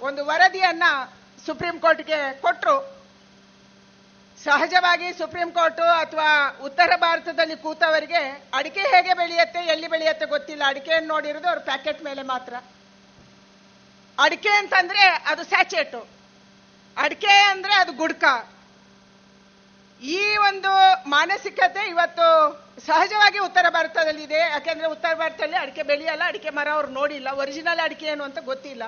[0.00, 0.82] ಒಂದು ವರದಿಯನ್ನ
[1.46, 3.01] ಸುಪ್ರೀಂ ಕೋರ್ಟ್ಗೆ ಕೊಟ್ಟರು
[4.44, 10.62] ಸಹಜವಾಗಿ ಸುಪ್ರೀಂ ಕೋರ್ಟ್ ಅಥವಾ ಉತ್ತರ ಭಾರತದಲ್ಲಿ ಕೂತವರಿಗೆ ಅಡಿಕೆ ಹೇಗೆ ಬೆಳೆಯುತ್ತೆ, ಎಲ್ಲಿ ಬೆಳೆಯುತ್ತೆ ಗೊತ್ತಿಲ್ಲ.
[10.66, 12.54] ಅಡಿಕೆಯನ್ನು ನೋಡಿರೋದು ಅವ್ರ ಪ್ಯಾಕೆಟ್ ಮೇಲೆ ಮಾತ್ರ.
[14.18, 16.08] ಅಡಿಕೆ ಅಂತಂದ್ರೆ ಅದು ಸ್ಯಾಚೇಟು.
[16.96, 18.24] ಅಡಿಕೆ ಅಂದ್ರೆ ಅದು ಗುಡ್ಕ.
[20.02, 20.70] ಈ ಒಂದು
[21.08, 22.26] ಮಾನಸಿಕತೆ ಇವತ್ತು
[22.86, 27.30] ಸಹಜವಾಗಿ ಉತ್ತರ ಭಾರತದಲ್ಲಿ ಇದೆ ಯಾಕೆಂದ್ರೆ ಉತ್ತರ ಭಾರತದಲ್ಲಿ ಅಡಿಕೆ ಬೆಳೆಯಲ್ಲ, ಅಡಿಕೆ ಮರ ಅವ್ರು ನೋಡಿಲ್ಲ.
[27.30, 28.84] ಒರಿಜಿನಲ್ ಅಡಿಕೆ ಏನು ಅಂತ ಗೊತ್ತಿಲ್ಲ.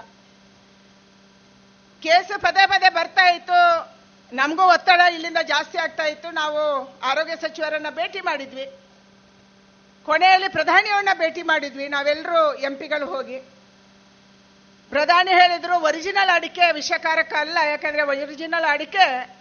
[2.03, 3.94] ಕೇಸು ಪದೇ ಪದೇ ಬರ್ತಾ ಇತ್ತು.
[4.35, 6.31] ನಮಗೂ ಒತ್ತಡ ಇಲ್ಲಿಂದ ಜಾಸ್ತಿ ಆಗ್ತಾ ಇತ್ತು.
[6.31, 8.79] ನಾವು ಆರೋಗ್ಯ ಸಚಿವರನ್ನ ಭೇಟಿ ಮಾಡಿದ್ವಿ.
[10.05, 11.89] ಕೊನೆಯಲ್ಲಿ ಪ್ರಧಾನಿಯವ್ರನ್ನ ಭೇಟಿ ಮಾಡಿದ್ವಿ.
[11.89, 13.39] ನಾವೆಲ್ಲರೂ ಎಂ ಪಿಗಳು ಹೋಗಿ.
[14.91, 19.37] ಪ್ರಧಾನಿ ಹೇಳಿದ್ರು, ಒರಿಜಿನಲ್ ಅಡಿಕೆ ವಿಷಕಾರಕ ಅಲ್ಲ, ಯಾಕಂದ್ರೆ ಒರಿಜಿನಲ್ ಅಡಿಕೆ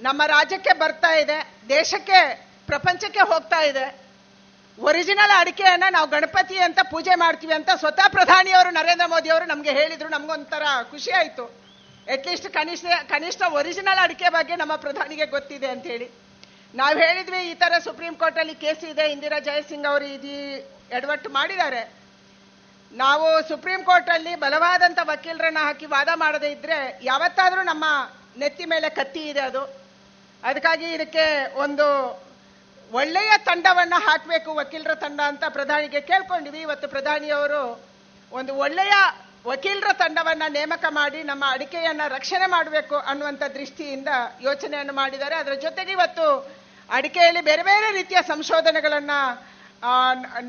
[0.00, 4.08] ನಮ್ಮ ರಾಜ್ಯಕ್ಕೆ ಬರ್ತಾ ಇದೆ, ದೇಶಕ್ಕೆ, ಪ್ರಪಂಚಕ್ಕೆ ಹೋಗ್ತಾ ಇದೆ.
[4.78, 10.08] ಒರಿಜಿನಲ್ ಅಡಿಕೆಯನ್ನ ನಾವು ಗಣಪತಿ ಅಂತ ಪೂಜೆ ಮಾಡ್ತೀವಿ ಅಂತ ಸ್ವತಃ ಪ್ರಧಾನಿಯವರು ನರೇಂದ್ರ ಮೋದಿ ಅವರು ನಮಗೆ ಹೇಳಿದ್ರು.
[10.08, 11.57] ನಮ್ಗೊಂಥರ ಖುಷಿ ಆಯ್ತು.
[12.12, 16.10] ಅಟ್ಲೀಸ್ಟ್ ಕನಿಷ್ಠ ಕನಿಷ್ಠ ಒರಿಜಿನಲ್ ಅಡಿಕೆ ಬಗ್ಗೆ ನಮ್ಮ ಪ್ರಧಾನಿಗೆ ಗೊತ್ತಿದೆ ಅಂತ ಹೇಳಿ.
[16.74, 20.32] ನಾವು ಹೇಳಿದ್ವಿ ಈ ತರ ಸುಪ್ರೀಂ ಕೋರ್ಟ್ ಅಲ್ಲಿ ಕೇಸ್ ಇದೆ, ಇಂದಿರಾ ಜಯಸಿಂಗ್ ಅವರು ಇದು
[20.96, 21.92] ಎಡವಟ್ಟು ಮಾಡಿದ್ದಾರೆ.
[22.92, 27.84] ನಾವು ಸುಪ್ರೀಂ ಕೋರ್ಟ್ ಅಲ್ಲಿ ಬಲವಾದಂತ ವಕೀಲರನ್ನ ಹಾಕಿ ವಾದ ಮಾಡದೇ ಇದ್ದರೆ ಯಾವತ್ತಾದರೂ ನಮ್ಮ
[28.38, 29.62] ನೆತ್ತಿ ಮೇಲೆ ಕತ್ತಿ ಇದೆ ಅದು.
[30.44, 31.86] ಅದಕ್ಕಾಗಿ ಇದಕ್ಕೆ ಒಂದು
[32.92, 36.60] ಒಳ್ಳೆಯ ತಂಡವನ್ನ ಹಾಕಬೇಕು, ವಕೀಲರ ತಂಡ ಅಂತ ಪ್ರಧಾನಿಗೆ ಕೇಳ್ಕೊಂಡಿವಿ.
[36.60, 37.84] ಇವತ್ತು ಪ್ರಧಾನಿಯವರು
[38.32, 38.92] ಒಂದು ಒಳ್ಳೆಯ
[39.48, 44.10] ವಕೀಲರ ತಂಡವನ್ನ ನೇಮಕ ಮಾಡಿ ನಮ್ಮ ಅಡಿಕೆಯನ್ನ ರಕ್ಷಣೆ ಮಾಡಬೇಕು ಅನ್ನುವಂಥ ದೃಷ್ಟಿಯಿಂದ
[44.46, 45.36] ಯೋಚನೆಯನ್ನು ಮಾಡಿದ್ದಾರೆ.
[45.42, 46.26] ಅದರ ಜೊತೆಗೆ ಇವತ್ತು
[46.88, 49.14] ಅಡಿಕೆಯಲ್ಲಿ ಬೇರೆ ಬೇರೆ ರೀತಿಯ ಸಂಶೋಧನೆಗಳನ್ನ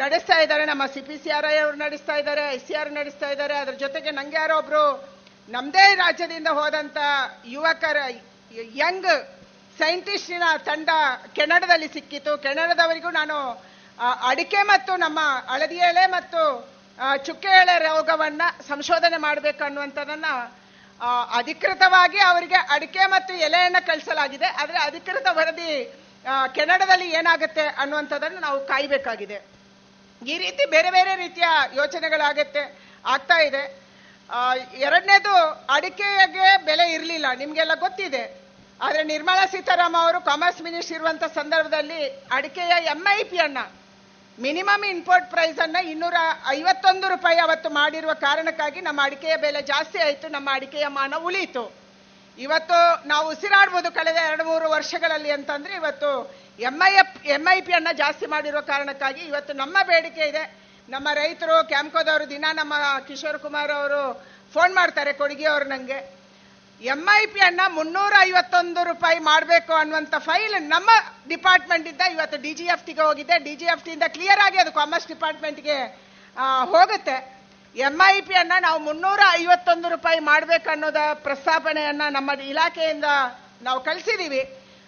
[0.04, 0.64] ನಡೆಸ್ತಾ ಇದ್ದಾರೆ.
[0.72, 3.56] ನಮ್ಮ C P C R I ಅವರು ನಡೆಸ್ತಾ ಇದ್ದಾರೆ ಐ ಸಿ ಆರ್ ನಡೆಸ್ತಾ ಇದ್ದಾರೆ.
[3.64, 4.84] ಅದ್ರ ಜೊತೆಗೆ ನಂಗೆ ಯಾರೋ ಒಬ್ರು
[5.50, 6.98] ನಮ್ದೇ ರಾಜ್ಯದಿಂದ ಹೋದಂತ
[7.56, 7.98] ಯುವಕರ,
[8.84, 9.12] ಯಂಗ್
[9.80, 10.90] ಸೈಂಟಿಸ್ಟಿನ ತಂಡ
[11.38, 13.38] ಕೆನಡಾದಲ್ಲಿ ಸಿಕ್ಕಿತು ಕೆನಡದವರಿಗೂ ನಾನು
[14.32, 15.20] ಅಡಿಕೆ ಮತ್ತು ನಮ್ಮ
[15.52, 16.42] ಹಳದಿ ಎಲೆ ಮತ್ತು
[17.26, 20.26] ಚುಕ್ಕೆ ಎಳೆ ರೋಗವನ್ನ ಸಂಶೋಧನೆ ಮಾಡಬೇಕು ಅನ್ನುವಂಥದ್ದನ್ನ
[21.40, 24.48] ಅಧಿಕೃತವಾಗಿ ಅವರಿಗೆ ಅಡಿಕೆ ಮತ್ತು ಎಲೆಯನ್ನ ಕಳಿಸಲಾಗಿದೆ.
[24.62, 25.72] ಆದರೆ ಅಧಿಕೃತ ವರದಿ
[26.56, 29.38] ಕೆನಡದಲ್ಲಿ ಏನಾಗುತ್ತೆ ಅನ್ನುವಂಥದ್ದನ್ನು ನಾವು ಕಾಯಬೇಕಾಗಿದೆ.
[30.28, 32.64] ಈ ರೀತಿ ಬೇರೆ ಬೇರೆ ರೀತಿಯ ಯೋಚನೆಗಳಾಗತ್ತೆ,
[33.06, 33.64] ಆಗ್ತಾ ಇದೆ.
[34.88, 35.36] ಎರಡನೇದು,
[35.76, 37.28] ಅಡಿಕೆಗೆ ಬೆಲೆ ಇರಲಿಲ್ಲ.
[37.42, 38.24] ನಿಮಗೆಲ್ಲ ಗೊತ್ತಿದೆ.
[38.82, 42.02] ಆದರೆ ನಿರ್ಮಲಾ ಸೀತಾರಾಮ ಅವರು ಕಾಮರ್ಸ್ ಮಿನಿಸ್ಟರ್ ಇರುವಂತ ಸಂದರ್ಭದಲ್ಲಿ
[42.32, 43.58] ಅಡಿಕೆಯ ಎಂ ಐ ಪಿ ಅನ್ನ
[44.44, 46.18] ಮಿನಿಮಮ್ ಇಂಪೋರ್ಟ್ ಪ್ರೈಸ್ ಅನ್ನ ಇನ್ನೂರ
[46.58, 51.64] ಐವತ್ತೊಂದು ರೂಪಾಯಿ ಅವತ್ತು ಮಾಡಿರುವ ಕಾರಣಕ್ಕಾಗಿ ನಮ್ಮ ಅಡಿಕೆಯ ಬೆಲೆ ಜಾಸ್ತಿ ಆಯಿತು, ನಮ್ಮ ಅಡಿಕೆಯ ಮಾನ ಉಳಿಯಿತು
[52.38, 52.78] ಇವತ್ತು
[53.12, 56.12] ನಾವು ಉಸಿರಾಡ್ಬೋದು ಕಳೆದ ಎರಡು ಮೂರು ವರ್ಷಗಳಲ್ಲಿ ಅಂತಂದ್ರೆ ಇವತ್ತು
[56.70, 60.44] M I F M I P ಅನ್ನ ಜಾಸ್ತಿ ಮಾಡಿರುವ ಕಾರಣಕ್ಕಾಗಿ ಇವತ್ತು ನಮ್ಮ ಬೇಡಿಕೆ ಇದೆ.
[60.90, 62.74] ನಮ್ಮ ರೈತರು ಕ್ಯಾಂಪ್ಕೋದವರು ದಿನ ನಮ್ಮ
[63.08, 64.02] ಕಿಶೋರ್ ಕುಮಾರ್ ಅವರು
[64.54, 65.68] ಫೋನ್ ಮಾಡ್ತಾರೆ ಕೊಡುಗೆ ಅವರು
[66.82, 70.90] ನಂಗೆ ಎಂ ಐ ಪಿ ಅನ್ನ ಮುನ್ನೂರ ಐವತ್ತೊಂದು ರೂಪಾಯಿ ಮಾಡಬೇಕು ಅನ್ನುವಂಥ ಫೈಲ್ ನಮ್ಮ
[71.32, 73.36] ಡಿಪಾರ್ಟ್ಮೆಂಟ್ ಇಂದ ಇವತ್ತು ಡಿ ಜಿ ಎಫ್ ಟಿಗೆ ಹೋಗಿದೆ.
[73.46, 75.78] ಡಿ ಜಿ ಎಫ್ ಟಿಯಿಂದ ಕ್ಲಿಯರ್ ಆಗಿ ಅದು ಕಾಮರ್ಸ್ ಡಿಪಾರ್ಟ್ಮೆಂಟ್ಗೆ
[76.74, 77.18] ಹೋಗುತ್ತೆ.
[77.76, 83.10] ಎಂ ಐ ಪಿ ಅನ್ನ ನಾವು ಮುನ್ನೂರ ಐವತ್ತೊಂದು ರೂಪಾಯಿ ಮಾಡ್ಬೇಕು ಅನ್ನೋದ ಪ್ರಸ್ತಾಪನೆಯನ್ನ ನಮ್ಮ ಇಲಾಖೆಯಿಂದ
[83.68, 84.42] ನಾವು ಕಳಿಸಿದ್ದೀವಿ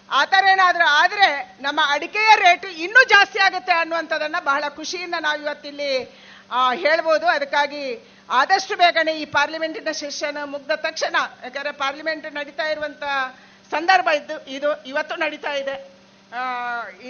[0.10, 1.28] ಆ ಥರ ಏನಾದರೂ ಆದರೆ
[1.66, 5.92] ನಮ್ಮ ಅಡಿಕೆಯ ರೇಟ್ ಇನ್ನೂ ಜಾಸ್ತಿ ಆಗುತ್ತೆ ಅನ್ನುವಂಥದ್ದನ್ನು ಬಹಳ ಖುಷಿಯಿಂದ ನಾವು ಇವತ್ತಿಲ್ಲಿ
[6.84, 7.26] ಹೇಳ್ಬೋದು.
[7.36, 7.84] ಅದಕ್ಕಾಗಿ
[8.40, 11.16] ಆದಷ್ಟು ಬೇಗನೆ ಈ ಪಾರ್ಲಿಮೆಂಟಿನ ಸೆಷನ್ ಮುಗ್ದ ತಕ್ಷಣ,
[11.46, 13.04] ಯಾಕಂದ್ರೆ ಪಾರ್ಲಿಮೆಂಟ್ ನಡೀತಾ ಇರುವಂತ
[13.72, 15.76] ಸಂದರ್ಭ ಇದ್ದು, ಇದು ಇವತ್ತು ನಡೀತಾ ಇದೆ.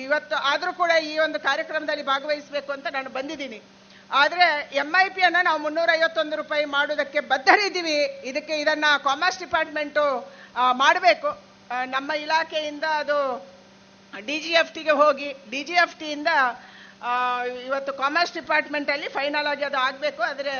[0.05, 3.59] ಇವತ್ತು ಆದರೂ ಕೂಡ ಈ ಒಂದು ಕಾರ್ಯಕ್ರಮದಲ್ಲಿ ಭಾಗವಹಿಸಬೇಕು ಅಂತ ನಾನು ಬಂದಿದ್ದೀನಿ.
[4.21, 4.45] ಆದರೆ
[4.81, 7.97] ಎಂ ಐ ಪಿ ಅನ್ನ ನಾವು ಮುನ್ನೂರ ಐವತ್ತೊಂದು ರೂಪಾಯಿ ಮಾಡುವುದಕ್ಕೆ ಬದ್ಧರಿದ್ದೀವಿ.
[8.29, 10.05] ಇದಕ್ಕೆ ಇದನ್ನ ಕಾಮರ್ಸ್ ಡಿಪಾರ್ಟ್ಮೆಂಟು
[10.81, 11.29] ಮಾಡಬೇಕು.
[11.95, 13.19] ನಮ್ಮ ಇಲಾಖೆಯಿಂದ ಅದು
[14.13, 16.31] ಡಿ ಜಿ ಎಫ್ ಟಿಗೆ ಹೋಗಿ ಡಿ ಜಿ ಎಫ್ ಟಿಯಿಂದ
[17.67, 20.55] ಇವತ್ತು ಕಾಮರ್ಸ್ ಡಿಪಾರ್ಟ್ಮೆಂಟ್ ಅಲ್ಲಿ ಫೈನಲ್ ಆಗಿ ಅದು ಆಗಬೇಕು, ಆದರೆ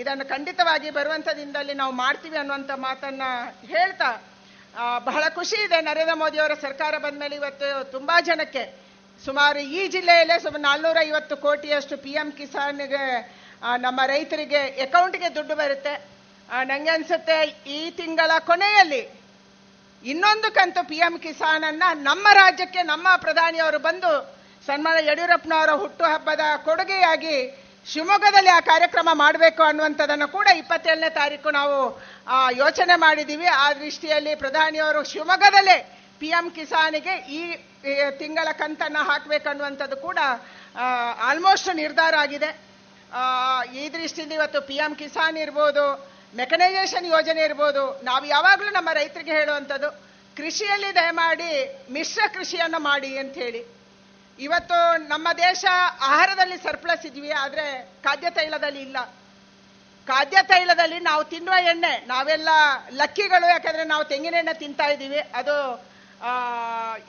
[0.00, 3.22] ಇದನ್ನು ಖಂಡಿತವಾಗಿ ಬರುವಂಥ ದಿನದಲ್ಲಿ ನಾವು ಮಾಡ್ತೀವಿ ಅನ್ನುವಂಥ ಮಾತನ್ನ
[3.74, 4.10] ಹೇಳ್ತಾ
[5.08, 5.78] ಬಹಳ ಖುಷಿ ಇದೆ.
[5.88, 8.64] ನರೇಂದ್ರ ಮೋದಿ ಅವರ ಸರ್ಕಾರ ಬಂದ ಮೇಲೆ ಇವತ್ತು ತುಂಬಾ ಜನಕ್ಕೆ,
[9.22, 13.04] ಸುಮಾರು ಈ ಜಿಲ್ಲೆಯಲ್ಲೇ ಸುಮಾರು ನಾಲ್ನೂರ ಐವತ್ತು ಕೋಟಿಯಷ್ಟು ಪಿ ಎಂ ಕಿಸಾನ್ಗೆ
[13.86, 15.94] ನಮ್ಮ ರೈತರಿಗೆ ಅಕೌಂಟ್ಗೆ ದುಡ್ಡು ಬರುತ್ತೆ.
[16.48, 17.36] ನನಗೆ ನಂಗೆ ಅನ್ಸುತ್ತೆ
[17.76, 19.02] ಈ ತಿಂಗಳ ಕೊನೆಯಲ್ಲಿ
[20.04, 24.10] ಇನ್ನೊಂದು ಕಂತು ಪಿ ಎಂ ಕಿಸಾನ್ ಅನ್ನ ನಮ್ಮ ರಾಜ್ಯಕ್ಕೆ, ನಮ್ಮ ಪ್ರಧಾನಿಯವರು ಬಂದು
[24.68, 27.36] ಸನ್ಮಾನ ಯಡಿಯೂರಪ್ಪನವರ ಹುಟ್ಟುಹಬ್ಬದ ಕೊಡುಗೆಯಾಗಿ
[27.90, 31.76] ಶಿವಮೊಗ್ಗದಲ್ಲಿ ಆ ಕಾರ್ಯಕ್ರಮ ಮಾಡಬೇಕು ಅನ್ನುವಂಥದ್ದನ್ನು ಕೂಡ ಇಪ್ಪತ್ತೇಳನೇ ತಾರೀಕು ನಾವು
[32.62, 35.76] ಯೋಚನೆ ಮಾಡಿದ್ದೀವಿ ಆ ದೃಷ್ಟಿಯಲ್ಲಿ ಪ್ರಧಾನಿಯವರು ಶಿವಮೊಗ್ಗದಲ್ಲೇ
[36.20, 37.40] ಪಿ ಎಂ ಕಿಸಾನಿಗೆ ಈ
[38.20, 40.18] ತಿಂಗಳ ಕಂತನ್ನು ಹಾಕಬೇಕನ್ನುವಂಥದ್ದು ಕೂಡ
[41.28, 42.50] ಆಲ್ಮೋಸ್ಟ್ ನಿರ್ಧಾರ ಆಗಿದೆ.
[43.80, 45.84] ಈ ದೃಷ್ಟಿಯಿಂದ ಇವತ್ತು ಪಿ ಎಂ ಕಿಸಾನ್ ಇರ್ಬೋದು
[46.40, 49.88] ಮೆಕನೈಸೇಷನ್ ಯೋಜನೆ ಇರ್ಬೋದು, ನಾವು ಯಾವಾಗಲೂ ನಮ್ಮ ರೈತರಿಗೆ ಹೇಳುವಂಥದ್ದು,
[50.36, 51.50] ಕೃಷಿಯಲ್ಲಿ ದಯಮಾಡಿ
[51.96, 53.62] ಮಿಶ್ರ ಕೃಷಿಯನ್ನು ಮಾಡಿ ಅಂತ ಹೇಳಿ.
[54.44, 54.78] ಇವತ್ತು
[55.12, 55.64] ನಮ್ಮ ದೇಶ
[56.08, 57.66] ಆಹಾರದಲ್ಲಿ ಸರ್ಪ್ಲಸ್ ಇದೀವಿ, ಆದರೆ
[58.06, 58.98] ಖಾದ್ಯ ತೈಲದಲ್ಲಿ ಇಲ್ಲ.
[60.06, 62.48] ಖಾದ್ಯ ತೈಲದಲ್ಲಿ ನಾವು ತಿನ್ನುವ ಎಣ್ಣೆ, ನಾವೆಲ್ಲ
[63.00, 65.56] ಲಕ್ಕಿಗಳು, ಯಾಕಂದ್ರೆ ನಾವು ತೆಂಗಿನ ಎಣ್ಣೆ ತಿಂತಾ ಇದ್ದೀವಿ ಅದು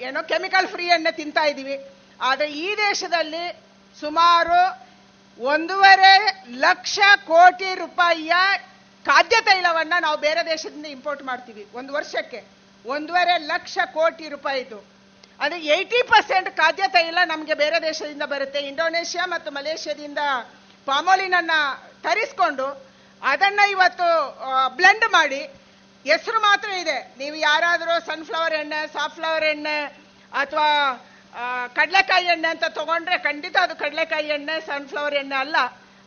[0.08, 1.76] ಏನೋ ಕೆಮಿಕಲ್ ಫ್ರೀ ಎಣ್ಣೆ ತಿಂತಾ ಇದ್ದೀವಿ
[2.30, 3.46] ಆದರೆ ಈ ದೇಶದಲ್ಲಿ
[3.98, 4.60] ಸುಮಾರು
[5.40, 6.14] ಒಂದೂವರೆ
[6.66, 7.00] ಲಕ್ಷ
[7.32, 8.36] ಕೋಟಿ ರೂಪಾಯಿಯ
[9.06, 12.42] ಖಾದ್ಯ ತೈಲವನ್ನ ನಾವು ಬೇರೆ ದೇಶದಿಂದ ಇಂಪೋರ್ಟ್ ಮಾಡ್ತೀವಿ, ಒಂದು ವರ್ಷಕ್ಕೆ.
[12.86, 14.80] ಒಂದೂವರೆ ಲಕ್ಷ ಕೋಟಿ ರೂಪಾಯಿದು.
[15.40, 18.60] ಅದು ಏಯ್ಟಿ ಪರ್ಸೆಂಟ್ ಖಾದ್ಯ ತೈಲ ನಮಗೆ ಬೇರೆ ದೇಶದಿಂದ ಬರುತ್ತೆ.
[18.60, 20.22] ಇಂಡೋನೇಷ್ಯಾ ಮತ್ತು ಮಲೇಷ್ಯಾದಿಂದ
[20.86, 21.52] ಪಾಮೋಲಿನನ್ನ
[22.06, 22.68] ತರಿಸ್ಕೊಂಡು
[23.22, 24.08] ಅದನ್ನ ಇವತ್ತು
[24.76, 25.42] ಬ್ಲೆಂಡ್ ಮಾಡಿ.
[26.06, 26.98] ಹೆಸರು ಮಾತ್ರ ಇದೆ.
[27.18, 29.78] ನೀವು ಯಾರಾದರೂ ಸನ್ಫ್ಲವರ್ ಎಣ್ಣೆ ಸಾಫ್ಲವರ್ ಎಣ್ಣೆ
[30.42, 30.70] ಅಥವಾ
[31.76, 35.58] ಕಡಲೆಕಾಯಿ ಎಣ್ಣೆ ಅಂತ ತಗೊಂಡ್ರೆ ಖಂಡಿತ ಅದು ಕಡಲೆಕಾಯಿ ಎಣ್ಣೆ ಸನ್ಫ್ಲವರ್ ಎಣ್ಣೆ ಅಲ್ಲ.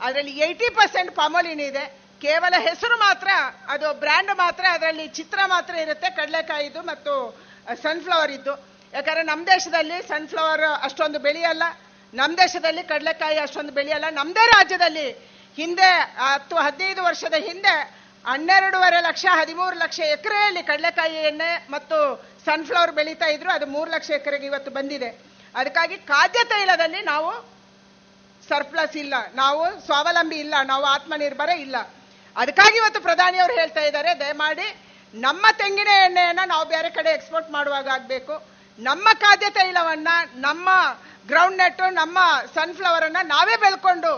[0.01, 1.85] ಅದರಲ್ಲಿ ಏಯ್ಟಿ ಪರ್ಸೆಂಟ್ ಪಾಮೋಲಿನ್ ಇದೆ.
[2.23, 3.28] ಕೇವಲ ಹೆಸರು ಮಾತ್ರ,
[3.69, 6.09] ಅದು ಬ್ರ್ಯಾಂಡ್ ಮಾತ್ರ, ಅದರಲ್ಲಿ ಚಿತ್ರ ಮಾತ್ರ ಇರುತ್ತೆ.
[6.16, 7.15] ಕಡಲೆಕಾಯಿದು ಮತ್ತು
[7.82, 8.70] ಸನ್ಫ್ಲವರ್ ಇದ್ದು.
[8.93, 11.65] ಯಾಕಂದ್ರೆ ನಮ್ಮ ದೇಶದಲ್ಲಿ ಸನ್ಫ್ಲವರ್ ಅಷ್ಟೊಂದು ಬೆಳೆಯಲ್ಲ
[12.15, 15.09] ನಮ್ಮ ದೇಶದಲ್ಲಿ ಕಡಲೆಕಾಯಿ ಅಷ್ಟೊಂದು ಬೆಳೆಯಲ್ಲ ನಮ್ಮದೇ ರಾಜ್ಯದಲ್ಲಿ
[15.59, 15.91] ಹಿಂದೆ
[16.25, 17.75] ಹತ್ತು, ಹದಿನೈದು ವರ್ಷದ ಹಿಂದೆ
[18.25, 21.99] ಹನ್ನೆರಡೂವರೆ ಲಕ್ಷ, ಹದಿಮೂರು ಲಕ್ಷ ಎಕರೆಯಲ್ಲಿ ಕಡಲೆಕಾಯಿ ಎಣ್ಣೆ ಮತ್ತು
[22.47, 25.11] ಸನ್ಫ್ಲವರ್ ಬೆಳೀತಾ ಇದ್ರು, ಅದು ಮೂರು ಲಕ್ಷ ಎಕರೆಗೆ ಇವತ್ತು ಬಂದಿದೆ.
[25.55, 27.31] ಅದಕ್ಕಾಗಿ ಖಾದ್ಯ ತೈಲದಲ್ಲಿ ನಾವು
[28.49, 31.77] ಸರ್ಪ್ಲಸ್ ಇಲ್ಲ, ನಾವು ಸ್ವಾವಲಂಬಿ ಇಲ್ಲ, ನಾವು ಆತ್ಮನಿರ್ಭರ ಇಲ್ಲ.
[32.37, 34.69] ಅದಕ್ಕಾಗಿ ಇವತ್ತು ಪ್ರಧಾನಿಯವರು ಹೇಳ್ತಾ ಇದ್ದಾರೆ, ದಯಮಾಡಿ
[35.15, 38.35] ನಮ್ಮ ತೆಂಗಿನ ಎಣ್ಣೆಯನ್ನು ನಾವು ಬೇರೆ ಕಡೆ ಎಕ್ಸ್ಪೋರ್ಟ್ ಮಾಡುವಾಗ ಆಗಬೇಕು.
[38.86, 40.09] ನಮ್ಮ ಖಾದ್ಯ ತೈಲವನ್ನ
[40.47, 40.69] ನಮ್ಮ
[41.31, 42.19] ಗ್ರೌಂಡ್ ನೆಟ್ ನಮ್ಮ
[42.55, 44.12] ಸನ್ಫ್ಲವರ್ ಅನ್ನ ನಾವೇ ಬೆಳ್ಕೊಂಡು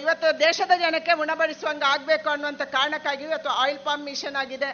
[0.00, 4.70] ಇವತ್ತು ದೇಶದ ಜನಕ್ಕೆ ಉಣಬಡಿಸುವಂಗ ಆಗ್ಬೇಕು ಅನ್ನುವಂಥ ಕಾರಣಕ್ಕಾಗಿ ಇವತ್ತು ಆಯಿಲ್ ಪಾಮ್ ಮಿಷನ್ ಆಗಿದೆ.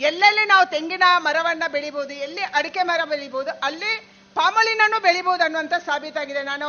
[0.00, 3.92] ಎಲ್ಲೆಲ್ಲಿ ನಾವು ತೆಂಗಿನ ಮರವನ್ನ ಬೆಳಿಬಹುದು ಎಲ್ಲಿ ಅಡಿಕೆ ಮರ ಬೆಳಿಬಹುದು ಅಲ್ಲಿ
[4.38, 6.42] ಪಾಮಲಿನನ್ನು ಬೆಳಿಬಹುದು ಅನ್ನುವಂಥ ಸಾಬೀತಾಗಿದೆ.
[6.52, 6.68] ನಾನು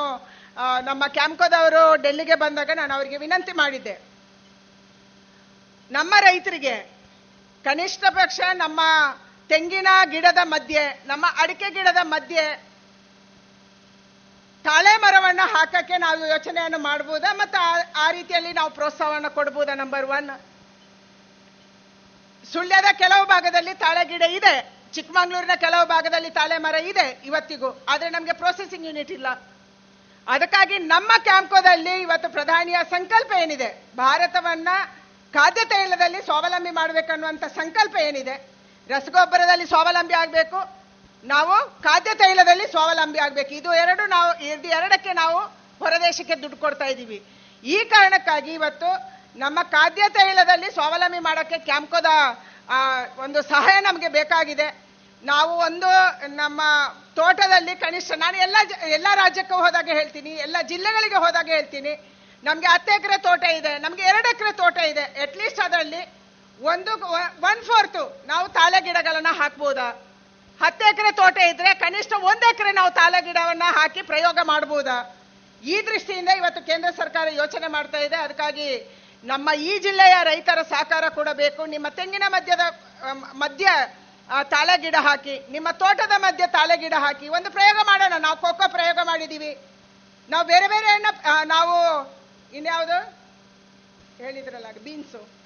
[0.89, 3.95] ನಮ್ಮ ಕ್ಯಾಂಪ್ಕೋದವರು ಡೆಲ್ಲಿಗೆ ಬಂದಾಗ ನಾನು ಅವರಿಗೆ ವಿನಂತಿ ಮಾಡಿದ್ದೆ.
[5.91, 6.75] ನಮ್ಮ ರೈತರಿಗೆ,
[7.65, 8.79] ಕನಿಷ್ಠ ಪಕ್ಷ ನಮ್ಮ
[9.49, 12.67] ತೆಂಗಿನ ಗಿಡದ ಮಧ್ಯೆ, ನಮ್ಮ ಅಡಿಕೆ ಗಿಡದ ಮಧ್ಯೆ
[14.63, 20.39] ತಾಳೆ ಮರವನ್ನು ಹಾಕಕ್ಕೆ ನಾವು ಯೋಚನೆಯನ್ನು ಮಾಡಬಹುದಾ ಮತ್ತು ಆ- ರೀತಿಯಲ್ಲಿ ನಾವು ಪ್ರೋತ್ಸಾಹವನ್ನು ಕೊಡಬಹುದಾ ನಂಬರ್ ಒನ್
[22.53, 24.73] ಸುಳ್ಯದ ಕೆಲವು ಭಾಗದಲ್ಲಿ ತಾಳೆ ಗಿಡ ಇದೆ.
[24.93, 27.85] ಚಿಕ್ಕಮಂಗ್ಳೂರಿನ ಕೆಲವು ಭಾಗದಲ್ಲಿ ತಾಳೆ ಮರ ಇದೆ ಇವತ್ತಿಗೂ.
[27.89, 29.27] ಆದರೆ ನಮಗೆ ಪ್ರೊಸೆಸಿಂಗ್ ಯೂನಿಟ್ ಇಲ್ಲ.
[30.27, 33.83] ಅದಕ್ಕಾಗಿ ನಮ್ಮ ಕ್ಯಾಂಪ್ಕೋದಲ್ಲಿ ಇವತ್ತು ಪ್ರಧಾನಿಯ ಸಂಕಲ್ಪ ಏನಿದೆ?
[33.97, 34.67] ಭಾರತವನ್ನ
[35.33, 38.56] ಖಾದ್ಯ ತೈಲದಲ್ಲಿ ಸ್ವಾವಲಂಬಿ ಮಾಡಬೇಕನ್ನುವಂಥ ಸಂಕಲ್ಪ ಏನಿದೆ?
[38.93, 40.59] ರಸಗೊಬ್ಬರದಲ್ಲಿ ಸ್ವಾವಲಂಬಿ ಆಗಬೇಕು.
[41.33, 41.53] ನಾವು
[41.85, 43.51] ಖಾದ್ಯ ತೈಲದಲ್ಲಿ ಸ್ವಾವಲಂಬಿ ಆಗಬೇಕು.
[43.59, 45.39] ಇದು ಎರಡು ನಾವು, ಇದು ಎರಡಕ್ಕೆ ನಾವು
[45.83, 47.19] ಹೊರದೇಶಕ್ಕೆ ದುಡ್ಡು ಕೊಡ್ತಾ ಇದ್ದೀವಿ.
[47.63, 48.89] ಈ ಕಾರಣಕ್ಕಾಗಿ ಇವತ್ತು
[49.43, 52.09] ನಮ್ಮ ಖಾದ್ಯ ತೈಲದಲ್ಲಿ ಸ್ವಾವಲಂಬಿ ಮಾಡೋಕ್ಕೆ ಕ್ಯಾಂಪ್ಕೋದ
[53.25, 54.67] ಒಂದು ಸಹಾಯ ನಮಗೆ ಬೇಕಾಗಿದೆ.
[55.23, 55.89] ನಾವು ಒಂದು
[56.41, 56.61] ನಮ್ಮ
[57.17, 58.57] ತೋಟದಲ್ಲಿ ಕನಿಷ್ಠ, ನಾನು ಎಲ್ಲ
[58.97, 61.93] ಎಲ್ಲ ರಾಜ್ಯಕ್ಕೂ ಹೋದಾಗ ಹೇಳ್ತೀನಿ, ಎಲ್ಲ ಜಿಲ್ಲೆಗಳಿಗೆ ಹೋದಾಗ ಹೇಳ್ತೀನಿ.
[62.43, 65.05] ನಮಗೆ ಹತ್ತು ಎಕರೆ ತೋಟ ಇದೆ, ನಮಗೆ ಎರಡು ಎಕರೆ ತೋಟ ಇದೆ.
[65.25, 66.01] ಅಟ್ಲೀಸ್ಟ್ ಅದರಲ್ಲಿ
[66.71, 66.91] ಒಂದು
[67.49, 69.87] ಒನ್ ಫೋರ್ತ್ ನಾವು ತಾಳೆ ಗಿಡಗಳನ್ನ ಹಾಕ್ಬೋದಾ?
[70.61, 74.97] ಹತ್ತು ಎಕರೆ ತೋಟ ಇದ್ರೆ ಕನಿಷ್ಠ ಒಂದು ಎಕರೆ ನಾವು ತಾಳೆ ಗಿಡವನ್ನ ಹಾಕಿ ಪ್ರಯೋಗ ಮಾಡಬಹುದಾ
[75.63, 78.17] ಈ ದೃಷ್ಟಿಯಿಂದ ಇವತ್ತು ಕೇಂದ್ರ ಸರ್ಕಾರ ಯೋಚನೆ ಮಾಡ್ತಾ ಇದೆ.
[78.25, 78.67] ಅದಕ್ಕಾಗಿ
[79.23, 82.63] ನಮ್ಮ ಈ ಜಿಲ್ಲೆಯ ರೈತರ ಸಹಕಾರ ಕೂಡ ಬೇಕು ನಿಮ್ಮ ತೆಂಗಿನ ಮಧ್ಯದ
[83.43, 83.67] ಮಧ್ಯ
[84.51, 88.13] ತಾಳೆ ಗಿಡ ಹಾಕಿ, ನಿಮ್ಮ ತೋಟದ ಮಧ್ಯೆ ತಾಳೆ ಗಿಡ ಹಾಕಿ ಒಂದು ಪ್ರಯೋಗ ಮಾಡೋಣ.
[88.25, 89.51] ನಾವು ಖೋಖೋ ಪ್ರಯೋಗ ಮಾಡಿದೀವಿ.
[90.29, 90.91] ನಾವು ಬೇರೆ ಬೇರೆ
[91.45, 91.75] ನಾವು
[92.57, 92.99] ಇನ್ಯಾವುದು
[94.23, 95.36] ಹೇಳಿದ್ರಲ್ಲ ಬೀನ್ಸು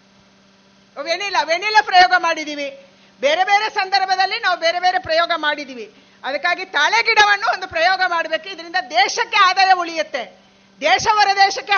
[0.98, 2.88] ವೆನಿಲಾ ವೆನಿಲಾ ಪ್ರಯೋಗ ಮಾಡಿದ್ದೀವಿ
[3.22, 5.94] ಬೇರೆ ಬೇರೆ ಸಂದರ್ಭದಲ್ಲಿ ನಾವು ಬೇರೆ ಬೇರೆ ಪ್ರಯೋಗ ಮಾಡಿದ್ದೀವಿ
[6.24, 8.50] ಅದಕ್ಕಾಗಿ ತಾಳೆ ಗಿಡವನ್ನು ಒಂದು ಪ್ರಯೋಗ ಮಾಡಬೇಕು.
[8.50, 10.42] ಇದರಿಂದ ದೇಶಕ್ಕೆ ಆದಾಯ ಉಳಿಯುತ್ತೆ.
[10.82, 11.78] ದೇಶ ಹೊರ ದೇಶಕ್ಕೆ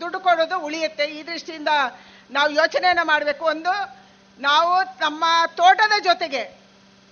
[0.00, 1.04] ದುಡ್ಡು ಕೊಡೋದು ಉಳಿಯುತ್ತೆ.
[1.04, 1.68] ಈ ದೃಷ್ಟಿಯಿಂದ
[2.30, 3.44] ನಾವು ಯೋಚನೆಯನ್ನು ಮಾಡಬೇಕು.
[3.44, 3.72] ಒಂದು,
[4.40, 6.42] ನಾವು ನಮ್ಮ ತೋಟದ ಜೊತೆಗೆ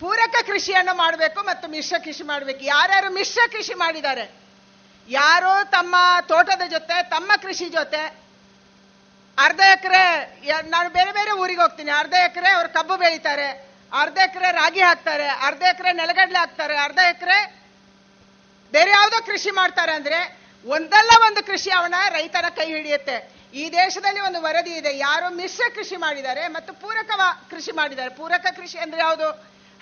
[0.01, 2.61] ಪೂರಕ ಕೃಷಿಯನ್ನು ಮಾಡಬೇಕು ಮತ್ತು ಮಿಶ್ರ ಕೃಷಿ ಮಾಡಬೇಕು.
[2.65, 4.31] ಯಾರ್ಯಾರು ಮಿಶ್ರ ಕೃಷಿ ಮಾಡಿದ್ದಾರೆ?
[5.09, 8.26] ಯಾರು ತಮ್ಮ ತೋಟದ ಜೊತೆ, ತಮ್ಮ ಕೃಷಿ ಜೊತೆ
[9.39, 10.03] ಅರ್ಧ ಎಕರೆ
[10.75, 11.91] ನಾನು ಬೇರೆ ಬೇರೆ ಊರಿಗೆ ಹೋಗ್ತೀನಿ.
[11.91, 13.49] ಅರ್ಧ ಎಕರೆ ಅವ್ರು ಕಬ್ಬು ಬೆಳೀತಾರೆ,
[13.93, 17.39] ಅರ್ಧ ಎಕರೆ ರಾಗಿ ಹಾಕ್ತಾರೆ, ಅರ್ಧ ಎಕರೆ ನೆಲಗಡಲೆ ಹಾಕ್ತಾರೆ, ಅರ್ಧ ಎಕರೆ
[18.73, 20.21] ಬೇರೆ ಯಾವುದೋ ಕೃಷಿ ಮಾಡ್ತಾರೆ ಅಂದ್ರೆ
[20.65, 23.17] ಒಂದಲ್ಲ ಒಂದು ಕೃಷಿ ಅವನ ರೈತನ ಕೈ ಹಿಡಿಯುತ್ತೆ.
[23.55, 24.99] ಈ ದೇಶದಲ್ಲಿ ಒಂದು ವರದಿ ಇದೆ.
[24.99, 27.11] ಯಾರು ಮಿಶ್ರ ಕೃಷಿ ಮಾಡಿದ್ದಾರೆ ಮತ್ತು ಪೂರಕ
[27.51, 28.11] ಕೃಷಿ ಮಾಡಿದ್ದಾರೆ.
[28.21, 29.29] ಪೂರಕ ಕೃಷಿ ಅಂದ್ರೆ ಯಾವುದು?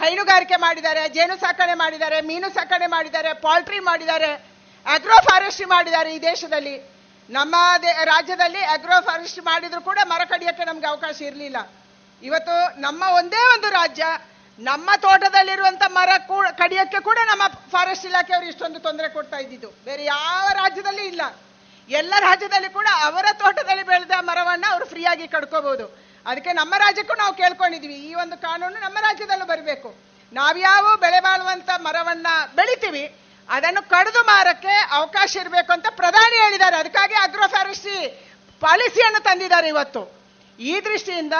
[0.00, 4.30] ಹೈನುಗಾರಿಕೆ ಮಾಡಿದ್ದಾರೆ, ಜೇನು ಸಾಕಣೆ ಮಾಡಿದ್ದಾರೆ, ಮೀನು ಸಾಕಣೆ ಮಾಡಿದ್ದಾರೆ, ಪಾಲ್ಟ್ರಿ ಮಾಡಿದ್ದಾರೆ,
[4.86, 6.93] ಅಗ್ರೋ ಫಾರೆಸ್ಟ್ರಿ ಮಾಡಿದ್ದಾರೆ ಈ ದೇಶದಲ್ಲಿ.
[7.30, 7.56] ನಮ್ಮ
[8.04, 11.56] ರಾಜ್ಯದಲ್ಲಿ ಅಗ್ರೋ ಫಾರೆಸ್ಟ್ ಮಾಡಿದ್ರು ಕೂಡ ಮರ ಕಡಿಯಕ್ಕೆ ನಮ್ಗೆ ಅವಕಾಶ ಇರಲಿಲ್ಲ.
[12.22, 14.04] ಇವತ್ತು ನಮ್ಮ ಒಂದೇ ಒಂದು ರಾಜ್ಯ,
[14.58, 19.70] ನಮ್ಮ ತೋಟದಲ್ಲಿರುವಂತ ಮರ ಕೂಡ ಕಡಿಯಕ್ಕೆ ಕೂಡ ನಮ್ಮ ಫಾರೆಸ್ಟ್ ಇಲಾಖೆಯವರು ಇಷ್ಟೊಂದು ತೊಂದರೆ ಕೊಡ್ತಾ ಇದ್ದಿದ್ದು.
[19.84, 21.22] ಬೇರೆ ಯಾವ ರಾಜ್ಯದಲ್ಲಿ ಇಲ್ಲ.
[21.88, 27.94] ಎಲ್ಲ ರಾಜ್ಯದಲ್ಲಿ ಕೂಡ ಅವರ ತೋಟದಲ್ಲಿ ಬೆಳೆದ ಮರವನ್ನ ಅವರು ಫ್ರೀಯಾಗಿ ಕಡ್ಕೋಬಹುದು ಅದಕ್ಕೆ ನಮ್ಮ ರಾಜ್ಯಕ್ಕೂ ನಾವು ಕೇಳ್ಕೊಂಡಿದೀವಿ.
[27.94, 29.96] ಈ ಒಂದು ಕಾನೂನು ನಮ್ಮ ರಾಜ್ಯದಲ್ಲೂ ಬರಬೇಕು.
[30.32, 33.14] ನಾವ್ಯಾವ ಬೆಳೆ ಬಾಳುವಂತ ಮರವನ್ನ ಬೆಳಿತೀವಿ
[33.48, 36.76] ಅದನ್ನು ಕಡಿದು ಮಾರಕ್ಕೆ ಅವಕಾಶ ಇರಬೇಕು ಅಂತ ಪ್ರಧಾನಿ ಹೇಳಿದ್ದಾರೆ.
[36.76, 38.28] ಅದಕ್ಕಾಗಿ ಅಗ್ರೋ ಫಾರೆಸ್ಟ್ರಿ
[38.60, 40.22] ಪಾಲಿಸಿಯನ್ನು ತಂದಿದ್ದಾರೆ ಇವತ್ತು.
[40.58, 41.32] ಈ ದೃಷ್ಟಿಯಿಂದ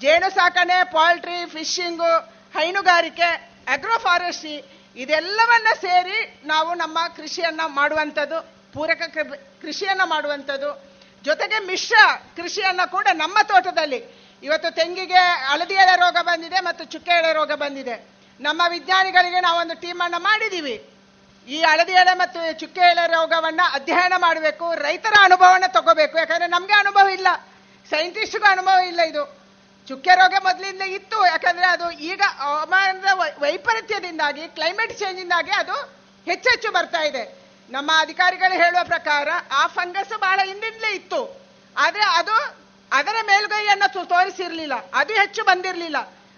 [0.00, 2.16] ಜೇನು ಸಾಕಣೆ, ಪೋಲ್ಟ್ರಿ, ಫಿಶಿಂಗು,
[2.58, 4.64] ಹೈನುಗಾರಿಕೆ, ಅಗ್ರೋ ಫಾರೆಸ್ಟ್ರಿ
[4.96, 8.40] ಇದೆಲ್ಲವನ್ನ ಸೇರಿ ನಾವು ನಮ್ಮ ಕೃಷಿಯನ್ನ ಮಾಡುವಂಥದ್ದು,
[8.72, 9.02] ಪೂರಕ
[9.60, 10.94] ಕೃಷಿಯನ್ನು ಮಾಡುವಂಥದ್ದು.
[11.24, 11.94] ಜೊತೆಗೆ ಮಿಶ್ರ
[12.36, 14.24] ಕೃಷಿಯನ್ನ ಕೂಡ ನಮ್ಮ ತೋಟದಲ್ಲಿ.
[14.42, 18.08] ಇವತ್ತು ತೆಂಗಿಗೆ ಹಳದಿ ಎಲೆ ರೋಗ ಬಂದಿದೆ ಮತ್ತು ಚುಕ್ಕೆ ಎಲೆ ರೋಗ ಬಂದಿದೆ.
[18.40, 20.93] ನಮ್ಮ ವಿಜ್ಞಾನಿಗಳಿಗೆ ನಾವೊಂದು ಟೀಮನ್ನು ಮಾಡಿದ್ದೀವಿ.
[21.48, 26.18] ಈ ಹಳದಿ ಎಲೆ ಮತ್ತು ಚುಕ್ಕೆ ಎಲೆ ರೋಗವನ್ನ ಅಧ್ಯಯನ ಮಾಡಬೇಕು, ರೈತರ ಅನುಭವನ ತಗೋಬೇಕು.
[26.18, 27.26] ಯಾಕಂದ್ರೆ ನಮ್ಗೆ ಅನುಭವ ಇಲ್ಲ.
[27.90, 29.44] ಸೈಂಟಿಸ್ಟ್ಗೂ ಅನುಭವ ಇಲ್ಲ ಇದು.
[29.88, 31.26] ಚುಕ್ಕೆ ರೋಗ ಮೊದಲಿಂದ ಇತ್ತು.
[31.26, 35.72] ಯಾಕಂದ್ರೆ ಅದು ಈಗ ಹವಾಮಾನದ ವೈಪರೀತ್ಯದಿಂದಾಗಿ ಕ್ಲೈಮೇಟ್ ಚೇಂಜಿಂದಾಗಿ ಅದು
[36.26, 37.38] ಹೆಚ್ಚೆಚ್ಚು ಬರ್ತಾ ಇದೆ.
[37.70, 41.46] ನಮ್ಮ ಅಧಿಕಾರಿಗಳು ಹೇಳುವ ಪ್ರಕಾರ ಆ ಫಂಗಸ್ ಬಹಳ ಹಿಂದಿಂದಲೇ ಇತ್ತು.
[41.76, 44.72] ಆದ್ರೆ ಅದು ಅದರ ಮೇಲ್ಗೈಯನ್ನು ತೋರಿಸಿರ್ಲಿಲ್ಲ.
[44.94, 45.96] ಅದು ಹೆಚ್ಚು ಬಂದಿರಲಿಲ್ಲ.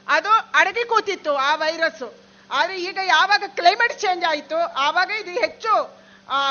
[0.09, 5.73] ಅದು ಅಡಗಿ ಕೂತಿತ್ತು ಆ ವೈರಸ್ ಆದ್ರೆ ಈಗ ಯಾವಾಗ ಕ್ಲೈಮೇಟ್ ಚೇಂಜ್ ಆಯಿತು, ಆವಾಗ ಇದು ಹೆಚ್ಚು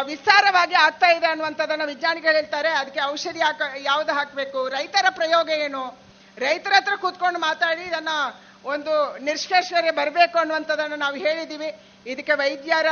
[0.10, 2.70] ವಿಸ್ತಾರವಾಗಿ ಆಗ್ತಾ ಇದೆ ಅನ್ನುವಂಥದ್ದನ್ನು ವಿಜ್ಞಾನಿಗಳು ಹೇಳ್ತಾರೆ.
[2.82, 5.84] ಅದಕ್ಕೆ ಔಷಧಿ ಹಾಕ, ಯಾವ್ದು ಹಾಕಬೇಕು, ರೈತರ ಪ್ರಯೋಗ ಏನು?
[6.38, 8.14] ರೈತರ ಹತ್ರ ಕೂತ್ಕೊಂಡು ಮಾತಾಡಿ ಇದನ್ನ
[8.74, 8.94] ಒಂದು
[9.30, 11.70] ನಿಷ್ಕರ್ಷಗೆ ಬರಬೇಕು ಅನ್ನುವಂಥದ್ದನ್ನು ನಾವು ಹೇಳಿದ್ದೀವಿ
[12.12, 12.90] ಇದಕ್ಕೆ ವೈದ್ಯರ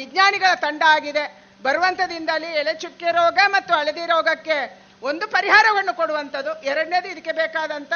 [0.00, 1.24] ವಿಜ್ಞಾನಿಗಳ ತಂಡ ಆಗಿದೆ.
[1.62, 4.58] ಬರುವಂಥದ್ದಿಂದಲೇ ಎಲೆಚುಕ್ಕೆ ರೋಗ ಮತ್ತು ಹಳದಿ ರೋಗಕ್ಕೆ
[5.02, 6.52] ಒಂದು ಪರಿಹಾರವನ್ನು ಕೊಡುವಂಥದ್ದು.
[6.70, 7.92] ಎರಡನೇದು ಇದಕ್ಕೆ ಬೇಕಾದಂತ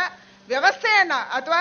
[0.51, 1.61] ವ್ಯವಸ್ಥೆಯನ್ನ ಅಥವಾ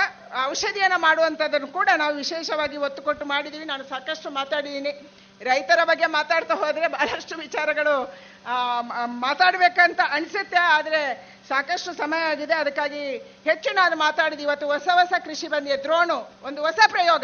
[0.50, 4.92] ಔಷಧಿಯನ್ನ ಮಾಡುವಂಥದ್ದನ್ನು ಕೂಡ ನಾವು ವಿಶೇಷವಾಗಿ ಒತ್ತು ಕೊಟ್ಟು ಮಾಡಿದ್ದೀವಿ ನಾನು ಸಾಕಷ್ಟು ಮಾತಾಡಿದ್ದೀನಿ.
[5.42, 7.94] ರೈತರ ಬಗ್ಗೆ ಮಾತಾಡ್ತಾ ಹೋದರೆ ಬಹಳಷ್ಟು ವಿಚಾರಗಳು
[9.26, 10.60] ಮಾತಾಡಬೇಕಂತ ಅನಿಸುತ್ತೆ.
[10.76, 11.02] ಆದ್ರೆ
[11.50, 12.54] ಸಾಕಷ್ಟು ಸಮಯ ಆಗಿದೆ.
[12.54, 13.04] ಅದಕ್ಕಾಗಿ
[13.50, 15.78] ಹೆಚ್ಚು ನಾನು ಮಾತಾಡಿದೆ ಇವತ್ತು ಹೊಸ ಹೊಸ ಕೃಷಿ ಬಂದಿದೆ.
[15.86, 16.18] ದ್ರೋಣು,
[16.48, 17.24] ಒಂದು ಹೊಸ ಪ್ರಯೋಗ.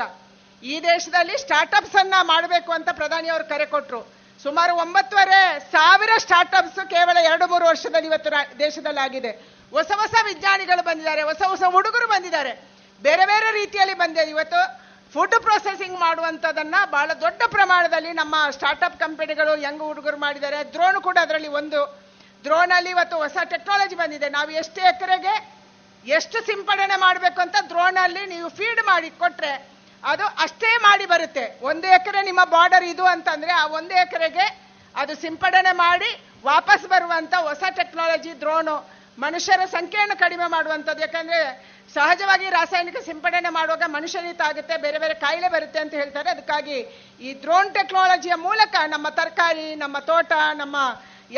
[0.64, 4.00] ಈ ದೇಶದಲ್ಲಿ ಸ್ಟಾರ್ಟ್ಅಪ್ಸ್ ಅನ್ನ ಮಾಡಬೇಕು ಅಂತ ಪ್ರಧಾನಿ ಅವರು ಕರೆ ಕೊಟ್ಟರು
[4.44, 5.42] ಸುಮಾರು ಒಂಬತ್ತುವರೆ
[5.74, 9.32] ಸಾವಿರ ಸ್ಟಾರ್ಟ್ಅಪ್ಸ್ ಕೇವಲ ಎರಡು ಮೂರು ವರ್ಷದಲ್ಲಿ ಇವತ್ತು ದೇಶದಲ್ಲಿ ಆಗಿದೆ
[9.76, 12.52] ಹೊಸ ಹೊಸ ವಿಜ್ಞಾನಿಗಳು ಬಂದಿದ್ದಾರೆ, ಹೊಸ ಹೊಸ ಹುಡುಗರು ಬಂದಿದ್ದಾರೆ.
[13.02, 14.30] ಬೇರೆ ಬೇರೆ ರೀತಿಯಲ್ಲಿ ಬಂದಿದೆ.
[14.30, 14.60] ಇವತ್ತು
[15.14, 20.64] ಫುಡ್ ಪ್ರೊಸೆಸಿಂಗ್ ಮಾಡುವಂಥದ್ದನ್ನು ಬಹಳ ದೊಡ್ಡ ಪ್ರಮಾಣದಲ್ಲಿ ನಮ್ಮ ಸ್ಟಾರ್ಟ್ಅಪ್ ಕಂಪನಿಗಳು ಯಂಗ್ ಹುಡುಗರು ಮಾಡಿದ್ದಾರೆ.
[20.64, 21.80] ಡ್ರೋನ್ ಕೂಡ ಅದರಲ್ಲಿ ಒಂದು.
[22.44, 24.30] ಡ್ರೋನ್ ಅಲ್ಲಿ ಇವತ್ತು ಹೊಸ ಟೆಕ್ನಾಲಜಿ ಬಂದಿದೆ.
[24.30, 25.34] ನಾವು ಎಷ್ಟು ಎಕರೆಗೆ
[26.06, 29.54] ಎಷ್ಟು ಸಿಂಪಡಣೆ ಮಾಡಬೇಕು ಅಂತ ದ್ರೋಣಲ್ಲಿ ನೀವು ಫೀಡ್ ಮಾಡಿ ಕೊಟ್ರೆ
[30.04, 31.60] ಅದು ಅಷ್ಟೇ ಮಾಡಿ ಬರುತ್ತೆ.
[31.62, 34.46] ಒಂದು ಎಕರೆ ನಿಮ್ಮ ಬಾರ್ಡರ್ ಇದು ಅಂತಂದ್ರೆ ಆ ಒಂದು ಎಕರೆಗೆ
[34.96, 36.10] ಅದು ಸಿಂಪಡಣೆ ಮಾಡಿ
[36.46, 41.02] ವಾಪಸ್ ಬರುವಂತ ಹೊಸ ಟೆಕ್ನಾಲಜಿ ದ್ರೋಣು ಮನುಷ್ಯರ ಸಂಖ್ಯೆಯನ್ನು ಕಡಿಮೆ ಮಾಡುವಂಥದ್ದು.
[41.06, 41.40] ಯಾಕಂದ್ರೆ
[41.96, 46.30] ಸಹಜವಾಗಿ ರಾಸಾಯನಿಕ ಸಿಂಪಡಣೆ ಮಾಡುವಾಗ ಮನುಷ್ಯನಿತ ಆಗುತ್ತೆ, ಬೇರೆ ಬೇರೆ ಕಾಯಿಲೆ ಬರುತ್ತೆ ಅಂತ ಹೇಳ್ತಾರೆ.
[46.36, 46.78] ಅದಕ್ಕಾಗಿ
[47.26, 50.32] ಈ ಡ್ರೋನ್ ಟೆಕ್ನಾಲಜಿಯ ಮೂಲಕ ನಮ್ಮ ತರಕಾರಿ, ನಮ್ಮ ತೋಟ,
[50.62, 50.76] ನಮ್ಮ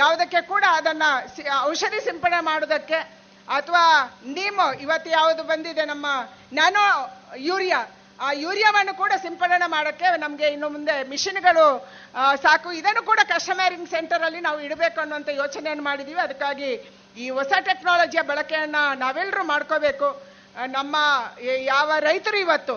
[0.02, 1.04] ಯಾವುದಕ್ಕೆ ಕೂಡ ಅದನ್ನ
[1.72, 3.00] ಔಷಧಿ ಸಿಂಪಡಣೆ ಮಾಡೋದಕ್ಕೆ
[3.48, 3.84] ಅಥವಾ
[4.38, 6.08] ನೀಮು, ಇವತ್ತು ಯಾವುದು ಬಂದಿದೆ ನಮ್ಮ
[6.58, 6.88] ನ್ಯಾನೋ
[7.50, 7.80] ಯೂರಿಯಾ,
[8.26, 11.66] ಆ ಯೂರಿಯಾವನ್ನು ಕೂಡ ಸಿಂಪಡಣೆ ಮಾಡೋಕ್ಕೆ ನಮಗೆ ಇನ್ನು ಮುಂದೆ ಮಿಷಿನ್ಗಳು
[12.46, 12.70] ಸಾಕು.
[12.80, 16.72] ಇದನ್ನು ಕೂಡ ಕಸ್ಟಮರಿಂಗ್ ಸೆಂಟರ್ ಅಲ್ಲಿ ನಾವು ಇಡಬೇಕು ಅನ್ನುವಂಥ ಯೋಚನೆಯನ್ನು ಮಾಡಿದ್ದೀವಿ ಅದಕ್ಕಾಗಿ
[17.18, 20.08] ಈ ಹೊಸ ಟೆಕ್ನಾಲಜಿಯ ಬಳಕೆಯನ್ನು ನಾವೆಲ್ಲರೂ ಮಾಡ್ಕೋಬೇಕು.
[20.68, 20.96] ನಮ್ಮ
[21.66, 22.76] ಯಾವ ರೈತರು ಇವತ್ತು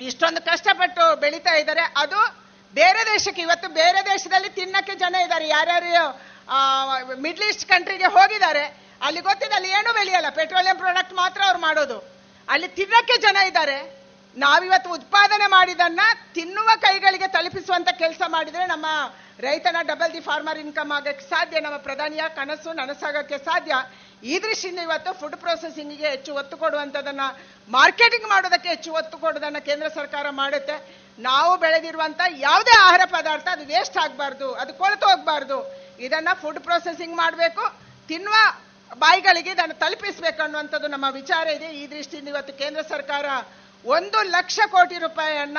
[0.00, 1.80] ಇಷ್ಟೊಂದು ಕಷ್ಟಪಟ್ಟು ಬೆಳೀತಾ ಇದ್ದಾರೆ.
[1.96, 2.20] ಅದು
[2.74, 5.48] ಬೇರೆ ದೇಶಕ್ಕೆ ಇವತ್ತು ಬೇರೆ ದೇಶದಲ್ಲಿ ತಿನ್ನಕ್ಕೆ ಜನ ಇದ್ದಾರೆ.
[5.48, 5.90] ಯಾರ್ಯಾರು
[7.20, 8.64] ಮಿಡ್ಲ್ ಈಸ್ಟ್ ಕಂಟ್ರಿಗೆ ಹೋಗಿದ್ದಾರೆ.
[9.02, 10.30] ಅಲ್ಲಿ ಗೊತ್ತಿದೆ, ಅಲ್ಲಿ ಏನು ಬೆಳೆಯಲ್ಲ.
[10.30, 11.98] ಪೆಟ್ರೋಲಿಯಂ ಪ್ರಾಡಕ್ಟ್ ಮಾತ್ರ ಅವ್ರು ಮಾಡೋದು.
[12.48, 13.78] ಅಲ್ಲಿ ತಿನ್ನಕ್ಕೆ ಜನ ಇದ್ದಾರೆ.
[14.36, 16.00] ನಾವಿವತ್ತು ಉತ್ಪಾದನೆ ಮಾಡಿದನ್ನ
[16.34, 18.86] ತಿನ್ನುವ ಕೈಗಳಿಗೆ ತಲುಪಿಸುವಂತ ಕೆಲಸ ಮಾಡಿದ್ರೆ ನಮ್ಮ
[19.40, 21.60] ರೈತನ ಡಬಲ್ ದಿ ಫಾರ್ಮರ್ ಇನ್ಕಮ್ ಆಗಕ್ಕೆ ಸಾಧ್ಯ?
[21.60, 23.74] ನಮ್ಮ ಪ್ರಧಾನಿಯ ಕನಸು ನನಸಾಗಕ್ಕೆ ಸಾಧ್ಯ?
[24.22, 27.26] ಈ ದೃಷ್ಟಿಯಿಂದ ಇವತ್ತು ಫುಡ್ ಪ್ರೊಸೆಸಿಂಗ್ಗೆ ಹೆಚ್ಚು ಒತ್ತು ಕೊಡುವಂಥದ್ದನ್ನು
[27.70, 30.76] ಮಾರ್ಕೆಟಿಂಗ್ ಮಾಡೋದಕ್ಕೆ ಹೆಚ್ಚು ಒತ್ತು ಕೊಡೋದನ್ನು ಕೇಂದ್ರ ಸರ್ಕಾರ ಮಾಡುತ್ತೆ.
[31.18, 35.58] ನಾವು ಬೆಳೆದಿರುವಂತ ಯಾವುದೇ ಆಹಾರ ಪದಾರ್ಥ ಅದು ವೇಸ್ಟ್ ಆಗಬಾರ್ದು, ಅದು ಕೊಳೆತು ಹೋಗಬಾರ್ದು.
[35.98, 37.64] ಇದನ್ನ ಫುಡ್ ಪ್ರೊಸೆಸಿಂಗ್ ಮಾಡಬೇಕು,
[38.08, 38.34] ತಿನ್ನುವ
[38.94, 41.66] ಬಾಯಿಗಳಿಗೆ ಇದನ್ನು ತಲುಪಿಸಬೇಕು ಅನ್ನುವಂಥದ್ದು ನಮ್ಮ ವಿಚಾರ ಇದೆ.
[41.66, 43.26] ಈ ದೃಷ್ಟಿಯಿಂದ ಇವತ್ತು ಕೇಂದ್ರ ಸರ್ಕಾರ
[43.84, 45.58] ಒಂದು ಲಕ್ಷ ಕೋಟಿ ರೂಪಾಯಿಯನ್ನ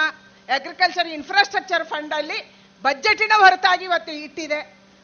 [0.50, 4.60] ಅಗ್ರಿಕಲ್ಚರ್ ಇನ್ಫ್ರಾಸ್ಟ್ರಕ್ಚರ್ ಫಂಡಲ್ಲಿ ಬಜೆಟಿನ ಹೊರತಾಗಿ ಇವತ್ತು ಇಟ್ಟಿದೆ.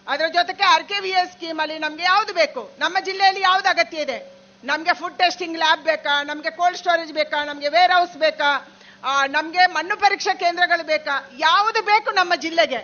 [0.08, 2.62] ಅದರ ಜೊತೆಗೆ R K V S scheme ಅಲ್ಲಿ ನಮ್ಗೆ ಯಾವ್ದು ಬೇಕು?
[2.80, 4.18] ನಮ್ಮ ಜಿಲ್ಲೆಯಲ್ಲಿ ಯಾವ್ದು ಅಗತ್ಯ ಇದೆ?
[4.64, 6.24] ನಮಗೆ ಫುಡ್ ಟೆಸ್ಟಿಂಗ್ ಲ್ಯಾಬ್ ಬೇಕಾ?
[6.24, 7.40] ನಮಗೆ ಕೋಲ್ಡ್ ಸ್ಟೋರೇಜ್ ಬೇಕಾ?
[7.44, 8.50] ನಮಗೆ ವೇರ್ ಹೌಸ್ ಬೇಕಾ?
[8.54, 11.14] ನಮಗೆ ನಮ್ಗೆ ಮಣ್ಣು ಪರೀಕ್ಷಾ ಕೇಂದ್ರಗಳು ಬೇಕಾ?
[11.40, 12.82] ಯಾವುದು ಬೇಕು ನಮ್ಮ ಜಿಲ್ಲೆಗೆ?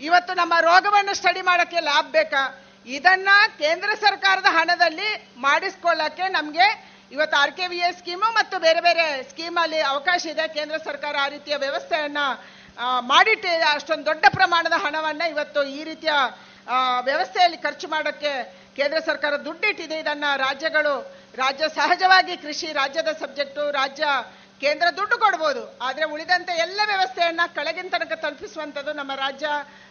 [0.00, 2.42] ಇವತ್ತು ನಮ್ಮ ರೋಗವನ್ನು ಸ್ಟಡಿ ಮಾಡೋಕ್ಕೆ ಲ್ಯಾಬ್ ಬೇಕಾ?
[2.86, 6.66] ಇದನ್ನ ಕೇಂದ್ರ ಸರ್ಕಾರದ ಹಣದಲ್ಲಿ ಮಾಡಿಸ್ಕೊಳ್ಳಕ್ಕೆ ನಮಗೆ
[7.12, 10.46] ಇವತ್ತು R K V S scheme ಮತ್ತು ಬೇರೆ ಬೇರೆ ಸ್ಕೀಮಲ್ಲಿ ಅವಕಾಶ ಇದೆ.
[10.54, 12.18] ಕೇಂದ್ರ ಸರ್ಕಾರ ಆ ರೀತಿಯ ವ್ಯವಸ್ಥೆಯನ್ನ
[12.78, 16.12] ಆ, ಮಾಡಿಟ್ಟಿದೆ ಅಷ್ಟೊಂದು ದೊಡ್ಡ ಪ್ರಮಾಣದ ಹಣವನ್ನ ಇವತ್ತು ಈ ರೀತಿಯ
[17.00, 18.32] ವ್ಯವಸ್ಥೆಯಲ್ಲಿ ಖರ್ಚು ಮಾಡೋಕ್ಕೆ
[18.76, 19.98] ಕೇಂದ್ರ ಸರ್ಕಾರ ದುಡ್ಡಿಟ್ಟಿದೆ.
[19.98, 20.92] ಇದನ್ನ ರಾಜ್ಯಗಳು
[21.34, 24.04] ರಾಜ್ಯ ಸಹಜವಾಗಿ ಕೃಷಿ ರಾಜ್ಯದ ಸಬ್ಜೆಕ್ಟು ರಾಜ್ಯ
[24.60, 25.78] ಕೇಂದ್ರ ದುಡ್ಡು ಕೊಡ್ಬೋದು.
[25.80, 29.46] ಆದರೆ ಉಳಿದಂತೆ ಎಲ್ಲ ವ್ಯವಸ್ಥೆಯನ್ನ ಕೆಳಗಿನ ತನಕ ತಲುಪಿಸುವಂಥದ್ದು ನಮ್ಮ ರಾಜ್ಯ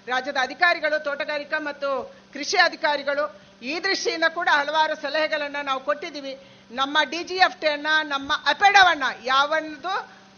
[0.08, 1.90] ರಾಜ್ಯದ ಅಧಿಕಾರಿಗಳು ತೋಟಗಾರಿಕಾ ಮತ್ತು
[2.34, 3.26] ಕೃಷಿ ಅಧಿಕಾರಿಗಳು.
[3.62, 6.34] ಈ ದೃಷ್ಟಿಯಿಂದ ಕೂಡ ಹಲವಾರು ಸಲಹೆಗಳನ್ನು ನಾವು ಕೊಟ್ಟಿದ್ದೀವಿ.
[6.72, 9.94] ನಮ್ಮ ಡಿ ಜಿ ಎಫ್ ಟಿಯನ್ನು ನಮ್ಮ ಅಪೆಡವನ್ನ ಯಾವೊಂದು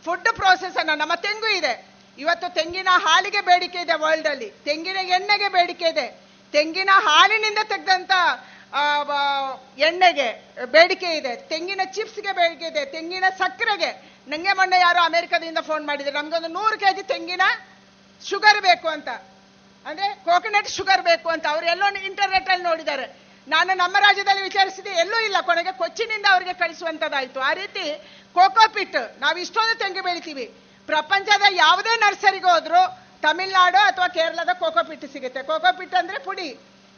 [0.05, 1.73] ಫುಡ್ ಪ್ರೋಸೆಸನ್ನು ನಮ್ಮ ತೆಂಗು ಇದೆ.
[2.17, 4.49] ಇವತ್ತು ತೆಂಗಿನ ಹಾಲಿಗೆ ಬೇಡಿಕೆ ಇದೆ ವರ್ಲ್ಡ್ ಅಲ್ಲಿ.
[4.49, 6.21] ತೆಂಗಿನ ಎಣ್ಣೆಗೆ ಬೇಡಿಕೆ ಇದೆ.
[6.51, 8.11] ತೆಂಗಿನ ಹಾಲಿನಿಂದ ತೆಗೆದಂತ
[9.77, 11.35] ಎಣ್ಣೆಗೆ ಬೇಡಿಕೆ ಇದೆ.
[11.35, 12.85] ತೆಂಗಿನ ಚಿಪ್ಸ್ಗೆ ಬೇಡಿಕೆ ಇದೆ.
[12.85, 14.13] ತೆಂಗಿನ ಸಕ್ಕರೆಗೆ.
[14.27, 16.17] ನಂಗೆ ಮೊನ್ನೆ ಯಾರು ಅಮೆರಿಕದಿಂದ ಫೋನ್ ಮಾಡಿದ್ರು.
[16.17, 17.41] ನಮ್ಗೊಂದು ನೂರು ಕೆಜಿ ತೆಂಗಿನ
[18.29, 19.09] ಶುಗರ್ ಬೇಕು ಅಂತ.
[19.85, 21.45] ಅಂದ್ರೆ ಕೋಕೋನಟ್ ಶುಗರ್ ಬೇಕು ಅಂತ.
[21.47, 23.05] ಅವ್ರು ಎಲ್ಲೋ ಇಂಟರ್ನೆಟ್ ಅಲ್ಲಿ ನೋಡಿದ್ದಾರೆ.
[23.47, 25.35] ನಾನು ನಮ್ಮ ರಾಜ್ಯದಲ್ಲಿ ವಿಚಾರಿಸಿದೆ ಎಲ್ಲೂ ಇಲ್ಲ.
[25.41, 27.39] ಕೊನೆಗೆ ಕೊಚ್ಚಿನಿಂದ ಅವರಿಗೆ ಕಳಿಸುವಂತದ್ದಾಯ್ತು.
[27.39, 27.93] ಆ ರೀತಿ
[28.33, 30.53] ಕೋಕೋಪಿಟ್ ನಾವು ಇಷ್ಟೊಂದು ತೆಂಗು ಬೆಳಿತೀವಿ.
[30.87, 32.81] ಪ್ರಪಂಚದ ಯಾವುದೇ ನರ್ಸರಿಗೆ ಹೋದ್ರು
[33.21, 35.43] ತಮಿಳ್ನಾಡು ಅಥವಾ ಕೇರಳದ ಕೋಕೋಪಿಟ್ ಸಿಗುತ್ತೆ.
[35.43, 36.47] ಕೋಕೋಪಿಟ್ ಅಂದ್ರೆ ಪುಡಿ.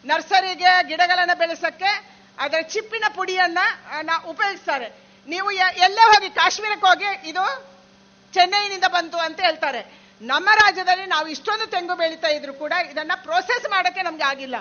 [0.05, 1.91] ನರ್ಸರಿಗೆ ಗಿಡಗಳನ್ನ ಬೆಳೆಸಕ್ಕೆ
[2.39, 3.59] ಅದರ ಚಿಪ್ಪಿನ ಪುಡಿಯನ್ನ
[4.25, 4.87] ಉಪಯೋಗಿಸ್ತಾರೆ.
[5.27, 7.43] ನೀವು ಎಲ್ಲೇ ಹೋಗಿ ಕಾಶ್ಮೀರಕ್ಕೆ ಹೋಗಿ ಇದು
[8.33, 9.81] ಚೆನ್ನೈನಿಂದ ಬಂತು ಅಂತ ಹೇಳ್ತಾರೆ.
[10.21, 14.55] ನಮ್ಮ ರಾಜ್ಯದಲ್ಲಿ ನಾವು ಇಷ್ಟೊಂದು ತೆಂಗು ಬೆಳೀತಾ ಇದ್ರು ಕೂಡ ಇದನ್ನ ಪ್ರೋಸೆಸ್ ಮಾಡಕ್ಕೆ ನಮ್ಗೆ ಆಗಿಲ್ಲ.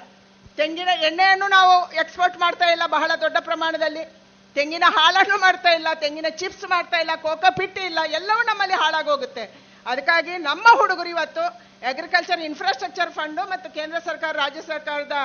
[0.56, 4.23] ತೆಂಗಿನ ಎಣ್ಣೆಯನ್ನು ನಾವು ಎಕ್ಸ್ಪೋರ್ಟ್ ಮಾಡ್ತಾ ಇಲ್ಲ ಬಹಳ ದೊಡ್ಡ ಪ್ರಮಾಣದಲ್ಲಿ.
[4.56, 9.44] ತೆಂಗಿನ ಹಾಲನ್ನು ಮಾಡ್ತಾ ಇಲ್ಲ, ತೆಂಗಿನ ಚಿಪ್ಸ್ ಮಾಡ್ತಾ ಇಲ್ಲ ಕೋಕೋ ಪಿಟ್ಟಿ ಇಲ್ಲ, ಎಲ್ಲವೂ ನಮ್ಮಲ್ಲಿ ಹಾಳಾಗೋಗುತ್ತೆ.
[9.90, 11.44] ಅದಕ್ಕಾಗಿ ನಮ್ಮ ಹುಡುಗರು ಇವತ್ತು
[11.90, 15.16] ಅಗ್ರಿಕಲ್ಚರ್ ಇನ್ಫ್ರಾಸ್ಟ್ರಕ್ಚರ್ ಫಂಡ್ ಮತ್ತು ಕೇಂದ್ರ ಸರ್ಕಾರ, ರಾಜ್ಯ ಸರ್ಕಾರದ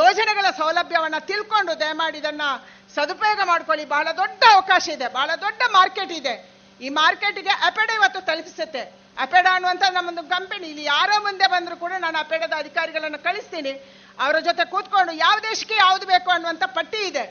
[0.00, 2.48] ಯೋಜನೆಗಳ ಸೌಲಭ್ಯವನ್ನು ತಿಳ್ಕೊಂಡು ದಯಮಾಡಿ ಇದನ್ನು
[2.94, 3.84] ಸದುಪಯೋಗ ಮಾಡ್ಕೊಳ್ಳಿ.
[3.94, 6.34] ಬಹಳ ದೊಡ್ಡ ಅವಕಾಶ ಇದೆ, ಬಹಳ ದೊಡ್ಡ ಮಾರ್ಕೆಟ್ ಇದೆ.
[6.80, 8.82] ಈ ಮಾರ್ಕೆಟ್ಗೆ ಅಪೆಡ ಇವತ್ತು ತಲುಪಿಸುತ್ತೆ.
[9.24, 13.72] ಅಪೆಡ ಅನ್ನುವಂತ ನಮ್ಮೊಂದು ಕಂಪನಿ ಇಲ್ಲಿ ಯಾರೋ ಮುಂದೆ ಬಂದರೂ ಕೂಡ ನಾನು ಅಪೆಡದ ಅಧಿಕಾರಿಗಳನ್ನು ಕಳಿಸ್ತೀನಿ.
[14.24, 17.24] ಅವರ ಜೊತೆ ಕೂತ್ಕೊಂಡು ಯಾವ ದೇಶಕ್ಕೆ ಯಾವ್ದು ಬೇಕು ಅನ್ನುವಂಥ ಪಟ್ಟಿ ಇದೆ.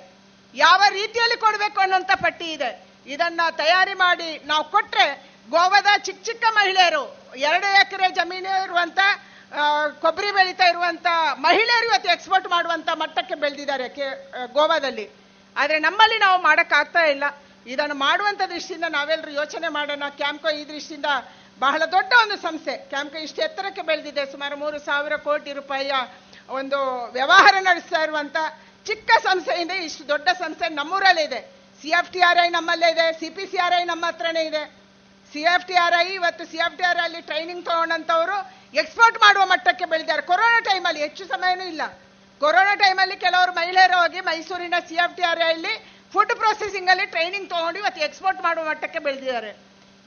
[0.63, 2.71] ಯಾವ ರೀತಿಯಲ್ಲಿ ಕೊಡಬೇಕು ಅನ್ನೋಂಥ ಪಟ್ಟಿ ಇದೆ.
[3.13, 5.07] ಇದನ್ನ ತಯಾರಿ ಮಾಡಿ ನಾವು ಕೊಟ್ರೆ
[5.53, 7.03] ಗೋವಾದ ಚಿಕ್ಕ ಚಿಕ್ಕ ಮಹಿಳೆಯರು,
[7.47, 8.99] ಎರಡು ಎಕರೆ ಜಮೀನು ಇರುವಂತ
[10.03, 11.07] ಕೊಬ್ಬರಿ ಬೆಳೀತಾ ಇರುವಂತ
[11.47, 13.87] ಮಹಿಳೆಯರು ಇವತ್ತು ಎಕ್ಸ್ಪೋರ್ಟ್ ಮಾಡುವಂತ ಮಟ್ಟಕ್ಕೆ ಬೆಳೆದಿದ್ದಾರೆ
[14.57, 15.05] ಗೋವಾದಲ್ಲಿ.
[15.55, 17.25] ಆದರೆ ನಮ್ಮಲ್ಲಿ ನಾವು ಮಾಡೋಕ್ಕಾಗ್ತಾ ಇಲ್ಲ.
[17.73, 20.03] ಇದನ್ನು ಮಾಡುವಂತ ದೃಷ್ಟಿಯಿಂದ ನಾವೆಲ್ಲರೂ ಯೋಚನೆ ಮಾಡೋಣ.
[20.21, 21.11] ಕ್ಯಾಂಪ್ಕೋ ಈ ದೃಷ್ಟಿಯಿಂದ
[21.59, 22.73] ಬಹಳ ದೊಡ್ಡ ಒಂದು ಸಂಸ್ಥೆ.
[22.91, 24.23] ಕ್ಯಾಂಪ್ಕೋ ಇಷ್ಟು ಎತ್ತರಕ್ಕೆ ಬೆಳೆದಿದೆ.
[24.31, 25.93] ಸುಮಾರು ಮೂರು ಸಾವಿರ ಕೋಟಿ ರೂಪಾಯಿಯ
[26.59, 26.79] ಒಂದು
[27.17, 28.37] ವ್ಯವಹಾರ ನಡೆಸ್ತಾ ಇರುವಂತ
[28.87, 31.41] ಚಿಕ್ಕ ಸಂಸ್ಥೆಯಿಂದ ಇಷ್ಟು ದೊಡ್ಡ ಸಂಸ್ಥೆ ನಮ್ಮೂರಲ್ಲೇ ಇದೆ.
[31.81, 34.63] C F T R I ನಮ್ಮಲ್ಲೇ ಇದೆ, C P C R I ನಮ್ಮ ಹತ್ರನೇ ಇದೆ.
[35.31, 38.37] C F T R I ಇವತ್ತು ಸಿ ಎಫ್ ಟಿ ಆರ್ ಅಲ್ಲಿ ಟ್ರೈನಿಂಗ್ ತಗೊಂಡಂತವರು
[38.81, 40.23] ಎಕ್ಸ್ಪೋರ್ಟ್ ಮಾಡುವ ಮಟ್ಟಕ್ಕೆ ಬೆಳೆದಿದ್ದಾರೆ.
[40.31, 41.83] ಕೊರೋನಾ ಟೈಮಲ್ಲಿ ಹೆಚ್ಚು ಸಮಯನೂ ಇಲ್ಲ.
[42.41, 45.73] ಕೊರೋನಾ ಟೈಮಲ್ಲಿ ಕೆಲವರು ಮಹಿಳೆಯರು ಹೋಗಿ ಮೈಸೂರಿನ ಸಿ ಎಫ್ ಟಿ ಆರ್ ಅಲ್ಲಿ
[46.13, 49.51] ಫುಡ್ ಪ್ರೊಸೆಸಿಂಗ್ ಅಲ್ಲಿ ಟ್ರೈನಿಂಗ್ ತಗೊಂಡು ಇವತ್ತು ಎಕ್ಸ್ಪೋರ್ಟ್ ಮಾಡುವ ಮಟ್ಟಕ್ಕೆ ಬೆಳೆದಿದ್ದಾರೆ.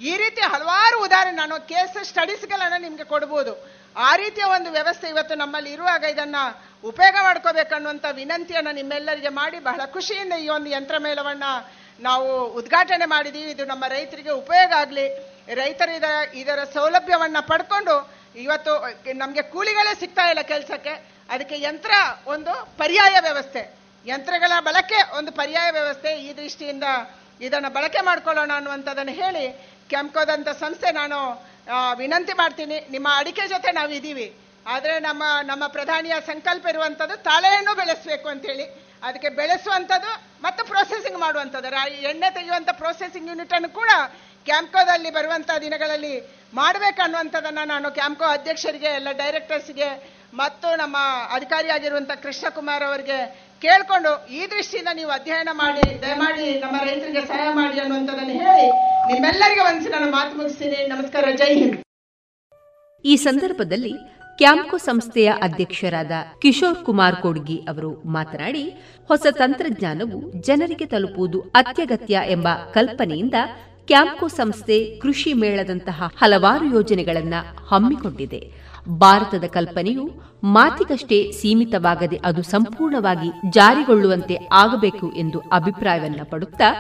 [0.00, 3.55] ಈ ರೀತಿ ಹಲವಾರು ಉದಾಹರಣೆ ನಾನು ಕೇಸ್ ಸ್ಟಡೀಸ್ಗಳನ್ನು ನಿಮಗೆ ಕೊಡ್ಬೋದು.
[3.99, 6.36] ಆ ರೀತಿಯ ಒಂದು ವ್ಯವಸ್ಥೆ ಇವತ್ತು ನಮ್ಮಲ್ಲಿ ಇರುವಾಗ ಇದನ್ನ
[6.85, 11.43] ಉಪಯೋಗ ಮಾಡ್ಕೋಬೇಕನ್ನುವಂತ ವಿನಂತಿಯನ್ನು ನಿಮ್ಮೆಲ್ಲರಿಗೆ ಮಾಡಿ ಬಹಳ ಖುಷಿಯಿಂದ ಈ ಒಂದು ಯಂತ್ರ ಮೇಳವನ್ನ
[12.01, 13.51] ನಾವು ಉದ್ಘಾಟನೆ ಮಾಡಿದೀವಿ.
[13.51, 15.07] ಇದು ನಮ್ಮ ರೈತರಿಗೆ ಉಪಯೋಗ ಆಗಲಿ.
[15.55, 18.73] ರೈತರು ಇದರ ಇದರ ಸೌಲಭ್ಯವನ್ನ ಪಡ್ಕೊಂಡು ಇವತ್ತು
[19.15, 21.10] ನಮಗೆ ಕೂಲಿಗಳೇ ಸಿಗ್ತಾ ಇಲ್ಲ ಕೆಲಸಕ್ಕೆ.
[21.31, 21.91] ಅದಕ್ಕೆ ಯಂತ್ರ
[22.27, 23.78] ಒಂದು ಪರ್ಯಾಯ ವ್ಯವಸ್ಥೆ.
[24.07, 26.12] ಯಂತ್ರಗಳ ಬಳಕೆ ಒಂದು ಪರ್ಯಾಯ ವ್ಯವಸ್ಥೆ.
[26.12, 26.85] ಈ ದೃಷ್ಟಿಯಿಂದ
[27.41, 31.49] ಇದನ್ನು ಬಳಕೆ ಮಾಡ್ಕೊಳ್ಳೋಣ ಅನ್ನುವಂಥದ್ದನ್ನು ಹೇಳಿ ಕೆಂಪ್ಕೋದಂಥ ಸಂಸ್ಥೆ ನಾನು
[32.00, 32.76] ವಿನಂತಿ ಮಾಡ್ತೀನಿ.
[32.94, 34.28] ನಿಮ್ಮ ಅಡಿಕೆ ಜೊತೆ ನಾವು ಇದ್ದೀವಿ
[34.74, 38.66] ಆದರೆ ನಮ್ಮ ನಮ್ಮ ಪ್ರಧಾನಿಯ ಸಂಕಲ್ಪ ಇರುವಂಥದ್ದು ತಾಳೆಹಣ್ಣು ಬೆಳೆಸಬೇಕು ಅಂತೇಳಿ.
[39.06, 40.12] ಅದಕ್ಕೆ ಬೆಳೆಸುವಂಥದ್ದು
[40.44, 41.68] ಮತ್ತು ಪ್ರೊಸೆಸಿಂಗ್ ಮಾಡುವಂಥದ್ದು.
[42.10, 43.90] ಎಣ್ಣೆ ತೆಗೆಯುವಂಥ ಪ್ರೊಸೆಸಿಂಗ್ ಯೂನಿಟ್ ಅನ್ನು ಕೂಡ
[44.47, 46.14] ಕ್ಯಾಂಪ್ಕೋದಲ್ಲಿ ಬರುವಂಥ ದಿನಗಳಲ್ಲಿ
[46.55, 49.88] ಮಾಡಬೇಕನ್ನುವಂಥದ್ದನ್ನು ನಾನು ಕ್ಯಾಂಪ್ಕೋ ಅಧ್ಯಕ್ಷರಿಗೆ, ಎಲ್ಲ ಡೈರೆಕ್ಟರ್ಸ್ಗೆ
[50.40, 50.97] ಮತ್ತು ನಮ್ಮ
[51.36, 53.18] ಅಧಿಕಾರಿಯಾಗಿರುವಂಥ ಕೃಷ್ಣಕುಮಾರ್ ಅವರಿಗೆ
[53.65, 58.67] ಕೇಳ್ಕೊಂಡು ಈ ದೃಷ್ಟಿಯಿಂದ ನೀವು ಅಧ್ಯಯನ ಮಾಡಿ, ದಯಮಾಡಿ ನಮ್ಮ ರೈತರಿಗೆ ಸಹಾಯ ಮಾಡಿ ಅನ್ನುವಂಥದ್ದನ್ನು ಹೇಳಿ
[59.11, 60.78] ನಿಮ್ಮೆಲ್ಲರಿಗೆ ಒಂದ್ಸಿ ನಾನು ಮಾತು ಮುಗಿಸ್ತೀನಿ.
[60.93, 61.77] ನಮಸ್ಕಾರ, ಜೈ ಹಿಂದ್.
[63.05, 63.95] ಈ ಸಂದರ್ಭದಲ್ಲಿ
[64.39, 66.12] ಕ್ಯಾಂಪ್ಕೋ ಸಂಸ್ಥೆಯ ಅಧ್ಯಕ್ಷರಾದ
[66.43, 68.65] ಕಿಶೋರ್ ಕುಮಾರ್ ಕೊಡ್ಗಿ ಅವರು ಮಾತನಾಡಿ,
[69.11, 73.39] ಹೊಸ ತಂತ್ರಜ್ಞಾನವು ಜನರಿಗೆ ತಲುಪುವುದು ಅತ್ಯಗತ್ಯ ಎಂಬ ಕಲ್ಪನೆಯಿಂದ
[73.91, 78.41] ಕ್ಯಾಂಕೋ ಸಂಸ್ಥೆ ಕೃಷಿ ಮೇಳದಂತಹ ಹಲವಾರು ಯೋಜನೆಗಳನ್ನು ಹಮ್ಮಿಕೊಂಡಿದೆ.
[78.89, 80.05] ಭಾರತದ ಕಲ್ಪನೆಯು
[80.44, 86.70] ಮಾತಿಗಷ್ಟೇ ಸೀಮಿತವಾಗದೆ ಅದು ಸಂಪೂರ್ಣವಾಗಿ ಜಾರಿಗೊಳ್ಳುವಂತೆ ಆಗಬೇಕು ಎಂದು ಅಭಿಪ್ರಾಯವನ್ನ ಪಡುತ್ತಾ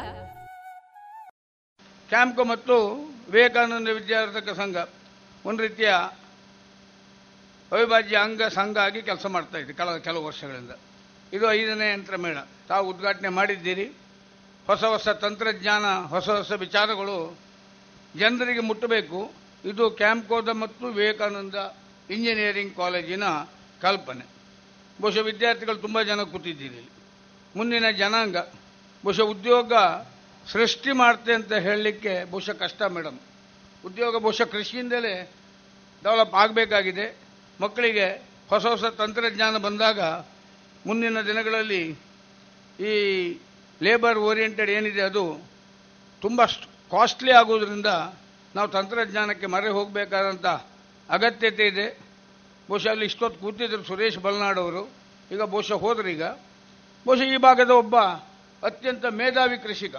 [2.08, 2.76] ಕ್ಯಾಂಪ್ಕೋ ಮತ್ತು
[3.30, 4.76] ವಿವೇಕಾನಂದ ವಿದ್ಯಾರ್ಥಕ ಸಂಘ
[5.44, 5.88] ಒಂದು ರೀತಿಯ
[7.72, 10.70] ಅವಿಭಾಜ್ಯ ಅಂಗ ಸಂಘ ಆಗಿ ಕೆಲಸ ಮಾಡ್ತಾ ಇದೆ ಕಳೆದ ಕೆಲವು ವರ್ಷಗಳಿಂದ.
[11.32, 12.38] ಇದು ಐದನೇ ಯಂತ್ರ ಮೇಳ.
[12.68, 13.92] ತಾವು ಉದ್ಘಾಟನೆ ಮಾಡಿದ್ದೀರಿ.
[14.66, 17.38] ಹೊಸ ಹೊಸ ತಂತ್ರಜ್ಞಾನ, ಹೊಸ ಹೊಸ ವಿಚಾರಗಳು
[18.16, 19.32] ಜನರಿಗೆ ಮುಟ್ಟಬೇಕು.
[19.64, 21.54] ಇದು ಕ್ಯಾಂಪ್ಕೋದ ಮತ್ತು ವಿವೇಕಾನಂದ
[22.14, 23.24] ಇಂಜಿನಿಯರಿಂಗ್ ಕಾಲೇಜಿನ
[23.84, 24.24] ಕಲ್ಪನೆ.
[25.00, 26.82] ಬಹುಶಃ ವಿದ್ಯಾರ್ಥಿಗಳು ತುಂಬ ಜನ ಕೂತಿದ್ದೀರಿ.
[27.56, 28.36] ಮುಂದಿನ ಜನಾಂಗ,
[29.04, 29.72] ಬಹುಶಃ ಉದ್ಯೋಗ
[30.52, 33.18] ಸೃಷ್ಟಿ ಮಾಡ್ತೆ ಅಂತ ಹೇಳಲಿಕ್ಕೆ ಬಹುಶಃ ಕಷ್ಟ ಮೇಡಮ್
[33.84, 35.14] ಉದ್ಯೋಗ ಬಹುಶಃ ಕೃಷಿಯಿಂದಲೇ
[36.04, 37.06] ಡೆವಲಪ್ ಆಗಬೇಕಾಗಿದೆ.
[37.60, 38.06] ಮಕ್ಕಳಿಗೆ
[38.50, 40.00] ಹೊಸ ಹೊಸ ತಂತ್ರಜ್ಞಾನ ಬಂದಾಗ
[40.86, 41.82] ಮುಂದಿನ ದಿನಗಳಲ್ಲಿ
[42.88, 42.92] ಈ
[43.80, 45.24] ಲೇಬರ್ ಓರಿಯೆಂಟೆಡ್ ಏನಿದೆ ಅದು
[46.22, 46.40] ತುಂಬ
[46.90, 47.90] ಕಾಸ್ಟ್ಲಿ ಆಗೋದ್ರಿಂದ
[48.56, 50.46] ನಾವು ತಂತ್ರಜ್ಞಾನಕ್ಕೆ ಮರೆ ಹೋಗಬೇಕಾದಂಥ
[51.10, 51.98] ಅಗತ್ಯತೆ ಇದೆ.
[52.68, 54.90] ಬಹುಶಃ ಅಲ್ಲಿ ಇಷ್ಟೊತ್ತು ಕೂತಿದ್ರು ಸುರೇಶ್ ಬಲ್ನಾಡ್ ಅವರು.
[55.30, 56.22] ಈಗ ಬಹುಶಃ ಹೋದ್ರು ಈಗ.
[57.06, 57.96] ಬಹುಶಃ ಈ ಭಾಗದ ಒಬ್ಬ
[58.62, 59.94] ಅತ್ಯಂತ ಮೇಧಾವಿ ಕೃಷಿಕ.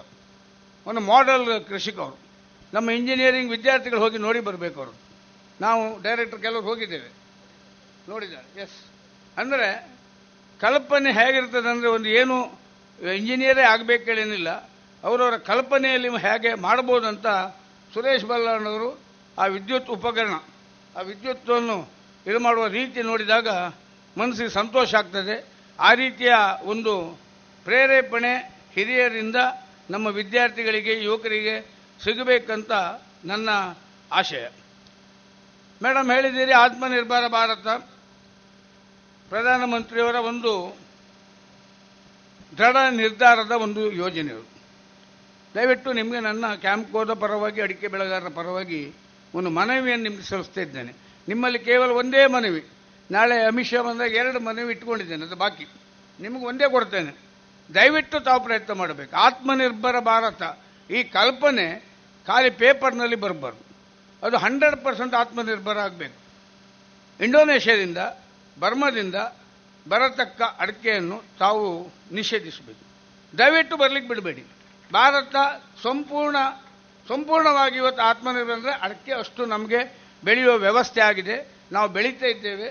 [0.85, 2.17] ಒಂದು ಮಾಡೆಲ್ ಕೃಷಿಕ ಅವರು.
[2.73, 4.93] ನಮ್ಮ ಇಂಜಿನಿಯರಿಂಗ್ ವಿದ್ಯಾರ್ಥಿಗಳು ಹೋಗಿ ನೋಡಿ ಬರಬೇಕು ಅವರು.
[5.61, 7.09] ನಾವು ಡೈರೆಕ್ಟರ್ ಕೆಲವರು ಹೋಗಿದ್ದೇವೆ.
[8.09, 8.61] ನೋಡಿದ್ದಾರೆ.
[8.61, 8.77] ಎಸ್
[9.37, 9.97] ಅಂದರೆ
[10.59, 12.59] ಕಲ್ಪನೆ ಹೇಗಿರ್ತದೆ ಅಂದರೆ ಒಂದು ಏನು
[13.13, 14.49] ಇಂಜಿನಿಯರೇ ಆಗಬೇಕೇಳೇನಿಲ್ಲ
[15.03, 17.27] ಅವರವರ ಕಲ್ಪನೆಯಲ್ಲಿ ಹೇಗೆ ಮಾಡ್ಬೋದಂತ
[17.93, 18.99] ಸುರೇಶ್ ಬಲ್ಲಾಣವರು
[19.37, 20.33] ಆ ವಿದ್ಯುತ್ ಉಪಕರಣ.
[20.99, 21.89] ಆ ವಿದ್ಯುತ್ತನ್ನು
[22.27, 23.47] ಇದು ಮಾಡುವ ರೀತಿ ನೋಡಿದಾಗ
[24.17, 25.35] ಮನಸ್ಸಿಗೆ ಸಂತೋಷ ಆಗ್ತದೆ.
[25.79, 27.19] ಆ ರೀತಿಯ ಒಂದು
[27.63, 28.33] ಪ್ರೇರೇಪಣೆ
[28.73, 29.35] ಹಿರಿಯರಿಂದ
[29.89, 31.55] ನಮ್ಮ ವಿದ್ಯಾರ್ಥಿಗಳಿಗೆ, ಯುವಕರಿಗೆ
[32.03, 32.71] ಸಿಗಬೇಕಂತ
[33.25, 33.49] ನನ್ನ
[34.11, 34.47] ಆಶಯ.
[35.83, 37.67] ಮೇಡಮ್ ಹೇಳಿದ್ದೀರಿ ಆತ್ಮನಿರ್ಭರ ಭಾರತ.
[39.29, 40.77] ಪ್ರಧಾನಮಂತ್ರಿಯವರ ಒಂದು
[42.57, 44.33] ದೃಢ ನಿರ್ಧಾರದ ಒಂದು ಯೋಜನೆ
[45.55, 48.93] ದಯವಿಟ್ಟು ನಿಮಗೆ ನನ್ನ ಕ್ಯಾಂಪ್ಕೋದ ಪರವಾಗಿ, ಅಡಿಕೆ ಬೆಳೆಗಾರರ ಪರವಾಗಿ
[49.35, 50.93] ಒಂದು ಮನವಿಯನ್ನು ನಿಮಗೆ ಸಲ್ಲಿಸ್ತಾ ಇದ್ದೇನೆ.
[51.27, 52.67] ನಿಮ್ಮಲ್ಲಿ ಕೇವಲ ಒಂದೇ ಮನವಿ.
[53.11, 55.67] ನಾಳೆ ಅಮಿತ್ ಶಾ ಬಂದಾಗ ಎರಡು ಮನವಿ ಇಟ್ಕೊಂಡಿದ್ದೇನೆ, ಅದು ಬಾಕಿ.
[56.19, 57.29] ನಿಮಗೆ ಒಂದೇ ಕೊಡ್ತೇನೆ.
[57.73, 59.15] ದಯವಿಟ್ಟು ತಾವು ಪ್ರಯತ್ನ ಮಾಡಬೇಕು.
[59.15, 60.41] ಆತ್ಮನಿರ್ಭರ ಭಾರತ.
[60.91, 61.85] ಈ ಕಲ್ಪನೆ
[62.27, 63.69] ಖಾಲಿ ಪೇಪರ್ನಲ್ಲಿ ಬರಬಾರ್ದು.
[64.25, 66.29] ಅದು ಹಂಡ್ರೆಡ್ ಪರ್ಸೆಂಟ್ ಆತ್ಮನಿರ್ಭರ ಆಗಬೇಕು.
[67.23, 67.97] ಇಂಡೋನೇಷ್ಯಾದಿಂದ,
[68.59, 69.15] ಬರ್ಮದಿಂದ
[69.89, 72.89] ಬರತಕ್ಕ ಅಡಿಕೆಯನ್ನು ತಾವು ನಿಷೇಧಿಸಬೇಕು.
[73.37, 74.43] ದಯವಿಟ್ಟು ಬರಲಿಕ್ಕೆ ಬಿಡಬೇಡಿ.
[74.93, 75.35] ಭಾರತ
[75.83, 76.35] ಸಂಪೂರ್ಣ
[77.09, 79.79] ಸಂಪೂರ್ಣವಾಗಿ ಇವತ್ತು ಆತ್ಮನಿರ್ಭರ ಅಂದರೆ ಅಡಿಕೆ ಅಷ್ಟು ನಮಗೆ
[80.23, 81.47] ಬೆಳೆಯುವ ವ್ಯವಸ್ಥೆ ಆಗಿದೆ.
[81.71, 82.69] ನಾವು ಬೆಳೀತಾ ಇದ್ದೇವೆ.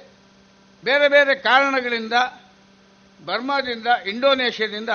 [0.85, 2.13] ಬೇರೆ ಬೇರೆ ಕಾರಣಗಳಿಂದ
[3.27, 4.89] ಬರ್ಮಾದಿಂದ, ಇಂಡೋನೇಷ್ಯಾದಿಂದ,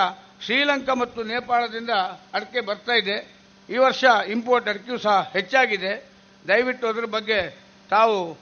[0.44, 1.90] ಶ್ರೀಲಂಕಾ ಮತ್ತು ನೇಪಾಳದಿಂದ
[2.34, 3.16] ಅಡಿಕೆ ಬರ್ತಾ ಇದೆ.
[3.70, 5.92] ಈ ವರ್ಷ ಇಂಪೋರ್ಟ್ ಅಡಿಕೆಯೂ ಸಹ ಹೆಚ್ಚಾಗಿದೆ.
[6.48, 7.58] ದಯವಿಟ್ಟು ಅದರ ಬಗ್ಗೆ
[7.90, 8.38] ತಾವು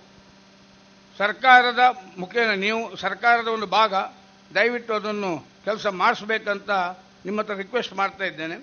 [1.19, 1.83] ಸರ್ಕಾರದ
[2.19, 3.95] ಮುಖೇನ ನೀವು ಸರ್ಕಾರದ ಒಂದು ಭಾಗ,
[4.55, 6.71] ದಯವಿಟ್ಟು ಅದನ್ನು ಕೆಲಸ ಮಾಡಿಸ್ಬೇಕಂತ
[7.25, 8.57] ನಿಮ್ಮ ಹತ್ರ ರಿಕ್ವೆಸ್ಟ್ ಮಾಡ್ತಾ ಇದ್ದೇನೆ.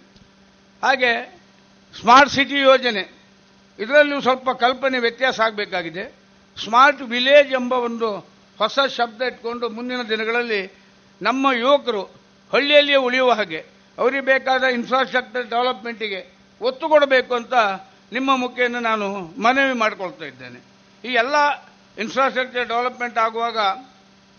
[0.83, 1.38] ಹಾಗೆ
[1.95, 3.03] ಸ್ಮಾರ್ಟ್ ಸಿಟಿ ಯೋಜನೆ.
[3.79, 6.03] ಇದರಲ್ಲೂ ಸ್ವಲ್ಪ ಕಲ್ಪನೆ ವ್ಯತ್ಯಾಸ ಆಗಬೇಕಾಗಿದೆ.
[6.63, 8.09] ಸ್ಮಾರ್ಟ್ ವಿಲೇಜ್ ಎಂಬ ಒಂದು
[8.59, 10.61] ಹೊಸ ಶಬ್ದ ಇಟ್ಕೊಂಡು ಮುಂದಿನ ದಿನಗಳಲ್ಲಿ
[11.21, 12.01] ನಮ್ಮ ಯುವಕರು
[12.53, 13.61] ಹಳ್ಳಿಯಲ್ಲಿಯೇ ಉಳಿಯುವ ಹಾಗೆ,
[13.97, 16.21] ಅವರಿಗೆ ಬೇಕಾದ ಇನ್ಫ್ರಾಸ್ಟ್ರಕ್ಚರ್ ಡೆವಲಪ್ಮೆಂಟಿಗೆ
[16.61, 17.53] ಒತ್ತು ಕೊಡಬೇಕು ಅಂತ
[18.15, 19.07] ನಿಮ್ಮ ಮುಖೇನ ನಾನು
[19.45, 20.59] ಮನವಿ ಮಾಡಿಕೊಳ್ತಾ ಇದ್ದೇನೆ.
[21.03, 21.35] ಈ ಎಲ್ಲ
[21.97, 23.57] ಇನ್ಫ್ರಾಸ್ಟ್ರಕ್ಚರ್ ಡೆವಲಪ್ಮೆಂಟ್ ಆಗುವಾಗ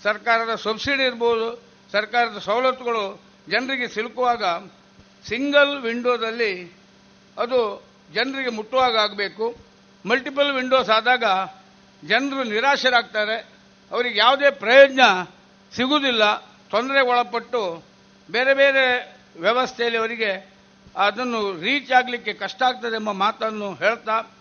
[0.01, 1.49] ಸರ್ಕಾರದ ಸಬ್ಸಿಡಿ ಇರ್ಬೋದು,
[1.93, 3.05] ಸರ್ಕಾರದ ಸವಲತ್ತುಗಳು
[3.49, 4.45] ಜನರಿಗೆ ಸಿಲುಕುವಾಗ
[5.31, 6.53] ಸಿಂಗಲ್ ವಿಂಡೋದಲ್ಲಿ
[7.39, 9.57] ಅದು ಜನರಿಗೆ ಮುಟ್ಟುವಾಗ ಆಗಬೇಕು.
[10.07, 11.25] ಮಲ್ಟಿಪಲ್ ವಿಂಡೋಸ್ ಆದಾಗ
[12.09, 13.37] ಜನರು ನಿರಾಶರಾಗ್ತಾರೆ.
[13.91, 15.01] ಅವರಿಗೆ ಯಾವುದೇ ಪ್ರಯೋಜನ
[15.77, 16.37] ಸಿಗುವುದಿಲ್ಲ
[16.71, 17.83] ತೊಂದರೆಗೆ ಒಳಪಟ್ಟು
[18.31, 20.51] ಬೇರೆ ಬೇರೆ ವ್ಯವಸ್ಥೆಯಲ್ಲಿ ಅವರಿಗೆ
[20.97, 24.37] ಅದನ್ನು ರೀಚ್ ಆಗಲಿಕ್ಕೆ ಕಷ್ಟ ಆಗ್ತದೆ ಎಂಬ ಮಾತನ್ನು ಹೇಳ್ತಾ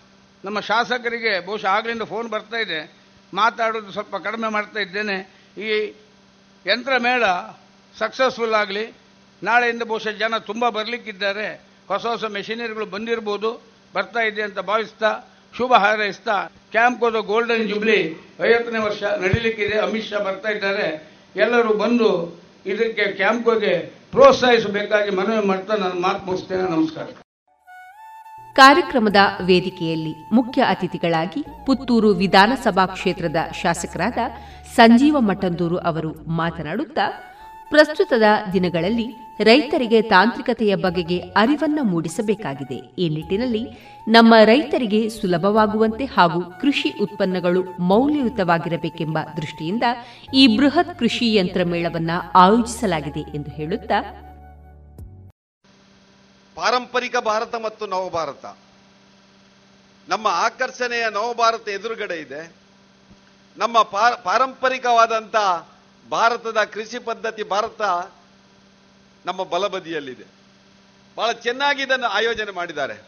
[0.45, 2.93] ನಮ್ಮ ಶಾಸಕರಿಗೆ ಬಹುಶಃ ಆಗಲಿಂದ ಫೋನ್ ಬರ್ತಾ ಇದೆ.
[3.33, 5.17] ಮಾತಾಡೋದು ಸ್ವಲ್ಪ ಕಡಿಮೆ ಮಾಡ್ತಾ ಇದ್ದೇನೆ.
[5.57, 5.93] ಈ
[6.65, 7.23] ಯಂತ್ರ ಮೇಳ
[7.97, 8.93] ಸಕ್ಸಸ್ಫುಲ್ ಆಗಲಿ.
[9.43, 11.68] ನಾಳೆಯಿಂದ ಬಹುಶಃ ಜನ ತುಂಬ ಬರಲಿಕ್ಕಿದ್ದಾರೆ.
[11.89, 13.61] ಹೊಸ ಹೊಸ ಮೆಷಿನರಿಗಳು ಬಂದಿರ್ಬೋದು,
[13.95, 15.09] ಬರ್ತಾ ಇದೆ ಅಂತ ಭಾವಿಸ್ತಾ,
[15.57, 16.35] ಶುಭ ಹಾರೈಸ್ತಾ
[16.71, 17.99] ಕ್ಯಾಂಪ್ಕೋದ ಗೋಲ್ಡನ್ ಜುಬ್ಲಿ
[18.41, 19.77] ಐವತ್ತನೇ ವರ್ಷ ನಡೀಲಿಕ್ಕಿದೆ.
[19.79, 20.87] ಅಮಿತ್ ಶಾ ಬರ್ತಾ ಇದ್ದಾರೆ.
[21.35, 22.09] ಎಲ್ಲರೂ ಬಂದು
[22.65, 23.73] ಇದಕ್ಕೆ ಕ್ಯಾಂಪ್ಕೋಗೆ
[24.11, 26.61] ಪ್ರೋತ್ಸಾಹಿಸಬೇಕಾಗಿ ಮನವಿ ಮಾಡ್ತಾ ನಾನು ಮಾತು ಮುಗಿಸ್ತೇನೆ.
[26.61, 27.07] ನಮಸ್ಕಾರ.
[28.55, 34.17] ಕಾರ್ಯಕ್ರಮದ ವೇದಿಕೆಯಲ್ಲಿ ಮುಖ್ಯ ಅತಿಥಿಗಳಾಗಿ ಪುತ್ತೂರು ವಿಧಾನಸಭಾ ಕ್ಷೇತ್ರದ ಶಾಸಕರಾದ
[34.75, 36.11] ಸಂಜೀವ ಮಠಂದೂರು ಅವರು
[36.41, 37.28] ಮಾತನಾಡುತ್ತಾ
[37.69, 38.23] ಪ್ರಸ್ತುತದ
[38.53, 39.07] ದಿನಗಳಲ್ಲಿ
[39.43, 42.77] ರೈತರಿಗೆ ತಾಂತ್ರಿಕತೆಯ ಬಗೆಗೆ ಅರಿವನ್ನು ಮೂಡಿಸಬೇಕಾಗಿದೆ.
[43.01, 43.63] ಈ ನಿಟ್ಟಿನಲ್ಲಿ
[44.07, 49.83] ನಮ್ಮ ರೈತರಿಗೆ ಸುಲಭವಾಗುವಂತೆ ಹಾಗೂ ಕೃಷಿ ಉತ್ಪನ್ನಗಳು ಮೌಲ್ಯಯುತವಾಗಿರಬೇಕೆಂಬ ದೃಷ್ಟಿಯಿಂದ
[50.33, 53.99] ಈ ಬೃಹತ್ ಕೃಷಿ ಯಂತ್ರ ಮೇಳವನ್ನು ಆಯೋಜಿಸಲಾಗಿದೆ ಎಂದು ಹೇಳುತ್ತಾ
[56.55, 58.45] ಪಾರಂಪರಿಕ ಭಾರತ ಮತ್ತು ನವಭಾರತ.
[60.09, 62.41] ನಮ್ಮ ಆಕರ್ಷಣೆಯ ನವಭಾರತ ಎದುರುಗಡೆ ಇದೆ.
[63.57, 63.81] ನಮ್ಮ
[64.23, 65.35] ಪಾರಂಪರಿಕವಾದಂಥ
[66.09, 67.81] ಭಾರತದ ಕೃಷಿ ಪದ್ಧತಿ ಭಾರತ
[69.25, 70.23] ನಮ್ಮ ಬಲಬದಿಯಲ್ಲಿದೆ.
[71.15, 73.07] ಬಹಳ ಚೆನ್ನಾಗಿ ಇದನ್ನು ಆಯೋಜನೆ ಮಾಡಿದ್ದಾರೆ.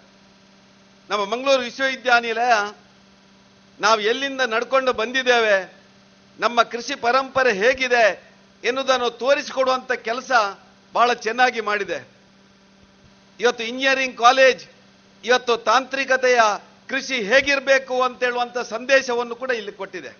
[1.09, 2.75] ನಮ್ಮ ಮಂಗಳೂರು ವಿಶ್ವವಿದ್ಯಾನಿಲಯ,
[3.80, 5.75] ನಾವು ಎಲ್ಲಿಂದ ನಡ್ಕೊಂಡು ಬಂದಿದ್ದೇವೆ,
[6.39, 8.31] ನಮ್ಮ ಕೃಷಿ ಪರಂಪರೆ ಹೇಗಿದೆ
[8.63, 10.31] ಎನ್ನುವುದನ್ನು ತೋರಿಸಿಕೊಡುವಂಥ ಕೆಲಸ
[10.93, 12.07] ಬಹಳ ಚೆನ್ನಾಗಿ ಮಾಡಿದೆ.
[13.39, 14.67] ಇವತ್ತು ಇಂಜಿನಿಯರಿಂಗ್ ಕಾಲೇಜ್,
[15.23, 16.39] ಇವತ್ತು ತಾಂತ್ರಿಕತೆಯ
[16.89, 20.17] ಕೃಷಿ ಹೇಗಿರಬೇಕು ಅಂತ ಹೇಳುವಂಥ ಸಂದೇಶವನ್ನು ಕೂಡ ಇಲ್ಲಿ ಕೊಟ್ಟಿದೆ.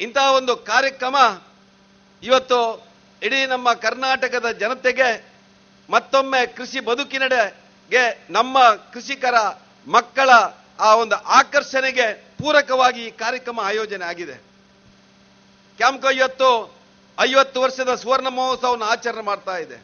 [0.00, 1.16] ಇಂತಹ ಒಂದು ಕಾರ್ಯಕ್ರಮ
[2.22, 2.86] ಇವತ್ತು
[3.22, 5.08] ಇಡೀ ನಮ್ಮ ಕರ್ನಾಟಕದ ಜನತೆಗೆ
[5.90, 8.58] ಮತ್ತೊಮ್ಮೆ ಕೃಷಿ ಬದುಕಿನಡೆಗೆ ನಮ್ಮ
[8.92, 9.34] ಕೃಷಿಕರ
[9.86, 10.30] ಮಕ್ಕಳ
[10.78, 14.36] ಆ ಒಂದು ಆಕರ್ಷಣೆಗೆ ಪೂರಕವಾಗಿ ಈ ಕಾರ್ಯಕ್ರಮ ಆಯೋಜನೆ ಆಗಿದೆ.
[15.78, 16.78] ಕ್ಯಾಂಪ್ಕೋ ಇವತ್ತು
[17.20, 19.78] ಐವತ್ತು ವರ್ಷದ ಸುವರ್ಣ ಮಹೋತ್ಸವವನ್ನು ಆಚರಣೆ ಮಾಡ್ತಾ ಇದೆ.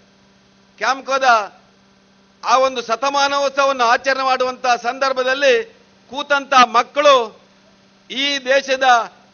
[0.79, 1.25] ಕ್ಯಾಂಪ್ಕೋದ
[2.45, 5.65] ಆ ಒಂದು ಶತಮಾನೋತ್ಸವವನ್ನು ಆಚರಣೆ ಮಾಡುವಂತಹ ಸಂದರ್ಭದಲ್ಲಿ
[6.11, 7.41] ಕೂತಂತ ಮಕ್ಕಳು
[8.11, 8.85] ಈ ದೇಶದ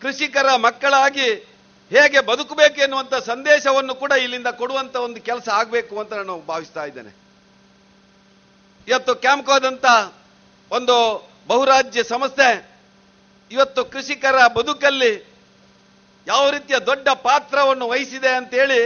[0.03, 1.52] ಕೃಷಿಕರ ಮಕ್ಕಳಾಗಿ
[1.95, 7.13] ಹೇಗೆ ಬದುಕಬೇಕು ಎನ್ನುವಂಥ ಸಂದೇಶವನ್ನು ಕೂಡ ಇಲ್ಲಿಂದ ಕೊಡುವಂಥ ಒಂದು ಕೆಲಸ ಆಗಬೇಕು ಅಂತ ನಾನು ಭಾವಿಸ್ತಾ ಇದ್ದೇನೆ.
[8.89, 9.87] ಇವತ್ತು ಕ್ಯಾಂಪ್ಕೋದಂಥ
[10.71, 10.97] ಒಂದು
[11.51, 12.49] ಬಹುರಾಜ್ಯ ಸಂಸ್ಥೆ,
[13.51, 15.13] ಇವತ್ತು ಕೃಷಿಕರ ಬದುಕಲ್ಲಿ
[16.27, 18.81] ಯಾವ ರೀತಿಯ ದೊಡ್ಡ ಪಾತ್ರವನ್ನು ವಹಿಸಿದೆ ಅಂತೇಳಿ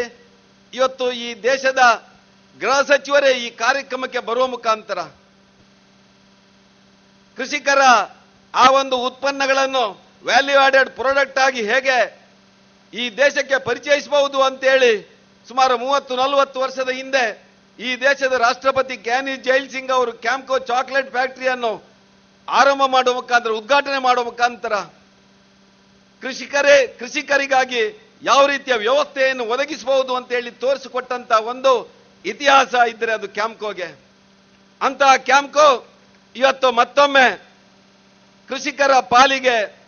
[0.73, 1.83] ಇವತ್ತು ಈ ದೇಶದ
[2.61, 5.01] ಗೃಹ ಸಚಿವರೇ ಈ ಕಾರ್ಯಕ್ರಮಕ್ಕೆ ಬರುವ ಮುಖಾಂತರ
[7.39, 7.83] ಕೃಷಿಕರ
[8.55, 9.85] ಆ ಒಂದು ಉತ್ಪನ್ನಗಳನ್ನು
[10.25, 11.97] ವ್ಯಾಲ್ಯೂ ಆಡೆಡ್ ಪ್ರಾಡಕ್ಟ್ ಆಗಿ ಹೇಗೆ
[12.93, 15.17] ಈ ದೇಶಕ್ಕೆ ಪರಿಚಯಿಸಬಹುದು ಅಂತೇಳಿ
[15.49, 17.47] ಸುಮಾರು ಮೂವತ್ತು, ನಲವತ್ತು ವರ್ಷದ ಹಿಂದೆ
[17.79, 21.85] ಈ ದೇಶದ ರಾಷ್ಟ್ರಪತಿ ಕ್ಯಾನಿ ಜೈಲ್ ಸಿಂಗ್ ಅವರು ಕ್ಯಾಂಪ್ಕೋ ಚಾಕ್ಲೇಟ್ ಫ್ಯಾಕ್ಟರಿಯನ್ನು
[22.49, 24.75] ಆರಂಭ ಮಾಡುವ ಮುಖಾಂತರ, ಉದ್ಘಾಟನೆ ಮಾಡುವ ಮುಖಾಂತರ
[26.21, 31.93] ಕೃಷಿಕರೇ, ಕೃಷಿಕರಿಗಾಗಿ ಯಾವ ರೀತಿಯ ವ್ಯವಸ್ಥೆಯನ್ನು ಒದಗಿಸಬಹುದು ಅಂತ ಹೇಳಿ ತೋರಿಸಿಕೊಟ್ಟಂತ ಒಂದು
[32.25, 34.01] ಇತಿಹಾಸ ಇದ್ರೆ ಅದು ಕ್ಯಾಂಪ್ಕೋಗೆ.
[34.81, 35.89] ಅಂತಹ ಕ್ಯಾಂಪ್ಕೋ
[36.37, 37.43] ಇವತ್ತು ಮತ್ತೊಮ್ಮೆ
[38.49, 39.79] ಕೃಷಿಕರ ಪಾಲಿಗೆ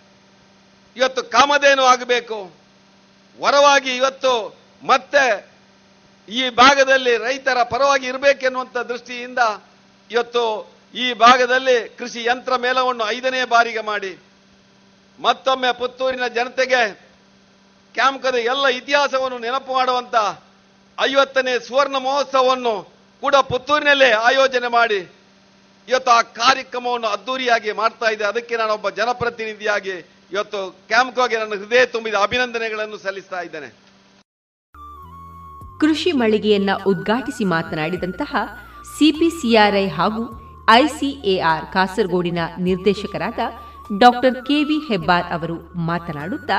[0.96, 2.57] ಇವತ್ತು ಕಾಮಧೇನು ಆಗಬೇಕು.
[3.40, 4.32] ವರವಾಗಿ ಇವತ್ತು
[4.82, 5.24] ಮತ್ತೆ
[6.28, 9.38] ಈ ಭಾಗದಲ್ಲಿ ರೈತರ ಪರವಾಗಿ ಇರಬೇಕೆನ್ನುವಂತ ದೃಷ್ಟಿಯಿಂದ
[10.10, 14.18] ಇವತ್ತು ಈ ಭಾಗದಲ್ಲಿ ಕೃಷಿ ಯಂತ್ರ ಮೇಳವನ್ನು ಐದನೇ ಬಾರಿಗೆ ಮಾಡಿ
[15.20, 16.82] ಮತ್ತೊಮ್ಮೆ ಪುತ್ತೂರಿನ ಜನತೆಗೆ
[17.94, 20.14] ಕ್ಯಾಂಪ್ಕದ ಎಲ್ಲ ಇತಿಹಾಸವನ್ನು ನೆನಪು ಮಾಡುವಂತ
[21.00, 22.74] ಐವತ್ತನೇ ಸುವರ್ಣ ಮಹೋತ್ಸವವನ್ನು
[23.20, 25.00] ಕೂಡ ಪುತ್ತೂರಿನಲ್ಲೇ ಆಯೋಜನೆ ಮಾಡಿ
[25.88, 28.24] ಇವತ್ತು ಆ ಕಾರ್ಯಕ್ರಮವನ್ನು ಅದ್ದೂರಿಯಾಗಿ ಮಾಡ್ತಾ ಇದೆ.
[28.24, 33.68] ಅದಕ್ಕೆ ಒಬ್ಬ ಜನಪ್ರತಿನಿಧಿಯಾಗಿ ಇವತ್ತು ಕ್ಯಾಂಪ್ಕೋಗೆ ನನ್ನ ಹೃದಯ ತುಂಬಿದ ಅಭಿನಂದನೆಗಳನ್ನು ಸಲ್ಲಿಸ್ತಾ ಇದ್ದೇನೆ.
[35.80, 38.36] ಕೃಷಿ ಮಳಿಗೆಯನ್ನ ಉದ್ಘಾಟಿಸಿ ಮಾತನಾಡಿದಂತಹ
[38.98, 40.22] ಸಿಪಿಸಿಆರ್ಐ ಹಾಗೂ
[40.70, 43.38] ಐಸಿಎಆರ್ ಕಾಸರಗೋಡಿನ ನಿರ್ದೇಶಕರಾದ
[43.98, 46.58] ಡಾಕ್ಟರ್ ಕೆವಿ ಹೆಬ್ಬಾರ್ ಅವರು ಮಾತನಾಡುತ್ತಾ,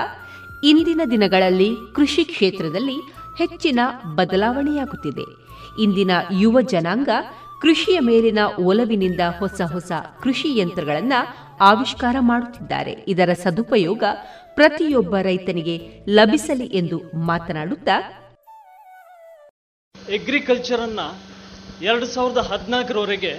[0.64, 2.98] ಇಂದಿನ ದಿನಗಳಲ್ಲಿ ಕೃಷಿ ಕ್ಷೇತ್ರದಲ್ಲಿ
[3.38, 3.80] ಹೆಚ್ಚಿನ
[4.15, 5.25] ಬದಲಾವಣೆಯಾಗುತ್ತಿದೆ.
[5.81, 7.09] ಇಂದಿನ ಯುವ ಜನಾಂಗ
[7.61, 9.91] ಕೃಷಿಯ ಮೇಲಿನ ಒಲವಿನಿಂದ ಹೊಸ ಹೊಸ
[10.23, 11.19] ಕೃಷಿ ಯಂತ್ರಗಳನ್ನು
[11.59, 12.93] ಆವಿಷ್ಕಾರ ಮಾಡುತ್ತಿದ್ದಾರೆ.
[13.07, 14.03] ಇದರ ಸದುಪಯೋಗ
[14.55, 15.75] ಪ್ರತಿಯೊಬ್ಬ ರೈತನಿಗೆ
[16.09, 17.95] ಲಭಿಸಲಿ ಎಂದು ಮಾತನಾಡುತ್ತಾ
[20.09, 20.99] ಎಗ್ರಿಕಲ್ಚರ್ ಅನ್ನ
[21.81, 23.33] ಎರಡು ಸಾವಿರದ ಹದಿನಾಲ್ಕರವರೆಗೆ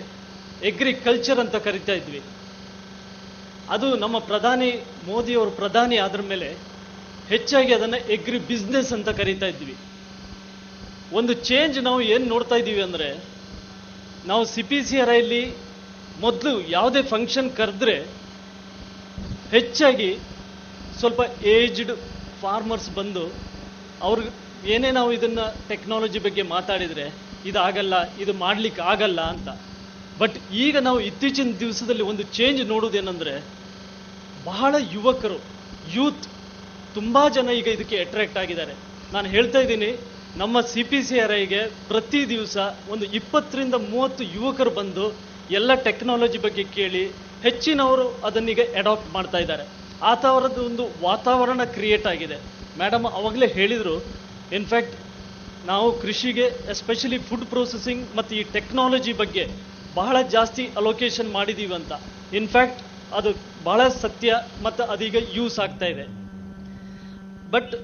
[0.64, 2.22] ಎಗ್ರಿಕಲ್ಚರ್ ಅಂತ ಕರಿತಾ ಇದ್ವಿ.
[3.70, 4.70] ಅದು ನಮ್ಮ ಪ್ರಧಾನಿ
[5.06, 6.48] ಮೋದಿಯವರು ಪ್ರಧಾನಿ ಆದ್ರ ಮೇಲೆ
[7.28, 9.76] ಹೆಚ್ಚಾಗಿ ಅದನ್ನು ಎಗ್ರಿ ಬಿಸ್ನೆಸ್ ಅಂತ ಕರಿತಾ ಇದ್ವಿ.
[11.12, 13.29] ಒಂದು ಚೇಂಜ್ ನಾವು ಏನು ನೋಡ್ತಾ ಇದ್ದೀವಿ ಅಂದರೆ
[14.28, 15.42] ನಾವು ಸಿ ಪಿ ಸಿ ಆರ್ ಐಲಿ
[16.20, 17.94] ಮೊದಲು ಯಾವುದೇ ಫಂಕ್ಷನ್ ಕರೆದ್ರೆ
[19.52, 20.10] ಹೆಚ್ಚಾಗಿ
[20.98, 21.20] ಸ್ವಲ್ಪ
[21.54, 21.92] ಏಜ್ಡ್
[22.42, 23.24] ಫಾರ್ಮರ್ಸ್ ಬಂದು
[24.00, 24.30] ಅವ್ರಿಗೆ
[24.74, 27.06] ಏನೇ ನಾವು ಇದನ್ನು ಟೆಕ್ನಾಲಜಿ ಬಗ್ಗೆ ಮಾತಾಡಿದರೆ
[27.44, 29.48] ಇದಾಗಲ್ಲ, ಇದು ಮಾಡ್ಲಿಕ್ಕೆ ಆಗಲ್ಲ ಅಂತ.
[30.18, 33.34] ಬಟ್ ಈಗ ನಾವು ಇತ್ತೀಚಿನ ದಿವಸದಲ್ಲಿ ಒಂದು ಚೇಂಜ್ ನೋಡೋದೇನೆಂದರೆ
[34.44, 35.38] ಬಹಳ ಯುವಕರು
[35.96, 36.24] ಯೂತ್
[36.94, 38.74] ತುಂಬ ಜನ ಈಗ ಇದಕ್ಕೆ ಅಟ್ರಾಕ್ಟ್ ಆಗಿದ್ದಾರೆ.
[39.12, 39.90] ನಾನು ಹೇಳ್ತಾ ಇದ್ದೀನಿ
[40.36, 41.60] ನಮ್ಮ ಸಿ ಪಿ ಸಿ ಆರ್ ಐಗೆ
[41.90, 42.56] ಪ್ರತಿ ದಿವಸ
[42.88, 45.06] ಒಂದು ಇಪ್ಪತ್ತರಿಂದ ಮೂವತ್ತು ಯುವಕರು ಬಂದು
[45.50, 47.04] ಎಲ್ಲ ಟೆಕ್ನಾಲಜಿ ಬಗ್ಗೆ ಕೇಳಿ
[47.42, 49.64] ಹೆಚ್ಚಿನವರು ಅದನ್ನೀಗ ಅಡಾಪ್ಟ್ ಮಾಡ್ತಾ ಇದ್ದಾರೆ.
[50.02, 52.38] ಆ ಥರದ ಒಂದು ವಾತಾವರಣ ಕ್ರಿಯೇಟ್ ಆಗಿದೆ.
[52.78, 53.96] ಮೇಡಮ್ ಅವಾಗಲೇ ಹೇಳಿದರು
[54.52, 54.96] ಇನ್ಫ್ಯಾಕ್ಟ್
[55.64, 59.44] ನಾವು ಕೃಷಿಗೆ ಎಸ್ಪೆಷಲಿ ಫುಡ್ ಪ್ರೊಸೆಸಿಂಗ್ ಮತ್ತು ಈ ಟೆಕ್ನಾಲಜಿ ಬಗ್ಗೆ
[59.96, 61.92] ಬಹಳ ಜಾಸ್ತಿ ಅಲೋಕೇಶನ್ ಮಾಡಿದ್ದೀವಿ ಅಂತ.
[62.32, 63.30] ಇನ್ಫ್ಯಾಕ್ಟ್ ಅದು
[63.64, 66.06] ಬಹಳ ಸತ್ಯ ಮತ್ತು ಅದೀಗ ಯೂಸ್ ಆಗ್ತಾ ಇದೆ.
[67.52, 67.74] ಬಟ್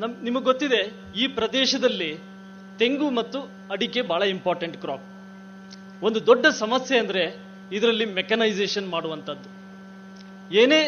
[0.00, 0.80] ನಮ್ ನಿಮಗೆ ಗೊತ್ತಿದೆ,
[1.20, 2.10] ಈ ಪ್ರದೇಶದಲ್ಲಿ
[2.78, 3.38] ತೆಂಗು ಮತ್ತು
[3.74, 5.06] ಅಡಿಕೆ ಬಹಳ ಇಂಪಾರ್ಟೆಂಟ್ ಕ್ರಾಪ್
[6.02, 7.22] ಒಂದು ದೊಡ್ಡ ಸಮಸ್ಯೆ ಅಂದರೆ
[7.72, 9.48] ಇದರಲ್ಲಿ ಮೆಕನೈಸೇಷನ್ ಮಾಡುವಂಥದ್ದು.
[10.50, 10.82] ಏನೇ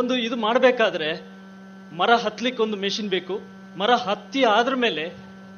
[0.00, 1.08] ಒಂದು ಇದು ಮಾಡಬೇಕಾದ್ರೆ
[1.92, 3.34] ಮರ ಹತ್ತಲಿಕ್ಕೆ ಒಂದು ಮೆಷಿನ್ ಬೇಕು.
[3.80, 5.04] ಮರ ಹತ್ತಿ ಆದ್ರ ಮೇಲೆ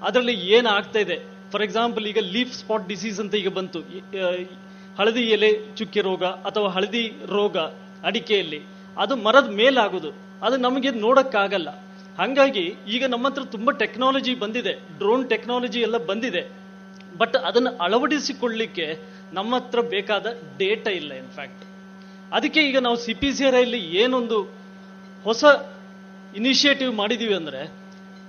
[0.03, 1.17] ಅದರಲ್ಲಿ ಏನು ಆಗ್ತಾ ಇದೆ?
[1.53, 3.81] ಫಾರ್ ಎಕ್ಸಾಂಪಲ್ ಈಗ ಲೀಫ್ ಸ್ಪಾಟ್ ಡಿಸೀಸ್ ಅಂತ ಈಗ ಬಂತು.
[4.99, 7.05] ಹಳದಿ ಎಲೆ ಚುಕ್ಕೆ ರೋಗ ಅಥವಾ ಹಳದಿ
[7.37, 7.57] ರೋಗ
[8.09, 8.61] ಅಡಿಕೆಯಲ್ಲಿ.
[8.97, 10.11] ಅದು ಮರದ ಮೇಲಾಗೋದು.
[10.47, 11.69] ಅದು ನಮಗೆ ನೋಡಕ್ಕಾಗಲ್ಲ.
[12.19, 16.43] ಹಾಗಾಗಿ ಈಗ ನಮ್ಮ ಹತ್ರ ತುಂಬ ಟೆಕ್ನಾಲಜಿ ಬಂದಿದೆ ಡ್ರೋನ್ ಟೆಕ್ನಾಲಜಿ ಎಲ್ಲ ಬಂದಿದೆ.
[17.19, 18.87] ಬಟ್ ಅದನ್ನು ಅಳವಡಿಸಿಕೊಳ್ಳಿಕ್ಕೆ
[19.33, 20.27] ನಮ್ಮ ಹತ್ರ ಬೇಕಾದ
[20.59, 21.63] ಡೇಟಾ ಇಲ್ಲ ಇನ್ಫ್ಯಾಕ್ಟ್
[22.33, 23.57] ಅದಕ್ಕೆ ಈಗ ನಾವು ಸಿ ಪಿ ಸಿ ಆರ್
[24.03, 24.39] ಏನೊಂದು
[25.25, 25.45] ಹೊಸ
[26.35, 27.61] ಇನಿಷಿಯೇಟಿವ್ ಮಾಡಿದೀವಿ ಅಂದರೆ,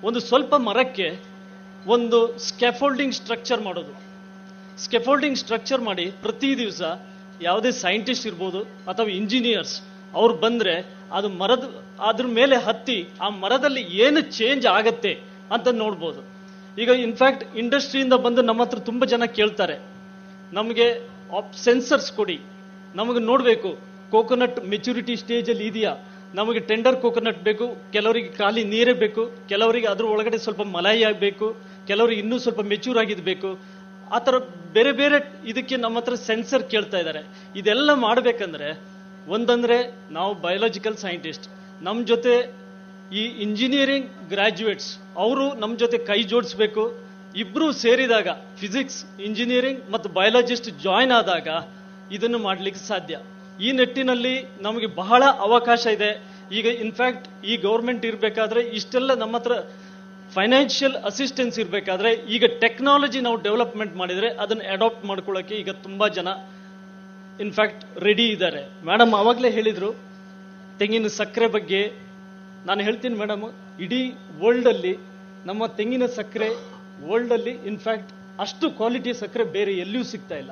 [0.03, 1.07] ಒಂದು ಸ್ವಲ್ಪ ಮರಕ್ಕೆ
[1.85, 3.93] ಒಂದು ಸ್ಕೆಫೋಲ್ಡಿಂಗ್ ಸ್ಟ್ರಕ್ಚರ್ ಮಾಡೋದು.
[4.83, 6.81] ಸ್ಕೆಫೋಲ್ಡಿಂಗ್ ಸ್ಟ್ರಕ್ಚರ್ ಮಾಡಿ ಪ್ರತಿ ದಿವಸ
[7.41, 9.75] ಯಾವುದೇ ಸೈಂಟಿಸ್ಟ್ ಇರ್ಬೋದು ಅಥವಾ ಇಂಜಿನಿಯರ್ಸ್
[10.19, 10.75] ಅವ್ರು ಬಂದ್ರೆ
[11.17, 11.63] ಅದು ಮರದ,
[12.09, 15.13] ಅದ್ರ ಮೇಲೆ ಹತ್ತಿ, ಆ ಮರದಲ್ಲಿ ಏನು ಚೇಂಜ್ ಆಗತ್ತೆ
[15.55, 16.21] ಅಂತ ನೋಡ್ಬೋದು.
[16.77, 19.75] ಈಗ ಇನ್ಫ್ಯಾಕ್ಟ್ ಇಂಡಸ್ಟ್ರಿಯಿಂದ ಬಂದು ನಮ್ಮ ಹತ್ರ ತುಂಬ ಜನ ಕೇಳ್ತಾರೆ.
[20.57, 20.87] ನಮಗೆ
[21.65, 22.37] ಸೆನ್ಸರ್ಸ್ ಕೊಡಿ.
[22.95, 23.69] ನಮಗೆ ನೋಡಬೇಕು
[24.13, 25.93] ಕೋಕೋನಟ್ ಮೆಚುರಿಟಿ ಸ್ಟೇಜಲ್ಲಿ ಇದೆಯಾ?
[26.39, 31.47] ನಮಗೆ ಟೆಂಡರ್ ಕೋಕೋನಟ್ ಬೇಕು, ಕೆಲವರಿಗೆ ಖಾಲಿ ನೀರೇ ಬೇಕು, ಕೆಲವರಿಗೆ ಅದ್ರ ಒಳಗಡೆ ಸ್ವಲ್ಪ ಮಲಾಯಿ ಆಗಬೇಕು,
[31.89, 33.49] ಕೆಲವರಿಗೆ ಇನ್ನೂ ಸ್ವಲ್ಪ ಮೆಚೂರ್ ಆಗಿದ್ಬೇಕು
[34.15, 34.35] ಆ ಥರ
[34.75, 35.17] ಬೇರೆ ಬೇರೆ
[35.51, 37.21] ಇದಕ್ಕೆ ನಮ್ಮ ಹತ್ರ ಸೆನ್ಸರ್ ಕೇಳ್ತಾ ಇದ್ದಾರೆ.
[37.59, 38.69] ಇದೆಲ್ಲ ಮಾಡಬೇಕಂದ್ರೆ
[39.27, 39.77] ಒಂದಂದ್ರೆ
[40.11, 41.45] ನಾವು ಬಯೋಲಾಜಿಕಲ್ ಸೈಂಟಿಸ್ಟ್
[41.81, 42.33] ನಮ್ಮ ಜೊತೆ
[43.11, 44.91] ಈ ಇಂಜಿನಿಯರಿಂಗ್ ಗ್ರಾಜ್ಯುಯೇಟ್ಸ್
[45.23, 46.83] ಅವರು ನಮ್ಮ ಜೊತೆ ಕೈ ಜೋಡಿಸ್ಬೇಕು.
[47.35, 48.27] ಇಬ್ರು ಸೇರಿದಾಗ
[48.59, 51.47] ಫಿಸಿಕ್ಸ್ ಇಂಜಿನಿಯರಿಂಗ್ ಮತ್ತು ಬಯಾಲಜಿಸ್ಟ್ ಜಾಯ್ನ್ ಆದಾಗ
[52.11, 53.15] ಇದನ್ನು ಮಾಡ್ಲಿಕ್ಕೆ ಸಾಧ್ಯ.
[53.59, 56.11] ಈ ನಿಟ್ಟಿನಲ್ಲಿ ನಮಗೆ ಬಹಳ ಅವಕಾಶ ಇದೆ.
[56.51, 59.53] ಈಗ ಇನ್ಫ್ಯಾಕ್ಟ್ ಈ ಗೌರ್ಮೆಂಟ್ ಇರಬೇಕಾದ್ರೆ ಇಷ್ಟೆಲ್ಲ ನಮ್ಮ ಹತ್ರ
[60.31, 66.29] ಫೈನಾನ್ಷಿಯಲ್ ಅಸಿಸ್ಟೆನ್ಸ್ ಇರಬೇಕಾದ್ರೆ ಈಗ ಟೆಕ್ನಾಲಜಿ ನಾವು ಡೆವಲಪ್ಮೆಂಟ್ ಮಾಡಿದರೆ ಅದನ್ನು ಅಡಾಪ್ಟ್ ಮಾಡ್ಕೊಳ್ಳೋಕೆ ಈಗ ತುಂಬ ಜನ
[67.43, 68.61] ಇನ್ಫ್ಯಾಕ್ಟ್ ರೆಡಿ ಇದ್ದಾರೆ.
[68.89, 69.89] ಮೇಡಮ್ ಆವಾಗಲೇ ಹೇಳಿದರು,
[70.79, 71.81] ತೆಂಗಿನ ಸಕ್ಕರೆ ಬಗ್ಗೆ.
[72.67, 73.43] ನಾನು ಹೇಳ್ತೀನಿ ಮೇಡಮ್
[73.85, 74.01] ಇಡೀ
[74.43, 74.93] ವರ್ಲ್ಡಲ್ಲಿ
[75.49, 76.49] ನಮ್ಮ ತೆಂಗಿನ ಸಕ್ಕರೆ
[77.07, 78.11] ವರ್ಲ್ಡ್ ಅಲ್ಲಿ ಇನ್ಫ್ಯಾಕ್ಟ್
[78.43, 80.51] ಅಷ್ಟು ಕ್ವಾಲಿಟಿ ಸಕ್ಕರೆ ಬೇರೆ ಎಲ್ಲಿಯೂ ಸಿಗ್ತಾ ಇಲ್ಲ.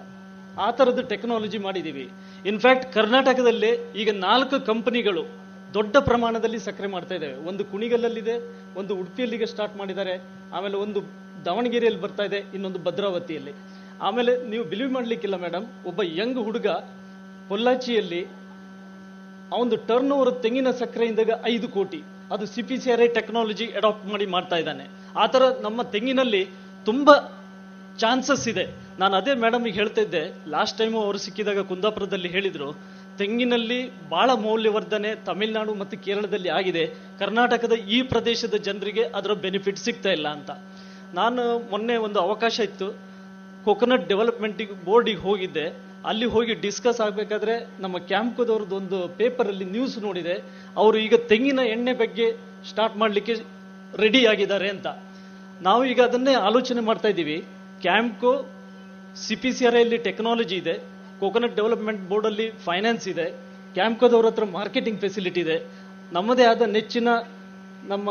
[0.66, 2.06] ಆ ಥರದ್ದು ಟೆಕ್ನಾಲಜಿ ಮಾಡಿದ್ದೀವಿ
[2.52, 3.72] ಇನ್ಫ್ಯಾಕ್ಟ್ ಕರ್ನಾಟಕದಲ್ಲಿ
[4.02, 5.24] ಈಗ ನಾಲ್ಕು ಕಂಪನಿಗಳು
[5.78, 8.36] ದೊಡ್ಡ ಪ್ರಮಾಣದಲ್ಲಿ ಸಕ್ಕರೆ ಮಾಡ್ತಾ ಇದ್ದಾವೆ ಒಂದು ಕುಣಿಗಲ್ಲಲ್ಲಿದೆ
[8.80, 10.16] ಒಂದು ಉಡುಪಿಯಲ್ಲಿಗೆ ಸ್ಟಾರ್ಟ್ ಮಾಡಿದ್ದಾರೆ.
[10.56, 11.00] ಆಮೇಲೆ ಒಂದು
[11.48, 13.54] ದಾವಣಗೆರೆಯಲ್ಲಿ ಬರ್ತಾ ಇದೆ, ಇನ್ನೊಂದು ಭದ್ರಾವತಿಯಲ್ಲಿ.
[14.02, 16.68] ಆಮೇಲೆ ನೀವು ಬಿಲೀವ್ ಮಾಡ್ಲಿಕ್ಕಿಲ್ಲ ಮೇಡಮ್ ಒಬ್ಬ ಯಂಗ್ ಹುಡುಗ
[17.50, 18.22] ಪೊಲ್ಲಾಚಿಯಲ್ಲಿ
[19.52, 22.04] ಅವನು ಟರ್ನ್ ಓವರ್ ತೆಂಗಿನ ಸಕ್ಕರೆಯಿಂದಾಗ ಐದು ಕೋಟಿ.
[22.32, 24.90] ಅದು C P C technology adapt ಮಾಡಿ ಮಾಡ್ತಾ ಇದ್ದಾನೆ.
[25.16, 26.50] ಆ ಥರ ನಮ್ಮ ತೆಂಗಿನಲ್ಲಿ
[26.86, 27.16] ತುಂಬಾ
[28.00, 28.66] ಚಾನ್ಸಸ್ ಇದೆ.
[29.00, 32.74] ನಾನು ಅದೇ ಮೇಡಮಿಗೆ ಹೇಳ್ತಾ ಇದ್ದೆ ಲಾಸ್ಟ್ ಟೈಮು ಅವರು ಸಿಕ್ಕಿದಾಗ ಕುಂದಾಪುರದಲ್ಲಿ ಹೇಳಿದ್ರು,
[33.18, 36.86] ತೆಂಗಿನಲ್ಲಿ ಬಹಳ ಮೌಲ್ಯವರ್ಧನೆ ತಮಿಳುನಾಡು ಮತ್ತು ಕೇರಳದಲ್ಲಿ ಆಗಿದೆ.
[37.20, 40.52] ಕರ್ನಾಟಕದ ಈ ಪ್ರದೇಶದ ಜನರಿಗೆ ಅದರ ಬೆನಿಫಿಟ್ ಸಿಗ್ತಾ ಇಲ್ಲ ಅಂತ.
[41.14, 43.13] ನಾನು ಮೊನ್ನೆ ಒಂದು ಅವಕಾಶ ಇತ್ತು.
[43.66, 45.66] ಕೊಕೊನಟ್ ಡೆವಲಪ್ಮೆಂಟಿಗೆ ಬೋರ್ಡಿಗೆ ಹೋಗಿದ್ದೆ.
[46.10, 50.36] ಅಲ್ಲಿ ಹೋಗಿ ಡಿಸ್ಕಸ್ ಆಗಬೇಕಾದ್ರೆ ನಮ್ಮ ಕ್ಯಾಂಪ್ಕೋದವ್ರದ್ದು ಒಂದು ಪೇಪರಲ್ಲಿ ನ್ಯೂಸ್ ನೋಡಿದೆ.
[50.78, 52.26] ಅವರು ಈಗ ತೆಂಗಿನ ಎಣ್ಣೆ ಬಗ್ಗೆ
[52.70, 53.34] ಸ್ಟಾರ್ಟ್ ಮಾಡಲಿಕ್ಕೆ
[53.94, 54.88] ರೆಡಿ ಆಗಿದ್ದಾರೆ ಅಂತ.
[55.62, 57.38] ನಾವು ಈಗ ಅದನ್ನೇ ಆಲೋಚನೆ ಮಾಡ್ತಾ ಇದ್ದೀವಿ.
[57.82, 58.34] Campco
[59.16, 60.76] C P C R ಐಲಿ technology ಇದೆ.
[61.20, 63.28] ಕೋಕೋನಟ್ ಡೆವಲಪ್ಮೆಂಟ್ ಬೋರ್ಡಲ್ಲಿ ಫೈನಾನ್ಸ್ ಇದೆ.
[63.76, 65.58] ಕ್ಯಾಂಪ್ಕೋದವ್ರ ಹತ್ರ ಮಾರ್ಕೆಟಿಂಗ್ ಫೆಸಿಲಿಟಿ ಇದೆ.
[66.12, 67.10] ನಮ್ಮದೇ ಆದ ನೆಚ್ಚಿನ
[67.84, 68.10] ನಮ್ಮ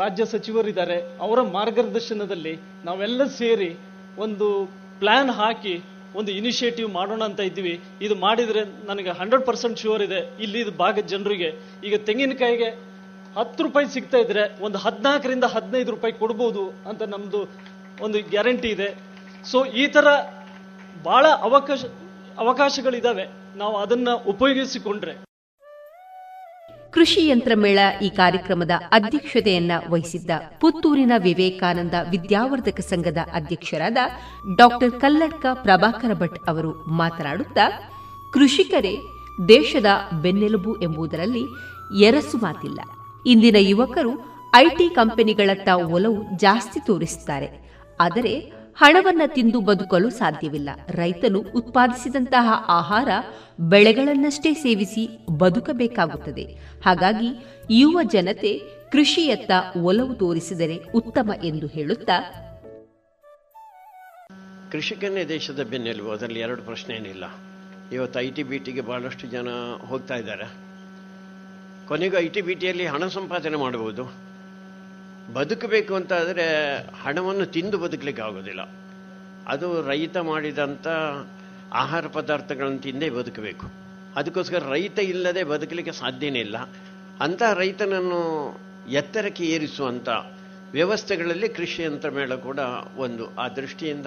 [0.00, 0.98] ರಾಜ್ಯ ಸಚಿವರಿದ್ದಾರೆ.
[1.20, 2.54] ಅವರ ಮಾರ್ಗದರ್ಶನದಲ್ಲಿ
[2.84, 3.70] ನಾವೆಲ್ಲ ಸೇರಿ
[4.18, 4.66] ಒಂದು
[4.98, 5.74] ಪ್ಲ್ಯಾನ್ ಹಾಕಿ
[6.14, 7.80] ಒಂದು ಇನಿಷಿಯೇಟಿವ್ ಮಾಡೋಣ ಅಂತ ಇದ್ದೀವಿ.
[8.02, 10.20] ಇದು ಮಾಡಿದರೆ ನನಗೆ ಹಂಡ್ರೆಡ್ ಪರ್ಸೆಂಟ್ ಶ್ಯೂರ್ ಇದೆ.
[10.40, 11.48] ಇಲ್ಲಿ ಇದು ಭಾಗದ ಜನರಿಗೆ.
[11.84, 12.68] ಈಗ ತೆಂಗಿನಕಾಯಿಗೆ
[13.36, 17.40] ಹತ್ತು ರೂಪಾಯಿ ಸಿಗ್ತಾ ಇದ್ರೆ ಒಂದು ಹದಿನಾಲ್ಕರಿಂದ ಹದಿನೈದು ರೂಪಾಯಿ ಕೊಡ್ಬೋದು ಅಂತ ನಮ್ಮದು
[18.04, 18.88] ಒಂದು ಗ್ಯಾರಂಟಿ ಇದೆ.
[19.50, 20.06] ಸೊ ಈ ಥರ
[21.04, 21.84] ಭಾಳ ಅವಕಾಶ
[22.38, 23.24] ಅವಕಾಶಗಳಿದ್ದಾವೆ
[23.56, 25.33] ನಾವು ಅದನ್ನು ಉಪಯೋಗಿಸಿಕೊಂಡ್ರೆ.
[26.94, 33.96] ಕೃಷಿ ಯಂತ್ರ ಮೇಳ ಈ ಕಾರ್ಯಕ್ರಮದ ಅಧ್ಯಕ್ಷತೆಯನ್ನ ವಹಿಸಿದ್ದ ಪುತ್ತೂರಿನ ವಿವೇಕಾನಂದ ವಿದ್ಯಾವರ್ಧಕ ಸಂಘದ ಅಧ್ಯಕ್ಷರಾದ
[34.56, 37.66] ಡಾಕ್ಟರ್ ಕಲ್ಲಡ್ಕ ಪ್ರಭಾಕರ ಭಟ್ ಅವರು ಮಾತನಾಡುತ್ತಾ
[38.32, 38.94] ಕೃಷಿಕರೇ
[39.48, 39.86] ದೇಶದ
[40.22, 41.44] ಬೆನ್ನೆಲುಬು ಎಂಬುದರಲ್ಲಿ
[42.04, 42.80] ಎರಸು ಮಾತಿಲ್ಲ.
[43.26, 44.12] ಇಂದಿನ ಯುವಕರು
[44.56, 47.48] ಐಟಿ ಕಂಪನಿಗಳತ್ತ ಒಲವು ಜಾಸ್ತಿ ತೋರಿಸುತ್ತಾರೆ.
[48.00, 50.70] ಆದರೆ ಹಣವನ್ನ ತಿಂದು ಬದುಕಲು ಸಾಧ್ಯವಿಲ್ಲ.
[50.88, 53.08] ರೈತನು ಉತ್ಪಾದಿಸಿದಂತಹ ಆಹಾರ
[53.60, 56.44] ಬೆಳೆಗಳನ್ನಷ್ಟೇ ಸೇವಿಸಿ ಬದುಕಬೇಕಾಗುತ್ತದೆ.
[56.84, 57.30] ಹಾಗಾಗಿ
[57.70, 58.52] ಯುವ ಜನತೆ
[58.92, 59.50] ಕೃಷಿಯತ್ತ
[59.82, 62.18] ಒಲವು ತೋರಿಸಿದರೆ ಉತ್ತಮ ಎಂದು ಹೇಳುತ್ತಾ
[64.72, 67.24] ಕೃಷಿಕನೇ ದೇಶದ ಬೆನ್ನೆಲುಬು, ಅದರಲ್ಲಿ ಎರಡು ಪ್ರಶ್ನೆ ಏನಿಲ್ಲ
[67.92, 69.48] ಇವತ್ತು ಐ ಟಿ ಬಿ ಟಿಗೆ ಬಹಳಷ್ಟು ಜನ
[69.86, 70.46] ಹೋಗ್ತಾ ಇದ್ದಾರೆ.
[71.86, 74.33] ಕೊನೆಗೂ ಐ ಟಿ ಬಿ ಟಿಯಲ್ಲಿ ಹಣ ಸಂಪಾದನೆ ಮಾಡಬಹುದು.
[75.32, 78.74] ಬದುಕಬೇಕು ಅಂತ ಆದರೆ ಹಣವನ್ನು ತಿಂದು ಬದುಕಲಿಕ್ಕೆ ಆಗೋದಿಲ್ಲ.
[79.46, 80.86] ಅದು ರೈತ ಮಾಡಿದಂಥ
[81.72, 83.72] ಆಹಾರ ಪದಾರ್ಥಗಳನ್ನು ತಿಂದೇ ಬದುಕಬೇಕು.
[84.16, 86.56] ಅದಕ್ಕೋಸ್ಕರ ರೈತ ಇಲ್ಲದೆ ಬದುಕಲಿಕ್ಕೆ ಸಾಧ್ಯನೇ ಇಲ್ಲ.
[87.20, 90.08] ಅಂಥ ರೈತನನ್ನು ಎತ್ತರಕ್ಕೆ ಏರಿಸುವಂಥ
[90.72, 92.58] ವ್ಯವಸ್ಥೆಗಳಲ್ಲಿ ಕೃಷಿ ಯಂತ್ರ ಮೇಳ ಕೂಡ
[92.96, 93.34] ಒಂದು.
[93.34, 94.06] ಆ ದೃಷ್ಟಿಯಿಂದ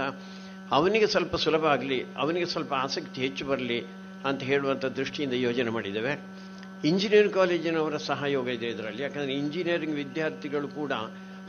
[0.72, 3.86] ಅವನಿಗೆ ಸ್ವಲ್ಪ ಸುಲಭ ಆಗಲಿ, ಅವನಿಗೆ ಸ್ವಲ್ಪ ಆಸಕ್ತಿ ಹೆಚ್ಚು ಬರಲಿ
[4.26, 6.37] ಅಂತ ಹೇಳುವಂಥ ದೃಷ್ಟಿಯಿಂದ ಯೋಜನೆ ಮಾಡಿದ್ದೇವೆ.
[6.84, 9.04] ಇಂಜಿನಿಯರಿಂಗ್ ಕಾಲೇಜಿನವರ ಸಹಯೋಗ ಇದೆ ಇದರಲ್ಲಿ.
[9.04, 10.92] ಯಾಕಂದರೆ ಇಂಜಿನಿಯರಿಂಗ್ ವಿದ್ಯಾರ್ಥಿಗಳು ಕೂಡ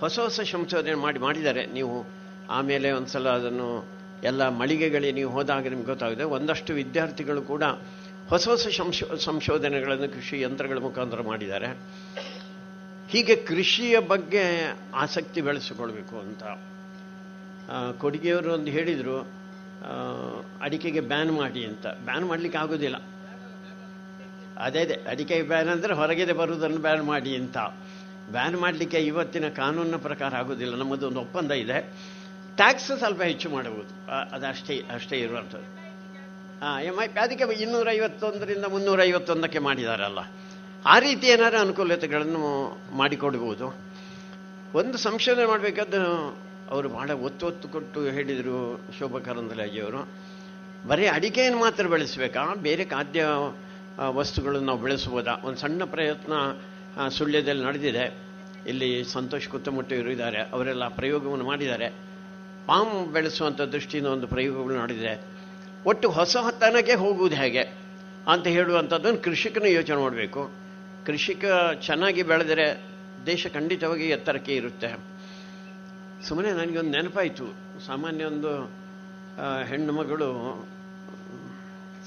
[0.01, 1.67] ಹೊಸ ಹೊಸ ಸಂಶೋಧನೆ ಮಾಡಿ ಮಾಡಿದ್ದಾರೆ.
[1.67, 2.07] ನೀವು
[2.51, 3.87] ಆಮೇಲೆ ಒಂದ್ಸಲ ಅದನ್ನು
[4.25, 7.63] ಎಲ್ಲ ಮಳಿಗೆಗಳಿಗೆ ನೀವು ಹೋದಾಗ ನಿಮ್ಗೆ ಗೊತ್ತಾಗಿದೆ ಒಂದಷ್ಟು ವಿದ್ಯಾರ್ಥಿಗಳು ಕೂಡ
[8.29, 11.67] ಹೊಸ ಹೊಸ ಸಂಶೋ, ಸಂಶೋಧನೆಗಳನ್ನು ಕೃಷಿ ಯಂತ್ರಗಳ ಮುಖಾಂತರ ಮಾಡಿದ್ದಾರೆ.
[13.09, 16.43] ಹೀಗೆ ಕೃಷಿಯ ಬಗ್ಗೆ ಆಸಕ್ತಿ ಬೆಳೆಸಿಕೊಳ್ಬೇಕು ಅಂತ.
[17.99, 19.29] ಕೊಡುಗೆಯವರು ಒಂದು ಹೇಳಿದರು
[20.61, 21.87] ಅಡಿಕೆಗೆ ಬ್ಯಾನ್ ಮಾಡಿ ಅಂತ.
[21.87, 22.97] ಬ್ಯಾನ್ ಮಾಡಲಿಕ್ಕೆ ಆಗೋದಿಲ್ಲ.
[24.67, 27.59] ಅದೇ ಅದೇ, ಅಡಿಕೆ ಬ್ಯಾನ್ ಅಂದರೆ ಹೊರಗಿದೆ ಬರುವುದನ್ನು ಬ್ಯಾನ್ ಮಾಡಿ ಅಂತ.
[28.35, 31.79] ಬ್ಯಾನ್ ಮಾಡಲಿಕ್ಕೆ ಇವತ್ತಿನ ಕಾನೂನಿನ ಪ್ರಕಾರ ಆಗೋದಿಲ್ಲ ನಮ್ಮದು ಒಂದು ಒಪ್ಪಂದ ಇದೆ.
[32.61, 33.93] ಟ್ಯಾಕ್ಸ್ ಸ್ವಲ್ಪ ಹೆಚ್ಚು ಮಾಡಬಹುದು
[34.35, 35.69] ಅದು ಅಷ್ಟೇ ಅಷ್ಟೇ ಇರುವಂಥದ್ದು.
[36.63, 40.21] ಹಾಂ ಎಂ ಐ, ಅದಕ್ಕೆ ಇನ್ನೂರೈವತ್ತೊಂದರಿಂದ ಮುನ್ನೂರೈವತ್ತೊಂದಕ್ಕೆ ಮಾಡಿದಾರಲ್ಲ.
[40.93, 42.43] ಆ ರೀತಿ ಏನಾದರೂ ಅನುಕೂಲತೆಗಳನ್ನು
[43.01, 43.67] ಮಾಡಿಕೊಡ್ಬೋದು.
[44.81, 46.01] ಒಂದು ಸಂಶೋಧನೆ ಮಾಡಬೇಕಾದ್ದು,
[46.73, 48.59] ಅವರು ಭಾಳ ಒತ್ತು ಒತ್ತು ಕೊಟ್ಟು ಹೇಳಿದರು
[48.99, 50.01] ಶೋಭಾ ಕರಂದ್ಲಾಜಿಯವರು.
[50.89, 52.43] ಬರೀ ಅಡಿಕೆಯನ್ನು ಮಾತ್ರ ಬೆಳೆಸಬೇಕಾ?
[52.67, 53.23] ಬೇರೆ ಖಾದ್ಯ
[54.07, 56.33] ವಸ್ತುಗಳನ್ನು ನಾವು ಬೆಳೆಸ್ಬೋದಾ ಒಂದು ಸಣ್ಣ ಪ್ರಯತ್ನ
[57.09, 58.29] ಸುಳ್ಯದಲ್ಲಿ ನಡೆದಿದೆ.
[58.67, 60.39] ಇಲ್ಲಿ ಸಂತೋಷ್ ಕುತ್ತಮುಟ್ಟು ಇದ್ದಾರೆ.
[60.39, 61.89] ಅವರೆಲ್ಲ ಪ್ರಯೋಗವನ್ನು ಮಾಡಿದ್ದಾರೆ.
[62.67, 65.21] ಪಾಮ್ ಬೆಳೆಸುವಂಥ ದೃಷ್ಟಿಯಿಂದ ಒಂದು ಪ್ರಯೋಗಗಳು ನಡೆದಿದೆ.
[65.87, 67.61] ಒಟ್ಟು ಹೊಸ ಹೊತ್ತನಕ್ಕೆ ಹೋಗುವುದು ಹೇಗೆ
[68.27, 70.51] ಅಂತ ಹೇಳುವಂಥದ್ದನ್ನು ಕೃಷಿಕನ ಯೋಚನೆ ಮಾಡಬೇಕು.
[71.07, 71.45] ಕೃಷಿಕ
[71.81, 72.83] ಚೆನ್ನಾಗಿ ಬೆಳೆದರೆ
[73.27, 74.99] ದೇಶ ಖಂಡಿತವಾಗಿ ಎತ್ತರಕ್ಕೆ ಇರುತ್ತೆ.
[76.25, 77.45] ಸುಮ್ಮನೆ ನನಗೊಂದು ನೆನಪಾಯಿತು.
[77.87, 78.65] ಸಾಮಾನ್ಯ ಒಂದು
[79.67, 80.29] ಹೆಣ್ಣು ಮಗಳು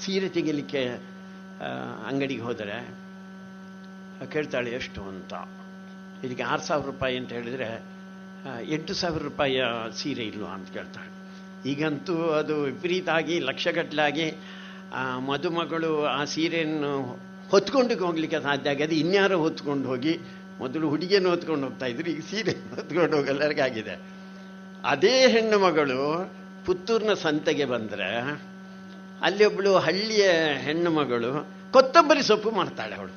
[0.00, 1.11] ಸೀರೆ ತೆಗಿಲಿಕ್ಕೆ
[2.08, 2.76] ಅಂಗಡಿಗೆ ಹೋದರೆ,
[4.32, 5.32] ಕೇಳ್ತಾಳೆ, ಎಷ್ಟು ಅಂತ?
[6.24, 7.68] ಇದಕ್ಕೆ ಆರು ಸಾವಿರ ರೂಪಾಯಿ ಅಂತ ಹೇಳಿದರೆ
[8.68, 9.64] ಎಂಟು ಸಾವಿರ ರೂಪಾಯಿಯ
[9.96, 11.10] ಸೀರೆ ಇಲ್ವಾ ಅಂತ ಕೇಳ್ತಾಳೆ.
[11.70, 14.26] ಈಗಂತೂ ಅದು ವಿಪರೀತ ಆಗಿ ಲಕ್ಷಗಟ್ಟಲಾಗಿ
[15.28, 16.92] ಮದುಮಗಳು ಆ ಸೀರೆಯನ್ನು
[17.50, 18.94] ಹೊತ್ಕೊಂಡು ಹೋಗ್ಲಿಕ್ಕೆ ಸಾಧ್ಯ ಆಗಿದೆ.
[18.94, 20.14] ಇನ್ಯಾರೋ ಹೊತ್ಕೊಂಡು ಹೋಗಿ,
[20.58, 23.94] ಮೊದಲು ಹುಡುಗಿಯನ್ನು ಹೊತ್ಕೊಂಡು ಹೋಗ್ತಾ ಇದ್ರು, ಈಗ ಸೀರೆ ಹೊತ್ಕೊಂಡು ಹೋಗಲ್ಲರಿಗಾಗಿದೆ
[24.84, 26.00] ಅದೇ ಹೆಣ್ಣು ಮಗಳು
[26.66, 28.08] ಪುತ್ತೂರಿನ ಸಂತೆಗೆ ಬಂದರೆ
[29.22, 30.26] ಅಲ್ಲಿ ಒಬ್ಬಳು ಹಳ್ಳಿಯ
[30.66, 31.30] ಹೆಣ್ಣು ಮಗಳು,
[31.72, 33.14] ಕೊತ್ತಂಬರಿ ಸೊಪ್ಪು ಮಾಡ್ತಾಳೆ ಅವಳು.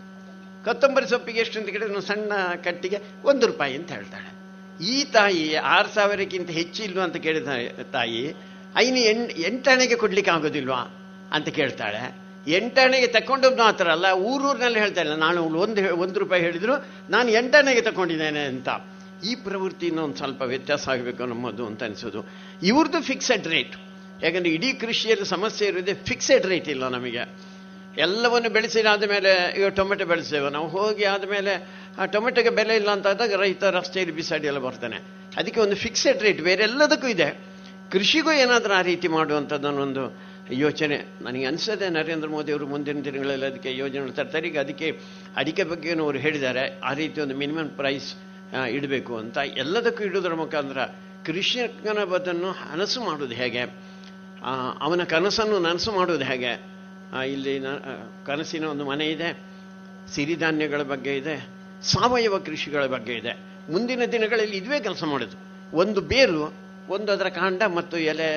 [0.66, 4.30] ಕೊತ್ತಂಬರಿ ಸೊಪ್ಪಿಗೆ ಎಷ್ಟು ಅಂತ ಕೇಳಿದ್ರೆ ಸಣ್ಣ ಕಟ್ಟಿಗೆ ಒಂದು ರೂಪಾಯಿ ಅಂತ ಹೇಳ್ತಾಳೆ.
[4.86, 7.48] ಈ ತಾಯಿ ಆರು ಸಾವಿರಕ್ಕಿಂತ ಹೆಚ್ಚಿಲ್ವ ಅಂತ ಕೇಳಿದ
[7.92, 8.22] ತಾಯಿ,
[8.78, 10.82] ಐನು ಎಂಟ್, ಎಂಟಾಣೆಗೆ ಕೊಡ್ಲಿಕ್ಕೆ ಆಗೋದಿಲ್ವಾ?
[11.32, 12.02] ಅಂತ ಕೇಳ್ತಾಳೆ.
[12.48, 16.76] ಎಂಟಾಣೆಗೆ ತಗೊಂಡೋದು ಮಾತ್ರ ಅಲ್ಲ, ಊರೂರಿನಲ್ಲಿ ಇಲ್ಲ ನಾನು ಒಂದು ಒಂದು ರೂಪಾಯಿ ಹೇಳಿದ್ರು,
[17.10, 18.70] ನಾನು ಎಂಟಾಣೆಗೆ ತಗೊಂಡಿದ್ದೇನೆ ಅಂತ.
[19.24, 22.22] ಈ ಪ್ರವೃತ್ತಿನ ಒಂದು ಸ್ವಲ್ಪ ವ್ಯತ್ಯಾಸ ಆಗಬೇಕು ನಮ್ಮದು ಅಂತ ಅನಿಸೋದು.
[22.64, 23.76] ಇವ್ರದ್ದು ಫಿಕ್ಸೆಡ್ ರೇಟ್
[24.22, 27.56] ಯಾಕಂದ್ರೆ ಇಡೀ ಕೃಷಿಯಲ್ಲಿ ಸಮಸ್ಯೆ ಇರೋದೇ ಫಿಕ್ಸೆಡ್ ರೇಟ್ ಇಲ್ಲ ನಮಗೆ.
[27.98, 33.42] ಎಲ್ಲವನ್ನು ಬೆಳೆಸಿದ ಮೇಲೆ ಈಗ ಟೊಮೆಟೊ ಬೆಳೆಸ್ತೇವೆ ನಾವು ಹೋಗಿ ಆದಮೇಲೆ, ಆ ಟೊಮೆಟೊಗೆ ಬೆಲೆ ಇಲ್ಲ ಅಂತ ಆದಾಗ
[33.42, 34.96] ರೈತ ರಸ್ತೆಯಲ್ಲಿ ಬಿಸಾಡಿ ಎಲ್ಲ ಬರ್ತಾನೆ.
[35.38, 37.40] ಅದಕ್ಕೆ ಒಂದು ಫಿಕ್ಸೆಡ್ ರೇಟ್ ಬೇರೆ ಎಲ್ಲದಕ್ಕೂ ಇದೆ.
[37.92, 40.18] ಕೃಷಿಗೂ ಏನಾದರೂ ಆ ರೀತಿ ಮಾಡುವಂಥದ್ದನ್ನೊಂದು
[40.52, 40.98] ಯೋಚನೆ.
[41.22, 44.48] ನನಗೆ ಅನಿಸದೆ ನರೇಂದ್ರ ಮೋದಿ ಅವರು ಮುಂದಿನ ದಿನಗಳಲ್ಲಿ ಅದಕ್ಕೆ ಯೋಜನೆ ತರ್ತಾರೆ.
[44.48, 45.00] ಈಗ ಅದಕ್ಕೆ
[45.36, 46.80] ಅಡಿಕೆ ಬಗ್ಗೆಯೂ ಅವರು ಹೇಳಿದ್ದಾರೆ.
[46.80, 48.16] ಆ ರೀತಿ ಒಂದು ಮಿನಿಮಮ್ ಪ್ರೈಸ್
[48.70, 49.38] ಇಡಬೇಕು ಅಂತ.
[49.38, 50.78] ಎಲ್ಲದಕ್ಕೂ ಇಡುವುದರ ಮುಖಾಂತರ
[51.26, 53.85] ಕೃಷಿಕನ ಬದನ್ನು ಹನಸು ಮಾಡೋದು ಹೇಗೆ?
[54.80, 56.54] ಅವನ ಕನಸನ್ನು ನನಸು ಮಾಡೋದು ಹೇಗೆ?
[57.32, 57.54] ಇಲ್ಲಿ
[58.26, 59.30] ಕನಸಿನ ಒಂದು ಮನೆ ಇದೆ,
[60.14, 61.36] ಸಿರಿಧಾನ್ಯಗಳ ಬಗ್ಗೆ ಇದೆ,
[61.82, 63.34] ಸಾವಯವ ಕೃಷಿಗಳ ಬಗ್ಗೆ ಇದೆ.
[63.72, 65.38] ಮುಂದಿನ ದಿನಗಳಲ್ಲಿ ಇದುವೇ ಕೆಲಸ ಮಾಡೋದು.
[65.78, 66.54] ಒಂದು ಬೇರು,
[66.90, 68.32] ಒಂದು ಅದರ ಕಾಂಡ ಮತ್ತು ಎಲೆ,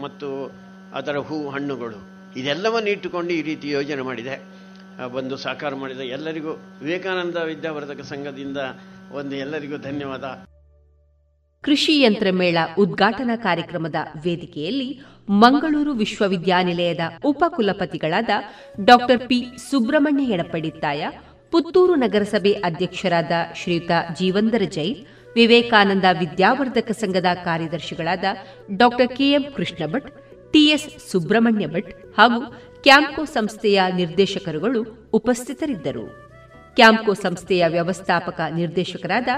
[0.00, 0.28] ಮತ್ತು
[0.94, 1.98] ಅದರ ಹೂ, ಹಣ್ಣುಗಳು,
[2.36, 4.36] ಇದೆಲ್ಲವನ್ನು ಇಟ್ಟುಕೊಂಡು ಈ ರೀತಿ ಯೋಜನೆ ಮಾಡಿದೆ.
[5.12, 6.02] ಬಂದು ಸಾಕಾರ ಮಾಡಿದ.
[6.16, 8.60] ಎಲ್ಲರಿಗೂ ವಿವೇಕಾನಂದ ವಿದ್ಯಾವರ್ಧಕ ಸಂಘದಿಂದ
[9.12, 10.24] ಒಂದು ಎಲ್ಲರಿಗೂ ಧನ್ಯವಾದ.
[11.62, 14.88] ಕೃಷಿ ಯಂತ್ರ ಮೇಳ ಉದ್ಘಾಟನಾ ಕಾರ್ಯಕ್ರಮದ ವೇದಿಕೆಯಲ್ಲಿ
[15.28, 18.28] ಮಂಗಳೂರು ವಿಶ್ವವಿದ್ಯಾನಿಲಯದ ಉಪಕುಲಪತಿಗಳಾದ
[18.84, 19.44] ಡಾಕ್ಟರ್ ಪಿ.
[19.70, 21.08] ಸುಬ್ರಹ್ಮಣ್ಯ ಎಡಪಡಿತ್ತಾಯ,
[21.50, 28.24] ಪುತ್ತೂರು ನಗರಸಭೆ ಅಧ್ಯಕ್ಷರಾದ ಶ್ರೀಯುತ ಜೀವಂದರ ಜೈನ್, ವಿವೇಕಾನಂದ ವಿದ್ಯಾವರ್ಧಕ ಸಂಘದ ಕಾರ್ಯದರ್ಶಿಗಳಾದ
[28.76, 30.10] doctor K M Krishna Bhat
[30.52, 32.40] T S Subrahmanya Bhat ಹಾಗೂ
[32.82, 36.26] ಕ್ಯಾಂಪ್ಕೋ ಸಂಸ್ಥೆಯ ನಿರ್ದೇಶಕರುಗಳು ಉಪಸ್ಥಿತರಿದ್ದರು.
[36.74, 39.28] ಕ್ಯಾಂಪ್ಕೋ ಸಂಸ್ಥೆಯ ವ್ಯವಸ್ಥಾಪಕ ನಿರ್ದೇಶಕರಾದ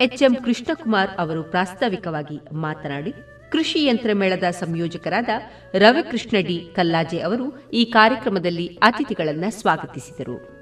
[0.00, 3.14] ಎಚ್ಎಂ ಕೃಷ್ಣಕುಮಾರ್ ಅವರು ಪ್ರಾಸ್ತಾವಿಕವಾಗಿ ಮಾತನಾಡಿ
[3.52, 5.28] ಕೃಷಿ ಯಂತ್ರ ಮೇಳದ ಸಂಯೋಜಕರಾದ
[5.74, 10.58] ರವಿಕೃಷ್ಣ ಡಿ ಕಲ್ಲಾಜೆ ಅವರು ಈ ಕಾರ್ಯಕ್ರಮದಲ್ಲಿ ಅತಿಥಿಗಳನ್ನು ಸ್ವಾಗತಿಸಿದರು.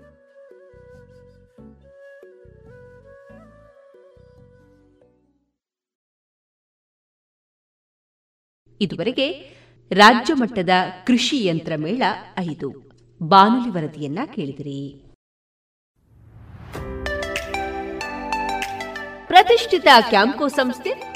[8.81, 9.33] ಇದುವರೆಗೆ
[9.91, 10.71] ರಾಜ್ಯ ಮಟ್ಟದ
[11.07, 12.03] ಕೃಷಿ ಯಂತ್ರ ಮೇಳ
[12.39, 12.91] ಐದು.
[13.23, 15.03] ಬಾನುಲಿ ವರದಿಯನ್ನ ಕೇಳಿದಿರಿ.
[19.27, 21.16] ಪ್ರತಿಷ್ಠಿತ ಕ್ಯಾಂಕೋ ಸಂಸ್ಥೆ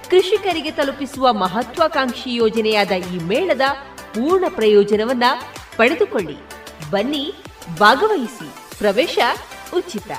[0.11, 3.61] ಕೃಷಿಕರಿಗೆ ತಲುಪಿಸುವ ಮಹತ್ವಾಕಾಂಕ್ಷಿ ಯೋಜನೆಯಾದ ಈ ಮೇಳದ
[3.95, 5.23] ಪೂರ್ಣ ಪ್ರಯೋಜನವನ್ನ
[5.77, 6.35] ಪಡೆದುಕೊಳ್ಳಿ.
[6.91, 7.33] ಬನ್ನಿ,
[7.77, 8.77] ಭಾಗವಹಿಸಿ.
[8.77, 9.19] ಪ್ರವೇಶ
[9.77, 10.11] ಉಚಿತ.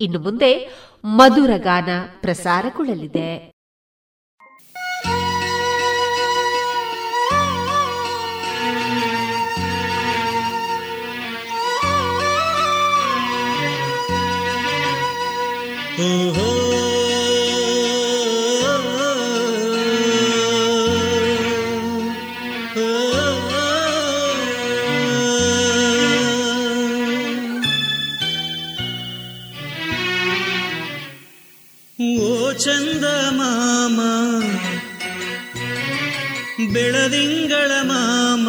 [0.00, 0.70] ಇನ್ನು ಮುಂದೆ
[1.04, 1.88] ಮಧುರ ಗಾನ
[2.20, 3.61] ಪ್ರಸಾರಗೊಳ್ಳಲಿದೆ.
[32.54, 34.00] ಚಂದ ಮಾಮ
[36.72, 38.48] ಬೆಳದಿಂಗಳ ಮಾಮ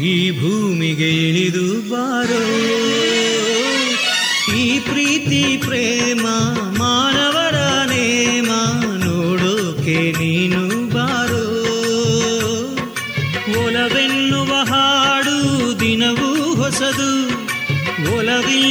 [0.00, 2.57] ಈ ಭೂಮಿಗೆ ಇಳಿದು ಬಾರೋ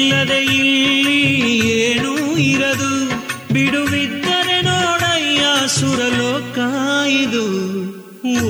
[0.10, 1.22] ಒಲವಿಲ್ಲದೆ ಇಲ್ಲಿ
[1.80, 2.92] ಏನೂ ಇರದು.
[3.54, 7.46] ಬಿಡುವಿದ್ದರೆ ನೋಡಯ್ಯ ಸುರಲೋಕಾಯಿದು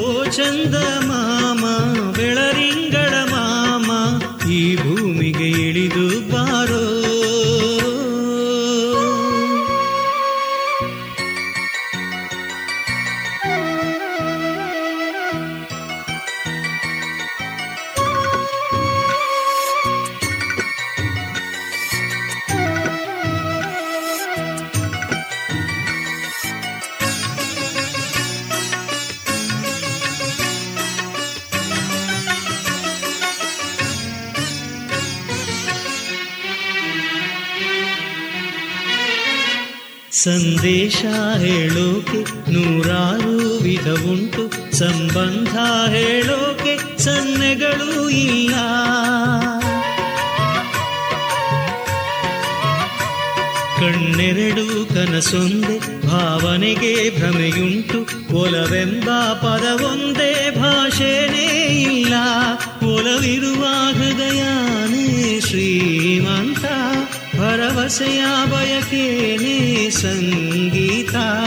[0.01, 1.63] ಓ ಚಂದ ಮಾಮ
[2.11, 2.66] ಬೆಳರಿಂಗಳ
[40.23, 41.05] ಸಂದೇಶ
[41.37, 45.49] ಹೇಳೋಕೆ ನೂರಾರು ವಿಧವುಂಟು ಸಂಬಂಧ
[45.89, 48.55] ಹೇಳೋಕೆ ಸನ್ನೆಗಳು ಇಲ್ಲ.
[53.79, 57.99] ಕಣ್ಣೆರಡು ಕನಸೊಂದೆ ಭಾವನೆಗೆ ಭ್ರಮೆಯುಂಟು.
[58.37, 62.13] ಒಲವೆಂಬ ಪದವೊಂದೇ ಭಾಷೆನೇ ಇಲ್ಲ.
[62.87, 63.86] ಒಲವಿರುವ
[67.95, 69.05] स्या वयके
[69.99, 71.46] सङ्गीता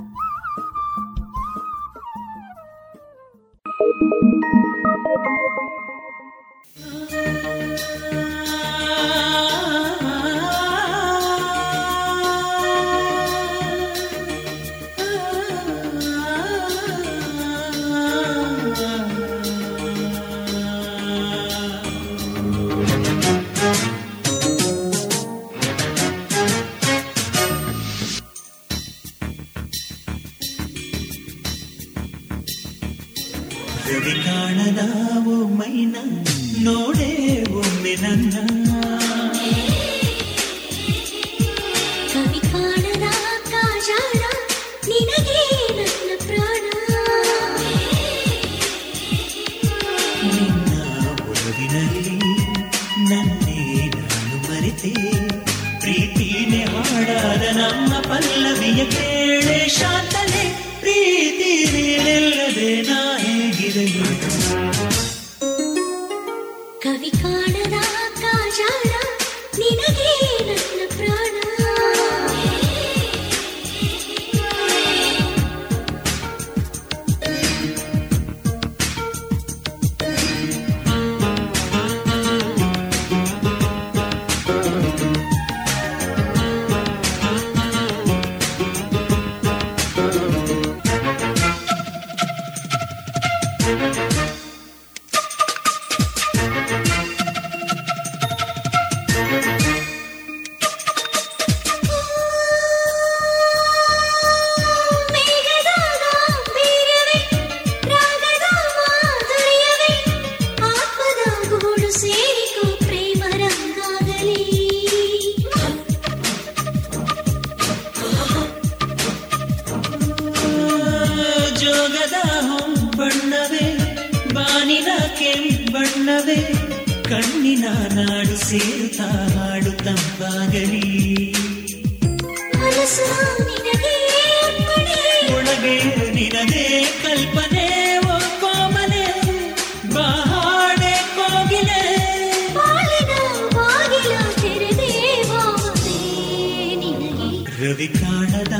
[147.61, 148.53] ರವಿ ಕಾಣದ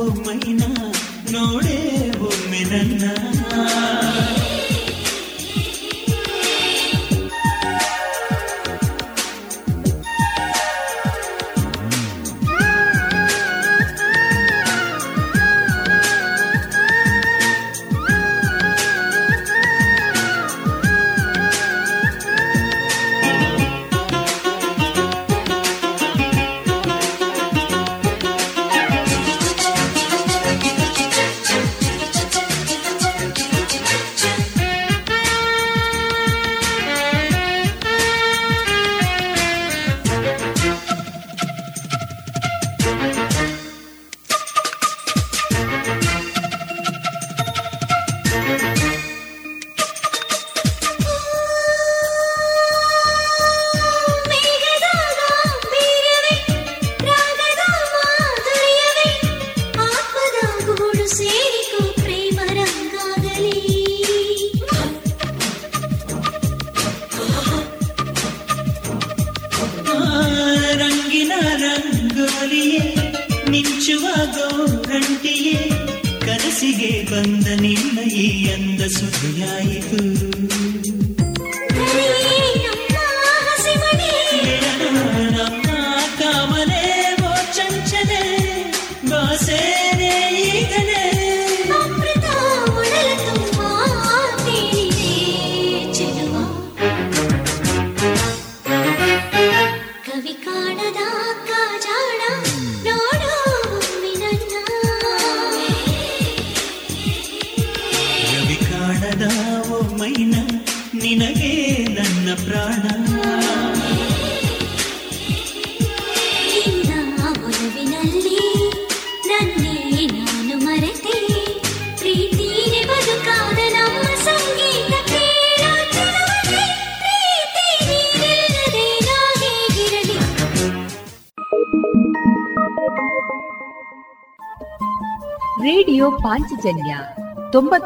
[0.00, 0.62] ಒಮ್ಮೈನ
[1.32, 1.78] ನೋಡೇ
[2.20, 3.02] ಒಮ್ಮೆ ನನ್ನ.